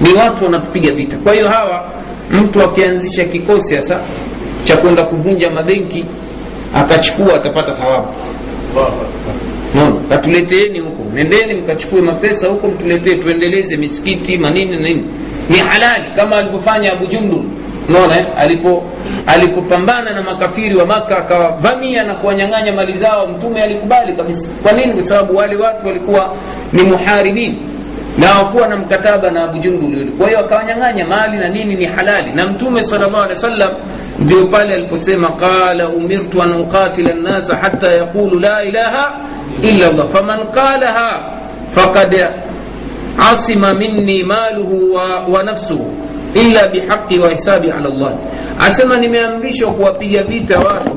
ni 0.00 0.12
watu 0.14 0.44
wanatupiga 0.44 0.92
vita. 0.92 1.16
Kwa 1.16 1.32
hiyo 1.32 1.48
hawa 1.48 1.84
mtu 2.30 2.62
akianzisha 2.62 3.24
kikosi 3.24 3.76
hasa 3.76 4.00
cha 4.64 4.76
kwenda 4.76 5.02
kuvunja 5.02 5.50
mabenki 5.50 6.04
akachukua 6.76 7.34
atapata 7.34 7.72
thawabu 7.72 8.08
no, 9.74 10.00
katuleteeni 10.08 10.78
huko. 10.78 11.02
Nendeni 11.14 11.54
mkachukue 11.54 12.00
mapesa 12.00 12.48
huko 12.48 12.68
mtuletee 12.68 13.14
tuendeleze 13.14 13.76
misikiti 13.76 14.38
manini 14.38 14.76
nini. 14.76 15.04
Ni 15.48 15.56
halali 15.58 16.04
kama 16.16 16.36
alivyofanya 16.36 16.92
abu 16.92 17.06
jundul 17.06 17.42
unaona 17.88 18.16
eh? 18.18 18.26
alipo 18.38 18.84
alipopambana 19.26 20.12
na 20.12 20.22
makafiri 20.22 20.76
wa 20.76 20.86
maka 20.86 21.18
akawavamia 21.18 22.02
na 22.04 22.14
kuwanyang'anya 22.14 22.72
mali 22.72 22.92
zao 22.92 23.26
mtume 23.26 23.62
alikubali 23.62 24.12
kabisa. 24.12 24.48
Kwa 24.62 24.72
nini? 24.72 24.92
Kwa 24.92 25.02
sababu 25.02 25.36
wale 25.36 25.56
watu 25.56 25.86
walikuwa 25.86 26.34
ni 26.72 26.82
muharibin. 26.82 27.54
Na 28.18 28.26
hawakuwa 28.26 28.68
na 28.68 28.76
mkataba 28.76 29.30
na 29.30 29.42
abu 29.44 29.58
jundul 29.58 30.06
kwa 30.18 30.26
hiyo 30.26 30.38
akawanyang'anya 30.40 31.06
mali 31.06 31.36
na 31.36 31.48
nini 31.48 31.74
ni 31.74 31.84
halali. 31.84 32.30
Na 32.34 32.46
mtume 32.46 32.84
sallallahu 32.84 33.16
alaihi 33.16 33.34
wasallam 33.34 33.70
ndio 34.24 34.46
pale 34.46 34.74
aliposema 34.74 35.28
qala 35.28 35.88
umirtu 35.88 36.42
an 36.42 36.60
uqatila 36.60 37.14
nnasa 37.14 37.56
hata 37.56 37.92
yaqulu 37.92 38.40
la 38.40 38.64
ilaha 38.64 39.12
illa 39.62 39.92
llah 39.92 40.08
faman 40.12 40.38
qalaha 40.54 41.20
faqad 41.70 42.28
asima 43.32 43.74
minni 43.74 44.22
maluhu 44.22 44.94
wa, 44.94 45.20
wa 45.26 45.42
nafsuhu 45.42 45.92
illa 46.34 46.68
bihaqi 46.68 47.18
wa 47.18 47.30
hisabi 47.30 47.70
ala 47.70 47.88
llah 47.90 48.12
asema 48.60 48.96
nimeamrishwa 48.96 49.72
kuwapiga 49.72 50.22
vita 50.22 50.58
watu 50.58 50.90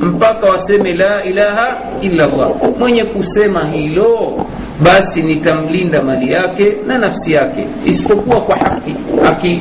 mpaka 0.00 0.46
waseme 0.50 0.92
la 0.92 1.24
ilaha 1.24 1.78
illa 2.00 2.26
llah 2.26 2.50
mwenye 2.78 3.04
kusema 3.04 3.64
hilo 3.72 4.34
basi 4.80 5.22
nitamlinda 5.22 6.02
mali 6.02 6.32
yake 6.32 6.72
na 6.86 6.98
nafsi 6.98 7.32
yake 7.32 7.68
isipokuwa 7.86 8.40
kwa 8.40 8.56
haki. 8.56 8.94
Haki 9.24 9.60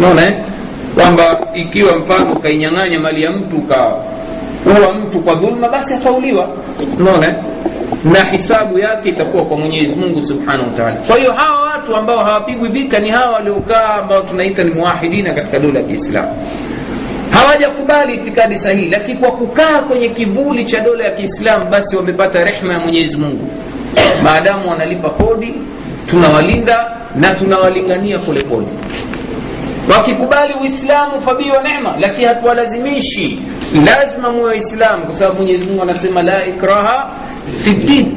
naona 0.00 0.26
eh? 0.26 0.32
Kwamba 0.96 1.38
ikiwa 1.54 1.96
mfano 1.98 2.32
ukainyang'anya 2.32 3.00
mali 3.00 3.22
ya 3.22 3.30
mtu 3.30 3.56
ukaua 3.56 4.92
mtu 4.94 5.20
kwa 5.20 5.34
dhulma 5.34 5.68
basi 5.68 5.94
atauliwa. 5.94 6.48
Unaona? 7.00 7.34
Na 8.04 8.30
hisabu 8.30 8.78
yake 8.78 9.08
itakuwa 9.08 9.44
kwa 9.44 9.56
mwenyezi 9.56 9.96
mungu 9.96 10.22
subhanahu 10.22 10.64
wa 10.80 10.92
kwa 10.92 11.16
hiyo 11.16 11.32
hawa 11.32 11.60
watu 11.60 11.96
ambao 11.96 12.18
hawapigwi 12.18 12.68
vita 12.68 12.98
ni 12.98 13.10
hawa 13.10 13.32
waliokaa 13.32 13.94
ambao 13.94 14.20
tunaita 14.20 14.64
ni 14.64 14.70
muwahidina 14.70 15.34
katika 15.34 15.58
dola 15.58 15.78
ya 15.80 15.84
kiislamu. 15.86 16.28
Hawajakubali 17.30 18.14
itikadi 18.14 18.56
sahihi 18.58 18.90
lakini 18.90 19.18
kwa 19.18 19.30
kukaa 19.32 19.78
kwenye 19.78 20.08
kivuli 20.08 20.64
cha 20.64 20.80
dola 20.80 21.04
ya 21.04 21.10
kiislamu 21.10 21.64
basi 21.70 21.96
wamepata 21.96 22.44
rehma 22.44 22.72
ya 22.72 22.78
mwenyezi 22.78 23.16
mungu. 23.16 23.48
Maadamu 24.22 24.70
wanalipa 24.70 25.10
kodi 25.10 25.54
tunawalinda 26.10 26.90
na 27.14 27.30
tunawalingania 27.34 28.18
polepole 28.18 28.66
wakikubali 29.90 30.54
uislamu 30.62 31.20
fabii 31.22 31.50
wa 31.50 31.62
nema 31.62 31.94
lakini 32.00 32.24
hatuwalazimishi. 32.26 33.38
Lazima 33.86 34.30
muwe 34.30 34.44
waislamu 34.44 35.04
kwa 35.04 35.14
sababu 35.14 35.36
mwenyezi 35.42 35.66
mungu 35.66 35.82
anasema 35.82 36.22
la 36.22 36.46
ikraha 36.46 37.10
fi 37.64 37.70
ddin 37.70 38.16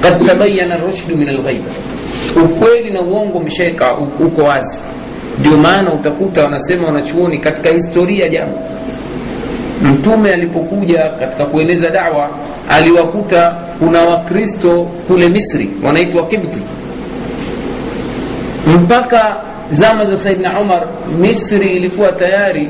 kad 0.00 0.26
tabayana 0.26 0.76
rushdu 0.76 1.16
min 1.16 1.28
alghaib 1.28 1.62
ukweli 2.44 2.90
na 2.90 3.00
uongo 3.00 3.38
umeshaeka 3.38 3.94
uko 3.98 4.42
wazi. 4.42 4.82
Ndio 5.40 5.56
maana 5.56 5.92
utakuta 5.92 6.44
wanasema 6.44 6.86
wanachuoni 6.86 7.38
katika 7.38 7.68
historia 7.70 8.28
jambo. 8.28 8.58
Mtume 9.82 10.32
alipokuja 10.32 10.98
katika 11.18 11.44
kueneza 11.46 11.90
dawa 11.90 12.30
aliwakuta 12.70 13.54
kuna 13.78 14.02
wakristo 14.02 14.82
kule 15.08 15.28
misri 15.28 15.70
wanaitwa 15.84 16.26
kibti. 16.26 16.60
Mpaka 18.66 19.36
zama 19.70 20.04
za 20.04 20.16
saidna 20.16 20.60
umar 20.60 20.86
misri 21.20 21.68
ilikuwa 21.76 22.12
tayari. 22.12 22.68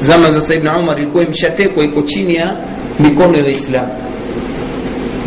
Zama 0.00 0.30
za 0.30 0.40
saidna 0.40 0.78
umar 0.78 0.98
ilikuwa 0.98 1.24
imeshatekwa 1.24 1.84
iko 1.84 2.02
chini 2.02 2.34
ya 2.34 2.56
mikono 3.00 3.36
ya 3.38 3.44
waislamu 3.44 3.88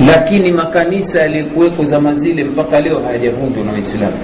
lakini 0.07 0.52
makanisa 0.52 1.20
yaliyokuweko 1.22 1.86
zama 1.86 2.14
zile 2.14 2.44
mpaka 2.44 2.80
leo 2.80 2.99
hayajavunjwa 2.99 3.64
na 3.64 3.72
waislamu. 3.72 4.18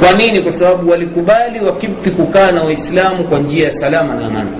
Kwa 0.00 0.12
nini? 0.12 0.40
Kwa 0.40 0.52
sababu 0.52 0.90
walikubali 0.90 1.60
wakipti 1.64 2.10
kukaa 2.10 2.50
na 2.50 2.62
waislamu 2.62 3.24
kwa 3.24 3.38
njia 3.38 3.64
ya 3.64 3.72
salama 3.72 4.14
na 4.14 4.26
amani. 4.26 4.50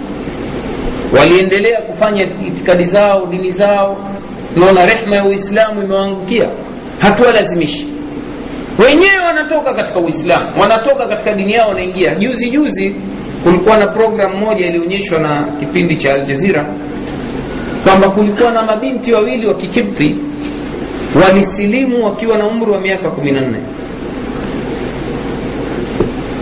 Waliendelea 1.19 1.81
kufanya 1.81 2.23
itikadi 2.47 2.85
zao 2.85 3.27
dini 3.27 3.51
zao. 3.51 3.99
Naona 4.57 4.87
rehma 4.87 5.17
ya 5.17 5.25
uislamu 5.25 5.83
imewaangukia. 5.83 6.49
Hatuwalazimishi 6.99 7.87
wenyewe 8.79 9.19
wanatoka 9.27 9.75
katika 9.75 9.99
uislamu 10.01 10.47
wanatoka 10.61 11.09
katika 11.09 11.33
dini 11.33 11.53
yao 11.53 11.69
wanaingia. 11.69 12.15
Juzi 12.15 12.51
juzi 12.51 12.95
kulikuwa 13.45 13.77
na 13.77 13.87
programu 13.87 14.37
moja 14.37 14.67
ilionyeshwa 14.67 15.19
na 15.19 15.45
kipindi 15.61 15.97
cha 15.97 16.15
aljazira 16.15 16.65
kwamba 17.85 18.09
kulikuwa 18.11 18.51
na 18.53 18.63
mabinti 18.63 19.13
wawili 19.13 19.47
wa 19.47 19.55
kikipti 19.55 20.17
walisilimu 21.25 22.05
wakiwa 22.05 22.39
na 22.39 22.47
umri 22.47 22.71
wa 22.71 22.81
miaka 22.81 23.11
kumi 23.11 23.31
na 23.33 23.41
nne. 23.41 23.59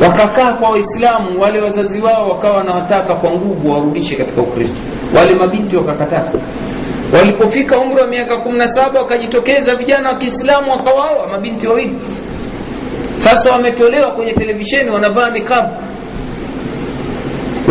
Wakakaa 0.03 0.53
kwa 0.53 0.71
waislamu 0.71 1.41
wale 1.41 1.61
wazazi 1.61 2.01
wao 2.01 2.29
wakawa 2.29 2.57
wanawataka 2.57 3.15
kwa 3.15 3.31
nguvu 3.31 3.73
warudishe 3.73 4.17
katika 4.17 4.41
ukristo. 4.43 4.77
Wale 5.17 5.35
mabinti 5.35 5.77
wakakataa 5.77 6.33
walipofika 7.13 7.79
umri 7.79 8.01
wa 8.01 8.07
miaka 8.07 8.37
kumi 8.37 8.59
na 8.59 8.69
saba 8.69 9.01
wakajitokeza 9.01 9.75
vijana 9.75 10.09
wa 10.09 10.19
kiislamu 10.19 10.71
wakawaoa 10.71 11.27
mabinti 11.29 11.67
wawili. 11.67 11.97
Sasa 13.19 13.53
wametolewa 13.53 14.11
kwenye 14.11 14.33
televisheni 14.33 14.91
wanavaa 14.91 15.31
nikabu 15.31 15.69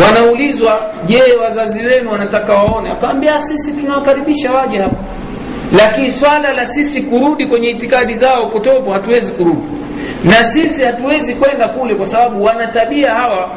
wanaulizwa 0.04 0.80
je 1.06 1.22
wazazi 1.42 1.86
wenu 1.86 2.10
wanataka 2.12 2.54
waone? 2.54 2.90
Akawambia 2.90 3.40
sisi 3.40 3.72
tunawakaribisha 3.72 4.52
waje 4.52 4.78
hapa. 4.78 4.96
Lakini 5.78 6.10
swala 6.12 6.52
la 6.52 6.66
sisi 6.66 7.02
kurudi 7.02 7.46
kwenye 7.46 7.70
itikadi 7.70 8.14
zao 8.14 8.46
potopo 8.46 8.92
hatuwezi 8.92 9.32
kurudi. 9.32 9.62
Na 10.24 10.44
sisi 10.44 10.82
hatuwezi 10.82 11.34
kwenda 11.34 11.68
kule 11.68 11.94
kwa 11.94 12.06
sababu 12.06 12.44
wana 12.44 12.68
hawa 13.14 13.48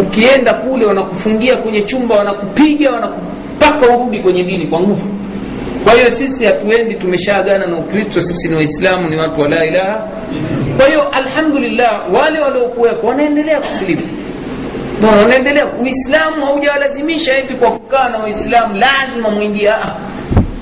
ukienda 0.00 0.54
kule 0.54 0.84
wanakufungia 0.86 1.56
kwenye 1.56 1.82
chumba 1.82 2.14
wanakupiga 2.16 2.90
wanakupaka 2.90 3.96
urudi 3.96 4.18
kwenye 4.18 4.42
dini 4.42 4.66
kwa 4.66 4.80
nguvu 4.80 5.08
kwa 5.84 5.92
hiyo 5.92 6.10
sisi 6.10 6.44
hatuendi 6.44 6.94
tumeshaagana 6.94 7.66
na 7.66 7.76
ukristo 7.76 8.22
sisi 8.22 8.48
ni 8.48 8.54
waislamu 8.56 9.08
ni 9.10 9.16
watu 9.16 9.40
wa 9.40 9.48
la 9.48 9.64
ilaha. 9.64 10.08
Kwa 10.76 10.86
hiyo 10.86 11.08
alhamdulillah 11.08 12.14
wale 12.14 12.40
waliokuweko 12.40 13.06
wanaendelea 13.06 13.58
kusilimu. 13.60 14.08
Wanaendelea 15.22 15.66
uislamu 15.66 16.46
haujawalazimisha 16.46 17.38
eti 17.38 17.54
kwa 17.54 17.70
kukaa 17.70 18.08
na 18.08 18.18
waislamu 18.18 18.74
lazima 18.76 19.30
mwingie 19.30 19.72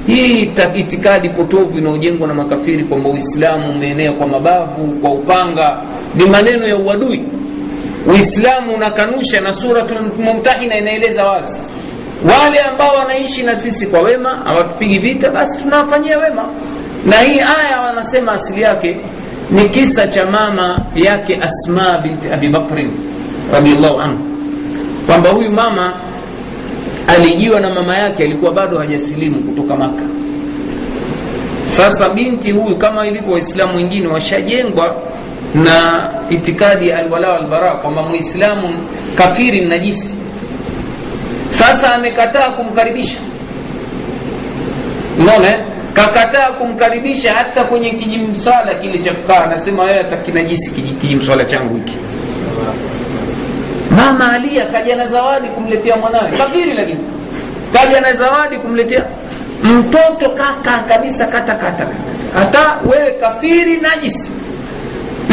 hii 0.06 0.50
itikadi 0.74 1.28
potovu 1.28 1.78
inaojengwa 1.78 2.28
na 2.28 2.34
makafiri 2.34 2.84
kwamba 2.84 3.08
uislamu 3.10 3.70
umeenea 3.72 4.12
kwa 4.12 4.26
mabavu 4.26 4.86
kwa 5.00 5.10
upanga 5.10 5.76
ni 6.14 6.26
maneno 6.26 6.66
ya 6.68 6.76
uadui. 6.76 7.22
Uislamu 8.12 8.72
unakanusha 8.74 9.40
na 9.40 9.52
suratul 9.52 10.02
mumtahina 10.18 10.78
inaeleza 10.78 11.26
wazi 11.26 11.60
wale 12.24 12.60
ambao 12.60 12.96
wanaishi 12.96 13.42
na 13.42 13.56
sisi 13.56 13.86
kwa 13.86 14.00
wema 14.00 14.28
hawatupigi 14.44 14.98
vita 14.98 15.30
basi 15.30 15.58
tunawafanyia 15.58 16.18
wema. 16.18 16.44
Na 17.06 17.16
hii 17.16 17.40
aya 17.40 17.80
wanasema 17.80 18.32
asili 18.32 18.60
yake 18.62 18.96
ni 19.50 19.68
kisa 19.68 20.08
cha 20.08 20.26
mama 20.26 20.78
yake 20.96 21.36
asma 21.42 21.98
binti 21.98 22.28
abi 22.30 22.48
bakrin 22.48 22.90
radiallahu 23.52 24.00
anhu. 24.00 24.18
Kwamba 25.06 25.30
huyu 25.30 25.50
mama 25.50 25.92
alijiwa 27.16 27.60
na 27.60 27.70
mama 27.70 27.96
yake 27.96 28.22
alikuwa 28.24 28.52
bado 28.52 28.78
hajasilimu 28.78 29.36
kutoka 29.36 29.76
maka 29.76 30.02
sasa 31.68 32.08
binti 32.08 32.50
huyu 32.52 32.76
kama 32.76 33.06
ilivyo 33.06 33.32
waislamu 33.32 33.76
wengine 33.76 34.06
washajengwa 34.06 34.94
na 35.54 36.08
itikadi 36.30 36.88
ya 36.88 36.98
alwala 36.98 37.28
walbara 37.28 37.70
kwamba 37.70 38.02
muislamu 38.02 38.70
kafiri 39.14 39.60
najisi 39.60 40.14
sasa 41.50 41.94
amekataa 41.94 42.50
kumkaribisha. 42.50 43.18
Unaona? 45.20 45.48
Kakataa 45.92 46.50
kumkaribisha 46.52 47.34
hata 47.34 47.64
kwenye 47.64 47.90
kijimsala 47.90 48.74
kile 48.74 48.98
cha 48.98 49.14
kukaa 49.14 49.44
anasema 49.44 49.82
wewe 49.82 50.00
atakinajisi 50.00 50.70
kijimswala 50.70 51.44
changu 51.44 51.74
hiki. 51.76 51.96
Mama 53.90 54.32
ali 54.32 54.60
kaja 54.72 54.96
na 54.96 55.06
zawadi 55.06 55.48
kumletea 55.48 55.96
mwanawe. 55.96 56.30
Kafiri 56.38 56.74
lakini. 56.74 57.00
Kaja 57.72 58.00
na 58.00 58.12
zawadi 58.12 58.56
kumletea 58.58 59.04
mtoto 59.62 60.30
kaka 60.30 60.78
kabisa 60.88 61.26
kata 61.26 61.54
kata. 61.54 61.86
Hata 62.34 62.78
wewe 62.90 63.10
kafiri 63.10 63.76
najisi 63.80 64.30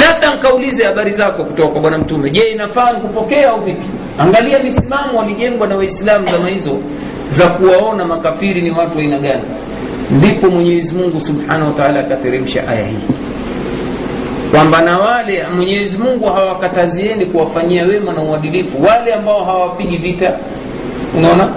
labda 0.08 0.36
nkaulize 0.36 0.86
habari 0.86 1.12
zako 1.12 1.44
kutoka 1.44 1.70
kwa 1.70 1.82
bwana 1.82 1.98
mtume. 1.98 2.30
Je 2.30 2.40
inafaa 2.42 2.92
nkupokea 2.94 3.50
au 3.50 3.62
vipi 3.62 3.86
angalia 4.20 4.60
misimamo 4.60 5.18
walijengwa 5.20 5.68
na 5.68 5.76
waislamu 5.76 6.28
zama 6.28 6.50
hizo 6.50 6.78
za 7.30 7.50
kuwaona 7.50 8.06
makafiri 8.06 8.62
ni 8.62 8.72
watu 8.72 9.00
aina 9.00 9.20
gani. 9.20 9.42
Ndipo 10.12 10.50
mwenyezi 10.50 10.96
mungu 10.96 11.22
subhanahu 11.22 11.80
wa 11.80 11.86
akateremsha 12.00 12.68
aya 12.68 12.88
hii. 12.88 12.98
Kwamba 14.52 14.82
na 14.82 14.98
wale 15.00 15.46
mwenyezi 15.56 15.98
mungu 15.98 16.26
hawakatazieni 16.26 17.26
kuwafanyia 17.26 17.86
wema 17.86 18.14
na 18.14 18.22
uadilifu 18.22 18.84
wale 18.84 19.14
ambao 19.14 19.44
hawapigi 19.46 19.98
vita. 19.98 20.34
Unaona? 21.18 21.50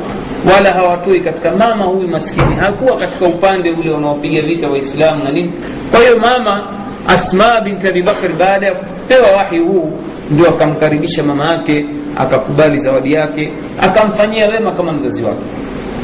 Wala 0.54 0.72
hawatoi 0.72 1.20
katika 1.20 1.50
mama 1.52 1.84
huyu 1.84 2.08
maskini. 2.08 2.54
Hakuwa 2.60 2.98
katika 2.98 3.26
upande 3.26 3.70
ule 3.70 3.90
wanaopiga 3.90 4.42
vita 4.42 4.68
waislamu 4.68 5.24
na 5.24 5.30
nini. 5.30 5.52
Kwa 5.90 6.00
hiyo 6.00 6.16
mama 6.18 6.62
asma 7.08 7.60
binti 7.60 7.88
abibakri 7.88 8.34
baada 8.38 8.66
ya 8.66 8.72
kupewa 8.74 9.30
wahi 9.36 9.58
huu 9.58 9.92
ndio 10.30 10.48
akamkaribisha 10.48 11.22
mama 11.22 11.46
yake 11.52 11.84
akakubali 12.18 12.78
zawadi 12.78 13.12
yake 13.12 13.50
akamfanyia 13.80 14.48
wema 14.48 14.72
kama 14.72 14.92
mzazi 14.92 15.22
wake. 15.24 15.40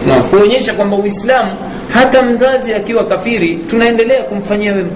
Na 0.06 0.14
kuonyesha 0.22 0.72
kwamba 0.74 0.96
uislamu 0.96 1.50
hata 1.88 2.22
mzazi 2.22 2.74
akiwa 2.74 3.04
kafiri 3.04 3.54
tunaendelea 3.70 4.22
kumfanyia 4.22 4.72
wema 4.72 4.90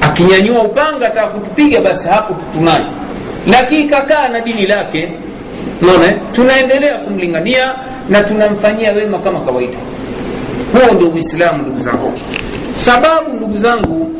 akinyanyua 0.00 0.62
upanga 0.62 1.06
ataka 1.06 1.26
kutupiga 1.26 1.80
basi 1.80 2.08
hapo 2.08 2.34
tutunaye 2.34 2.84
lakini 3.50 3.84
kakaa 3.84 4.28
na 4.28 4.40
dini 4.40 4.66
lake 4.66 5.08
naona 5.82 6.12
tunaendelea 6.32 6.98
kumlingania 6.98 7.74
na 8.08 8.20
tunamfanyia 8.20 8.92
wema 8.92 9.18
kama 9.18 9.40
kawaida. 9.40 9.78
Huo 10.72 10.94
ndio 10.94 11.08
uislamu 11.08 11.62
ndugu 11.62 11.80
zangu. 11.80 12.12
Sababu 12.72 13.32
ndugu 13.36 13.56
zangu 13.56 14.10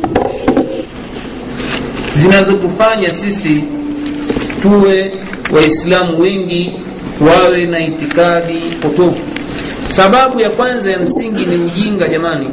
zinazotufanya 2.13 3.11
sisi 3.11 3.65
tuwe 4.63 5.13
waislamu 5.53 6.21
wengi 6.21 6.73
wawe 7.21 7.67
na 7.67 7.87
itikadi 7.87 8.55
potofu. 8.83 9.19
Sababu 9.85 10.41
ya 10.41 10.51
kwanza 10.51 10.91
ya 10.91 10.99
msingi 10.99 11.47
ni 11.47 11.57
ujinga 11.65 12.09
jamani 12.09 12.49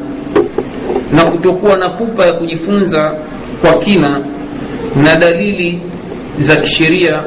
na 1.14 1.26
kutokuwa 1.26 1.78
na 1.78 1.90
pupa 1.90 2.26
ya 2.26 2.34
kujifunza 2.34 3.14
kwa 3.62 3.74
kina 3.74 4.22
na 5.04 5.16
dalili 5.16 5.80
za 6.40 6.56
kisheria. 6.56 7.24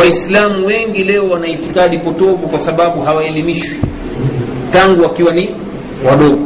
Waislamu 0.00 0.66
wengi 0.66 1.04
leo 1.04 1.28
wana 1.28 1.46
itikadi 1.48 1.98
potofu 1.98 2.48
kwa 2.48 2.58
sababu 2.58 3.00
hawaelimishwi 3.02 3.76
tangu 4.72 5.02
wakiwa 5.02 5.32
ni 5.34 5.50
wadogo. 6.08 6.42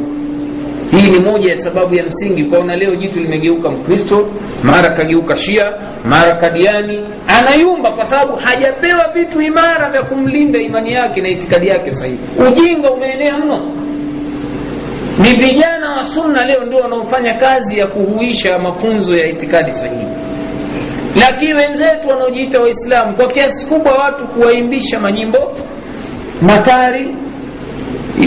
Hii 0.90 1.10
ni 1.10 1.18
moja 1.18 1.51
ya 1.51 1.56
sababu 1.56 1.94
ya 1.94 2.05
msingi. 2.05 2.43
Ukaona 2.43 2.76
leo 2.76 2.97
jitu 2.97 3.20
limegeuka 3.20 3.70
mkristo 3.70 4.28
mara 4.62 4.90
kageuka 4.90 5.36
shia 5.36 5.72
mara 6.05 6.35
kadiani 6.35 7.01
anayumba 7.28 7.90
kwa 7.90 8.05
sababu 8.06 8.36
hajapewa 8.36 9.09
vitu 9.14 9.40
imara 9.43 9.90
vya 9.90 10.02
kumlinda 10.02 10.59
imani 10.59 10.93
yake 10.93 11.20
na 11.20 11.28
itikadi 11.28 11.68
yake 11.68 11.93
sahihi 11.93 12.18
ujinga 12.48 12.90
umeenea 12.90 13.39
mno. 13.39 13.60
Ni 15.18 15.28
vijana 15.28 15.90
wa 15.90 16.05
sunna 16.05 16.44
leo 16.44 16.64
ndio 16.64 16.78
wanaofanya 16.78 17.35
kazi 17.35 17.78
ya 17.78 17.86
kuhuisha 17.86 18.59
mafunzo 18.59 19.16
ya 19.16 19.26
itikadi 19.26 19.72
sahihi 19.72 20.06
lakini 21.20 21.55
wenzetu 21.55 22.09
wanaojiita 22.09 22.60
waislamu 22.60 23.12
kwa 23.16 23.28
kiasi 23.28 23.66
kubwa 23.66 23.93
watu 23.93 24.24
kuwaimbisha 24.26 25.01
manyimbo 25.01 25.52
matari 26.43 27.09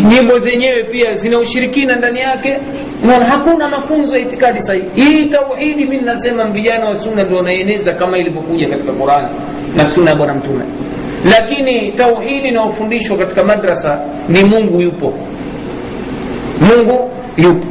nyimbo 0.10 0.40
zenyewe 0.40 0.84
pia 0.84 1.16
zina 1.16 1.40
ushirikina 1.40 1.96
ndani 1.96 2.20
yake 2.20 2.58
na 3.06 3.14
hakuna 3.26 3.68
mafunzo 3.68 4.16
ya 4.16 4.22
itikadi 4.22 4.62
sahihi. 4.62 4.86
Hii 4.96 5.26
tauhidi 5.26 5.86
mi 5.86 5.98
nasema 5.98 6.46
vijana 6.46 6.86
wa 6.86 6.96
sunna 6.96 7.24
ndio 7.24 7.38
wanaeneza 7.38 7.94
kama 7.94 8.18
ilivyokuja 8.18 8.68
katika 8.70 8.92
qurani 8.92 9.28
na 9.76 9.86
sunna 9.86 10.10
ya 10.10 10.16
bwana 10.16 10.34
mtume. 10.34 10.64
Lakini 11.32 11.92
tauhidi 11.92 12.48
inayofundishwa 12.48 13.18
katika 13.18 13.44
madrasa 13.44 14.00
ni 14.30 14.44
mungu 14.44 14.82
yupo. 14.82 15.14
Mungu 16.62 17.10
yupo. 17.38 17.68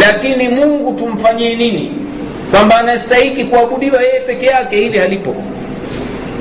Lakini 0.00 0.48
mungu 0.48 0.92
tumfanyie 0.92 1.54
nini? 1.56 1.92
Kwamba 2.50 2.78
anastahiki 2.78 3.44
kuabudiwa 3.44 4.02
yeye 4.02 4.20
peke 4.20 4.46
yake 4.46 4.76
hili 4.76 4.98
halipo 4.98 5.34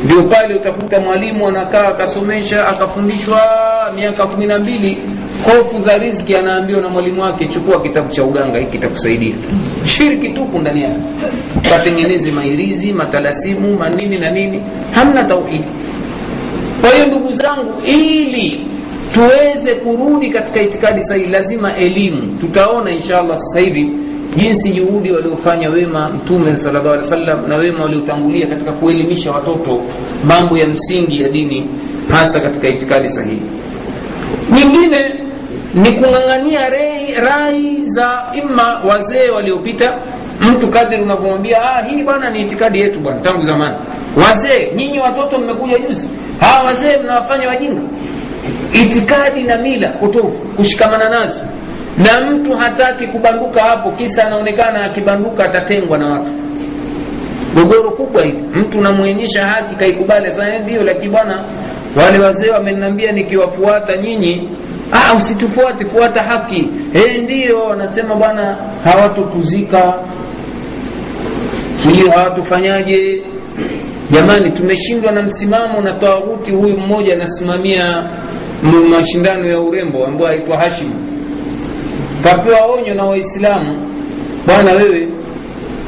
ndio 0.05 0.23
pale 0.23 0.55
utakuta 0.55 0.99
mwalimu 0.99 1.47
anakaa 1.47 1.87
akasomesha 1.87 2.67
akafundishwa 2.67 3.41
miaka 3.95 4.27
kumi 4.27 4.45
na 4.45 4.59
mbili. 4.59 4.97
Hofu 5.45 5.81
za 5.81 5.97
riziki 5.97 6.35
anaambiwa 6.35 6.81
na 6.81 6.89
mwalimu 6.89 7.21
wake 7.21 7.45
chukua 7.47 7.81
kitabu 7.81 8.09
cha 8.09 8.23
uganga 8.23 8.59
hiki 8.59 8.71
kitakusaidia. 8.71 9.33
Shirki 9.85 10.29
tupu 10.29 10.59
ndani 10.59 10.83
yake. 10.83 10.99
Katengeneze 11.69 12.31
mairizi 12.31 12.93
matalasimu 12.93 13.77
manini 13.77 14.17
na 14.17 14.29
nini. 14.29 14.61
Hamna 14.91 15.23
tauhidi 15.23 15.65
kwa 16.81 16.89
hiyo 16.89 17.05
ndugu 17.05 17.31
zangu 17.33 17.73
ili 17.85 18.65
tuweze 19.13 19.75
kurudi 19.75 20.29
katika 20.29 20.61
itikadi 20.61 21.03
sahihi 21.03 21.31
lazima 21.31 21.75
elimu. 21.75 22.37
Tutaona 22.41 22.91
inshallah 22.91 23.37
sasa 23.37 23.59
hivi 23.59 23.89
jinsi 24.35 24.69
juhudi 24.71 25.11
waliofanya 25.11 25.69
wema 25.69 26.09
mtume 26.09 26.57
sallallahu 26.57 26.87
alaihi 26.89 27.03
wasallam 27.03 27.49
na 27.49 27.55
wema 27.55 27.83
waliotangulia 27.83 28.47
katika 28.47 28.71
kuelimisha 28.71 29.31
watoto 29.31 29.81
mambo 30.27 30.57
ya 30.57 30.67
msingi 30.67 31.21
ya 31.21 31.29
dini 31.29 31.67
hasa 32.11 32.39
katika 32.39 32.67
itikadi 32.67 33.09
sahihi. 33.09 33.41
Nyingine 34.53 35.15
ni 35.73 35.91
kung'ang'ania 35.91 36.69
rai, 37.21 37.75
za 37.85 38.21
imma 38.33 38.81
wazee 38.87 39.29
waliopita. 39.29 39.93
Mtu 40.41 40.67
kadhiri 40.67 41.01
unavyomwambia 41.03 41.61
ah, 41.75 41.81
hii 41.81 42.03
bwana 42.03 42.29
ni 42.29 42.41
itikadi 42.41 42.79
yetu 42.79 42.99
bwana 42.99 43.19
tangu 43.19 43.41
zamani. 43.41 43.75
Wazee 44.27 44.71
nyinyi 44.75 44.99
watoto 44.99 45.37
mmekuja 45.39 45.79
juzi. 45.79 46.07
Hawa 46.39 46.63
wazee 46.63 46.97
mnawafanya 46.97 47.47
wajinga. 47.47 47.81
Itikadi 48.73 49.43
na 49.43 49.57
mila 49.57 49.87
potofu 49.87 50.37
kushikamana 50.37 51.09
nazo 51.09 51.41
na 51.97 52.21
mtu 52.31 52.53
hataki 52.57 53.07
kubanduka 53.07 53.61
hapo 53.63 53.91
kisa 53.91 54.27
anaonekana 54.27 54.83
akibanduka 54.83 55.43
atatengwa 55.43 55.97
na 55.97 56.07
watu. 56.07 56.31
Gogoro 57.55 57.91
kubwa 57.91 58.23
hili. 58.23 58.39
Mtu 58.55 58.81
namwonyesha 58.81 59.45
haki 59.47 59.75
kaikubali 59.75 60.31
sasa 60.31 60.59
ndio 60.59 60.83
lakini 60.83 61.09
bwana 61.09 61.43
wale 61.95 62.19
wazee 62.19 62.49
wamenambia 62.49 63.11
nikiwafuata 63.11 63.97
nyinyi 63.97 64.49
ah, 64.91 65.13
usitufuate 65.15 65.85
fuata 65.85 66.23
haki. 66.23 66.69
E, 66.93 67.17
ndio 67.17 67.59
wanasema 67.63 68.15
bwana 68.15 68.57
hawatotuzika. 68.83 69.93
Sijui 71.83 72.09
hawatufanyaje. 72.09 73.21
Jamani 74.11 74.49
tumeshindwa 74.51 75.11
na 75.11 75.21
msimamo 75.21 75.81
na 75.81 75.91
tawuti 75.93 76.51
huyu 76.51 76.77
mmoja 76.77 77.13
anasimamia 77.13 78.03
mashindano 78.91 79.47
ya 79.49 79.59
urembo 79.59 80.05
ambayo 80.05 80.29
aitwa 80.29 80.57
hashim 80.57 80.91
kapewa 82.23 82.65
onyo 82.65 82.93
na 82.93 83.05
waislamu 83.05 83.77
bwana 84.45 84.71
wewe 84.71 85.07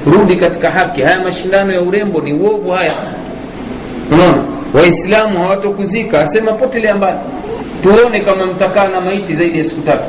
rudi 0.06 0.36
katika 0.36 0.72
haki. 0.72 1.02
Haya 1.02 1.20
mashindano 1.20 1.74
ya 1.74 1.82
urembo 1.82 2.22
ni 2.22 2.34
uovu 2.34 2.70
haya. 2.72 2.94
Unaona? 4.12 4.44
Waislamu 4.74 5.40
hawatokuzika 5.40 6.22
asema 6.22 6.52
potelea 6.52 6.96
mbali 6.96 7.18
tuone 7.84 8.20
kama 8.20 8.46
mtakaa 8.46 8.88
na 8.88 9.02
maiti 9.02 9.36
zaidi 9.36 9.58
ya 9.60 9.64
siku 9.66 9.82
tatu. 9.82 10.04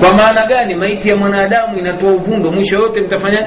Kwa 0.00 0.12
maana 0.14 0.46
gani? 0.46 0.74
Maiti 0.74 1.08
ya 1.08 1.16
mwanadamu 1.16 1.78
inatoa 1.78 2.12
uvundo. 2.12 2.52
Mwisho 2.52 2.76
yote 2.76 3.00
mtafanya? 3.00 3.46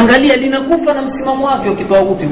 Angalia 0.00 0.36
linakufa 0.36 0.92
na 0.94 1.02
msimamo 1.02 1.46
wake 1.46 1.68
wakitoa 1.68 2.00
uti 2.02 2.26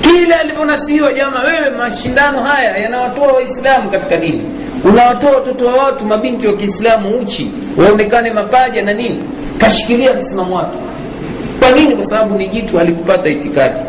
kila 0.00 0.40
alivyonasihiwa 0.40 1.12
jama 1.12 1.40
wewe 1.42 1.70
mashindano 1.70 2.42
haya 2.42 2.76
yanawatoa 2.76 3.32
waislamu 3.32 3.90
katika 3.90 4.16
dini 4.16 4.42
unawatoa 4.84 5.30
watoto 5.30 5.66
wa 5.66 5.72
watu 5.74 6.06
mabinti 6.06 6.46
wa 6.46 6.52
kiislamu 6.56 7.18
uchi 7.18 7.50
waonekane 7.76 8.32
mapaja 8.32 8.82
na 8.82 8.92
nini? 8.92 9.18
Kashikilia 9.58 10.14
msimamo 10.14 10.56
wake. 10.56 10.78
Kwa 11.60 11.70
nini? 11.70 11.94
Kwa 11.94 12.04
sababu 12.04 12.38
ni 12.38 12.46
jitu 12.48 12.76
halikupata 12.76 13.28
itikadi. 13.28 13.80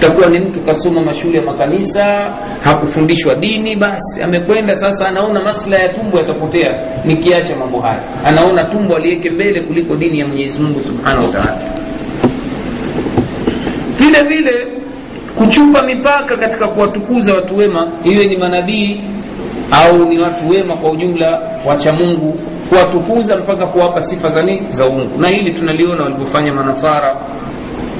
Takuwa 0.00 0.26
ni 0.28 0.38
mtu 0.38 0.60
kasoma 0.60 1.00
mashule 1.00 1.36
ya 1.38 1.42
makanisa 1.44 2.34
hakufundishwa 2.64 3.34
dini 3.34 3.76
basi 3.76 4.22
amekwenda 4.22 4.76
sasa 4.76 5.08
anaona 5.08 5.40
maslaha 5.40 5.82
ya 5.82 5.88
tumbo 5.88 6.18
yatapotea 6.18 6.74
nikiacha 7.04 7.56
mambo 7.56 7.80
haya. 7.80 8.00
Anaona 8.24 8.64
tumbo 8.64 8.96
aliweke 8.96 9.30
mbele 9.30 9.60
kuliko 9.60 9.96
dini 9.96 10.18
ya 10.18 10.26
mwenyezi 10.26 10.60
mungu 10.60 10.80
subhanahu 10.84 11.24
wataala 11.26 11.58
vile 13.98 14.22
vile 14.22 14.66
kuchupa 15.38 15.82
mipaka 15.82 16.36
katika 16.36 16.68
kuwatukuza 16.68 17.34
watu 17.34 17.56
wema 17.56 17.88
iwe 18.04 18.26
ni 18.26 18.36
manabii 18.36 19.00
au 19.70 20.04
ni 20.04 20.18
watu 20.18 20.48
wema 20.50 20.76
kwa 20.76 20.90
ujumla 20.90 21.40
wacha 21.66 21.92
mungu 21.92 22.38
kuwatukuza 22.68 23.36
mpaka 23.36 23.66
kuwapa 23.66 24.02
sifa 24.02 24.28
za 24.28 24.42
nini 24.42 24.66
za 24.70 24.86
uungu. 24.86 25.20
Na 25.20 25.28
hili 25.28 25.50
tunaliona 25.50 26.02
walivyofanya 26.02 26.52
manasara. 26.52 27.16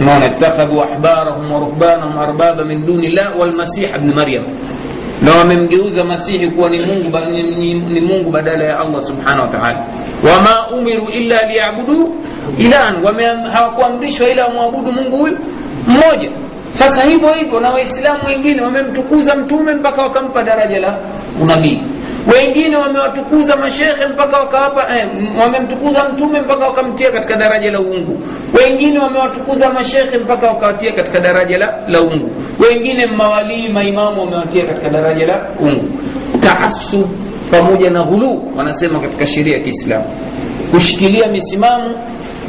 Naona 0.05 0.26
ittakhadhu 0.26 0.82
ahbarahum 0.82 1.52
wa 1.52 1.60
ruhbanahum 1.60 2.18
arbaba 2.18 2.64
min 2.64 2.86
duni 2.86 3.09
llah 3.09 3.38
walmasih 3.40 3.88
bni 4.02 4.14
maryam. 4.14 4.44
Na 5.22 5.32
wamemgeuza 5.34 6.05
masihi 6.05 6.47
kuwa 6.48 6.70
ni 6.70 6.78
mungu, 6.78 7.18
ni, 7.30 7.74
ni 7.74 8.01
mungu 8.01 8.30
badala 8.30 8.64
ya 8.64 8.80
allah 8.80 9.02
subhanahu 9.02 9.40
wa 9.43 9.48
taala. 9.48 9.84
Wama 10.24 10.66
umiru 10.78 11.09
illa 11.09 11.43
liyabudu 11.47 12.14
ilahan. 12.59 12.97
Hawakuamrishwa 13.52 14.28
ila 14.28 14.47
wamwabudu 14.47 14.93
mungu 14.93 15.16
huyu 15.16 15.38
mmoja 15.86 16.30
sasa 16.70 17.02
hivyo 17.02 17.32
hivyo 17.32 17.60
na 17.60 17.70
waislamu 17.70 18.26
wengine 18.26 18.60
wamemtukuza 18.62 19.34
mtume 19.34 19.74
mpaka 19.74 20.02
wakampa 20.02 20.43
daraja 20.43 20.78
la 20.80 20.98
unabii. 21.43 21.82
Wengine 22.34 22.76
wamewatukuza 22.76 23.56
mashekhe 23.56 24.06
mpaka 24.06 24.38
wakawapa 24.40 24.97
eh, 24.97 25.06
wamemtukuza 25.40 26.05
mtume 26.09 26.40
mpaka 26.40 26.66
wakamtia 26.66 27.10
katika 27.10 27.36
daraja 27.36 27.70
la 27.70 27.80
uungu. 27.80 28.18
Wengine 28.55 28.98
wamewatukuza 28.98 29.68
mashekhe 29.70 30.18
mpaka 30.18 30.47
wakawatia 30.47 30.93
katika 30.93 31.20
daraja 31.20 31.59
la, 31.59 31.74
la 31.88 32.01
ungu 32.01 32.30
wengine 32.59 33.06
mawalii 33.06 33.68
maimamu 33.68 34.20
wamewatia 34.20 34.66
katika 34.66 34.88
daraja 34.88 35.26
la 35.26 35.47
ungu 35.60 35.88
taasub 36.40 37.06
pamoja 37.51 37.90
na 37.90 38.02
ghuluu 38.02 38.43
wanasema 38.56 39.01
katika 39.01 39.26
sheria 39.26 39.56
ya 39.56 39.62
kiislamu. 39.62 40.05
Kushikilia 40.70 41.26
misimamo 41.28 41.90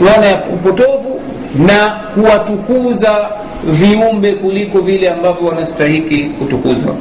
wana 0.06 0.26
ya 0.26 0.44
upotovu 0.54 1.22
na 1.56 1.90
kuwatukuza 2.14 3.30
viumbe 3.64 4.32
kuliko 4.34 4.80
vile 4.82 5.10
ambavyo 5.10 5.48
wanastahiki 5.48 6.18
kutukuzwa. 6.24 6.96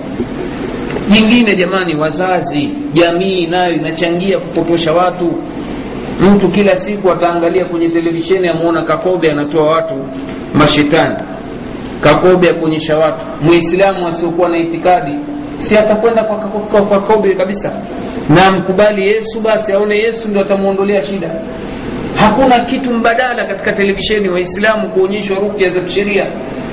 Jingine 1.11 1.57
jamani 1.57 1.95
wazazi 1.95 2.69
jamii 2.93 3.47
nayo 3.47 3.75
inachangia 3.75 4.39
kupotosha 4.39 4.93
watu. 4.93 5.33
Mtu 6.21 6.49
kila 6.49 6.77
siku 6.77 7.11
ataangalia 7.11 7.65
kwenye 7.65 7.89
televisheni 7.89 8.49
amwona 8.49 8.83
kakobe 8.83 9.31
anatoa 9.33 9.71
watu 9.71 9.95
mashetani. 10.55 11.17
Kakobe 12.01 12.51
akuonyesha 12.51 12.99
watu. 12.99 13.25
Mwislamu 13.43 14.07
asiokuwa 14.09 14.49
na 14.49 14.59
itikadi 14.59 15.13
si 15.57 15.77
atakwenda 15.79 16.23
kwa, 16.23 16.83
kakobe 16.87 17.35
kabisa? 17.35 17.73
Na 18.29 18.51
mkubali 18.51 19.07
yesu 19.07 19.41
basi 19.41 19.73
aone 19.73 19.99
yesu 19.99 20.29
ndo 20.29 20.41
atamwondolea 20.41 21.03
shida 21.03 21.31
hakuna 22.27 22.61
kitu 22.61 22.93
mbadala 22.93 23.45
katika 23.45 23.73
televisheni 23.73 24.29
waislamu 24.29 24.89
kuonyeshwa 24.89 25.39
rukya 25.39 25.71
za 25.71 25.81
kisheria. 25.81 26.27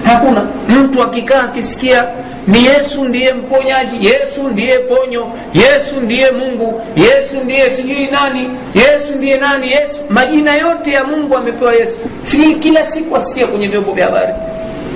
Hakuna. 0.06 0.48
Mtu 0.70 1.04
akikaa 1.04 1.44
akisikia 1.44 2.08
ni 2.48 2.66
yesu 2.66 3.06
ndiye 3.06 3.34
mponyaji 3.34 4.06
yesu 4.08 4.44
ndiye 4.52 4.80
ponyo 4.80 5.28
yesu 5.54 5.96
ndiye 6.02 6.32
mungu 6.32 6.82
yesu 6.96 7.38
ndiye 7.44 7.70
sijui 7.70 8.08
nani 8.12 8.50
yesu 8.76 9.16
ndiye 9.16 9.38
nani 9.38 9.72
yesu. 9.72 10.02
Majina 10.10 10.56
yote 10.56 10.92
ya 10.92 11.04
mungu 11.04 11.38
amepewa 11.38 11.74
yesu. 11.76 11.98
Si 12.24 12.54
kila 12.56 12.92
siku 12.92 13.16
asikia 13.18 13.48
kwenye 13.48 13.68
vyombo 13.68 13.92
vya 13.92 14.06
habari. 14.06 14.34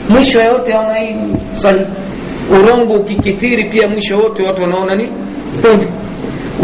Mwisho 0.10 0.42
yote 0.44 0.74
aona 0.74 0.96
hii 1.00 1.16
sahihi. 1.52 1.86
Urongo 2.52 2.94
ukikithiri 2.94 3.64
pia 3.64 3.88
mwisho 3.88 4.18
wote 4.18 4.44
watu 4.44 4.62
wanaona 4.62 4.96
ni 4.96 5.10
ponyo 5.62 5.88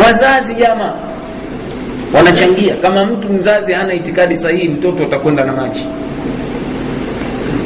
wazazi 0.06 0.56
jama 0.56 0.94
wanachangia. 2.14 2.76
Kama 2.76 3.06
mtu 3.06 3.30
mzazi 3.30 3.74
hana 3.74 3.94
itikadi 3.94 4.38
sahihi 4.38 4.70
mtoto 4.70 5.04
atakwenda 5.04 5.44
na 5.46 5.52
maji. 5.54 5.88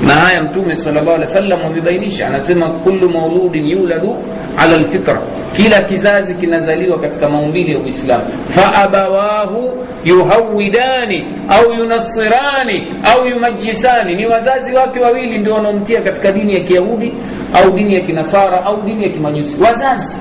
Na 0.08 0.14
haya 0.14 0.42
mtume 0.44 0.76
salllah 0.76 1.08
alih 1.16 1.28
wasallam 1.28 1.66
amebainisha. 1.66 2.28
Anasema 2.28 2.70
kullu 2.70 3.10
mauludin 3.10 3.68
yuladu 3.68 4.18
ala 4.58 4.78
lfitra 4.78 5.22
kila 5.56 5.82
kizazi 5.82 6.34
kinazaliwa 6.36 7.00
katika 7.00 7.30
maumbili 7.30 7.72
ya 7.72 7.80
uislamu. 7.80 8.24
Faabawahu 8.50 9.86
yuhawidani 10.06 11.26
au 11.50 11.74
yunasirani 11.74 12.88
au 13.04 13.28
yumajisani. 13.28 14.16
Ni 14.16 14.26
wazazi 14.26 14.74
wake 14.74 15.00
wawili 15.00 15.38
ndio 15.38 15.54
wanaomtia 15.54 16.02
katika 16.02 16.32
dini 16.32 16.54
ya 16.54 16.60
kiyahudi 16.60 17.14
au 17.54 17.72
dini 17.72 17.94
ya 17.94 18.00
kinasara 18.02 18.64
au 18.66 18.82
dini 18.82 19.04
ya 19.04 19.10
kimajusi. 19.10 19.64
Wazazi 19.64 20.16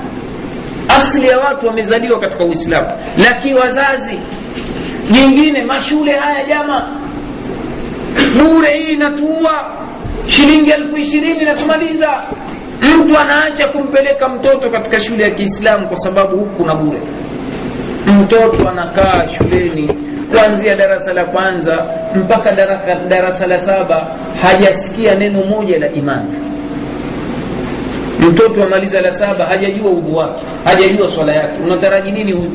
asli 0.88 1.28
ya 1.28 1.38
watu 1.38 1.66
wamezaliwa 1.66 2.20
katika 2.20 2.44
uislamu. 2.44 2.88
Lakini 3.18 3.54
wazazi. 3.54 4.18
Jingine 5.12 5.62
mashule 5.64 6.12
haya 6.12 6.44
jama 6.44 6.88
bure 8.38 8.76
hii 8.78 8.92
inatuua 8.92 9.64
shilingi 10.28 10.70
elfu 10.70 10.96
ishirini 10.96 11.44
natumaliza 11.44 12.10
mtu 13.00 13.18
anaacha 13.18 13.68
kumpeleka 13.68 14.28
mtoto 14.28 14.70
katika 14.70 15.00
shule 15.00 15.24
ya 15.24 15.30
kiislamu 15.30 15.88
kwa 15.88 15.96
sababu 15.96 16.36
huku 16.36 16.56
kuna 16.56 16.74
bure. 16.74 16.98
Mtoto 18.22 18.68
anakaa 18.68 19.28
shuleni 19.28 19.92
kuanzia 20.32 20.74
darasa 20.74 21.12
la 21.12 21.24
kwanza 21.24 21.84
mpaka 22.14 22.52
darasa 23.08 23.46
la 23.46 23.58
saba 23.58 24.06
hajasikia 24.42 25.14
neno 25.14 25.40
moja 25.44 25.78
la 25.78 25.88
imani 25.92 26.34
mtoto 28.30 28.62
amaliza 28.64 29.00
la 29.00 29.12
saba 29.12 29.44
hajajua 29.46 29.90
udhu 29.90 30.16
wake 30.16 30.42
hajajua 30.64 31.10
swala 31.10 31.32
yake. 31.34 31.52
Unataraji 31.64 32.12
nini 32.12 32.32
huyu? 32.32 32.50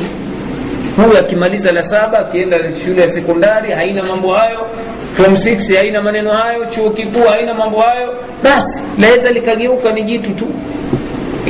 Huyu 0.97 1.17
akimaliza 1.17 1.71
la 1.71 1.83
saba 1.83 2.19
akienda 2.19 2.57
shule 2.85 3.01
ya 3.01 3.09
sekondari 3.09 3.73
haina 3.73 4.03
mambo 4.03 4.33
hayo. 4.33 4.65
Form 5.13 5.33
6 5.33 5.77
haina 5.77 6.01
maneno 6.01 6.29
hayo. 6.31 6.65
Chuo 6.65 6.89
kikuu 6.89 7.23
haina 7.29 7.53
mambo 7.53 7.79
hayo. 7.81 8.13
Basi 8.43 8.81
laweza 8.99 9.31
likageuka 9.31 9.91
ni 9.91 10.01
jitu 10.03 10.29
tu. 10.31 10.45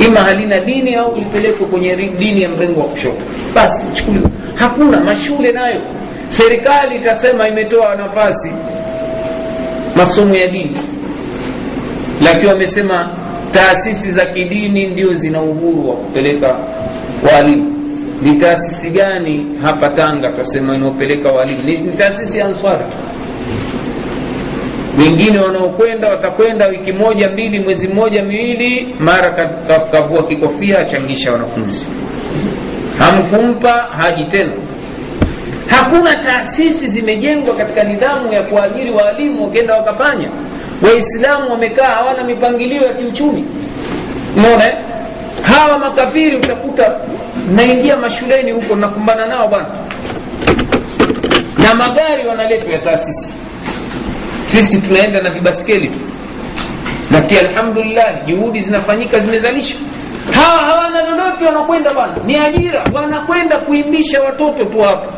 Ima 0.06 0.20
halina 0.20 0.60
dini 0.60 0.94
au 0.94 1.16
lipelekwe 1.16 1.66
kwenye 1.66 1.96
dini 1.96 2.42
ya 2.42 2.48
mrengo 2.48 2.80
wa 2.80 2.86
kushoto. 2.86 3.16
Basi 3.54 3.84
chukuliwa 3.92 4.30
hakuna 4.54 5.00
mashule 5.00 5.52
nayo. 5.52 5.80
Serikali 6.28 6.96
itasema 6.96 7.48
imetoa 7.48 7.94
nafasi 7.96 8.52
masomo 9.96 10.34
ya 10.34 10.46
dini. 10.46 10.76
Lakini 12.24 12.46
wamesema 12.48 13.10
taasisi 13.52 14.10
za 14.12 14.26
kidini 14.26 14.86
ndio 14.86 15.14
zina 15.14 15.42
uhuru 15.42 15.90
wa 15.90 15.96
kupeleka 15.96 16.56
walimu. 17.34 17.68
Ni 18.22 18.32
taasisi 18.32 18.90
gani 18.90 19.46
hapa 19.62 19.88
tanga 19.88 20.28
tasema 20.28 20.74
inaopeleka 20.74 21.28
walimu? 21.32 21.58
Ni, 21.66 21.76
ni 21.76 21.92
taasisi 21.92 22.38
ya 22.38 22.46
answari. 22.46 22.84
Wengine 24.98 25.38
wanaokwenda 25.38 26.08
watakwenda 26.08 26.66
wiki 26.66 26.92
moja 26.92 27.30
mbili 27.30 27.58
mwezi 27.60 27.88
mmoja 27.88 28.22
miwili 28.22 28.94
mara 29.00 29.30
kavua 29.92 30.22
kikofia 30.28 30.78
achangisha 30.78 31.32
wanafunzi. 31.32 31.86
Hamkumpa 32.98 33.72
haji 33.72 34.24
tena. 34.24 34.52
Hakuna 35.66 36.16
taasisi 36.16 36.88
zimejengwa 36.88 37.54
katika 37.54 37.84
nidhamu 37.84 38.32
ya 38.32 38.42
kuajiri 38.42 38.90
waalimu 38.90 39.44
wakienda 39.44 39.76
wakafanya 39.76 40.28
waislamu 40.82 41.50
wamekaa 41.50 41.86
hawana 41.94 42.24
mipangilio 42.24 42.82
ya 42.82 42.94
kiuchumi. 42.94 43.44
Unaona 44.36 44.64
eh? 44.66 44.76
hawa 45.42 45.78
makafiri 45.78 46.36
utakuta 46.36 46.96
naingia 47.54 47.96
mashuleni 47.96 48.52
huko 48.52 48.76
nakumbana 48.76 49.26
nao 49.26 49.48
bwana. 49.48 49.66
Na 51.62 51.74
magari 51.74 52.26
wanaletwa 52.28 52.72
ya 52.72 52.78
taasisi. 52.78 53.34
Sisi 54.46 54.80
tunaenda 54.80 55.20
na 55.22 55.30
vibaskeli 55.30 55.88
tu. 55.88 55.98
Lakini 57.12 57.40
alhamdulillah 57.40 58.26
juhudi 58.26 58.60
zinafanyika 58.60 59.18
zimezalisha. 59.18 59.74
Hawa 60.32 60.58
hawana 60.58 61.02
lolote 61.10 61.44
wanakwenda 61.44 61.94
bwana. 61.94 62.14
Ni 62.26 62.36
ajira. 62.38 62.84
Wanakwenda 62.92 63.58
kuimbisha 63.58 64.22
watoto 64.22 64.64
tu 64.64 64.80
hapo. 64.80 65.12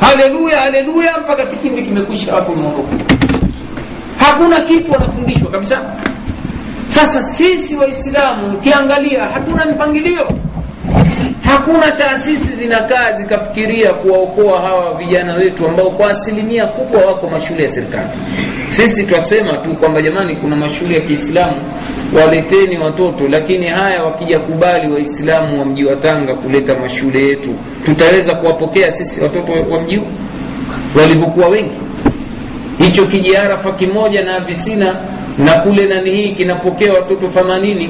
Haleluya 0.00 0.60
haleluya 0.60 1.18
mpaka 1.18 1.46
kipindi 1.46 1.82
kimekwisha 1.82 2.32
hapo 2.34 2.52
unaondoka 2.52 3.17
hakuna 4.28 4.60
kitu 4.60 4.92
wanafundishwa 4.92 5.50
kabisa. 5.50 5.80
Sasa 6.88 7.22
sisi 7.22 7.76
waislamu 7.76 8.54
ukiangalia 8.54 9.24
hatuna 9.24 9.66
mpangilio. 9.66 10.28
Hakuna 11.44 11.90
taasisi 11.90 12.56
zinakaa 12.56 13.12
zikafikiria 13.12 13.90
kuwaokoa 13.92 14.62
hawa 14.62 14.94
vijana 14.94 15.34
wetu 15.34 15.68
ambao 15.68 15.90
kwa 15.90 16.10
asilimia 16.10 16.66
kubwa 16.66 17.00
wako 17.06 17.28
mashule 17.28 17.62
ya 17.62 17.68
serikali. 17.68 18.08
Sisi 18.68 19.04
twasema 19.06 19.52
tu 19.52 19.74
kwamba 19.74 20.02
jamani 20.02 20.36
kuna 20.36 20.56
mashule 20.56 20.94
ya 20.94 21.00
kiislamu 21.00 21.56
waleteni 22.20 22.78
watoto 22.78 23.28
lakini 23.28 23.66
haya 23.66 24.02
wakija 24.04 24.38
kubali 24.38 24.92
waislamu 24.92 25.58
wa 25.58 25.64
mji 25.64 25.84
wa 25.84 25.96
tanga 25.96 26.34
kuleta 26.34 26.74
mashule 26.74 27.26
yetu 27.28 27.54
tutaweza 27.84 28.34
kuwapokea 28.34 28.92
sisi 28.92 29.20
watoto 29.20 29.52
wa 29.70 29.80
mji 29.80 30.00
walivyokuwa 31.00 31.48
wengi 31.48 31.76
hicho 32.78 33.06
kijiarafa 33.06 33.72
kimoja 33.72 34.22
na 34.22 34.40
visina 34.40 34.94
na 35.38 35.52
kule 35.52 35.86
nani 35.86 36.10
hii 36.10 36.32
kinapokea 36.32 36.92
watoto 36.92 37.26
80 37.26 37.88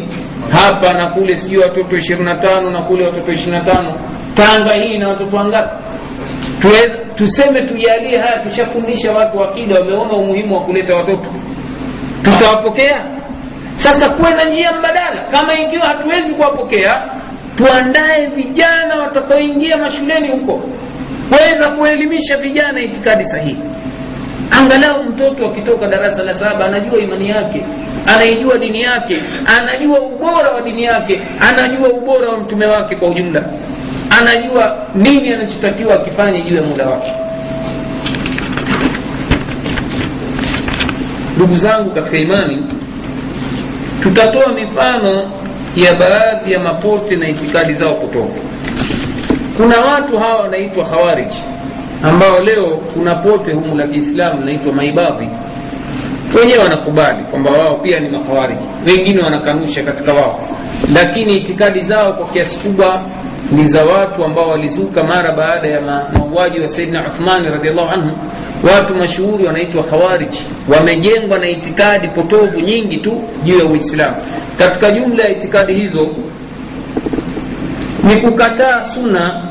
hapa 0.52 0.92
na 0.92 1.06
kule 1.06 1.36
sijui 1.36 1.58
watoto 1.62 1.96
25 1.96 2.70
na 2.72 2.82
kule 2.82 3.04
watoto 3.06 3.32
25 3.32 3.94
tanga 4.34 4.72
hii 4.72 4.98
na 4.98 5.08
watoto 5.08 5.36
wangapi? 5.36 5.84
Tuseme 7.14 7.60
tujalie 7.62 8.18
haya 8.18 8.38
tushafundisha 8.38 9.12
watu 9.12 9.44
akida 9.44 9.74
wameona 9.74 10.12
umuhimu 10.12 10.54
wa 10.54 10.60
kuleta 10.60 10.96
watoto. 10.96 11.26
Tutawapokea? 12.22 13.04
Sasa 13.74 14.08
kuwe 14.08 14.30
na 14.30 14.44
njia 14.44 14.72
mbadala. 14.72 15.24
Kama 15.30 15.54
ikiwa 15.60 15.86
hatuwezi 15.86 16.34
kuwapokea 16.34 17.02
tuandae 17.56 18.26
vijana 18.26 18.96
watakaoingia 18.96 19.76
mashuleni 19.76 20.28
huko. 20.28 20.60
Kuweza 21.28 21.68
kuelimisha 21.68 22.36
vijana 22.36 22.80
itikadi 22.80 23.24
sahihi 23.24 23.56
angalau 24.50 25.04
mtoto 25.04 25.46
akitoka 25.46 25.86
darasa 25.86 26.22
la 26.22 26.34
saba 26.34 26.66
anajua 26.66 26.98
imani 26.98 27.28
yake 27.28 27.62
anaijua 28.06 28.58
dini 28.58 28.82
yake 28.82 29.22
anajua 29.60 30.00
ubora 30.00 30.50
wa 30.50 30.60
dini 30.60 30.82
yake 30.84 31.20
anajua 31.50 31.88
ubora 31.88 32.28
wa 32.28 32.38
mtume 32.38 32.66
wake 32.66 32.96
kwa 32.96 33.08
ujumla 33.08 33.42
anajua 34.20 34.76
nini 34.94 35.32
anachotakiwa 35.32 35.94
akifanye 35.94 36.42
juu 36.42 36.56
ya 36.56 36.62
muda 36.62 36.86
wake. 36.86 37.12
Ndugu 41.36 41.56
zangu 41.56 41.90
katika 41.90 42.16
imani 42.16 42.62
tutatoa 44.02 44.48
mifano 44.52 45.30
ya 45.76 45.94
baadhi 45.94 46.52
ya 46.52 46.58
mapote 46.60 47.16
na 47.16 47.28
itikadi 47.28 47.72
zao 47.74 47.94
kutoka. 47.94 48.40
Kuna 49.56 49.80
watu 49.80 50.18
hawa 50.18 50.36
wanaitwa 50.36 50.84
khawariji 50.84 51.42
ambao 52.02 52.40
leo 52.40 52.66
kuna 52.94 53.14
pote 53.14 53.52
humu 53.52 53.74
la 53.76 53.86
kiislamu 53.86 54.44
naitwa 54.44 54.72
maibadhi 54.72 55.28
wenyewe 56.40 56.58
wanakubali 56.58 57.22
kwamba 57.24 57.50
wao 57.50 57.74
pia 57.76 58.00
ni 58.00 58.08
makhawariji 58.08 58.64
wengine 58.86 59.22
wanakanusha 59.22 59.82
katika 59.82 60.12
wao. 60.14 60.40
Lakini 60.94 61.36
itikadi 61.36 61.80
zao 61.80 62.12
kwa 62.12 62.26
kiasi 62.28 62.58
kubwa 62.58 63.02
ni 63.52 63.64
za 63.64 63.84
watu 63.84 64.24
ambao 64.24 64.48
walizuka 64.50 65.02
mara 65.04 65.32
baada 65.32 65.68
ya 65.68 65.80
mauaji 65.80 66.60
wa 66.60 66.68
saidina 66.68 67.04
uthmani 67.06 67.48
radiallahu 67.48 67.88
anhu. 67.90 68.10
Watu 68.74 68.94
mashuhuri 68.94 69.44
wanaitwa 69.44 69.82
khawariji 69.82 70.42
wamejengwa 70.68 71.38
na 71.38 71.48
itikadi 71.48 72.08
potovu 72.08 72.60
nyingi 72.60 72.96
tu 72.96 73.22
juu 73.44 73.58
ya 73.58 73.64
uislamu. 73.64 74.16
Katika 74.58 74.90
jumla 74.90 75.22
ya 75.24 75.30
itikadi 75.30 75.74
hizo 75.74 76.08
ni 78.04 78.16
kukataa 78.16 78.82
sunna 78.82 79.42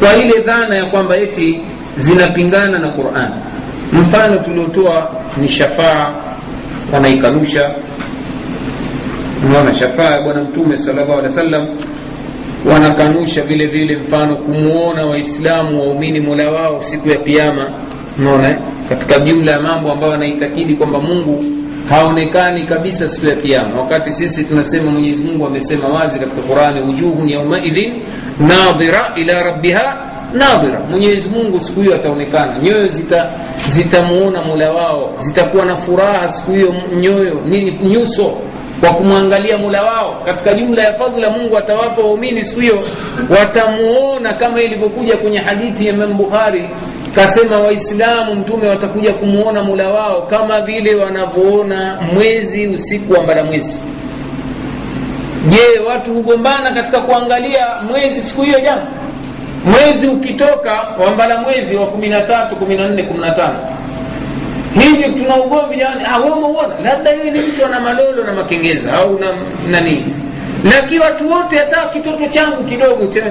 kwa 0.00 0.16
ile 0.16 0.40
dhana 0.40 0.74
ya 0.74 0.84
kwamba 0.84 1.16
eti 1.16 1.60
zinapingana 1.96 2.78
na 2.78 2.88
quran. 2.88 3.28
Mfano 3.92 4.36
tuliotoa 4.36 5.10
ni 5.36 5.48
shafaa 5.48 6.12
wanaikanusha. 6.92 7.70
Unaona 9.46 9.74
shafaa 9.74 10.10
ya 10.10 10.20
bwana 10.20 10.40
mtume 10.42 10.76
salllahu 10.78 11.12
alehi 11.12 11.26
wa 11.26 11.30
sallam 11.32 11.66
wanakanusha 12.72 13.42
vile 13.42 13.66
vile 13.66 13.96
mfano 13.96 14.36
kumwona 14.36 15.06
waislamu 15.06 15.80
waumini 15.80 16.20
mola 16.20 16.50
wao 16.50 16.82
siku 16.82 17.08
ya 17.08 17.16
kiama 17.16 17.66
unaona 18.18 18.56
katika 18.88 19.18
jumla 19.18 19.52
ya 19.52 19.60
mambo 19.60 19.92
ambayo 19.92 20.12
wanaitakidi 20.12 20.74
kwamba 20.74 21.00
mungu 21.00 21.44
haonekani 21.90 22.62
kabisa 22.62 23.08
siku 23.08 23.26
ya 23.26 23.36
kiama 23.36 23.80
wakati 23.80 24.12
sisi 24.12 24.44
tunasema 24.44 24.90
mwenyezi 24.90 25.24
mungu 25.24 25.46
amesema 25.46 25.88
wazi 25.88 26.18
katika 26.18 26.42
qurani 26.42 26.82
wujuhun 26.82 27.28
yaumaidhin 27.28 27.92
nadhira 28.38 29.12
ila 29.16 29.42
rabbiha 29.42 29.96
nadhira. 30.32 30.80
Mwenyezi 30.90 31.28
mungu 31.28 31.60
siku 31.60 31.80
hiyo 31.80 31.94
ataonekana. 31.94 32.58
Nyoyo 32.62 32.86
zitamuona 33.68 34.38
zita 34.40 34.48
mola 34.48 34.70
wao. 34.72 35.12
Zitakuwa 35.16 35.64
na 35.64 35.76
furaha 35.76 36.28
siku 36.28 36.52
hiyo 36.52 36.74
nyoyo 37.00 37.40
nini 37.46 37.78
nyuso 37.82 38.32
kwa 38.80 38.90
kumwangalia 38.90 39.58
mula 39.58 39.82
wao. 39.82 40.22
Katika 40.26 40.54
jumla 40.54 40.82
ya 40.82 40.94
fadhila 40.98 41.30
mungu 41.30 41.58
atawapa 41.58 42.02
waumini 42.02 42.44
siku 42.44 42.60
hiyo 42.60 42.82
watamuona 43.40 44.34
kama 44.34 44.60
ilivyokuja 44.62 45.16
kwenye 45.16 45.38
hadithi 45.38 45.86
ya 45.86 45.92
imam 45.92 46.16
bukhari 46.16 46.68
kasema 47.14 47.58
waislamu 47.58 48.34
mtume 48.34 48.68
watakuja 48.68 49.12
kumwona 49.12 49.62
mula 49.62 49.88
wao 49.88 50.22
kama 50.22 50.60
vile 50.60 50.94
wanavyoona 50.94 51.98
mwezi 52.14 52.66
usiku 52.66 53.12
wa 53.12 53.22
mbala 53.22 53.44
mwezi. 53.44 53.78
Je 55.48 55.78
watu 55.88 56.14
hugombana 56.14 56.70
katika 56.70 57.00
kuangalia 57.00 57.66
mwezi 57.90 58.20
siku 58.20 58.42
hiyo 58.42 58.60
jana? 58.60 58.86
Mwezi 59.64 60.06
ukitoka 60.08 60.72
wa 61.04 61.10
mbala 61.10 61.38
mwezi 61.40 61.76
wa 61.76 61.86
kumi 61.86 62.08
na 62.08 62.20
tatu 62.20 62.56
kumi 62.56 62.74
na 62.76 63.02
kumi 63.02 63.20
na 63.20 63.30
tano 63.30 63.58
hivi 64.80 65.20
tuna 65.20 65.36
ugomvi 65.36 65.76
jamani? 65.76 66.04
Wameuona 66.04 66.74
labda 66.84 67.10
hivi 67.12 67.30
ni 67.30 67.38
mtu 67.40 67.66
ana 67.66 67.80
malolo 67.80 68.24
na 68.24 68.32
makengeza 68.32 68.92
au 68.92 69.18
na 69.18 69.26
nani 69.70 70.04
lakini 70.64 71.00
watu 71.00 71.30
wote 71.30 71.58
hata 71.58 71.88
kitoto 71.88 72.26
changu 72.28 72.64
kidogo 72.64 73.06
cha 73.06 73.22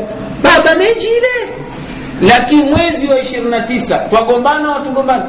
baba 0.43 0.75
mechi 0.75 1.07
ile 1.07 1.56
lakini 2.21 2.63
mwezi 2.63 3.07
wa 3.07 3.19
ishirini 3.19 3.49
na 3.49 3.61
tisa 3.61 3.97
twagombana 3.97 4.69
watugombana 4.71 5.25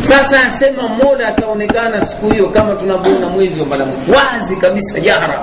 sasa 0.00 0.44
asema 0.44 0.88
mola 0.88 1.28
ataonekana 1.28 2.00
siku 2.06 2.30
hiyo 2.30 2.48
kama 2.48 2.74
tunavyoona 2.74 3.28
mwezi 3.28 3.60
wa 3.60 3.66
balamu. 3.66 3.92
Wazi 4.16 4.56
kabisa 4.56 5.00
jahra 5.00 5.42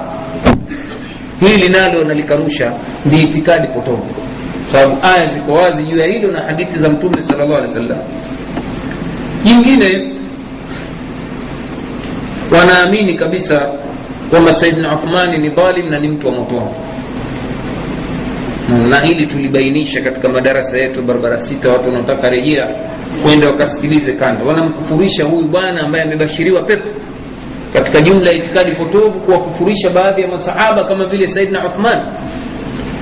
hili 1.39 1.69
nalo 1.69 2.03
nalikanusha 2.03 2.73
ndi 3.05 3.21
itikadi 3.23 3.67
potovu 3.67 4.05
sababu 4.71 4.97
aya 5.03 5.25
ziko 5.27 5.53
wazi 5.53 5.83
juu 5.83 5.97
ya 5.97 6.05
hilo 6.05 6.31
na 6.31 6.39
hadithi 6.39 6.79
za 6.79 6.89
mtume 6.89 7.23
sal 7.23 7.37
llahu 7.37 7.53
alehi 7.55 7.67
wasallam. 7.67 7.97
Jingine 9.43 10.11
wanaamini 12.51 13.13
kabisa 13.13 13.67
kwamba 14.29 14.53
saidna 14.53 14.95
uthmani 14.95 15.37
ni 15.37 15.49
dhalim 15.49 15.89
na 15.89 15.99
ni 15.99 16.07
mtu 16.07 16.27
wa 16.27 16.33
motoni 16.33 16.67
na 18.89 18.99
hili 18.99 19.25
tulibainisha 19.25 20.01
katika 20.01 20.29
madarasa 20.29 20.77
yetu 20.77 21.01
barabara 21.01 21.39
sita 21.39 21.69
watu 21.69 21.85
wanaotaka 21.85 22.29
rejea 22.29 22.67
kwenda 23.23 23.47
wakasikilize 23.47 24.13
kanda 24.13 24.45
wanamkufurisha 24.45 25.23
huyu 25.23 25.47
bwana 25.47 25.81
ambaye 25.81 26.03
amebashiriwa 26.03 26.61
pepo. 26.61 26.89
Katika 27.73 28.01
jumla 28.01 28.29
ya 28.29 28.35
itikadi 28.35 28.71
potovu 28.71 29.11
kuwakufurisha 29.19 29.89
baadhi 29.89 30.21
ya 30.21 30.27
masahaba 30.27 30.83
kama 30.83 31.05
vile 31.05 31.27
saidna 31.27 31.65
uthman 31.67 31.99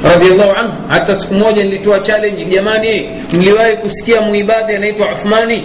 radiallahu 0.03 0.51
anhu. 0.59 0.73
Hata 0.87 1.15
siku 1.15 1.33
moja 1.33 1.63
nilitoa 1.63 1.99
challenge 1.99 2.45
jamani 2.45 3.09
mliwahi 3.33 3.77
kusikia 3.77 4.21
muibadhi 4.21 4.75
anaitwa 4.75 5.07
uthmani? 5.11 5.63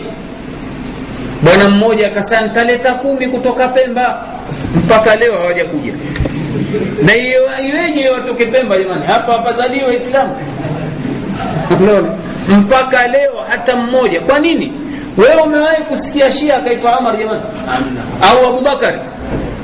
Bwana 1.43 1.69
mmoja 1.69 2.07
akasema 2.07 2.41
nitaleta 2.41 2.95
kumi 2.95 3.29
kutoka 3.29 3.69
pemba. 3.69 4.25
Mpaka 4.77 5.17
leo 5.17 5.33
hawaja 5.39 5.65
kuja 5.65 5.93
na 7.03 7.17
iweje 7.63 8.11
watoke 8.11 8.47
pemba 8.47 8.79
jamani 8.79 9.05
hapa 9.07 9.33
hapazaliwa 9.33 9.87
waislamu. 9.87 10.37
Unaona? 11.81 12.09
Mpaka 12.49 13.09
leo 13.09 13.33
hata 13.49 13.77
mmoja. 13.77 14.21
Kwa 14.21 14.39
nini? 14.39 14.73
Wewe 15.17 15.43
umewahi 15.43 15.83
kusikia 15.83 16.33
shia 16.33 16.57
akaitwa 16.57 17.01
umar 17.01 17.17
jamani? 17.19 17.43
Au 18.23 18.47
abubakari 18.47 19.01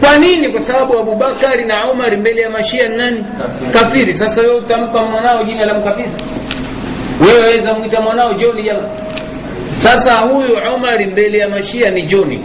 kwa 0.01 0.19
nini? 0.19 0.49
Kwa 0.49 0.61
sababu 0.61 0.99
abubakari 0.99 1.65
na 1.65 1.91
umar 1.91 2.19
mbele 2.19 2.41
ya 2.41 2.51
mashia 2.51 2.89
nani? 2.89 3.25
Kafiri. 3.73 4.15
Sasa 4.15 4.41
wewe 4.41 4.55
utampa 4.55 5.03
mwanao 5.03 5.45
jina 5.45 5.67
la 5.67 5.75
mkafiri? 5.75 6.09
Wewe 7.27 7.41
waweza 7.41 7.75
mwita 7.75 8.01
mwanao 8.01 8.35
joni 8.35 8.63
jamani? 8.63 8.89
Sasa 9.77 10.15
huyu 10.15 10.59
umari 10.77 11.07
mbele 11.07 11.39
ya 11.39 11.49
mashia 11.49 11.91
ni 11.91 12.03
joni. 12.03 12.41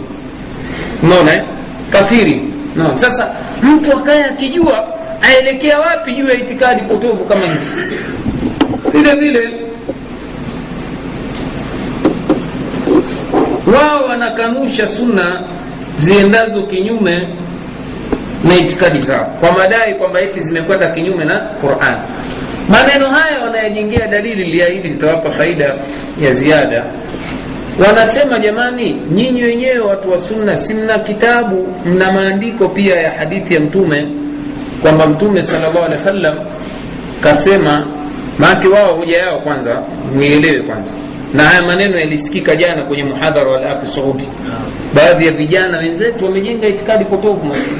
Unaona 1.02 1.34
eh? 1.34 1.42
kafiri 1.90 2.42
no. 2.76 2.96
sasa 2.98 3.30
mtu 3.62 3.98
akaye 3.98 4.24
akijua 4.24 4.88
aelekea 5.22 5.78
wapi 5.80 6.12
juu 6.14 6.28
ya 6.28 6.34
itikadi 6.34 6.80
potovu 6.82 7.24
kama 7.24 7.40
hizi? 7.46 7.76
Vile 8.92 9.14
vile 9.14 9.48
wao 13.74 14.04
wanakanusha 14.06 14.88
sunna 14.88 15.40
ziendazo 15.96 16.62
kinyume 16.62 17.28
na 18.44 18.54
itikadi 18.56 18.98
zao 18.98 19.24
kwa 19.40 19.52
madai 19.52 19.94
kwamba 19.94 20.20
eti 20.20 20.40
zimekwenda 20.40 20.86
kinyume 20.86 21.24
na 21.24 21.34
quran. 21.38 21.94
Maneno 22.68 23.06
haya 23.08 23.40
wanayajengea 23.40 24.06
dalili 24.08 24.44
liahidi 24.44 24.88
nitawapa 24.88 25.30
faida 25.30 25.74
ya 26.22 26.32
ziada 26.32 26.84
wanasema 27.86 28.38
jamani 28.38 28.96
nyinyi 29.12 29.42
wenyewe 29.42 29.78
watu 29.78 30.10
wa 30.12 30.18
sunna 30.18 30.56
si 30.56 30.74
mna 30.74 30.98
kitabu 30.98 31.68
mna 31.86 32.12
maandiko 32.12 32.68
pia 32.68 32.94
ya 33.00 33.10
hadithi 33.10 33.54
ya 33.54 33.60
mtume. 33.60 34.06
Kwamba 34.82 35.06
mtume 35.06 35.42
salllah 35.42 35.76
alehi 35.84 35.92
wa 35.92 35.98
sallam 36.04 36.34
kasema 37.20 37.86
maake 38.38 38.68
wao 38.68 38.96
hoja 38.96 39.18
yao 39.18 39.40
kwanza 39.40 39.82
nielewe 40.16 40.58
kwanza. 40.62 40.90
Na 41.34 41.42
haya 41.42 41.62
maneno 41.62 41.98
yalisikika 41.98 42.56
jana 42.56 42.82
kwenye 42.84 43.04
muhadhara 43.04 43.50
wa 43.50 43.58
alafi 43.58 43.86
saudi. 43.86 44.28
Baadhi 44.94 45.26
ya 45.26 45.32
vijana 45.32 45.78
wenzetu 45.78 46.24
wamejenga 46.24 46.68
itikadi 46.68 47.04
potofu 47.04 47.44
maskini 47.46 47.76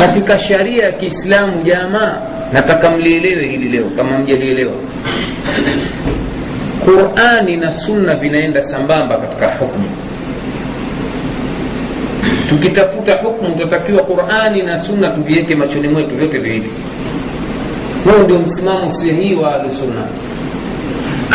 katika 0.00 0.38
sharia 0.38 0.84
ya 0.84 0.92
kiislamu 0.92 1.62
jamaa 1.62 2.18
nataka 2.52 2.90
mlielewe 2.90 3.46
hili 3.48 3.68
leo 3.68 3.84
kama 3.96 4.18
mjalielewa 4.18 4.72
qurani 6.84 7.56
na 7.56 7.70
sunna 7.72 8.14
vinaenda 8.14 8.62
sambamba 8.62 9.16
katika 9.16 9.46
hukmu. 9.56 9.84
Tukitafuta 12.48 13.14
hukmu 13.16 13.48
tunatakiwa 13.54 14.02
qurani 14.02 14.62
na 14.62 14.78
sunna 14.78 15.08
tuviweke 15.08 15.54
machoni 15.54 15.88
mwetu 15.88 16.16
vyote 16.16 16.38
viwili. 16.38 16.70
Huo 18.04 18.18
ndio 18.24 18.38
msimamo 18.38 18.90
sahihi 18.90 19.34
wa 19.34 19.54
ahlusunna 19.54 20.06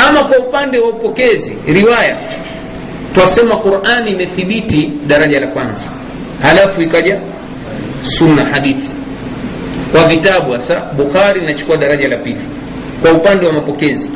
ama 0.07 0.23
kwa 0.23 0.37
upande 0.39 0.79
wa 0.79 0.89
upokezi 0.89 1.57
riwaya 1.67 2.15
twasema 3.15 3.55
qurani 3.55 4.11
imethibiti 4.11 4.91
daraja 5.07 5.39
la 5.39 5.47
kwanza 5.47 5.87
halafu 6.41 6.81
ikaja 6.81 7.19
sunna 8.03 8.45
hadithi. 8.45 8.89
Kwa 9.91 10.03
vitabu 10.05 10.51
hasa 10.51 10.79
bukhari 10.97 11.41
inachukua 11.43 11.77
daraja 11.77 12.07
la 12.07 12.17
pili 12.17 12.41
kwa 13.01 13.11
upande 13.11 13.45
wa 13.45 13.53
mapokezi 13.53 14.09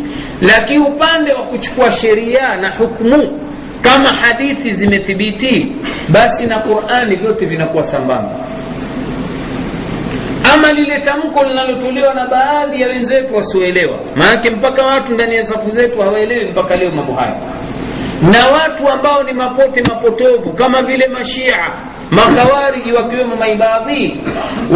lakini 0.43 0.79
upande 0.79 1.33
wa 1.33 1.43
kuchukua 1.43 1.91
sheria 1.91 2.55
na 2.55 2.69
hukmu 2.69 3.39
kama 3.81 4.09
hadithi 4.09 4.73
zimethibiti 4.73 5.75
basi 6.09 6.45
na 6.45 6.59
qurani 6.59 7.15
vyote 7.15 7.45
vinakuwa 7.45 7.83
sambamba. 7.83 8.29
Ama 10.53 10.71
lile 10.73 10.99
tamko 10.99 11.43
linalotolewa 11.43 12.13
na 12.13 12.27
baadhi 12.27 12.81
ya 12.81 12.87
wenzetu 12.87 13.35
wasioelewa 13.35 13.99
maanake 14.15 14.49
mpaka 14.49 14.83
watu 14.85 15.13
ndani 15.13 15.35
ya 15.35 15.45
safu 15.45 15.71
zetu 15.71 16.01
hawaelewi 16.01 16.45
mpaka 16.45 16.75
leo 16.75 16.91
mambo 16.91 17.13
haya. 17.13 17.35
Na 18.31 18.47
watu 18.47 18.89
ambao 18.89 19.23
ni 19.23 19.33
mapote 19.33 19.81
mapotovu 19.83 20.53
kama 20.53 20.81
vile 20.81 21.07
mashia 21.07 21.69
makhawariji 22.11 22.93
wakiwemo 22.93 23.35
maibadhi 23.35 24.21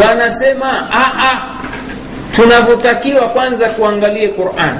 wanasema 0.07 0.87
tunavyotakiwa 2.35 3.21
kwanza 3.29 3.69
tuangalie 3.69 4.27
quran 4.27 4.77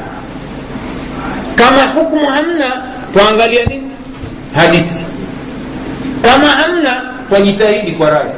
kama 1.57 1.84
hukmu 1.84 2.25
hamna 2.27 2.84
twaangalia 3.13 3.65
nini? 3.65 3.91
Hadithi. 4.53 5.05
Kama 6.21 6.47
hamna 6.47 7.01
twajitahidi 7.29 7.91
kwa 7.91 8.09
rai. 8.09 8.29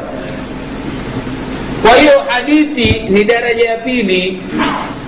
Kwa 1.81 1.95
hiyo 1.97 2.11
hadithi 2.27 3.05
ni 3.09 3.23
daraja 3.23 3.69
ya 3.69 3.77
pili. 3.77 4.41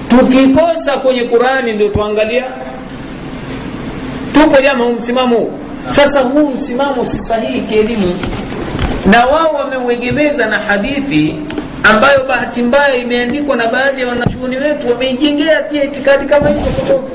Tukikosa 0.10 0.98
kwenye 0.98 1.22
qurani 1.24 1.74
ndio 1.74 1.88
tuangalia 1.90 2.44
tupo 4.34 4.62
jama 4.62 4.84
huu 4.86 4.94
msimamo 4.94 5.36
huu. 5.38 5.52
Sasa 5.88 6.20
huu 6.20 6.50
msimamo 6.50 7.06
si 7.06 7.20
sahihi 7.20 7.62
kielimu. 7.62 8.16
Na 9.12 9.26
wao 9.26 9.54
wameuegemeza 9.54 10.46
na 10.46 10.60
hadithi 10.60 11.36
ambayo 11.84 12.24
bahati 12.28 12.62
mbaya 12.62 12.96
imeandikwa 12.96 13.56
na 13.56 13.68
baadhi 13.68 14.02
ya 14.02 14.08
wanachuoni 14.08 14.58
wetu 14.58 14.90
wameijengea 14.90 15.62
pia 15.62 15.84
itikadi 15.84 16.26
kama 16.26 16.48
hizo. 16.50 16.62
potofu 16.70 17.10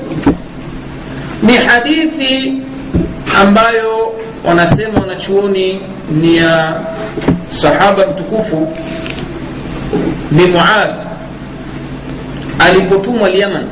ni 1.43 1.53
hadithi 1.53 2.53
ambayo 3.41 4.13
wanasema 4.45 4.99
wanachuoni 4.99 5.81
ni 6.21 6.37
ya 6.37 6.79
sahaba 7.49 8.07
mtukufu 8.07 8.67
ni 10.31 10.45
muadh. 10.45 10.95
Alipotumwa 12.59 13.29
lyaman 13.29 13.67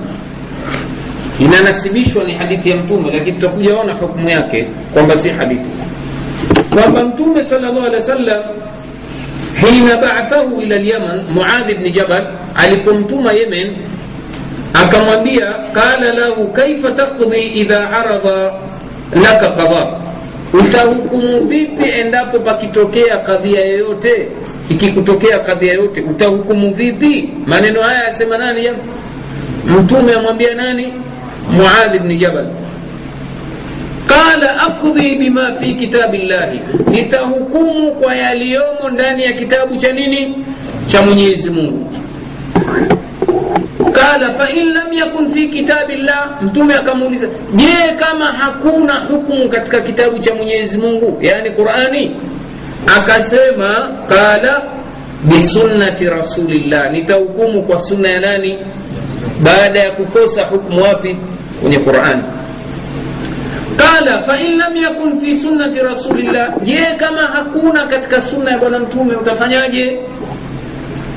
inanasibishwa 1.40 2.24
ni 2.24 2.34
hadithi 2.34 2.70
ya 2.70 2.76
mtume 2.76 3.12
lakini 3.12 3.32
tutakuja 3.32 3.78
ona 3.78 3.94
hukumu 3.94 4.30
yake 4.30 4.68
kwamba 4.94 5.18
si 5.18 5.30
hadithi. 5.30 5.70
Kwamba 6.74 7.04
mtume 7.04 7.44
sal 7.44 7.62
llah 7.62 7.72
alih 7.84 7.94
wa 7.94 8.02
sallam 8.02 8.44
hina 9.62 9.98
baathahu 9.98 10.62
ila 10.62 10.78
lyaman 10.78 11.22
muadhi 11.34 11.74
bni 11.74 11.92
jabal 11.92 12.28
alipomtuma 12.56 13.32
yemen 13.34 13.72
akamwambia 14.84 15.54
qala 15.74 16.14
lahu 16.14 16.48
kaifa 16.48 16.92
taqdi 16.92 17.40
idha 17.42 17.90
aradha 17.92 18.52
laka 19.24 19.50
qada. 19.50 19.88
Utahukumu 20.54 21.40
vipi 21.48 21.84
endapo 21.90 22.40
pakitokea 22.40 23.18
kadhia 23.18 23.66
yoyote? 23.66 24.28
Ikikutokea 24.70 25.40
kadhia 25.40 25.74
yoyote 25.74 26.02
utahukumu 26.02 26.74
vipi? 26.74 27.30
Maneno 27.46 27.82
haya 27.82 28.04
yasema 28.04 28.38
nani 28.38 28.66
ya? 28.66 28.74
Mtume 29.66 30.14
amwambia 30.14 30.54
nani? 30.56 30.94
Muadhi 31.52 32.00
bni 32.00 32.16
jabal. 32.18 32.48
Qala 34.08 34.60
aqdhi 34.62 35.16
bima 35.16 35.54
fi 35.60 35.74
kitabi 35.74 36.18
llahi 36.18 36.60
nitahukumu 36.92 37.92
kwa 37.92 38.16
yaliyomo 38.16 38.90
ndani 38.94 39.24
ya 39.24 39.32
kitabu 39.34 39.78
cha 39.78 39.92
nini? 39.92 40.36
Cha 40.88 41.02
mwenyezi 41.02 41.50
mungu 41.50 41.92
qala 43.94 44.34
fain 44.34 44.74
lam 44.74 44.94
yakun 44.94 45.34
fi 45.34 45.48
kitabillah, 45.50 46.42
mtume 46.42 46.74
akamuuliza 46.76 47.28
je 47.56 47.94
kama 48.00 48.26
hakuna 48.32 48.94
hukumu 48.94 49.50
katika 49.50 49.82
kitabu 49.82 50.20
cha 50.20 50.36
mwenyezi 50.36 50.78
mungu 50.78 51.18
yani 51.22 51.50
qurani? 51.50 52.12
Akasema 52.98 53.90
qala 54.10 54.64
bisunnati 55.24 56.06
rasulillah 56.06 56.92
nitahukumu 56.92 57.62
kwa 57.64 57.80
sunna 57.80 58.08
ya 58.10 58.20
nani? 58.20 58.58
Baada 59.44 59.80
ya 59.80 59.92
kukosa 59.92 60.44
hukumu 60.44 60.84
wapi? 60.84 61.18
Kwenye 61.62 61.78
qurani. 61.80 62.24
Kala 63.78 64.24
fa 64.24 64.40
in 64.40 64.58
lam 64.58 64.76
yakun 64.76 65.20
fi 65.20 65.36
sunnati 65.36 65.80
rasulillah 65.80 66.50
je 66.64 66.80
kama 67.00 67.22
hakuna 67.22 67.88
katika 67.88 68.22
sunna 68.22 68.52
ya 68.52 68.58
bwana 68.58 68.80
mtume 68.80 69.16
utafanyaje 69.16 70.00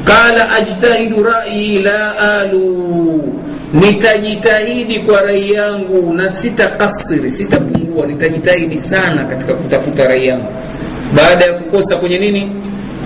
qala 0.05 0.51
ajtahidu 0.53 1.23
rayi 1.23 1.83
la 1.83 2.19
alu. 2.19 3.35
Nitajitahidi 3.73 5.01
kwa 5.01 5.23
rai 5.23 5.53
yangu 5.53 6.13
na 6.15 6.33
sitakasiri 6.33 7.31
sitapungua. 7.31 8.07
Nitajitahidi 8.07 8.79
sana 8.79 9.25
katika 9.25 9.55
kutafuta 9.55 10.09
rai 10.09 10.27
yangu. 10.27 10.47
Baada 11.17 11.45
ya 11.45 11.53
kukosa 11.53 11.97
kwenye 11.97 12.19
nini? 12.19 12.53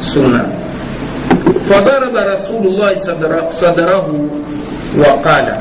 Sunna. 0.00 0.44
Fadaraba 1.68 2.24
rasulullahi 2.24 2.96
sadra, 2.96 3.50
sadrahu 3.50 4.30
waqala 5.06 5.58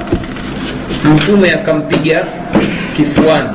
mtume 1.16 1.52
akampiga 1.52 2.26
kifuani. 2.98 3.50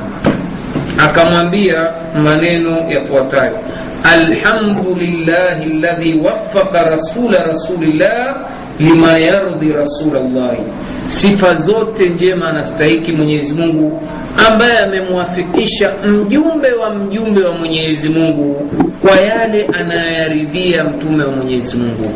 Akamwambia 1.05 1.87
maneno 2.23 2.77
yafuatayo 2.89 3.59
alhamdulillahi 4.03 5.73
ladhi 5.81 6.19
waffaqa 6.25 6.89
rasula 6.89 7.43
rasulillah 7.43 8.35
lima 8.79 9.17
yardhi 9.17 9.73
rasulallahi. 9.73 10.63
Sifa 11.07 11.55
zote 11.55 12.09
njema 12.09 12.49
anastahiki 12.49 13.11
mwenyezi 13.11 13.53
mungu 13.53 14.01
ambaye 14.47 14.77
amemwafikisha 14.79 15.93
mjumbe 16.07 16.71
wa 16.71 16.89
mjumbe 16.95 17.41
wa 17.45 17.51
mwenyezi 17.57 18.09
mungu 18.09 18.69
kwa 19.01 19.15
yale 19.17 19.65
anayoyaridhia 19.73 20.83
mtume 20.83 21.23
wa 21.23 21.31
mwenyezi 21.35 21.77
mungu. 21.77 22.11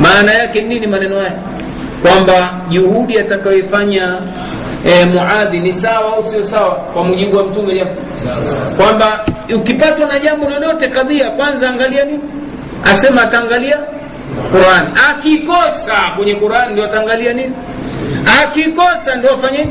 Maana 0.00 0.32
yake 0.32 0.60
nini 0.62 0.86
maneno 0.86 1.16
haya? 1.18 1.32
Kwamba 2.02 2.60
juhudi 2.70 3.18
atakayoifanya 3.18 4.18
e, 4.86 5.04
muadhi 5.04 5.58
ni 5.60 5.72
sawa 5.72 6.16
au 6.16 6.22
sio 6.24 6.42
sawa? 6.42 6.70
Kwa 6.74 7.04
mujibu 7.04 7.36
wa 7.36 7.44
mtume 7.44 7.74
jambo 7.76 7.94
kwamba 8.76 9.24
ukipatwa 9.56 10.06
na 10.06 10.18
jambo 10.18 10.48
lolote 10.50 10.88
kadhia 10.88 11.30
kwanza 11.30 11.70
angalia 11.70 12.04
nini? 12.04 12.20
Asema 12.84 13.22
ataangalia 13.22 13.76
qurani 14.50 14.88
akikosa 15.10 15.94
kwenye 16.16 16.34
qurani 16.34 16.72
ndio 16.72 16.84
ataangalia 16.84 17.32
nini? 17.32 17.52
Akikosa 18.42 19.14
ndio 19.16 19.34
afanye 19.34 19.68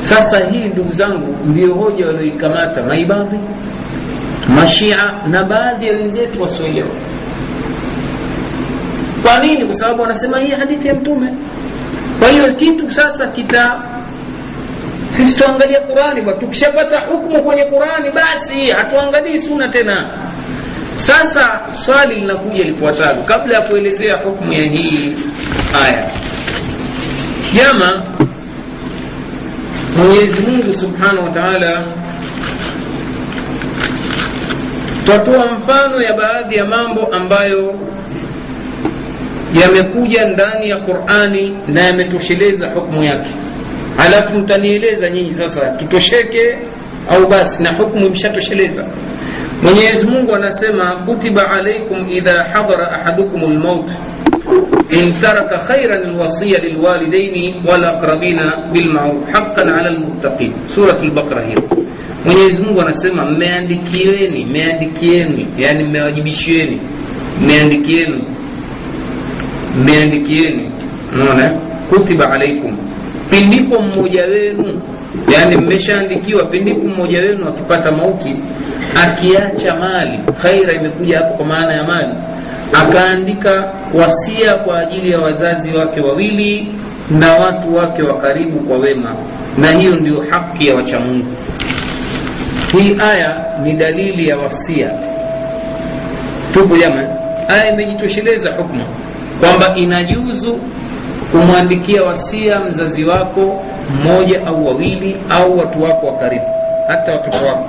sasa 0.00 0.38
hii 0.38 0.64
ndugu 0.64 0.92
zangu 0.92 1.36
ndio 1.46 1.74
hoja 1.74 2.06
walioikamata 2.06 2.82
maibadhi 2.82 3.38
mashia 4.48 4.96
na 5.30 5.42
baadhi 5.44 5.86
ya 5.86 5.92
wenzetu 5.92 6.42
wasioelewa. 6.42 6.88
Kwa 9.22 9.38
nini? 9.38 9.64
Kwa 9.64 9.74
sababu 9.74 10.02
wanasema 10.02 10.38
hii 10.38 10.50
hadithi 10.50 10.88
ya 10.88 10.94
mtume 10.94 11.28
kwa 12.18 12.28
hiyo 12.28 12.52
kitu 12.54 12.90
sasa 12.94 13.26
kita 13.26 13.80
sisi 15.16 15.38
tuangalia 15.38 15.80
qurani 15.80 16.20
bwana 16.22 16.38
tukishapata 16.38 17.00
hukmu 17.00 17.42
kwenye 17.42 17.64
qurani 17.64 18.10
basi 18.10 18.66
hatuangalii 18.70 19.38
suna 19.38 19.68
tena. 19.68 20.04
Sasa 20.94 21.60
swali 21.72 22.14
linakuja 22.14 22.64
lifuatalo 22.64 23.22
kabla 23.22 23.54
ya 23.54 23.60
kuelezea 23.60 24.16
hukmu 24.16 24.52
ya 24.52 24.62
hii 24.62 25.16
aya. 25.84 26.10
Jama 27.54 28.02
mwenyezi 29.96 30.40
mungu 30.40 30.74
subhanahu 30.74 31.24
wa 31.26 31.30
taala 31.32 31.82
twatoa 35.06 35.46
mfano 35.52 36.02
ya 36.02 36.12
baadhi 36.14 36.56
ya 36.56 36.64
mambo 36.64 37.06
ambayo 37.06 37.74
yamekuja 39.54 40.24
ndani 40.24 40.68
ya 40.70 40.76
qurani 40.76 41.54
na 41.68 41.80
yametosheleza 41.80 42.68
hukmu 42.68 43.04
yake. 43.04 43.30
Alafu 43.98 44.38
mtanieleza 44.38 45.10
nyinyi 45.10 45.34
sasa 45.34 45.60
tutosheke 45.66 46.58
au 47.10 47.28
basi 47.28 47.62
na 47.62 47.72
hukmu 47.72 48.06
imeshatosheleza. 48.06 48.84
mwenyezi 49.62 50.06
mungu 50.06 50.34
anasema 50.34 50.84
kutiba 50.84 51.50
alaikum 51.50 52.08
idha 52.12 52.44
hadara 52.52 52.90
ahadukum 52.92 53.42
lmaut 53.52 53.86
in 54.90 55.12
khairan 55.66 56.16
lwasiya 56.16 56.58
lilwalidaini 56.58 57.54
walaqrabina 57.66 58.52
bilmaruf 58.72 59.26
haqan 59.32 59.68
ala 59.68 59.90
lmuttaqin 59.90 60.52
surat 60.74 61.02
lbaqara 61.02 61.42
hiyo. 61.42 61.62
Mwenyezi 62.24 62.62
mungu 62.62 62.80
anasema 62.80 63.24
mmeandikieni 63.24 64.44
mmeandikieni 64.44 65.46
yani 65.58 65.84
mmewajibishieni 65.84 66.80
mmeandikieni 67.42 68.24
mmeandikieni 69.76 70.70
unaona? 71.14 71.50
Kutiba 71.90 72.30
alaikum 72.32 72.76
pindipo 73.30 73.80
mmoja 73.82 74.24
wenu. 74.24 74.80
Yani 75.34 75.56
mmeshaandikiwa 75.56 76.44
pindipo 76.44 76.88
mmoja 76.88 77.20
wenu 77.20 77.48
akipata 77.48 77.92
mauti 77.92 78.36
akiacha 79.04 79.74
mali. 79.76 80.18
Khaira 80.42 80.72
imekuja 80.72 81.18
hapo 81.18 81.34
kwa 81.34 81.46
maana 81.46 81.72
ya 81.74 81.84
mali. 81.84 82.14
Akaandika 82.72 83.72
wasia 83.94 84.54
kwa 84.54 84.78
ajili 84.78 85.10
ya 85.10 85.18
wazazi 85.20 85.72
wake 85.72 86.00
wawili 86.00 86.68
na 87.10 87.32
watu 87.34 87.76
wake 87.76 88.02
wa 88.02 88.14
karibu 88.18 88.58
kwa 88.60 88.78
wema. 88.78 89.14
Na 89.58 89.70
hiyo 89.72 89.94
ndio 89.94 90.24
haki 90.30 90.68
ya 90.68 90.74
wachamungu 90.74 91.26
hii 92.72 92.96
aya 93.00 93.44
ni 93.62 93.72
dalili 93.72 94.28
ya 94.28 94.36
wasia. 94.38 94.90
Tupo 96.54 96.76
jama 96.76 97.02
aya 97.48 97.72
imejitosheleza 97.72 98.50
hukma 98.50 98.84
kwamba 99.40 99.76
inajuzu 99.76 100.58
kumwandikia 101.32 102.02
wasia 102.02 102.60
mzazi 102.60 103.04
wako 103.04 103.62
mmoja 103.94 104.46
au 104.46 104.66
wawili 104.66 105.16
au 105.30 105.58
watu 105.58 105.82
wako 105.82 106.06
wa 106.06 106.12
karibu 106.18 106.44
hata 106.88 107.12
watoto 107.12 107.46
wako. 107.46 107.68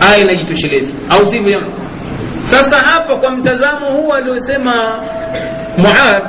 Aya 0.00 0.18
inajitosheleza 0.18 0.94
au 1.10 1.26
sivyo 1.26 1.50
jama 1.52 1.66
sasa 2.42 2.76
hapa 2.76 3.16
kwa 3.16 3.30
mtazamo 3.30 3.86
huu 3.86 4.12
aliosema 4.12 4.74
muadh 5.78 6.22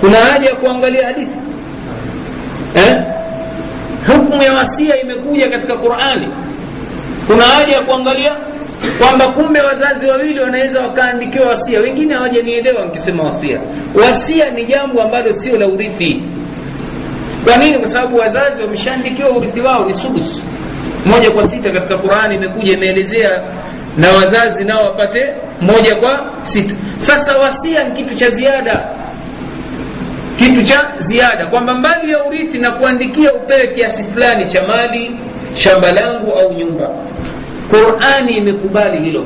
kuna 0.00 0.16
haja 0.18 0.48
ya 0.50 0.54
kuangalia 0.56 1.06
hadithi 1.06 1.38
eh? 2.74 3.02
hukmu 4.06 4.42
ya 4.42 4.52
wasia 4.52 5.00
imekuja 5.02 5.48
katika 5.50 5.76
qurani. 5.76 6.28
Kuna 7.26 7.44
haja 7.44 7.72
ya 7.72 7.80
kuangalia 7.80 8.32
kwamba 8.98 9.28
kumbe 9.28 9.60
wazazi 9.60 10.06
wawili 10.06 10.40
wanaweza 10.40 10.80
wakaandikiwa 10.80 11.46
wasia. 11.48 11.80
Wengine 11.80 12.14
hawajanielewa 12.14 12.84
nkisema 12.84 13.22
wasia. 13.22 13.58
Wasia 13.94 14.50
ni 14.50 14.64
jambo 14.64 15.02
ambalo 15.02 15.32
sio 15.32 15.56
la 15.56 15.66
urithi. 15.66 16.22
Kwa 17.44 17.56
nini? 17.56 17.78
Kwa 17.78 17.88
sababu 17.88 18.16
wazazi 18.16 18.62
wameshaandikiwa 18.62 19.30
urithi 19.30 19.60
wao 19.60 19.84
ni 19.86 19.94
sudus 19.94 20.40
moja 21.06 21.30
kwa 21.30 21.48
sita 21.48 21.70
katika 21.70 21.98
qurani 21.98 22.34
imekuja 22.34 22.72
imeelezea 22.72 23.42
na 23.98 24.12
wazazi 24.12 24.64
nao 24.64 24.82
wapate 24.84 25.26
moja 25.60 25.94
kwa 25.96 26.20
sita. 26.42 26.74
Sasa 26.98 27.38
wasia 27.38 27.84
ni 27.84 27.90
kitu 27.96 28.14
cha 28.14 28.30
ziada. 28.30 28.84
Kitu 30.38 30.62
cha 30.62 30.84
ziada. 30.98 31.46
Kwamba 31.46 31.74
mbali 31.74 32.12
ya 32.12 32.24
urithi 32.24 32.58
na 32.58 32.70
kuandikia 32.70 33.32
upewe 33.34 33.66
kiasi 33.66 34.04
fulani 34.04 34.44
cha 34.46 34.62
mali 34.66 35.10
shamba 35.54 35.92
langu 35.92 36.32
au 36.32 36.52
nyumba 36.52 36.88
qurani 37.70 38.32
imekubali 38.36 38.98
hilo. 39.04 39.24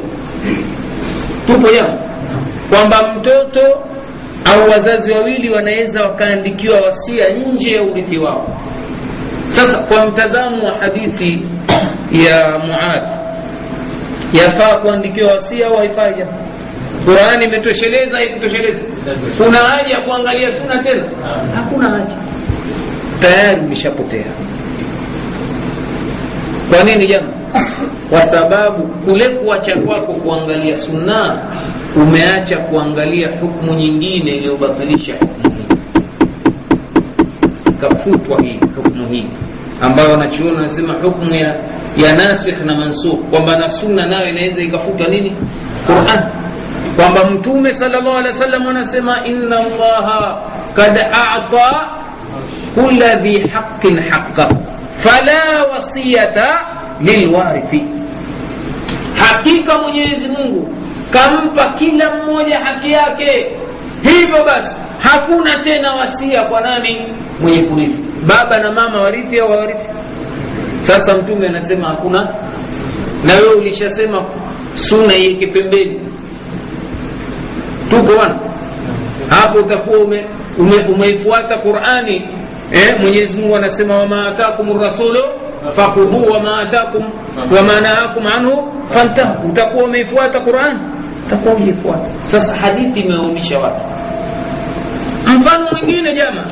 Tupo 1.46 1.68
jama 1.72 1.98
kwamba 2.70 3.14
mtoto 3.18 3.60
au 4.44 4.70
wazazi 4.70 5.12
wawili 5.12 5.50
wanaweza 5.50 6.02
wakaandikiwa 6.02 6.80
wasia 6.80 7.28
nje 7.28 7.72
ya 7.74 7.82
urithi 7.82 8.18
wao. 8.18 8.48
Sasa 9.50 9.78
kwa 9.78 10.06
mtazamo 10.06 10.66
wa 10.66 10.74
hadithi 10.80 11.42
ya 12.26 12.58
muadh 12.58 13.02
yafaa 14.32 14.76
kuandikiwa 14.78 15.32
wasia 15.32 15.66
au 15.66 15.76
haifai 15.78 16.14
qurani 17.04 17.44
imetosheleza 17.44 18.16
haikutosheleza? 18.16 18.82
Kuna 19.44 19.58
haja 19.58 19.94
ya 19.94 20.00
kuangalia 20.00 20.52
suna 20.52 20.78
tena? 20.82 21.02
Hakuna 21.54 21.88
haja. 21.88 22.14
Tayari 23.20 23.60
umeshapotea 23.60 24.24
kwa 26.70 26.82
nini 26.84 27.06
jama 27.06 27.28
kwa 28.10 28.22
sababu 28.22 28.82
kule 28.86 29.28
kuacha 29.28 29.76
kwako 29.76 30.12
kuangalia 30.12 30.76
sunna 30.76 31.38
umeacha 31.96 32.56
kuangalia 32.56 33.28
hukmu 33.40 33.74
nyingine 33.74 34.30
iliyobatilisha 34.30 35.14
hukmu 35.14 35.50
hii. 35.58 35.76
Ikafutwa 37.68 38.40
hii 38.42 38.60
hukmu 38.76 39.06
hii 39.08 39.26
ambayo 39.82 40.10
wanachuoni 40.10 40.56
wanasema 40.56 40.92
hukmu 40.92 41.34
ya, 41.34 41.54
ya 41.96 42.12
nasikh 42.16 42.64
na 42.66 42.74
mansukh 42.74 43.18
kwamba 43.30 43.56
na 43.56 43.68
sunna 43.68 44.06
nayo 44.06 44.28
inaweza 44.28 44.62
ikafutwa 44.62 45.06
nini? 45.08 45.32
Quran. 45.86 46.22
Kwamba 46.96 47.24
mtume 47.24 47.74
salllah 47.74 48.16
alih 48.16 48.26
wa 48.26 48.32
sallam 48.32 48.66
anasema 48.66 49.16
inna 49.26 49.56
allaha 49.58 50.38
kad 50.74 50.98
ata 50.98 51.80
kula 52.74 53.14
dhi 53.14 53.38
haqin 53.48 54.00
haqa 54.10 54.48
fala 54.96 55.64
wasiyata 55.72 56.60
lilwarithi 57.00 57.84
hakika 59.18 59.78
mwenyezi 59.78 60.28
mungu 60.28 60.74
kampa 61.12 61.64
kila 61.78 62.10
mmoja 62.14 62.58
haki 62.60 62.92
yake. 62.92 63.46
Hivyo 64.02 64.44
basi 64.44 64.76
hakuna 64.98 65.56
tena 65.58 65.92
wasia 65.92 66.42
kwa 66.42 66.60
nani? 66.60 66.96
Mwenye 67.40 67.62
kurithi. 67.62 67.98
Baba 68.26 68.58
na 68.58 68.72
mama 68.72 69.00
warithi 69.00 69.38
au 69.40 69.50
warithi 69.50 69.88
sasa 70.80 71.14
mtume 71.14 71.46
anasema 71.48 71.88
hakuna. 71.88 72.28
Na 73.24 73.34
wewe 73.34 73.54
ulishasema 73.54 74.22
suna 74.74 75.16
iweke 75.16 75.46
pembeni. 75.46 76.00
Tuko 77.90 78.02
bwana 78.16 78.34
hapo 79.28 79.58
utakuwa 79.58 79.98
ume, 79.98 80.24
ume, 80.58 80.76
umeifuata 80.76 81.58
qurani. 81.58 82.22
Eh, 82.72 82.96
mwenyezi 83.00 83.40
mungu 83.40 83.56
anasema 83.56 83.98
wama 83.98 84.34
rasulu 84.82 85.18
fakhudhu 85.76 86.32
wama 86.32 86.58
atakum 86.60 87.04
wama 87.56 87.80
nahakum 87.80 88.26
anhu 88.26 88.72
fantahu 88.94 89.48
utakuwa 89.48 89.84
umeifuata 89.84 90.40
Qur'an, 90.40 90.78
utakuwa 91.26 91.54
umeifuata. 91.54 92.04
sasa 92.24 92.54
hadithi 92.56 93.00
imeonyesha 93.00 93.58
watu 93.58 93.80
mfano 95.38 95.66
mwingine 95.72 96.14
jama 96.14 96.44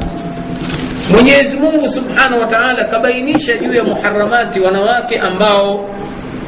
mwenyezi 1.10 1.56
mungu 1.56 1.88
subhanahu 1.88 2.40
wa 2.40 2.46
taala 2.46 2.84
kabainisha 2.84 3.56
juu 3.56 3.74
ya 3.74 3.84
muharamati 3.84 4.60
wanawake 4.60 5.18
ambao 5.18 5.84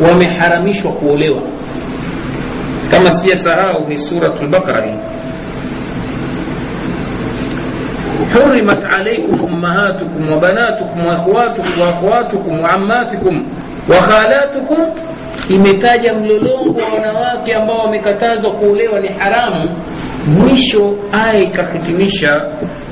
wameharamishwa 0.09 0.93
kuolewa. 0.93 1.43
Kama 2.91 3.11
sijasahau 3.11 3.89
ni 3.89 3.99
suratul 3.99 4.49
Baqara 4.49 4.81
hii 4.87 4.95
hurimat 8.35 8.85
alaykum 8.85 9.41
ummahatukum 9.45 10.31
wa 10.33 10.37
banatukum 10.41 11.07
wa 11.07 11.15
akhwatukum 11.89 12.61
wa 13.89 13.97
khalatukum, 13.97 14.79
imetaja 15.51 16.15
mlolongo 16.15 16.81
wa 16.81 16.95
wanawake 16.95 17.55
ambao 17.55 17.79
wamekatazwa 17.79 18.51
kuolewa 18.51 19.01
ni 19.01 19.09
haramu. 19.09 19.71
Mwisho 20.27 20.95
aya 21.13 21.39
ikahitimisha, 21.43 22.43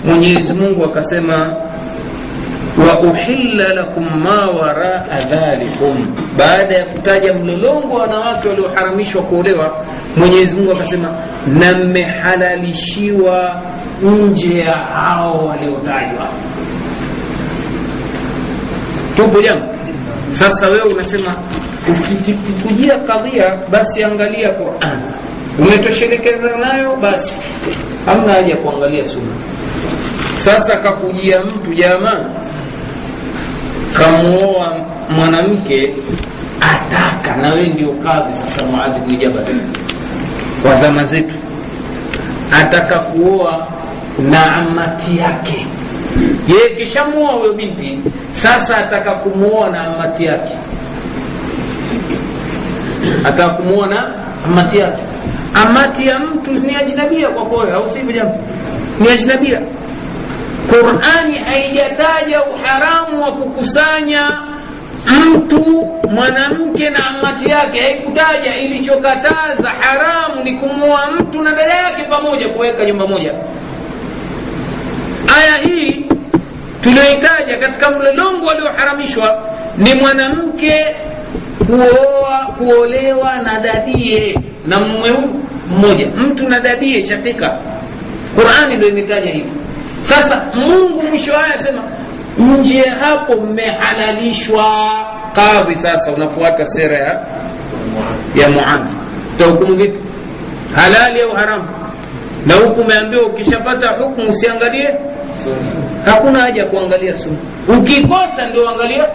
Mwenyezi 0.04 0.52
Mungu 0.52 0.84
akasema 0.84 1.54
wa 2.78 2.98
uhilla 3.00 3.68
lakum 3.74 4.04
ma 4.22 4.50
waraa 4.50 5.20
dhalikum. 5.30 6.06
Baada 6.38 6.74
ya 6.74 6.84
kutaja 6.86 7.34
mlolongo 7.34 7.94
wa 7.94 8.00
wanawake 8.02 8.48
walioharamishwa 8.48 9.22
kuolewa 9.22 9.84
mwenyezi 10.16 10.56
mungu 10.56 10.72
akasema 10.72 11.08
na 11.46 11.72
mmehalalishiwa 11.78 13.62
nje 14.02 14.58
ya 14.58 14.72
hao 14.76 15.46
waliotajwa. 15.46 16.28
Tupo 19.16 19.40
jambo 19.42 19.64
sasa 20.30 20.68
wewe 20.68 20.82
unasema 20.92 21.34
ukikujia 21.88 22.98
kadhia 22.98 23.52
basi 23.70 24.04
angalia 24.04 24.50
quran. 24.50 25.00
Umetoshelekeza 25.58 26.56
nayo 26.56 26.96
basi. 26.96 27.44
Hamna 28.06 28.32
haja 28.32 28.50
ya 28.50 28.56
kuangalia 28.56 29.04
sunna. 29.06 29.32
Sasa 30.36 30.76
kakujia 30.76 31.40
mtu 31.40 31.74
jamaa 31.74 32.24
kamuoa 33.98 34.76
mwanamke 35.10 35.94
ataka 36.60 37.36
na 37.36 37.48
wewe 37.50 37.66
ndio 37.66 37.88
kadhi 37.92 38.34
sasa 38.34 38.64
muadhi 38.66 39.00
bni 39.00 39.16
jabal. 39.16 39.44
Wa 40.68 40.74
zama 40.74 41.04
zetu. 41.04 41.34
Ataka 42.60 42.98
kuoa 42.98 43.66
na 44.30 44.56
amati 44.56 45.18
yake. 45.18 45.66
Yeye 46.48 46.76
kishamuoa 46.76 47.32
huyo 47.32 47.52
binti 47.52 47.98
sasa 48.30 48.76
ataka 48.76 49.10
kumuoa 49.10 49.70
na 49.70 49.80
amati 49.80 50.24
yake. 50.24 50.52
Ataka 53.24 53.48
kumuoa 53.48 53.86
na 53.86 54.12
amati 54.46 54.78
yake. 54.78 55.02
Amati 55.54 56.06
ya 56.06 56.18
mtu 56.18 56.50
ni 56.50 56.76
ajnabia 56.76 57.28
kwa 57.28 57.46
kwao 57.46 57.74
au 57.74 57.88
sivyo 57.90 58.12
jambo? 58.12 58.34
Ni 59.00 59.08
ajnabia 59.08 59.60
qurani 60.70 61.34
haijataja 61.38 62.44
uharamu 62.44 63.22
wa 63.22 63.32
kukusanya 63.32 64.38
mtu 65.26 65.88
mwanamke 66.10 66.90
na 66.90 67.06
amati 67.06 67.50
yake. 67.50 67.80
Haikutaja 67.80 68.56
ilichokataza 68.56 69.70
haramu 69.80 70.44
ni 70.44 70.52
kumua 70.52 71.06
mtu 71.10 71.42
na 71.42 71.50
dada 71.50 71.74
yake 71.74 72.02
pamoja 72.02 72.48
kuweka 72.48 72.84
nyumba 72.84 73.06
moja. 73.06 73.32
Aya 75.40 75.56
hii 75.56 76.04
tuliyoitaja 76.82 77.56
katika 77.58 77.90
mlolongo 77.90 78.46
walioharamishwa 78.46 79.48
ni 79.76 79.94
mwanamke 79.94 80.86
kuoa 81.66 82.46
kuolewa 82.58 83.36
na 83.36 83.60
dadie 83.60 84.38
na 84.66 84.80
mume 84.80 85.10
mmoja. 85.70 86.06
Mtu 86.06 86.48
na 86.48 86.60
dadie 86.60 87.06
shafika. 87.06 87.58
Qurani 88.34 88.76
ndio 88.76 88.88
imetaja 88.88 89.30
hivi 89.30 89.50
sasa 90.06 90.42
mungu 90.54 91.02
mwisho 91.02 91.38
aya 91.38 91.54
asema 91.54 91.82
nje 92.38 92.82
hapo 93.00 93.36
mmehalalishwa. 93.36 94.90
Kadhi 95.32 95.74
sasa 95.74 96.12
unafuata 96.12 96.66
sera 96.66 96.96
ya 96.96 97.20
ya 98.36 98.48
muadhi 98.48 98.88
utahukumu 99.36 99.74
vipi? 99.76 99.98
Halali 100.74 101.20
au 101.20 101.30
haramu? 101.32 101.64
Na 102.46 102.54
huku 102.54 102.80
umeambiwa 102.80 103.22
ukishapata 103.26 103.88
hukumu 103.88 104.30
usiangalie 104.30 104.94
hakuna 106.04 106.38
haja 106.40 106.60
ya 106.62 106.66
kuangalia 106.68 107.14
sunna. 107.14 107.38
Ukikosa 107.78 108.46
ndio 108.50 108.68
angalia 108.68 109.06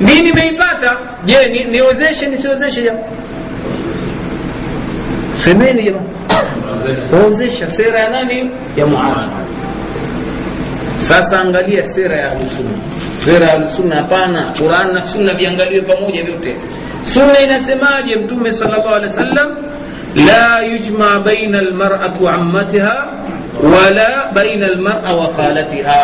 mi 0.00 0.20
nimeipata. 0.22 0.96
Je 1.24 1.46
ni, 1.48 1.64
niozeshe 1.64 2.26
nisiozeshe 2.26 2.82
jamaa 2.82 2.98
semeni 5.36 5.82
jama 5.82 5.98
wawezesha 7.12 7.70
sera 7.70 8.00
ya 8.00 8.08
nani? 8.10 8.50
Ya 8.76 8.86
muadhi 8.86 9.20
sasa 10.98 11.40
angalia 11.40 11.84
sera 11.86 12.16
ya 12.16 12.26
ahlusunna 12.32 12.70
sera 13.24 13.46
ya 13.46 13.52
ahlusunna 13.54 13.94
hapana. 13.96 14.52
Quran 14.58 14.92
na 14.94 15.02
sunna 15.02 15.32
viangaliwe 15.34 15.82
pamoja 15.82 16.22
vyote. 16.24 16.56
Sunna 17.02 17.40
inasemaje 17.40 18.16
mtume 18.16 18.52
sallallahu 18.52 18.88
alaihi 18.88 19.06
wasallam, 19.06 19.48
la 20.26 20.62
yujma 20.62 21.20
baina 21.20 21.58
almaratu 21.58 22.28
ammatiha 22.28 23.06
wala 23.62 24.30
baina 24.34 24.66
almara 24.66 25.12
wa 25.14 25.28
khalatiha. 25.28 25.98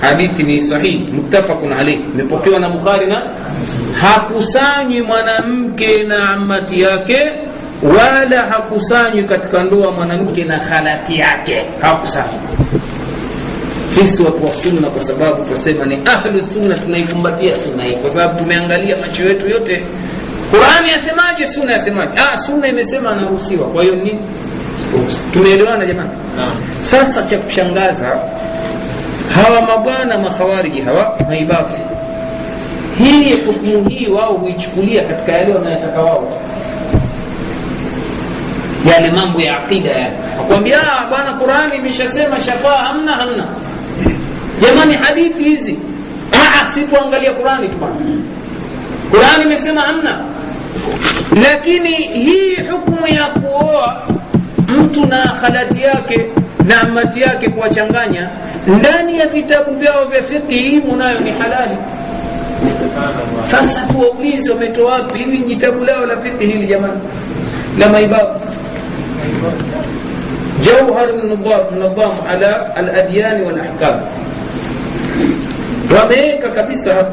Hadithi 0.00 0.42
ni 0.42 0.60
sahihi 0.60 1.12
muttafaqun 1.12 1.72
alayh. 1.72 1.98
Imepokewa 2.14 2.58
na 2.60 2.68
bukhari 2.68 3.06
na 3.06 3.22
hakusanywi 4.00 5.02
mwanamke 5.02 6.02
na 6.02 6.30
ammati 6.30 6.80
yake 6.80 7.32
wala 7.82 8.42
hakusanywi 8.50 9.24
katika 9.24 9.62
ndoa 9.62 9.92
mwanamke 9.92 10.44
na 10.44 10.58
khalati 10.58 11.18
yake. 11.18 11.64
Hakusanywi 11.80 12.40
sisi 13.92 14.22
watu 14.22 14.44
wa 14.46 14.52
sunna 14.52 14.88
kwa 14.90 15.00
sababu 15.00 15.44
tunasema 15.44 15.84
ni 15.84 15.98
ahlu 16.04 16.42
sunna 16.42 16.78
tunaikumbatia 16.78 17.60
sunna 17.60 17.84
hii 17.84 17.92
kwa 17.92 18.10
sababu 18.10 18.38
tumeangalia 18.38 18.96
macho 18.96 19.22
yetu 19.28 19.48
yote. 19.48 19.82
Qurani 20.50 20.90
yasemaje 20.92 21.46
sunna 21.46 21.72
yasemaje? 21.72 22.12
Ah, 22.32 22.36
sunna 22.36 22.68
imesema 22.68 23.10
anaruhusiwa. 23.10 23.68
Kwa 23.68 23.82
hiyo 23.82 23.94
nini 23.94 24.18
tumeelewana 25.32 25.86
jamani? 25.86 26.10
Sasa 26.80 27.22
cha 27.22 27.38
kushangaza 27.38 28.06
hawa 29.34 29.62
mabwana 29.62 30.18
makhawariji 30.18 30.80
hawa 30.80 31.18
maibafi, 31.28 31.80
hii 32.98 33.32
hukumu 33.46 33.88
hii 33.88 34.06
wao 34.06 34.32
huichukulia 34.32 35.02
katika 35.04 35.32
yale 35.32 35.54
wanayotaka 35.54 36.02
wao. 36.02 36.32
Yale 38.90 39.10
mambo 39.10 39.40
ya 39.40 39.58
aqida 39.64 39.90
yale. 39.90 40.12
Akwambia 40.40 40.78
bwana 41.08 41.32
qurani 41.32 41.76
imeshasema 41.76 42.40
shafaa 42.40 42.76
hamna 42.76 43.12
hamna 43.12 43.44
jamani 44.62 44.94
hadithi 44.94 45.44
hizi. 45.44 45.78
Ah, 46.32 46.62
ah, 46.62 46.66
si 46.66 46.80
tuangalia 46.82 47.30
Qurani 47.32 47.68
tu 47.68 47.76
bwana. 47.76 47.94
Qurani 49.10 49.42
imesema 49.42 49.80
hamna, 49.80 50.18
lakini 51.44 51.88
hii 51.96 52.54
hukumu 52.70 53.06
ya 53.06 53.24
kuoa 53.26 54.02
mtu 54.68 55.06
na 55.06 55.28
khalati 55.40 55.82
yake 55.82 56.26
na 56.64 56.80
amati 56.80 57.20
yake 57.20 57.48
kuwachanganya 57.48 58.28
ndani 58.66 59.18
ya 59.18 59.26
vitabu 59.26 59.74
vyao 59.74 60.04
vya 60.04 60.22
fiqhi, 60.22 60.58
hii 60.58 60.82
nayo 60.98 61.20
ni 61.20 61.30
halali. 61.30 61.76
Sasa 63.44 63.80
tuwaulizi 63.92 64.50
wametoa 64.50 64.92
wapi? 64.94 65.18
Hivi 65.18 65.38
jitabu 65.38 65.84
lao 65.84 66.06
la 66.06 66.16
fiqhi 66.16 66.46
hili 66.46 66.66
jamani, 66.66 67.00
la 67.78 67.88
maibabu 67.88 68.40
jauhar 70.64 71.08
mnadhamu 71.72 72.22
ala 72.30 72.76
al-adyan 72.76 73.40
wameweka 75.94 76.50
kabisa 76.50 77.06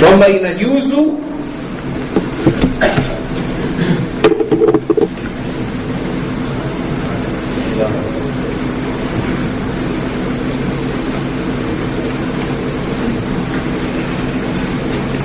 kwamba 0.00 0.28
inajuzu 0.28 1.18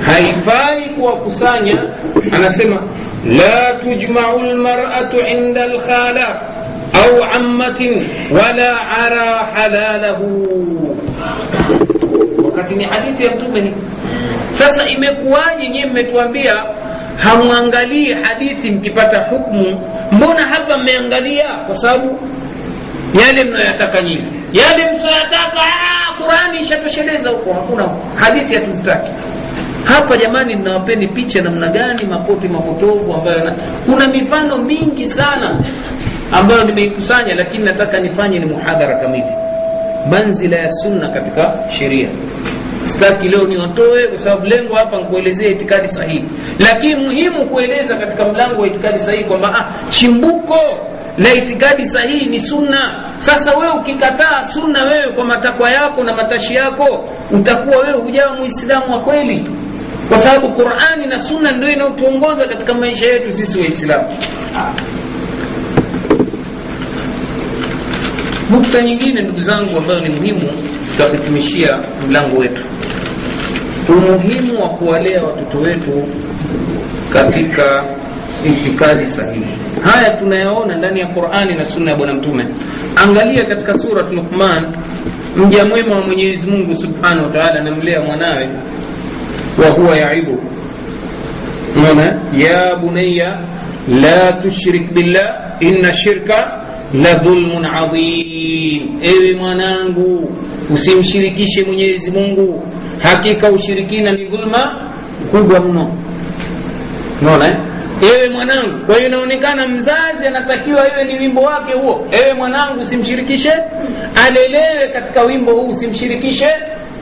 haifai 0.06 0.90
kuwakusanya 0.90 1.84
anasema 2.32 2.82
la 3.38 3.74
tujmau 3.74 4.40
lmaratu 4.40 5.18
inda 5.20 5.68
lkhala 5.68 6.42
au 6.94 7.24
ammatin 7.34 8.08
wala 8.32 8.82
ara 8.90 9.26
halalahu 9.54 10.48
wakati 12.46 12.76
ni 12.76 12.84
hadithi 12.86 13.26
ya 13.26 13.32
mtume 13.36 13.62
hii. 13.62 13.74
Sasa 14.52 14.90
imekuwaje 14.90 15.70
nyiwe 15.70 15.86
mmetuambia 15.86 16.64
hamwangalii 17.18 18.14
hadithi 18.14 18.72
mkipata 18.72 19.18
hukmu 19.24 19.82
mbona 20.12 20.42
hapa 20.48 20.78
mmeangalia? 20.78 21.46
Kwa 21.68 21.76
sababu 21.76 22.20
yale 23.26 23.44
mnayoyataka 23.44 24.02
nyinyi. 24.02 24.26
Yale 24.54 24.92
msioyataka 24.92 25.62
qurani 26.18 26.60
ishatosheleza 26.60 27.30
huko. 27.30 27.54
Hakuna 27.54 27.90
hadithi 28.16 28.56
hatuzitaki. 28.56 29.12
Hapa 29.84 30.18
jamani 30.18 30.56
mnawapeni 30.56 31.08
picha 31.08 31.42
namna 31.42 31.68
gani 31.68 32.04
mapote 32.10 32.48
mapotovu 32.48 33.14
ambayo 33.14 33.44
na, 33.44 33.52
kuna 33.86 34.08
mifano 34.08 34.58
mingi 34.58 35.06
sana 35.06 35.60
ambayo 36.32 36.64
nimeikusanya 36.64 37.36
lakini 37.36 37.64
nataka 37.64 38.00
nifanye 38.00 38.40
ni 38.40 38.46
muhadhara 38.46 38.96
kamili. 38.96 39.32
Manzila 40.10 40.58
ya 40.58 40.70
sunna 40.70 41.08
katika 41.08 41.54
sheria. 41.80 42.08
Sitaki 42.84 43.30
leo 43.30 43.44
niwatoe 43.44 44.08
kwa 44.08 44.18
sababu 44.18 44.46
lengo 44.46 44.76
hapa 44.76 44.98
nikuelezea 44.98 45.48
itikadi 45.50 45.88
sahihi. 45.88 46.24
Lakini 46.60 46.96
muhimu 46.96 47.46
kueleza 47.46 47.96
katika 47.96 48.26
mlango 48.26 48.62
wa 48.62 48.68
itikadi 48.68 49.00
sahihi 49.00 49.24
kwamba 49.24 49.56
ah, 49.56 49.90
chimbuko 49.90 50.60
la 51.18 51.34
itikadi 51.34 51.86
sahihi 51.86 52.26
ni 52.26 52.40
sunna. 52.40 53.04
Sasa 53.18 53.58
wewe 53.58 53.72
ukikataa 53.72 54.44
sunna 54.46 54.84
wewe 54.84 55.08
kwa 55.08 55.26
matakwa 55.26 55.72
yako 55.72 56.04
na 56.04 56.14
matashi 56.16 56.56
yako 56.56 57.10
utakuwa 57.32 57.78
wewe 57.78 57.94
hujawa 58.00 58.34
muislamu 58.36 58.94
wa 58.94 59.00
kweli 59.00 59.44
kwa 60.10 60.18
sababu 60.18 60.48
qurani 60.50 61.06
na 61.10 61.20
sunna 61.20 61.52
ndio 61.52 61.70
inayotuongoza 61.72 62.48
katika 62.48 62.74
maisha 62.74 63.06
yetu 63.06 63.34
sisi 63.34 63.60
waislamu 63.60 64.06
nukta 68.52 68.82
nyingine 68.82 69.22
ndugu 69.22 69.42
zangu 69.42 69.78
ambayo 69.78 70.00
ni 70.00 70.10
muhimu 70.10 70.42
tutakutimishia 70.92 71.78
mlango 72.10 72.38
wetu. 72.38 72.62
Umuhimu 73.90 74.62
wa 74.62 74.70
kuwalea 74.70 75.24
watoto 75.24 75.58
wetu 75.60 76.08
katika 77.14 77.84
itikadi 78.46 79.06
sahihi. 79.08 79.46
Haya 79.84 80.10
tunayaona 80.10 80.76
ndani 80.76 81.00
ya 81.00 81.08
qurani 81.08 81.54
na 81.56 81.66
sunna 81.66 81.92
ya 81.92 81.98
bwana 81.98 82.14
mtume. 82.14 82.46
Angalia 83.04 83.46
katika 83.46 83.74
surat 83.78 84.12
luqman 84.12 84.66
mja 85.36 85.66
mwema 85.66 85.96
wa 85.96 86.02
mwenyezi 86.02 86.48
mungu 86.52 86.76
subhanahu 86.76 87.24
wa 87.24 87.30
taala 87.34 87.60
anamlea 87.60 88.02
mwanawe 88.02 88.50
wa 89.64 89.70
huwa 89.70 89.98
yaidhu 89.98 90.40
mona 91.76 92.14
ya 92.38 92.76
bunaya 92.76 93.38
la 94.02 94.32
tushrik 94.32 94.94
billah 94.94 95.36
inna 95.60 95.94
shirka 95.94 96.52
la 96.94 97.14
dhulmun 97.14 97.66
adhim. 97.66 98.82
Ewe 99.02 99.34
mwanangu 99.40 100.32
usimshirikishe 100.74 101.64
mwenyezi 101.64 102.12
mungu. 102.12 102.64
Hakika 103.04 103.52
ushirikina 103.52 104.12
ni 104.12 104.26
dhulma 104.26 104.82
kubwa 105.32 105.60
mno. 105.60 105.92
Unaona 107.22 107.56
ewe 108.02 108.30
mwanangu 108.30 108.86
kwa 108.86 108.96
hiyo 108.96 109.08
inaonekana 109.08 109.68
mzazi 109.68 110.28
anatakiwa 110.28 110.88
iwe 110.94 111.04
ni 111.04 111.20
wimbo 111.20 111.42
wake 111.42 111.74
huo. 111.74 112.08
Ewe 112.12 112.34
mwanangu 112.34 112.82
usimshirikishe 112.82 113.52
alelewe 114.28 114.88
katika 114.94 115.22
wimbo 115.24 115.52
huu 115.52 115.70
usimshirikishe 115.70 116.48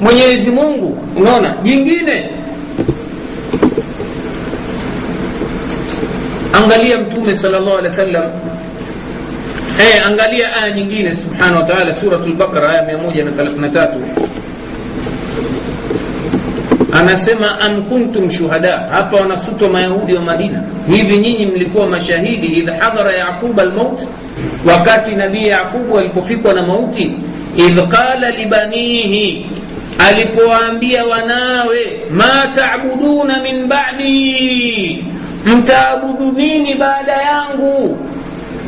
mwenyezi 0.02 0.52
mungu. 0.52 0.98
Unaona 1.18 1.53
jingine 1.64 2.30
angalia 6.53 6.98
mtume 6.98 7.36
sallallahu 7.36 7.78
alaihi 7.78 7.88
wasallam 7.88 8.24
eh, 9.80 10.07
angalia 10.07 10.56
aya 10.56 10.72
nyingine 10.72 11.15
subhanahu 11.15 11.56
wa 11.56 11.64
ta'ala 11.64 11.93
suratul 11.93 12.35
aya 12.69 12.97
133 12.97 14.45
anasema 16.99 17.60
am 17.60 17.84
kuntum 17.84 18.31
shuhada. 18.31 18.77
Hapa 18.91 19.18
wanasutwa 19.18 19.69
mayahudi 19.69 20.14
wa 20.14 20.22
madina. 20.22 20.64
Hivi 20.91 21.18
nyinyi 21.18 21.45
mlikuwa 21.45 21.88
mashahidi 21.88 22.47
idh 22.47 22.69
hadhara 22.80 23.11
yaquba 23.11 23.64
almaut? 23.64 23.99
Wakati 24.65 25.15
nabii 25.15 25.47
yaqubu 25.47 25.99
alipofikwa 25.99 26.53
na 26.53 26.61
mauti 26.64 27.11
idh 27.57 27.80
qala 27.88 28.30
libanihi 28.30 29.45
alipowaambia 30.10 31.06
wanawe 31.06 31.99
ma 32.11 32.47
tabuduna 32.56 33.39
min 33.43 33.68
ba'di? 33.68 35.06
Mtaabudu 35.45 36.31
nini 36.31 36.76
baada 36.76 37.11
yangu 37.14 37.97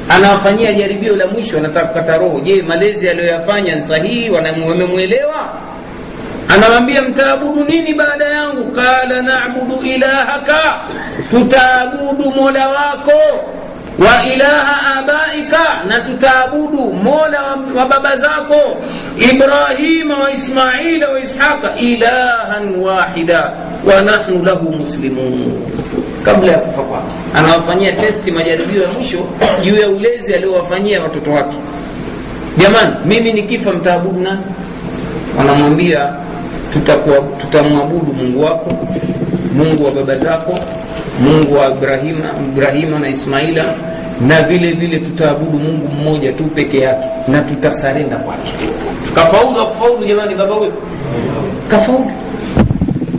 anawafanyia 0.10 0.74
jaribio 0.74 1.16
la 1.16 1.28
mwisho 1.28 1.58
anataka 1.58 1.86
kukata 1.88 2.18
roho. 2.18 2.40
Je 2.40 2.62
malezi 2.62 3.10
aliyoyafanya 3.10 3.76
ni 3.76 3.82
sahihi? 3.82 4.30
Wamemwelewa? 4.30 5.54
Anawambia 6.56 7.02
mtaabudu 7.02 7.64
nini 7.64 7.94
baada 7.94 8.26
yangu? 8.26 8.72
Qala 8.72 9.22
nabudu 9.22 9.84
ilahaka. 9.84 10.80
Tutaabudu 11.30 12.32
mola 12.32 12.68
wako 12.70 13.46
wa 14.00 14.26
ilaha 14.26 14.96
abaika 14.98 15.84
na 15.88 16.00
tutaabudu 16.00 16.94
mola 16.94 17.42
wa, 17.76 17.86
baba 17.86 18.18
zako 18.18 18.78
ibrahima 19.32 20.18
wa 20.18 20.32
ismaila 20.32 21.10
wa 21.10 21.20
ishaqa 21.20 21.76
ilahan 21.80 22.76
wahida 22.76 23.54
wa 23.86 24.02
nahnu 24.02 24.44
lahu 24.46 24.72
muslimun 24.72 25.62
kabla 26.24 26.52
ya 26.52 26.58
kufa 26.58 26.82
kwake. 26.82 27.06
Anawafanyia 27.36 27.92
testi 27.92 28.32
majaribio 28.32 28.82
ya 28.84 28.90
mwisho 28.90 29.18
juu 29.64 29.76
ya 29.76 29.90
ulezi 29.90 30.34
aliowafanyia 30.34 31.04
watoto 31.04 31.32
wake. 31.32 31.58
Jamani 32.58 32.96
mimi 33.06 33.34
nikifa 33.34 33.72
mtaabudu 33.72 34.20
nani? 34.20 34.42
Wanamwambia 35.38 36.10
tutamwabudu 37.42 38.14
mungu 38.14 38.44
wako 38.44 38.72
mungu 39.56 39.86
wa 39.86 39.92
baba 39.92 40.16
zako 40.16 40.60
mungu 41.20 41.56
wa 41.56 41.68
ibrahima, 41.72 42.26
ibrahima 42.54 43.00
na 43.00 43.10
ismaila 43.10 43.64
na 44.28 44.42
vile 44.42 44.72
vile 44.72 45.00
tutaabudu 45.00 45.60
mungu 45.60 45.88
mmoja 45.88 46.34
tu 46.34 46.44
peke 46.44 46.80
yake 46.80 47.08
na 47.28 47.42
tutasarenda 47.42 48.16
kwake. 48.16 48.52
Kafaulu 49.16 49.62
akufaulu 49.62 50.06
jamani 50.06 50.36
baba 50.36 50.56
huyo 50.56 50.74
kafaulu. 51.72 52.12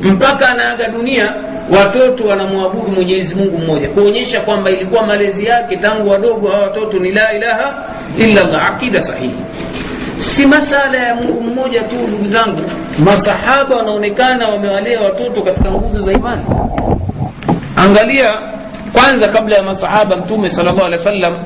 Mpaka 0.02 0.48
anaaga 0.48 0.88
dunia 0.88 1.34
watoto 1.76 2.24
wanamwabudu 2.28 2.92
mwenyezi 2.92 3.34
mungu 3.34 3.58
mmoja 3.58 3.88
kuonyesha 3.88 4.40
kwamba 4.40 4.70
ilikuwa 4.70 5.06
malezi 5.06 5.46
yake 5.46 5.76
tangu 5.76 6.10
wadogo 6.10 6.48
hawa 6.48 6.62
watoto 6.62 6.98
ni 6.98 7.10
la 7.12 7.32
ilaha 7.34 7.84
illa 8.18 8.44
llah 8.44 8.70
aqida 8.70 9.02
sahihi. 9.02 9.34
Si 10.18 10.46
masala 10.46 10.98
ya 10.98 11.14
mungu 11.14 11.40
mmoja 11.40 11.80
tu 11.82 11.96
ndugu 12.08 12.26
zangu. 12.26 12.60
Masahaba 13.04 13.76
wanaonekana 13.76 14.48
wamewalea 14.48 15.00
watoto 15.00 15.42
katika 15.42 15.70
nguzo 15.70 15.98
za 15.98 16.12
imani. 16.12 16.44
Angalia 17.76 18.32
kwanza 18.92 19.28
kabla 19.28 19.56
ya 19.56 19.62
masahaba 19.62 20.16
mtume 20.16 20.50
sal 20.50 20.64
llah 20.64 20.84
alih 20.84 21.22
wa 21.22 21.38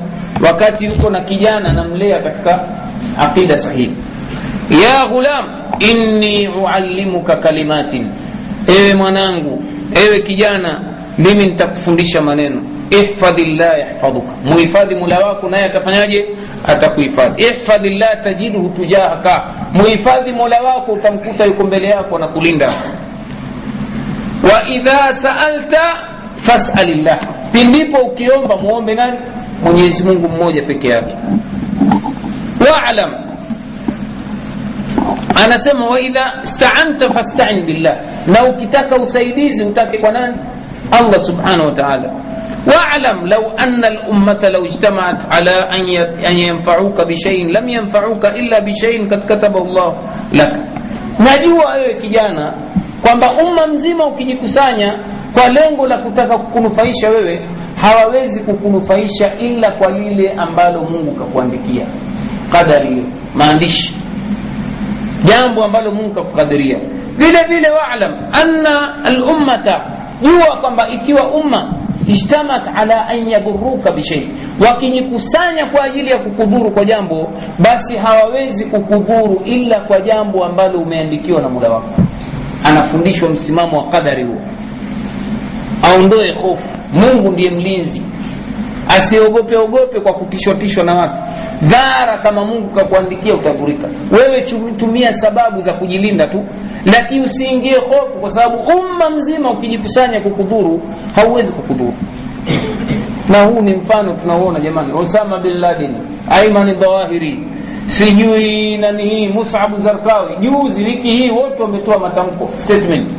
wakati 0.47 0.85
yuko 0.85 1.09
na 1.09 1.21
kijana 1.23 1.69
anamlea 1.69 2.19
katika 2.19 2.59
aqida 3.19 3.57
sahihi. 3.57 3.95
Ya 4.83 5.05
ghulam 5.05 5.45
inni 5.79 6.47
uallimuka 6.47 7.35
kalimatin. 7.35 8.07
Ewe 8.79 8.93
mwanangu 8.95 9.63
ewe 10.07 10.19
kijana 10.19 10.79
mimi 11.17 11.45
nitakufundisha 11.45 12.21
maneno. 12.21 12.61
Ihfadhi 12.89 13.45
llah 13.45 13.79
yahfadhuka 13.79 14.31
muhifadhi 14.45 14.95
mula 14.95 15.19
wako 15.19 15.49
naye 15.49 15.65
atafanyaje? 15.65 16.25
Atakuhifadhi. 16.67 17.43
Ihfadhi 17.43 17.89
llah 17.89 18.21
tajiduhu 18.23 18.69
tujahaka. 18.69 19.43
Muhifadhi 19.73 20.31
mola 20.31 20.61
wako 20.61 20.91
utamkuta 20.93 21.45
yuko 21.45 21.63
mbele 21.63 21.87
yako 21.87 22.19
na 22.19 22.27
kulinda. 22.27 22.71
Wa 24.53 24.67
idha 24.69 25.13
saalta 25.13 25.81
fasali 26.41 26.93
llah 26.95 27.19
pindipo 27.51 27.97
ukiomba 27.97 28.57
muombe 28.57 28.95
nani? 28.95 29.17
Mwenyezi 29.63 30.03
mungu 30.03 30.29
mmoja 30.29 30.61
peke 30.61 30.87
yake. 30.87 31.15
Walam 32.71 33.11
anasema 35.44 35.86
waidha 35.86 36.32
staanta 36.42 37.10
fastain 37.10 37.62
billah 37.66 37.96
na 38.26 38.44
ukitaka 38.44 38.96
usaidizi 38.96 39.64
utake 39.64 39.98
kwa 39.98 40.10
nani 40.12 40.36
allah 40.90 41.20
subhanahu 41.20 41.64
wa 41.66 41.72
taala 41.72 42.10
واعلم 42.66 43.26
لو 43.26 43.42
أن 43.58 43.84
الأمة 43.84 44.48
لو 44.48 44.64
اجتمعت 44.64 45.20
على 45.32 45.50
أن 46.28 46.38
ينفعوك 46.38 47.00
بشيء 47.00 47.46
لم 47.46 47.68
ينفعوك 47.68 48.24
إلا 48.26 48.58
بشيء 48.58 49.08
قد 49.10 49.24
كتبه 49.24 49.62
الله 49.62 49.94
لك 50.32 50.52
najua 51.18 51.72
wewe 51.72 51.94
kijana 51.94 52.52
kwamba 53.02 53.30
umma 53.32 53.66
mzima 53.66 54.06
ukijikusanya 54.06 54.94
kwa 55.32 55.48
lengo 55.48 55.86
la 55.86 55.98
kutaka 55.98 56.38
kukunufaisha 56.38 57.08
wewe 57.10 57.40
hawawezi 57.80 58.40
kukunufaisha 58.40 59.30
ila 59.40 59.70
kwa 59.70 59.90
lile 59.90 60.30
ambalo 60.32 60.82
mungu 60.82 61.12
kakuandikia 61.12 61.86
qadari 62.52 62.90
hiyo 62.94 63.04
maandishi 63.34 63.94
jambo 65.23 65.63
ambalo 65.63 65.91
mungu 65.91 66.13
kakukadiria 66.13 66.77
vile 67.17 67.43
vile 67.49 67.69
walam 67.69 68.11
anna 68.31 69.05
alummata 69.05 69.81
jua 70.21 70.55
kwamba 70.61 70.89
ikiwa 70.89 71.27
umma 71.31 71.73
ijtamat 72.07 72.67
ala 72.75 73.07
an 73.07 73.29
yadhuruka 73.29 73.91
bishei 73.91 74.29
wakijikusanya 74.67 75.65
kwa 75.65 75.83
ajili 75.83 76.11
ya 76.11 76.17
kukudhuru 76.17 76.71
kwa 76.71 76.85
jambo 76.85 77.27
basi 77.59 77.97
hawawezi 77.97 78.65
kukudhuru 78.65 79.41
ila 79.45 79.79
kwa 79.79 79.99
jambo 80.01 80.45
ambalo 80.45 80.79
umeandikiwa 80.79 81.41
na 81.41 81.49
muda 81.49 81.69
wako. 81.69 81.89
Anafundishwa 82.63 83.29
msimamo 83.29 83.77
wa 83.77 83.83
qadari 83.89 84.23
huo. 84.23 84.37
Aondoe 85.83 86.31
hofu. 86.31 86.67
Mungu 86.93 87.31
ndiye 87.31 87.49
mlinzi 87.51 88.01
asiogope 88.89 89.57
ogope 89.57 89.99
kwa 89.99 90.13
kutishwatishwa 90.13 90.83
na 90.83 90.95
watu. 90.95 91.13
Dhara 91.61 92.17
kama 92.17 92.45
mungu 92.45 92.67
kakuandikia 92.69 93.33
utadhurika 93.33 93.87
wewe 94.11 94.41
tumia 94.77 95.13
sababu 95.13 95.61
za 95.61 95.73
kujilinda 95.73 96.27
tu. 96.27 96.43
Lakini 96.85 97.21
usiingie 97.25 97.75
hofu 97.77 98.19
kwa 98.21 98.31
sababu 98.31 98.57
umma 98.57 99.09
mzima 99.09 99.49
ukijikusanya 99.51 100.19
kukudhuru 100.19 100.81
hauwezi 101.15 101.51
kukudhuru. 101.51 101.93
Na 103.29 103.43
huu 103.43 103.61
ni 103.61 103.73
mfano 103.73 104.13
tunauona 104.15 104.59
jamani. 104.59 104.93
Osama 104.93 105.37
bin 105.37 105.57
laden 105.59 105.95
aiman 106.29 106.73
dhawahiri 106.75 107.39
sijui 107.85 108.77
nani 108.77 109.03
hii 109.03 109.27
musabu 109.27 109.77
zarkawi 109.77 110.35
juzi 110.37 110.83
wiki 110.83 111.07
hii 111.11 111.29
wote 111.29 111.63
wametoa 111.63 111.99
matamko 111.99 112.49
statement. 112.57 113.09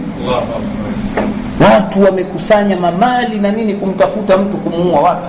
Watu 1.61 2.03
wamekusanya 2.03 2.77
mamali 2.77 3.39
na 3.39 3.51
nini 3.51 3.75
kumtafuta 3.75 4.37
mtu 4.39 4.57
kumuua 4.57 5.01
wapi 5.01 5.29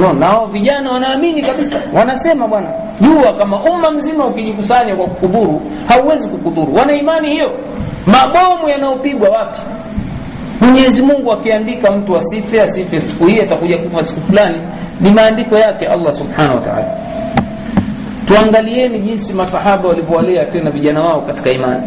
no, 0.00 0.12
nao 0.12 0.46
vijana 0.46 0.90
wanaamini 0.90 1.42
kabisa. 1.42 1.78
Wanasema 1.92 2.48
bwana 2.48 2.68
jua 3.00 3.32
kama 3.32 3.60
umma 3.62 3.90
mzima 3.90 4.26
ukijikusanya 4.26 4.96
kwa 4.96 5.06
kukudhuru 5.06 5.62
hauwezi 5.88 6.28
kukudhuru. 6.28 6.74
Wana 6.74 6.92
imani 6.94 7.30
hiyo? 7.30 7.50
Mabomu 8.06 8.68
yanayopigwa 8.68 9.28
wapi? 9.28 9.60
Mwenyezi 10.60 11.02
mungu 11.02 11.32
akiandika 11.32 11.90
mtu 11.90 12.16
asife 12.16 12.62
asife 12.62 13.00
siku 13.00 13.26
hii 13.26 13.40
atakuja 13.40 13.78
kufa 13.78 14.04
siku 14.04 14.20
fulani. 14.20 14.56
Ni 15.00 15.10
maandiko 15.10 15.56
yake 15.58 15.86
allah 15.86 16.14
subhanahu 16.14 16.54
wa 16.54 16.60
taala. 16.62 16.86
Tuangalieni 18.26 18.98
jinsi 18.98 19.32
masahaba 19.32 19.88
walivyowalea 19.88 20.44
tena 20.44 20.70
vijana 20.70 21.00
wao 21.02 21.20
katika 21.20 21.50
imani. 21.50 21.82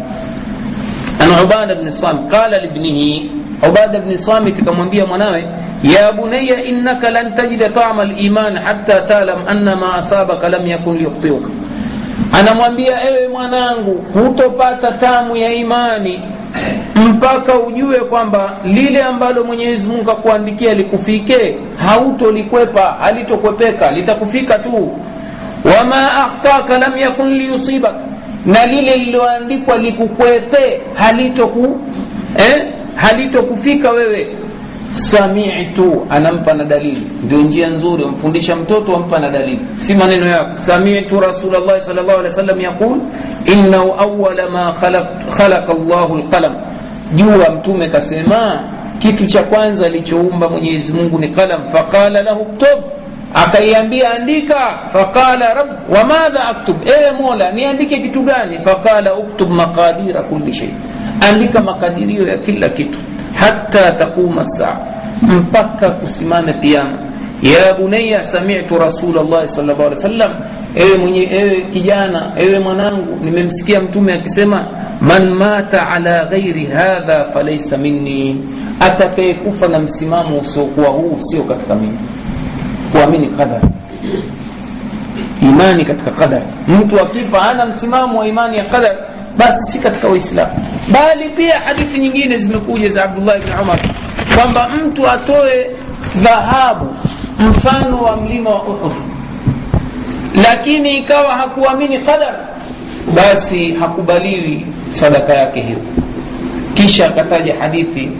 An 1.20 1.44
ubada 1.44 1.74
bin 1.74 1.90
samit 1.90 2.28
qala 2.30 2.58
libnihi 2.58 3.30
ubada 3.68 3.98
bin 4.00 4.16
samit 4.16 4.64
kamwambia 4.64 5.06
mwanawe 5.06 5.44
ya 5.82 6.12
bunaya 6.12 6.64
innaka 6.64 7.10
lan 7.10 7.34
tajida 7.34 7.68
tama 7.68 8.04
liman 8.04 8.56
hata 8.56 9.00
talam 9.00 9.38
anna 9.48 9.76
ma 9.76 9.94
asabaka 9.94 10.48
lam 10.48 10.66
yakun 10.66 10.96
liyukhtiuka 10.98 11.48
anamwambia 12.32 13.04
ewe 13.10 13.28
mwanangu 13.28 14.04
hutopata 14.14 14.92
tamu 14.92 15.36
ya 15.36 15.52
imani 15.54 16.20
mpaka 16.96 17.54
ujue 17.58 17.96
kwamba 17.98 18.58
lile 18.64 19.02
ambalo 19.02 19.44
mwenyezi 19.44 19.88
mungu 19.88 20.10
akuandikia 20.10 20.74
likufike 20.74 21.56
hautolikwepa 21.86 22.96
halitokwepeka 23.00 23.90
litakufika 23.90 24.58
tu. 24.58 24.90
Wama 25.78 26.24
akhtaka 26.24 26.78
lam 26.78 26.96
yakun 26.96 27.34
liyusibak. 27.34 27.94
Na 28.46 28.66
lile 28.66 28.96
lililoandikwa 28.96 29.78
likukwepe 29.78 30.80
halitoku 30.94 31.80
eh? 32.36 32.62
halitokufika 32.94 33.90
wewe 33.90 34.26
samitu 34.92 36.06
anampa 36.10 36.54
na 36.54 36.64
dalili. 36.64 37.02
Ndio 37.24 37.38
njia 37.38 37.68
nzuri 37.68 38.04
wamfundisha 38.04 38.56
mtoto 38.56 38.96
ampa 38.96 39.18
na 39.18 39.30
dalili. 39.30 39.60
Si 39.80 39.94
maneno 39.94 40.26
yako. 40.26 40.50
Samitu 40.58 41.20
rasulllahi 41.20 41.80
sal 41.80 41.94
llahu 41.96 42.10
alih 42.10 42.24
wasallam 42.30 42.60
yaqul 42.60 42.96
innahu 43.44 43.92
awala 43.98 44.50
ma 44.50 44.72
khalaqa 45.36 45.74
llahu 45.74 46.16
lqalam 46.16 46.54
jua 47.14 47.50
mtume 47.58 47.88
kasema 47.88 48.60
kitu 48.98 49.26
cha 49.26 49.42
kwanza 49.42 49.86
alichoumba 49.86 50.48
mwenyezi 50.48 50.92
mungu 50.92 51.18
ni 51.18 51.28
qalam. 51.28 51.60
Faqala 51.72 52.22
lahu 52.22 52.44
ktub. 52.44 52.84
Akaiambia 53.34 54.14
andika. 54.14 54.78
Faqala 54.92 55.54
rab 55.54 55.68
wamadha 55.96 56.44
aktub? 56.48 56.76
Ewe 56.86 57.10
mola 57.22 57.52
niandike 57.52 57.98
kitu 57.98 58.22
gani? 58.22 58.58
Faqala 58.58 59.14
uktub 59.14 59.50
maqadira 59.50 60.22
kulli 60.22 60.52
shay. 60.54 60.68
Andika 61.30 61.60
makadirio 61.60 62.26
ya 62.28 62.36
kila 62.38 62.68
kitu 62.68 62.98
hata 63.34 63.92
taquma 63.92 64.44
saa 64.44 64.76
mpaka 65.22 65.90
kusimame 65.90 66.52
kiama 66.52 66.92
ya 67.42 67.74
bunaya 67.74 68.22
samitu 68.24 68.78
rasulllahi 68.78 69.48
sal 69.48 69.64
llahu 69.66 69.82
alih 69.82 69.96
wasallam 69.96 70.30
ewe 70.74 70.96
mwenye 70.98 71.28
ewe 71.30 71.60
kijana 71.72 72.30
ewe 72.36 72.58
mwanangu 72.58 73.24
nimemsikia 73.24 73.80
mtume 73.80 74.12
akisema 74.12 74.64
man 75.00 75.30
mata 75.34 75.88
ala 75.88 76.24
ghairi 76.24 76.66
hadha 76.66 77.24
falaisa 77.24 77.78
minni. 77.78 78.44
Atakayekufa 78.80 79.68
na 79.68 79.78
msimamo 79.78 80.38
usiokuwa 80.38 80.88
huu 80.88 81.16
sio 81.18 81.42
katika 81.42 81.74
mimi. 81.74 81.98
Kuamini 82.92 83.26
qadar. 83.26 83.60
Imani 85.42 85.84
katika 85.84 86.10
qadar. 86.10 86.42
Mtu 86.68 87.00
akifa 87.00 87.42
ana 87.50 87.66
msimamo 87.66 88.18
wa 88.18 88.28
imani 88.28 88.56
ya 88.56 88.64
qadar 88.64 88.96
basi 89.38 89.72
si 89.72 89.78
katika 89.78 90.08
uislamu. 90.08 90.66
Bali 90.92 91.28
pia 91.28 91.60
hadithi 91.60 91.98
nyingine 92.00 92.38
zimekuja 92.38 92.88
za 92.88 93.04
abdullah 93.04 93.36
bni 93.40 93.52
umar 93.62 93.78
kwamba 94.34 94.68
mtu 94.68 95.08
atoe 95.10 95.70
dhahabu 96.16 96.94
mfano 97.38 98.02
wa 98.02 98.16
mlima 98.16 98.50
wa 98.50 98.62
uhud. 98.62 98.92
Lakini 100.42 100.98
ikawa 100.98 101.34
hakuamini 101.34 101.98
qadar 101.98 102.34
basi 103.14 103.72
hakubaliwi 103.72 104.66
sadaka 104.90 105.34
yake 105.34 105.60
hiyo. 105.60 105.78
Kisha 106.74 107.06
akataja 107.06 107.54
hadithi 107.60 108.10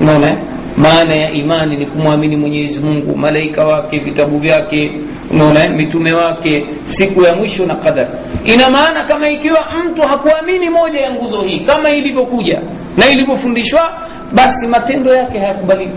unaona 0.00 0.36
maana 0.78 1.14
ya 1.14 1.30
imani 1.30 1.76
ni 1.76 1.86
kumwamini 1.86 2.36
mwenyezi 2.36 2.80
mungu 2.80 3.16
malaika 3.18 3.64
wake 3.64 3.98
vitabu 3.98 4.38
vyake 4.38 4.92
unaona 5.30 5.68
mitume 5.68 6.12
wake 6.12 6.66
siku 6.84 7.22
ya 7.22 7.34
mwisho 7.34 7.66
na 7.66 7.74
qadar 7.74 8.08
ina 8.44 8.70
maana 8.70 9.02
kama 9.04 9.28
ikiwa 9.30 9.66
mtu 9.86 10.02
hakuamini 10.02 10.70
moja 10.70 11.00
ya 11.00 11.12
nguzo 11.12 11.40
hii 11.40 11.60
kama 11.60 11.90
ilivyokuja 11.90 12.60
na 12.96 13.08
ilivyofundishwa 13.10 13.90
basi 14.32 14.66
matendo 14.66 15.14
yake 15.14 15.38
hayakubaliki. 15.38 15.92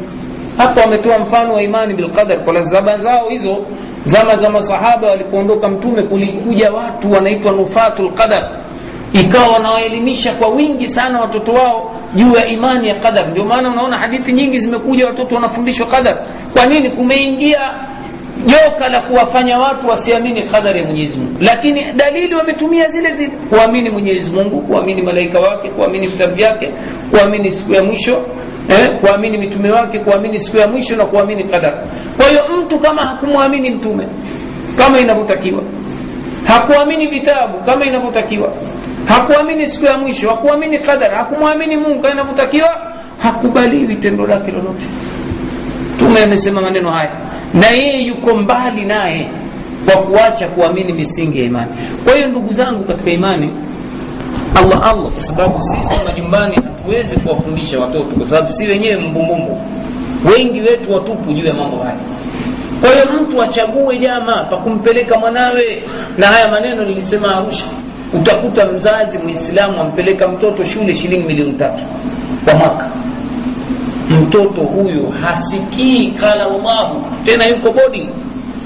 Hapo 0.57 0.79
wametoa 0.79 1.19
mfano 1.19 1.53
wa 1.53 1.61
imani 1.61 1.93
bilqadar 1.93 2.39
kwa 2.39 2.63
zama 2.63 2.97
zao 2.97 3.29
hizo 3.29 3.57
zama 4.05 4.35
za 4.35 4.49
masahaba 4.49 5.07
walipoondoka 5.09 5.67
mtume 5.67 6.03
kulikuja 6.03 6.71
watu 6.71 7.11
wanaitwa 7.11 7.51
nufatu 7.51 8.03
lqadar 8.03 8.49
ikawa 9.13 9.47
wanawaelimisha 9.47 10.31
kwa 10.33 10.47
wingi 10.47 10.87
sana 10.87 11.19
watoto 11.21 11.53
wao 11.53 11.91
juu 12.15 12.35
ya 12.35 12.47
imani 12.47 12.87
ya 12.87 12.95
qadar. 12.95 13.27
Ndio 13.31 13.45
maana 13.45 13.69
unaona 13.69 13.97
hadithi 13.97 14.33
nyingi 14.33 14.59
zimekuja 14.59 15.05
watoto 15.07 15.35
wanafundishwa 15.35 15.87
qadar. 15.87 16.17
Kwa 16.53 16.65
nini? 16.65 16.89
Kumeingia 16.89 17.59
joka 18.45 18.89
la 18.89 18.99
kuwafanya 19.01 19.59
watu 19.59 19.87
wasiamini 19.87 20.41
qadari 20.43 20.79
ya 20.79 20.85
mwenyezi 20.85 21.17
mungu. 21.17 21.37
Lakini 21.41 21.83
dalili 21.95 22.35
wametumia 22.35 22.87
zile 22.89 23.11
zile. 23.11 23.31
Kuamini 23.49 23.89
mwenyezi 23.89 24.29
mungu 24.31 24.61
kuamini 24.61 25.01
malaika 25.01 25.39
wake 25.39 25.69
kuamini 25.69 26.07
vitabu 26.07 26.35
vyake 26.35 26.69
kuamini 27.11 27.51
siku 27.51 27.73
ya 27.73 27.83
mwisho 27.83 28.21
eh, 28.69 28.99
kuamini 29.01 29.37
mitume 29.37 29.69
wake 29.71 29.99
kuamini 29.99 30.39
siku 30.39 30.57
ya 30.57 30.67
mwisho 30.67 30.95
na 30.95 31.05
kuamini 31.05 31.43
qadar. 31.43 31.73
Kwa 32.17 32.25
hiyo 32.29 32.43
mtu 32.61 32.79
kama 32.79 33.01
hakumwamini 33.05 33.69
mtume 33.69 34.03
kama 34.77 34.99
inavyotakiwa. 34.99 35.61
Hakuamini 36.47 37.07
vitabu 37.07 37.57
kama 37.65 37.85
inavyotakiwa 37.85 38.53
hakuamini 39.05 39.67
siku 39.67 39.85
ya 39.85 39.97
mwisho 39.97 40.29
hakuamini 40.29 40.79
qadar 40.79 41.11
hakumwamini 41.15 41.77
mungu 41.77 42.07
inavyotakiwa 42.07 42.81
hakubaliwi 43.23 43.95
tendo 43.95 44.27
lake 44.27 44.51
lolote. 44.51 44.85
Mtume 45.95 46.23
amesema 46.23 46.61
maneno 46.61 46.91
haya 46.91 47.11
na 47.53 47.67
yeye 47.67 48.01
yuko 48.01 48.35
mbali 48.35 48.85
naye 48.85 49.27
kwa 49.85 50.01
kuacha 50.01 50.47
kuamini 50.47 50.93
misingi 50.93 51.39
ya 51.39 51.45
imani. 51.45 51.71
Kwa 52.03 52.13
hiyo 52.15 52.27
ndugu 52.27 52.53
zangu 52.53 52.83
katika 52.83 53.11
imani 53.11 53.49
allah 54.55 54.89
allah 54.89 55.11
kwa 55.11 55.23
sababu 55.23 55.59
sisi 55.59 55.99
majumbani 56.05 56.55
hatuwezi 56.55 57.15
kuwafundisha 57.15 57.79
watoto 57.79 58.03
kwa 58.17 58.27
sababu 58.27 58.47
si 58.49 58.67
wenyewe 58.67 58.95
mbumbumbu. 58.95 59.61
Wengi 60.31 60.61
wetu 60.61 60.93
watupu 60.93 61.33
juu 61.33 61.45
ya 61.45 61.53
mambo 61.53 61.77
haya. 61.77 61.95
Kwa 62.81 62.89
hiyo 62.89 63.05
mtu 63.21 63.41
achague 63.41 63.97
jama 63.97 64.43
pa 64.43 64.57
kumpeleka 64.57 65.17
mwanawe. 65.19 65.83
Na 66.17 66.27
haya 66.27 66.47
maneno 66.51 66.83
nilisema 66.85 67.35
arusha 67.35 67.63
utakuta 68.13 68.65
mzazi 68.65 69.17
mwislamu 69.17 69.81
ampeleka 69.81 70.27
mtoto 70.27 70.63
shule 70.63 70.95
shilingi 70.95 71.27
milioni 71.27 71.53
tatu 71.53 71.81
kwa 72.45 72.53
mwaka. 72.53 72.89
Mtoto 74.09 74.61
huyu 74.61 75.09
hasikii 75.21 76.07
qala 76.11 76.45
llahu 76.45 77.03
tena 77.25 77.45
yuko 77.45 77.71
boarding 77.71 78.09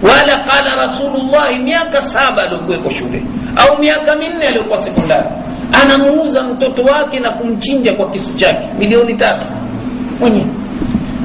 wala 0.03 0.38
qala 0.38 0.76
rasulullahi 0.76 1.59
miaka 1.59 2.01
saba 2.01 2.41
aliokuweko 2.43 2.89
shule 2.89 3.23
au 3.55 3.80
miaka 3.80 4.15
minne 4.15 4.47
aliyokuwa 4.47 4.81
sekondari. 4.81 5.27
Anamuuza 5.84 6.43
mtoto 6.43 6.84
wake 6.84 7.19
na 7.19 7.30
kumchinja 7.30 7.93
kwa 7.93 8.09
kisu 8.09 8.34
chake 8.35 8.67
milioni 8.80 9.13
tatu. 9.13 9.45
Mwenyewe 10.19 10.45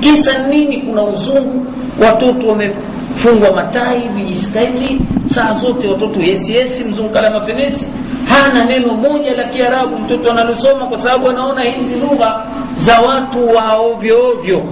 kisa 0.00 0.46
nini? 0.46 0.82
Kuna 0.82 1.02
uzungu 1.02 1.66
watoto 2.06 2.48
wamefungwa 2.48 3.52
matai 3.54 4.08
vijisketi 4.16 4.98
saa 5.26 5.52
zote 5.52 5.88
watoto 5.88 6.20
yesiyesi 6.20 6.84
mzungukalama 6.84 7.40
fenesi 7.46 7.86
hana 8.30 8.64
neno 8.64 8.94
moja 8.94 9.34
la 9.36 9.44
kiarabu 9.44 9.98
mtoto 9.98 10.30
analosoma 10.30 10.86
kwa 10.86 10.98
sababu 10.98 11.30
anaona 11.30 11.60
hizi 11.62 11.94
lugha 11.94 12.46
za 12.76 13.00
watu 13.00 13.48
wa 13.48 13.74
ovyo 13.76 14.26
ovyo. 14.28 14.62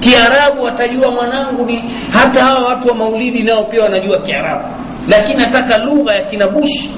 Kiarabu 0.00 0.68
atajua 0.68 1.10
mwanangu 1.10 1.64
ni 1.66 1.84
hata 2.12 2.44
hawa 2.44 2.68
watu 2.68 2.88
wa 2.88 2.94
maulidi 2.94 3.42
nao 3.42 3.64
pia 3.64 3.82
wanajua 3.82 4.18
kiarabu. 4.18 4.64
Lakini 5.08 5.36
nataka 5.38 5.78
lugha 5.78 6.14
ya 6.14 6.24
kinabushi 6.30 6.90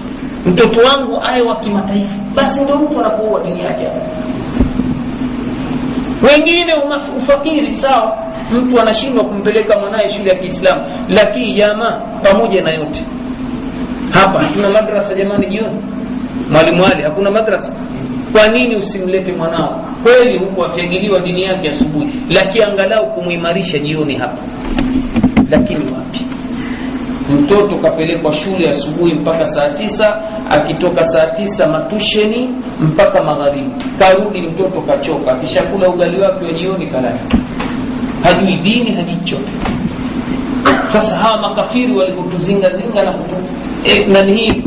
mtoto 0.47 0.81
wangu 0.81 1.23
aye 1.31 1.43
wa 1.43 1.57
kimataifa. 1.57 2.15
Basi 2.35 2.61
ndio 2.65 2.77
mtu 2.77 3.01
anapoua 3.01 3.41
dini 3.41 3.61
yake. 3.61 3.87
Wengine 6.23 6.75
ufakiri 7.19 7.75
sawa 7.75 8.17
mtu 8.53 8.81
anashindwa 8.81 9.25
kumpeleka 9.25 9.79
mwanaye 9.79 10.09
shule 10.13 10.29
ya 10.31 10.35
kiislamu. 10.37 10.81
Lakini 11.09 11.53
jamaa 11.53 12.01
pamoja 12.23 12.63
na 12.63 12.71
yote. 12.71 13.03
Hapa 14.11 14.39
hatuna 14.43 14.71
madrasa 14.71 15.15
jamani 15.15 15.47
jioni 15.47 15.77
mwalimu 16.51 16.85
ali 16.87 17.03
hakuna 17.03 17.31
madrasa? 17.31 17.73
Kwa 18.33 18.49
nini 18.49 18.77
usimlete 18.77 19.33
mwanao? 19.33 19.85
Kweli 20.03 20.39
huku 20.39 20.65
akiagiliwa 20.65 21.21
dini 21.21 21.43
yake 21.43 21.71
asubuhi 21.71 22.09
lakini 22.31 22.65
angalau 22.65 23.11
kumuimarisha 23.11 23.79
jioni 23.79 24.15
hapa. 24.15 24.43
Lakini 25.51 25.85
wapi? 25.93 26.21
Mtoto 27.35 27.75
kapelekwa 27.77 28.33
shule 28.35 28.71
asubuhi 28.71 29.13
mpaka 29.15 29.47
saa 29.47 29.69
tisa 29.69 30.23
akitoka 30.51 31.05
saa 31.05 31.27
tisa 31.27 31.69
matusheni 31.69 32.51
mpaka 32.81 33.25
magharibi. 33.25 33.71
Karudi 33.99 34.41
mtoto 34.43 34.81
kachoka 34.81 35.33
akishakula 35.33 35.89
ugali 35.89 36.21
wake 36.21 36.45
wa 36.45 36.53
jioni 36.53 36.87
kalala 36.87 37.19
hajui 38.23 38.53
dini 38.57 38.91
hajui 38.91 39.17
sasa 40.93 41.17
hawa 41.17 41.41
makafiri 41.41 41.93
walivyotuzingazinga 41.93 43.03
na 43.03 43.15
eh, 43.85 44.09
nani 44.09 44.33
hii 44.35 44.63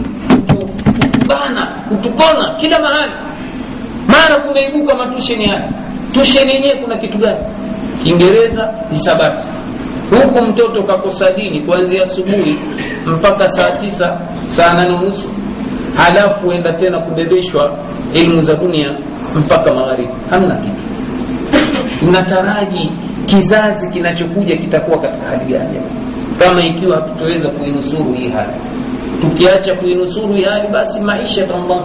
kutubana 1.26 1.66
kutukona 1.90 2.54
kila 2.60 2.80
mahali. 2.80 3.12
Mara 4.08 4.36
kumeibuka 4.36 4.96
matusheni 4.96 5.46
haya. 5.48 5.70
Tusheni 6.14 6.54
yenyewe 6.54 6.76
kuna 6.76 6.98
kitu 6.98 7.18
gani? 7.18 7.38
Kiingereza 8.04 8.74
hisabati 8.92 9.44
huku 10.10 10.42
mtoto 10.46 10.84
kakosa 10.84 11.32
dini 11.32 11.60
kuanzia 11.60 12.04
asubuhi 12.04 12.58
mpaka 13.06 13.50
saa 13.50 13.72
tisa 13.72 14.18
saa 14.48 14.74
nane 14.74 14.98
nusu 14.98 15.28
halafu 15.98 16.52
enda 16.52 16.74
tena 16.74 17.00
kubebeshwa 17.00 17.72
elimu 18.14 18.42
za 18.42 18.54
dunia 18.54 18.92
mpaka 19.36 19.74
magharibi. 19.74 20.10
Hamna 20.30 20.56
kitu 20.56 20.76
mnataraji 22.02 22.90
kizazi 23.26 23.92
kinachokuja 23.92 24.56
kitakuwa 24.58 24.98
katika 25.02 25.26
hali 25.28 25.46
gani? 25.54 25.80
Kama 26.40 26.64
ikiwa 26.64 26.96
hatutoweza 26.96 27.50
kuinusuru 27.50 28.14
hii 28.14 28.30
hali. 28.30 28.52
Tukiacha 29.22 29.74
kuinusuru 29.76 30.34
hii 30.34 30.44
hali 30.44 30.68
basi 30.68 31.00
maisha 31.00 31.42
yatandaka 31.42 31.84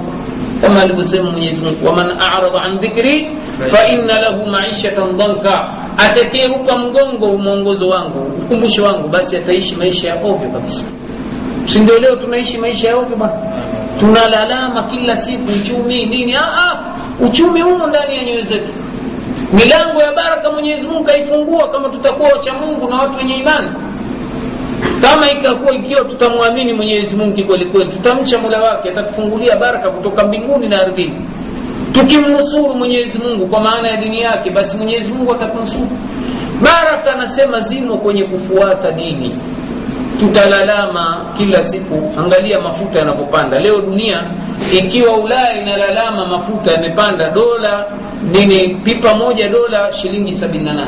kama 0.63 0.83
alivyosema 0.83 1.31
mwenyezi 1.31 1.61
mungu 1.61 1.87
waman 1.87 2.07
arada 2.21 2.63
an 2.63 2.79
dhikri 2.79 3.31
faina 3.73 4.21
lahu 4.21 4.47
maishatan 4.47 5.17
dhanka 5.17 5.69
atakayerupa 5.99 6.79
mgongo 6.79 7.37
mwongozo 7.39 7.89
wangu 7.89 8.19
ukumbusho 8.43 8.85
wangu 8.85 9.09
basi 9.09 9.37
ataishi 9.37 9.75
maisha 9.77 10.09
ya 10.09 10.15
ovyo 10.15 10.49
kabisa. 10.53 10.85
Sindio 11.67 11.99
leo 11.99 12.17
tunaishi 12.17 12.59
maisha 12.59 12.89
ya 12.89 12.97
ovyo 12.97 13.17
bwana? 13.17 13.33
Tunalalama 14.01 14.83
kila 14.83 15.17
siku 15.17 15.43
uchumi 15.63 16.07
nini 16.07 16.35
Aa, 16.35 16.79
uchumi 17.27 17.61
humo 17.61 17.87
ndani 17.87 18.17
ya 18.17 18.25
nyoyo 18.25 18.43
zetu 18.43 18.69
milango 19.53 20.03
ya 20.03 20.13
baraka 20.13 20.51
mwenyezi 20.51 20.87
mungu 20.87 21.05
kaifungua 21.05 21.69
kama 21.71 21.89
tutakuwa 21.89 22.29
wacha 22.29 22.53
mungu 22.53 22.89
na 22.91 22.97
watu 22.97 23.19
wenye 23.19 23.35
imani. 23.37 23.69
Kama 25.03 25.31
ikakuwa 25.31 25.75
ikiwa 25.75 26.01
tutamwamini 26.05 26.73
mwenyezi 26.73 27.17
mungu 27.17 27.33
kikwelikweli 27.37 27.91
tutamcha 27.91 28.39
mula 28.39 28.61
wake 28.63 28.89
atatufungulia 28.91 29.57
baraka 29.57 29.91
kutoka 29.91 30.25
mbinguni 30.27 30.69
na 30.69 30.81
ardhini. 30.81 31.15
Tukimnusuru 31.93 32.75
mwenyezi 32.75 33.19
mungu 33.19 33.47
kwa 33.47 33.61
maana 33.61 33.89
ya 33.89 33.97
dini 33.97 34.21
yake 34.21 34.51
basi 34.51 34.77
mwenyezi 34.77 35.13
mungu 35.13 35.33
atatunusuru 35.35 35.89
baraka 36.63 37.13
anasema 37.15 37.61
zimo 37.61 37.97
kwenye 37.97 38.25
kufuata 38.25 38.91
dini. 38.91 39.35
Tutalalama 40.21 41.25
kila 41.39 41.63
siku. 41.63 42.13
Angalia 42.21 42.61
mafuta 42.61 42.99
yanapopanda. 42.99 43.59
Leo 43.61 43.81
dunia 43.81 44.23
ikiwa 44.79 45.17
ulaya 45.17 45.63
inalalama 45.63 46.27
mafuta 46.27 46.71
yamepanda. 46.73 47.31
Dola 47.31 47.87
nini? 48.33 48.69
Pipa 48.85 49.15
moja 49.15 49.49
dola 49.49 49.93
shilingi 49.93 50.31
78 50.33 50.87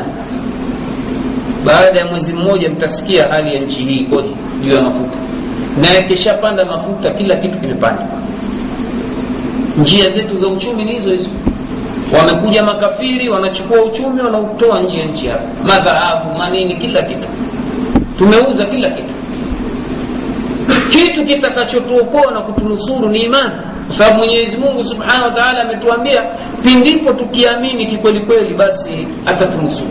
baada 1.66 1.98
ya 1.98 2.06
mwezi 2.06 2.32
mmoja 2.32 2.68
mtasikia 2.70 3.28
hali 3.28 3.54
ya 3.54 3.60
nchi 3.60 3.82
hii 3.82 4.04
kodi 4.04 4.36
juu 4.64 4.72
ya 4.74 4.82
mafuta. 4.82 5.18
Na 5.80 5.90
yakishapanda 5.90 6.64
mafuta 6.64 7.10
kila 7.10 7.36
kitu 7.36 7.58
kimepanda. 7.58 8.06
Njia 9.78 10.10
zetu 10.10 10.38
za 10.38 10.46
uchumi 10.48 10.84
ni 10.84 10.92
hizo 10.92 11.10
hizo. 11.10 11.28
Wamekuja 12.18 12.62
makafiri 12.62 13.28
wanachukua 13.28 13.82
uchumi 13.82 14.20
wanautoa 14.20 14.80
nje 14.80 14.98
ya 14.98 15.04
nchi 15.06 15.26
hapa 15.26 15.42
madhahabu 15.64 16.38
manini 16.38 16.74
kila 16.74 17.02
kitu. 17.02 17.28
Tumeuza 18.18 18.64
kila 18.64 18.90
kitu 18.90 19.08
kitu 20.92 21.24
kitakachotuokoa 21.24 22.30
na 22.32 22.40
kutunusuru 22.40 23.08
ni 23.08 23.18
imani. 23.18 23.50
Kwa 23.86 23.96
sababu 23.96 24.16
mwenyezi 24.18 24.56
mungu 24.56 24.84
subhanahu 24.84 25.22
wa 25.36 25.60
ametuambia 25.60 26.22
pindipo 26.62 27.12
tukiamini 27.12 27.86
kikwelikweli 27.86 28.54
basi 28.54 29.06
atatunusuru. 29.26 29.90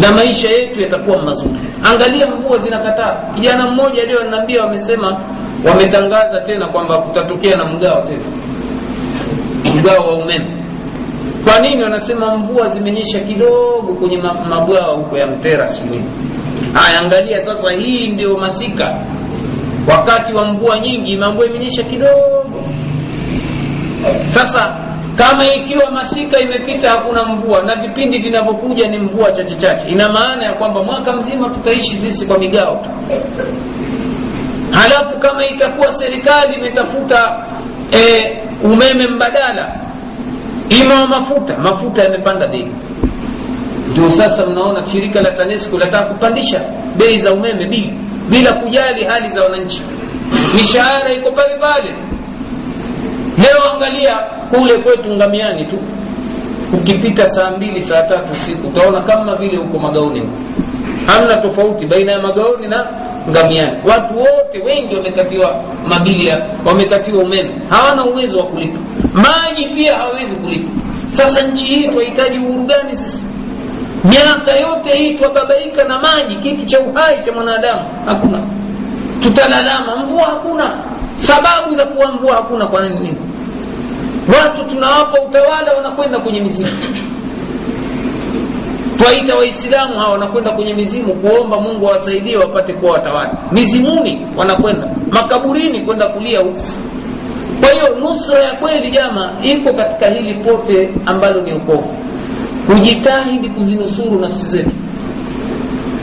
Na 0.00 0.12
maisha 0.12 0.48
yetu 0.50 0.80
yatakuwa 0.80 1.22
mazuri. 1.22 1.54
Angalia 1.92 2.26
mvua 2.26 2.58
zinakataa. 2.58 3.16
Kijana 3.34 3.70
mmoja 3.70 4.04
leo 4.04 4.20
anaambia 4.20 4.62
wamesema 4.62 5.16
wametangaza 5.64 6.40
tena 6.40 6.66
kwamba 6.66 6.98
kutatokea 6.98 7.56
na 7.56 7.64
mgao 7.64 8.02
tena. 8.08 8.24
Mgao 9.80 10.08
wa 10.08 10.14
umeme. 10.14 10.46
Kwa 11.44 11.58
nini? 11.58 11.82
Wanasema 11.82 12.36
mvua 12.36 12.68
zimenyesha 12.68 13.20
kidogo 13.20 13.94
kwenye 14.00 14.16
mabwawa 14.48 14.94
huko 14.94 15.18
ya 15.18 15.26
mtera 15.26 15.64
asubuhi 15.64 16.00
haya 16.72 17.00
angalia 17.00 17.42
sasa 17.42 17.70
hii 17.72 18.06
ndio 18.08 18.36
masika 18.36 18.94
wakati 19.88 20.34
wa 20.34 20.44
mvua 20.44 20.78
nyingi 20.78 21.16
mvua 21.16 21.46
imenyesha 21.46 21.82
kidogo. 21.82 22.44
Sasa 24.28 24.76
kama 25.16 25.54
ikiwa 25.54 25.90
masika 25.90 26.40
imepita 26.40 26.90
hakuna 26.90 27.24
mvua 27.24 27.62
na 27.62 27.74
vipindi 27.76 28.18
vinavyokuja 28.18 28.88
ni 28.88 28.98
mvua 28.98 29.32
chache 29.32 29.54
chache. 29.54 29.88
Ina 29.88 30.08
maana 30.08 30.44
ya 30.44 30.52
kwamba 30.52 30.82
mwaka 30.82 31.12
mzima 31.12 31.48
tutaishi 31.48 31.98
sisi 31.98 32.26
kwa 32.26 32.38
migao. 32.38 32.84
Tu 32.84 32.90
halafu 34.70 35.18
kama 35.18 35.46
itakuwa 35.46 35.92
serikali 35.92 36.54
imetafuta 36.54 37.36
e, 37.92 38.32
umeme 38.64 39.06
mbadala 39.06 39.76
ima 40.80 41.00
wa 41.00 41.06
mafuta 41.08 41.58
mafuta 41.58 42.02
yamepanda 42.02 42.46
bei. 42.46 42.66
Ndio 43.90 44.10
sasa 44.12 44.46
mnaona 44.46 44.86
shirika 44.86 45.20
la 45.22 45.30
tanesco 45.30 45.78
lataka 45.78 46.04
kupandisha 46.04 46.60
bei 46.96 47.18
za 47.18 47.32
umeme 47.32 47.64
bili 47.64 47.94
bila 48.32 48.52
kujali 48.52 49.04
hali 49.04 49.28
za 49.28 49.42
wananchi. 49.44 49.82
Mishahara 50.54 51.12
iko 51.12 51.30
pale 51.30 51.54
pale. 51.60 51.94
Leo 53.38 53.72
angalia 53.74 54.14
kule 54.50 54.74
kwetu 54.74 55.10
ngamiani 55.10 55.64
tu. 55.64 55.78
Ukipita 56.72 57.28
saa 57.28 57.50
mbili 57.50 57.82
saa 57.82 58.02
tatu 58.02 58.32
usiku 58.34 58.68
utaona 58.68 59.00
kama 59.00 59.34
vile 59.36 59.56
huko 59.56 59.78
magauni. 59.78 60.22
Hamna 61.06 61.36
tofauti 61.36 61.86
baina 61.86 62.12
ya 62.12 62.18
magaoni 62.18 62.68
na 62.68 62.86
ngamiani. 63.30 63.76
Watu 63.88 64.18
wote 64.18 64.58
wengi 64.64 64.94
wamekatiwa 64.96 65.62
mabilia 65.88 66.44
wamekatiwa 66.66 67.22
umeme. 67.22 67.50
Hawana 67.70 68.04
uwezo 68.04 68.38
wa 68.38 68.44
kulipa. 68.46 68.78
Maji 69.14 69.64
pia 69.64 69.96
hawawezi 69.96 70.36
kulipa. 70.36 70.70
Sasa 71.12 71.42
nchi 71.42 71.64
hii 71.64 71.88
twahitaji 71.88 72.38
uhuru 72.38 72.64
gani 72.64 72.96
sisi 72.96 73.24
miaka 74.04 74.52
yote 74.52 74.90
hii 74.90 75.14
twababaika 75.14 75.84
na 75.84 75.98
maji 75.98 76.34
kiti 76.34 76.66
cha 76.66 76.80
uhai 76.80 77.20
cha 77.20 77.32
mwanadamu 77.32 77.80
hakuna. 78.06 78.38
Tutalalama 79.22 79.96
mvua 79.96 80.24
hakuna. 80.24 80.78
Sababu 81.16 81.74
za 81.74 81.84
kuwa 81.84 82.12
mvua 82.12 82.34
hakuna 82.34 82.66
kwa 82.66 82.82
nini? 82.88 83.14
Watu 84.28 84.64
tunawapa 84.64 85.22
utawala 85.22 85.72
wanakwenda 85.74 86.18
kwenye 86.18 86.40
mizimu. 86.40 86.70
Twaita 88.98 89.36
waislamu 89.36 89.94
hawa 89.98 90.12
wanakwenda 90.12 90.50
kwenye 90.50 90.74
mizimu 90.74 91.14
kuomba 91.14 91.60
mungu 91.60 91.88
awasaidie 91.88 92.36
wapate 92.36 92.72
kuwa 92.72 92.92
watawala. 92.92 93.30
Mizimuni 93.52 94.26
wanakwenda. 94.36 94.86
Makaburini 95.10 95.80
kwenda 95.80 96.06
kulia 96.06 96.40
huku 96.40 96.58
kwa 97.60 97.70
hiyo 97.70 97.96
nusra 98.00 98.38
ya 98.38 98.52
kweli 98.52 98.90
jama 98.90 99.30
iko 99.42 99.72
katika 99.72 100.06
hili 100.10 100.34
pote 100.34 100.88
ambalo 101.06 101.40
ni 101.40 101.52
ukovu 101.52 101.94
kujitahidi 102.66 103.48
kuzinusuru 103.48 104.18
nafsi 104.20 104.46
zetu. 104.46 104.70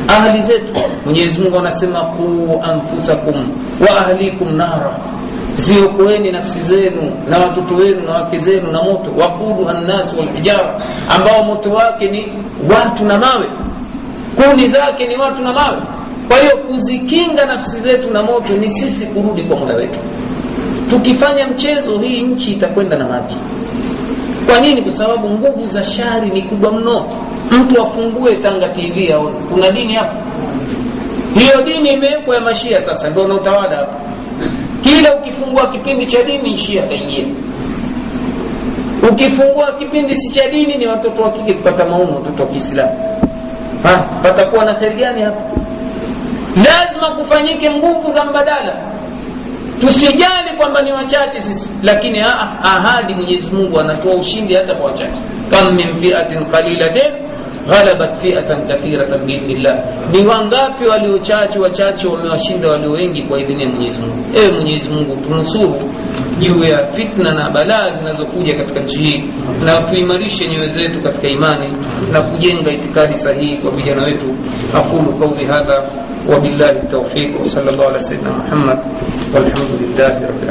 Ahli 0.07 0.41
zetu. 0.41 0.73
Mwenyezi 1.05 1.41
mungu 1.41 1.57
anasema 1.59 1.99
quu 2.01 2.61
anfusakum 2.63 3.49
wa 3.81 4.07
ahlikum 4.07 4.55
nara. 4.57 4.91
Ziokoeni 5.55 6.31
nafsi 6.31 6.59
zenu 6.59 7.11
na 7.29 7.37
watoto 7.37 7.75
wenu 7.75 8.01
na 8.05 8.11
wake 8.11 8.37
zenu 8.37 8.71
na 8.71 8.83
moto. 8.83 9.11
Waquduha 9.19 9.73
nnasu 9.73 10.19
walhijara. 10.19 10.81
Ambao 11.09 11.43
moto 11.43 11.71
wake 11.71 12.07
ni 12.11 12.25
watu 12.75 13.05
na 13.05 13.17
mawe. 13.17 13.45
Kuni 14.35 14.67
zake 14.67 15.07
ni 15.07 15.17
watu 15.17 15.41
na 15.41 15.53
mawe. 15.53 15.77
Kwa 16.27 16.37
hiyo 16.37 16.57
kuzikinga 16.57 17.45
nafsi 17.45 17.77
zetu 17.77 18.11
na 18.13 18.23
moto 18.23 18.53
ni 18.53 18.69
sisi 18.69 19.05
kurudi 19.05 19.43
kwa 19.43 19.57
muda 19.57 19.73
wetu. 19.73 19.99
Tukifanya 20.89 21.47
mchezo 21.47 21.97
hii 21.99 22.21
nchi 22.21 22.51
itakwenda 22.51 22.97
na 22.97 23.07
maji 23.07 23.35
kwa 24.49 24.59
nini? 24.59 24.81
Kwa 24.81 24.91
sababu 24.91 25.29
nguvu 25.29 25.67
za 25.67 25.83
shari 25.83 26.29
ni 26.29 26.41
kubwa 26.41 26.71
mno. 26.71 27.05
Mtu 27.51 27.81
afungue 27.81 28.35
tanga 28.35 28.67
tv 28.69 29.13
aone 29.13 29.35
kuna 29.51 29.71
dini 29.71 29.93
hapa 29.93 30.13
hiyo 31.39 31.61
dini 31.61 31.89
imewekwa 31.93 32.35
ya 32.35 32.41
mashia 32.41 32.81
sasa 32.81 33.09
ndio 33.09 33.27
nautawala 33.27 33.75
hapa 33.75 33.93
kila 34.83 35.15
ukifungua 35.15 35.67
kipindi 35.67 36.05
cha 36.05 36.23
dini 36.23 36.57
shia 36.57 36.81
kaingia 36.83 37.23
ukifungua 39.11 39.71
kipindi 39.71 40.15
si 40.17 40.31
cha 40.31 40.47
dini 40.49 40.75
ni 40.75 40.87
watoto 40.87 41.21
wa 41.21 41.31
kike 41.31 41.53
kupata 41.53 41.85
mauno 41.85 42.15
watoto 42.15 42.43
wa 42.43 42.49
kiislamu. 42.49 42.91
Patakuwa 44.23 44.65
na 44.65 44.73
kheri 44.73 44.95
gani 44.95 45.21
hapa 45.21 45.41
lazima 46.55 47.07
kufanyike 47.07 47.69
nguvu 47.71 48.11
za 48.11 48.25
mbadala 48.25 48.73
tusijali 49.81 50.49
kwamba 50.57 50.81
ni 50.81 50.91
wachache 50.91 51.41
sisi 51.41 51.71
lakini 51.83 52.19
ahadi 52.63 53.13
mwenyezi 53.13 53.49
mungu 53.55 53.79
anatoa 53.79 54.13
ushindi 54.15 54.53
hata 54.53 54.75
kwa 54.75 54.91
wachache. 54.91 55.19
Kam 55.51 55.73
min 55.75 56.01
fiatin 56.01 56.45
qalilatin 56.45 57.11
ghalabat 57.69 58.17
fi'atan 58.21 58.67
kathiratan 58.67 59.19
biidhnillah. 59.25 59.75
Ni 60.11 60.25
wangapi 60.25 60.85
waliochache 60.85 61.59
wachache 61.59 62.07
wamewashinda 62.07 62.67
walio 62.69 62.91
wengi 62.91 63.21
kwa 63.21 63.39
idhini 63.39 63.63
ya 63.63 63.69
Mwenyezi 63.69 63.99
Mungu. 63.99 64.25
Ewe 64.35 64.51
Mwenyezi 64.51 64.89
Mungu, 64.89 65.17
tunusuru 65.27 65.81
juu 66.39 66.63
ya 66.63 66.87
fitna 66.87 67.33
na 67.33 67.49
balaa 67.49 67.89
zinazokuja 67.89 68.53
katika 68.55 68.79
nchi 68.79 68.97
hii, 68.99 69.23
na 69.65 69.81
tuimarishe 69.81 70.47
nyoyo 70.47 70.69
zetu 70.69 70.99
katika 71.01 71.27
imani 71.27 71.67
na 72.13 72.21
kujenga 72.21 72.71
itikadi 72.71 73.15
sahihi 73.15 73.57
kwa 73.57 73.71
vijana 73.71 74.03
wetu. 74.03 74.25
Aqulu 74.77 75.13
qawli 75.13 75.45
hadha 75.45 75.83
wa 76.33 76.39
billahi 76.39 76.79
tawfiq 76.91 77.29
ala 77.89 78.01
sayyidina 78.01 78.31
Muhammad 78.33 78.77
walhamdulillahi 79.35 80.25
rabbil. 80.25 80.49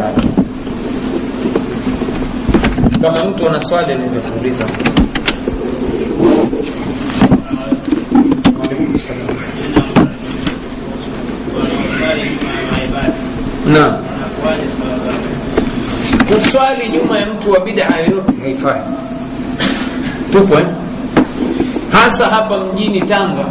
Kama 3.03 3.25
mtu 3.25 3.49
ana 3.49 3.65
swali 3.65 3.93
anaweza 3.93 4.21
kuuliza. 4.21 4.65
Naam. 13.79 13.95
Kuswali 16.29 16.89
nyuma 16.89 17.19
ya 17.19 17.27
mtu 17.27 17.53
wa 17.53 17.61
bid'a 17.61 17.97
yoyote 17.99 18.33
haifai. 18.43 18.81
Tupo 20.33 20.59
eh? 20.59 20.67
hasa 21.93 22.27
hapa 22.27 22.59
mjini 22.59 23.01
tanga. 23.01 23.45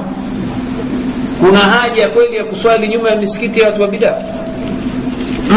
Kuna 1.39 1.59
haja 1.59 2.07
kweli 2.07 2.35
ya 2.35 2.43
kuswali 2.43 2.87
nyuma 2.87 3.09
ya 3.09 3.15
misikiti 3.15 3.59
ya 3.59 3.65
watu 3.65 3.81
wa 3.81 3.87
bidaa 3.87 4.15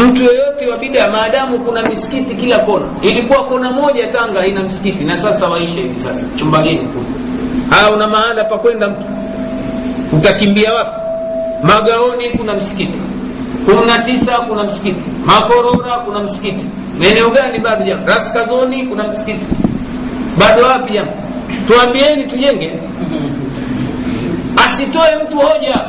mtu 0.05 0.23
yoyote 0.23 0.67
wa 0.71 0.77
bidaa 0.77 1.07
maadamu 1.11 1.59
kuna 1.59 1.81
misikiti 1.89 2.35
kila 2.35 2.59
kona. 2.59 2.85
Ilikuwa 3.01 3.43
kona 3.43 3.71
moja 3.71 4.07
tanga 4.07 4.39
haina 4.39 4.63
msikiti 4.63 5.03
na 5.03 5.17
sasa 5.17 5.47
waisha 5.47 5.81
hivi 5.81 5.99
sasa. 5.99 6.27
Chumbageni 6.35 6.87
haya 7.69 7.91
una 7.91 8.07
mahala 8.07 8.43
pa 8.43 8.57
kwenda 8.57 8.89
mtu? 8.89 9.05
Utakimbia 10.17 10.73
wapi? 10.73 10.91
Magaoni 11.63 12.29
kuna 12.29 12.53
msikiti 12.53 12.99
kuna 13.65 13.99
tisa 13.99 14.31
kuna 14.37 14.63
msikiti. 14.63 15.01
Makorora 15.25 15.91
kuna 15.97 16.19
msikiti. 16.19 16.65
Maeneo 16.99 17.29
gani 17.29 17.59
bado 17.59 17.85
jama 17.85 18.05
raskazoni 18.05 18.83
kuna 18.85 19.03
msikiti. 19.07 19.45
Bado 20.39 20.63
wapi 20.63 20.93
jama 20.93 21.11
tuambieni 21.67 22.23
tujenge. 22.23 22.71
Asitoe 24.65 25.15
mtu 25.23 25.37
hoja. 25.39 25.81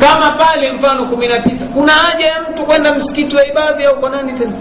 Kama 0.00 0.30
pale 0.30 0.72
mfano 0.72 1.06
kumi 1.06 1.28
na 1.28 1.38
tisa 1.38 1.66
kuna 1.66 1.92
haja 1.92 2.26
ya 2.26 2.36
mtu 2.52 2.62
kwenda 2.62 2.94
msikiti 2.94 3.36
wa 3.36 3.46
ibadhi 3.46 3.84
au 3.84 4.00
kwa 4.00 4.10
nani 4.10 4.32
tena? 4.32 4.52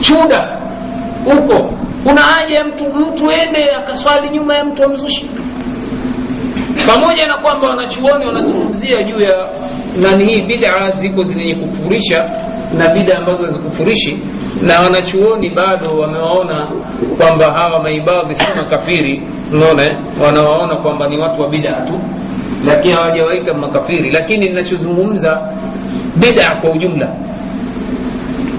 Chuda. 0.00 0.58
Huko 1.24 1.70
kuna 2.04 2.20
haja 2.20 2.54
ya 2.54 2.64
mtu 2.64 2.84
mtu 2.84 3.30
ende 3.30 3.70
akaswali 3.70 4.28
nyuma 4.30 4.54
ya 4.54 4.64
mtu 4.64 4.82
wa 4.82 4.88
mzushi 4.88 5.30
pamoja 6.86 7.26
na 7.26 7.34
kwamba 7.34 7.68
wanachuoni 7.68 8.26
wanazungumzia 8.26 9.02
juu 9.02 9.20
ya 9.20 9.46
nani 10.02 10.24
hii 10.24 10.40
bid'a 10.40 10.90
ziko 10.90 11.24
zenye 11.24 11.54
kufurisha 11.54 12.30
na 12.78 12.88
bid'a 12.88 13.18
ambazo 13.18 13.44
hazikufurishi 13.44 14.18
na 14.62 14.80
wanachuoni 14.80 15.50
bado 15.50 15.98
wamewaona 15.98 16.66
kwamba 17.18 17.52
hawa 17.52 17.82
maibadhi 17.82 18.34
si 18.34 18.44
makafiri. 18.56 19.22
Unaona 19.52 19.82
wanawaona 20.24 20.74
kwamba 20.76 21.08
ni 21.08 21.18
watu 21.18 21.42
wa 21.42 21.48
bid'a 21.48 21.72
tu 21.86 21.92
lakini 22.66 22.94
hawajawaita 22.94 23.54
makafiri. 23.54 24.10
Lakini 24.10 24.48
ninachozungumza 24.48 25.40
bid'a 26.16 26.50
kwa 26.50 26.70
ujumla 26.70 27.08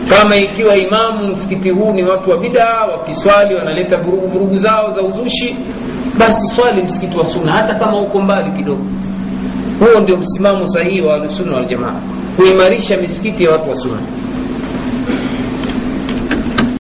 kama 0.10 0.36
ikiwa 0.36 0.76
imamu 0.76 1.28
msikiti 1.28 1.70
huu 1.70 1.92
ni 1.92 2.04
watu 2.04 2.30
wa 2.30 2.38
bidaa 2.38 2.86
wakiswali 2.86 3.56
wanaleta 3.56 3.98
vurugu 3.98 4.28
vurugu 4.28 4.58
zao 4.58 4.92
za 4.92 5.02
uzushi 5.02 5.56
basi 6.20 6.48
swali 6.48 6.82
msikiti 6.84 7.18
wa 7.18 7.26
sunna 7.26 7.52
hata 7.52 7.76
kama 7.76 8.02
uko 8.02 8.22
mbali 8.22 8.52
kidogo 8.52 8.82
huo 9.80 10.00
ndio 10.02 10.18
msimamo 10.18 10.68
sahihi 10.68 11.02
wa 11.02 11.16
ahlusunna 11.16 11.56
waljamaa 11.56 11.94
kuimarisha 12.36 12.98
misikiti 12.98 13.44
ya 13.44 13.52
watu 13.52 13.70
wa 13.70 13.76
sunna 13.76 13.98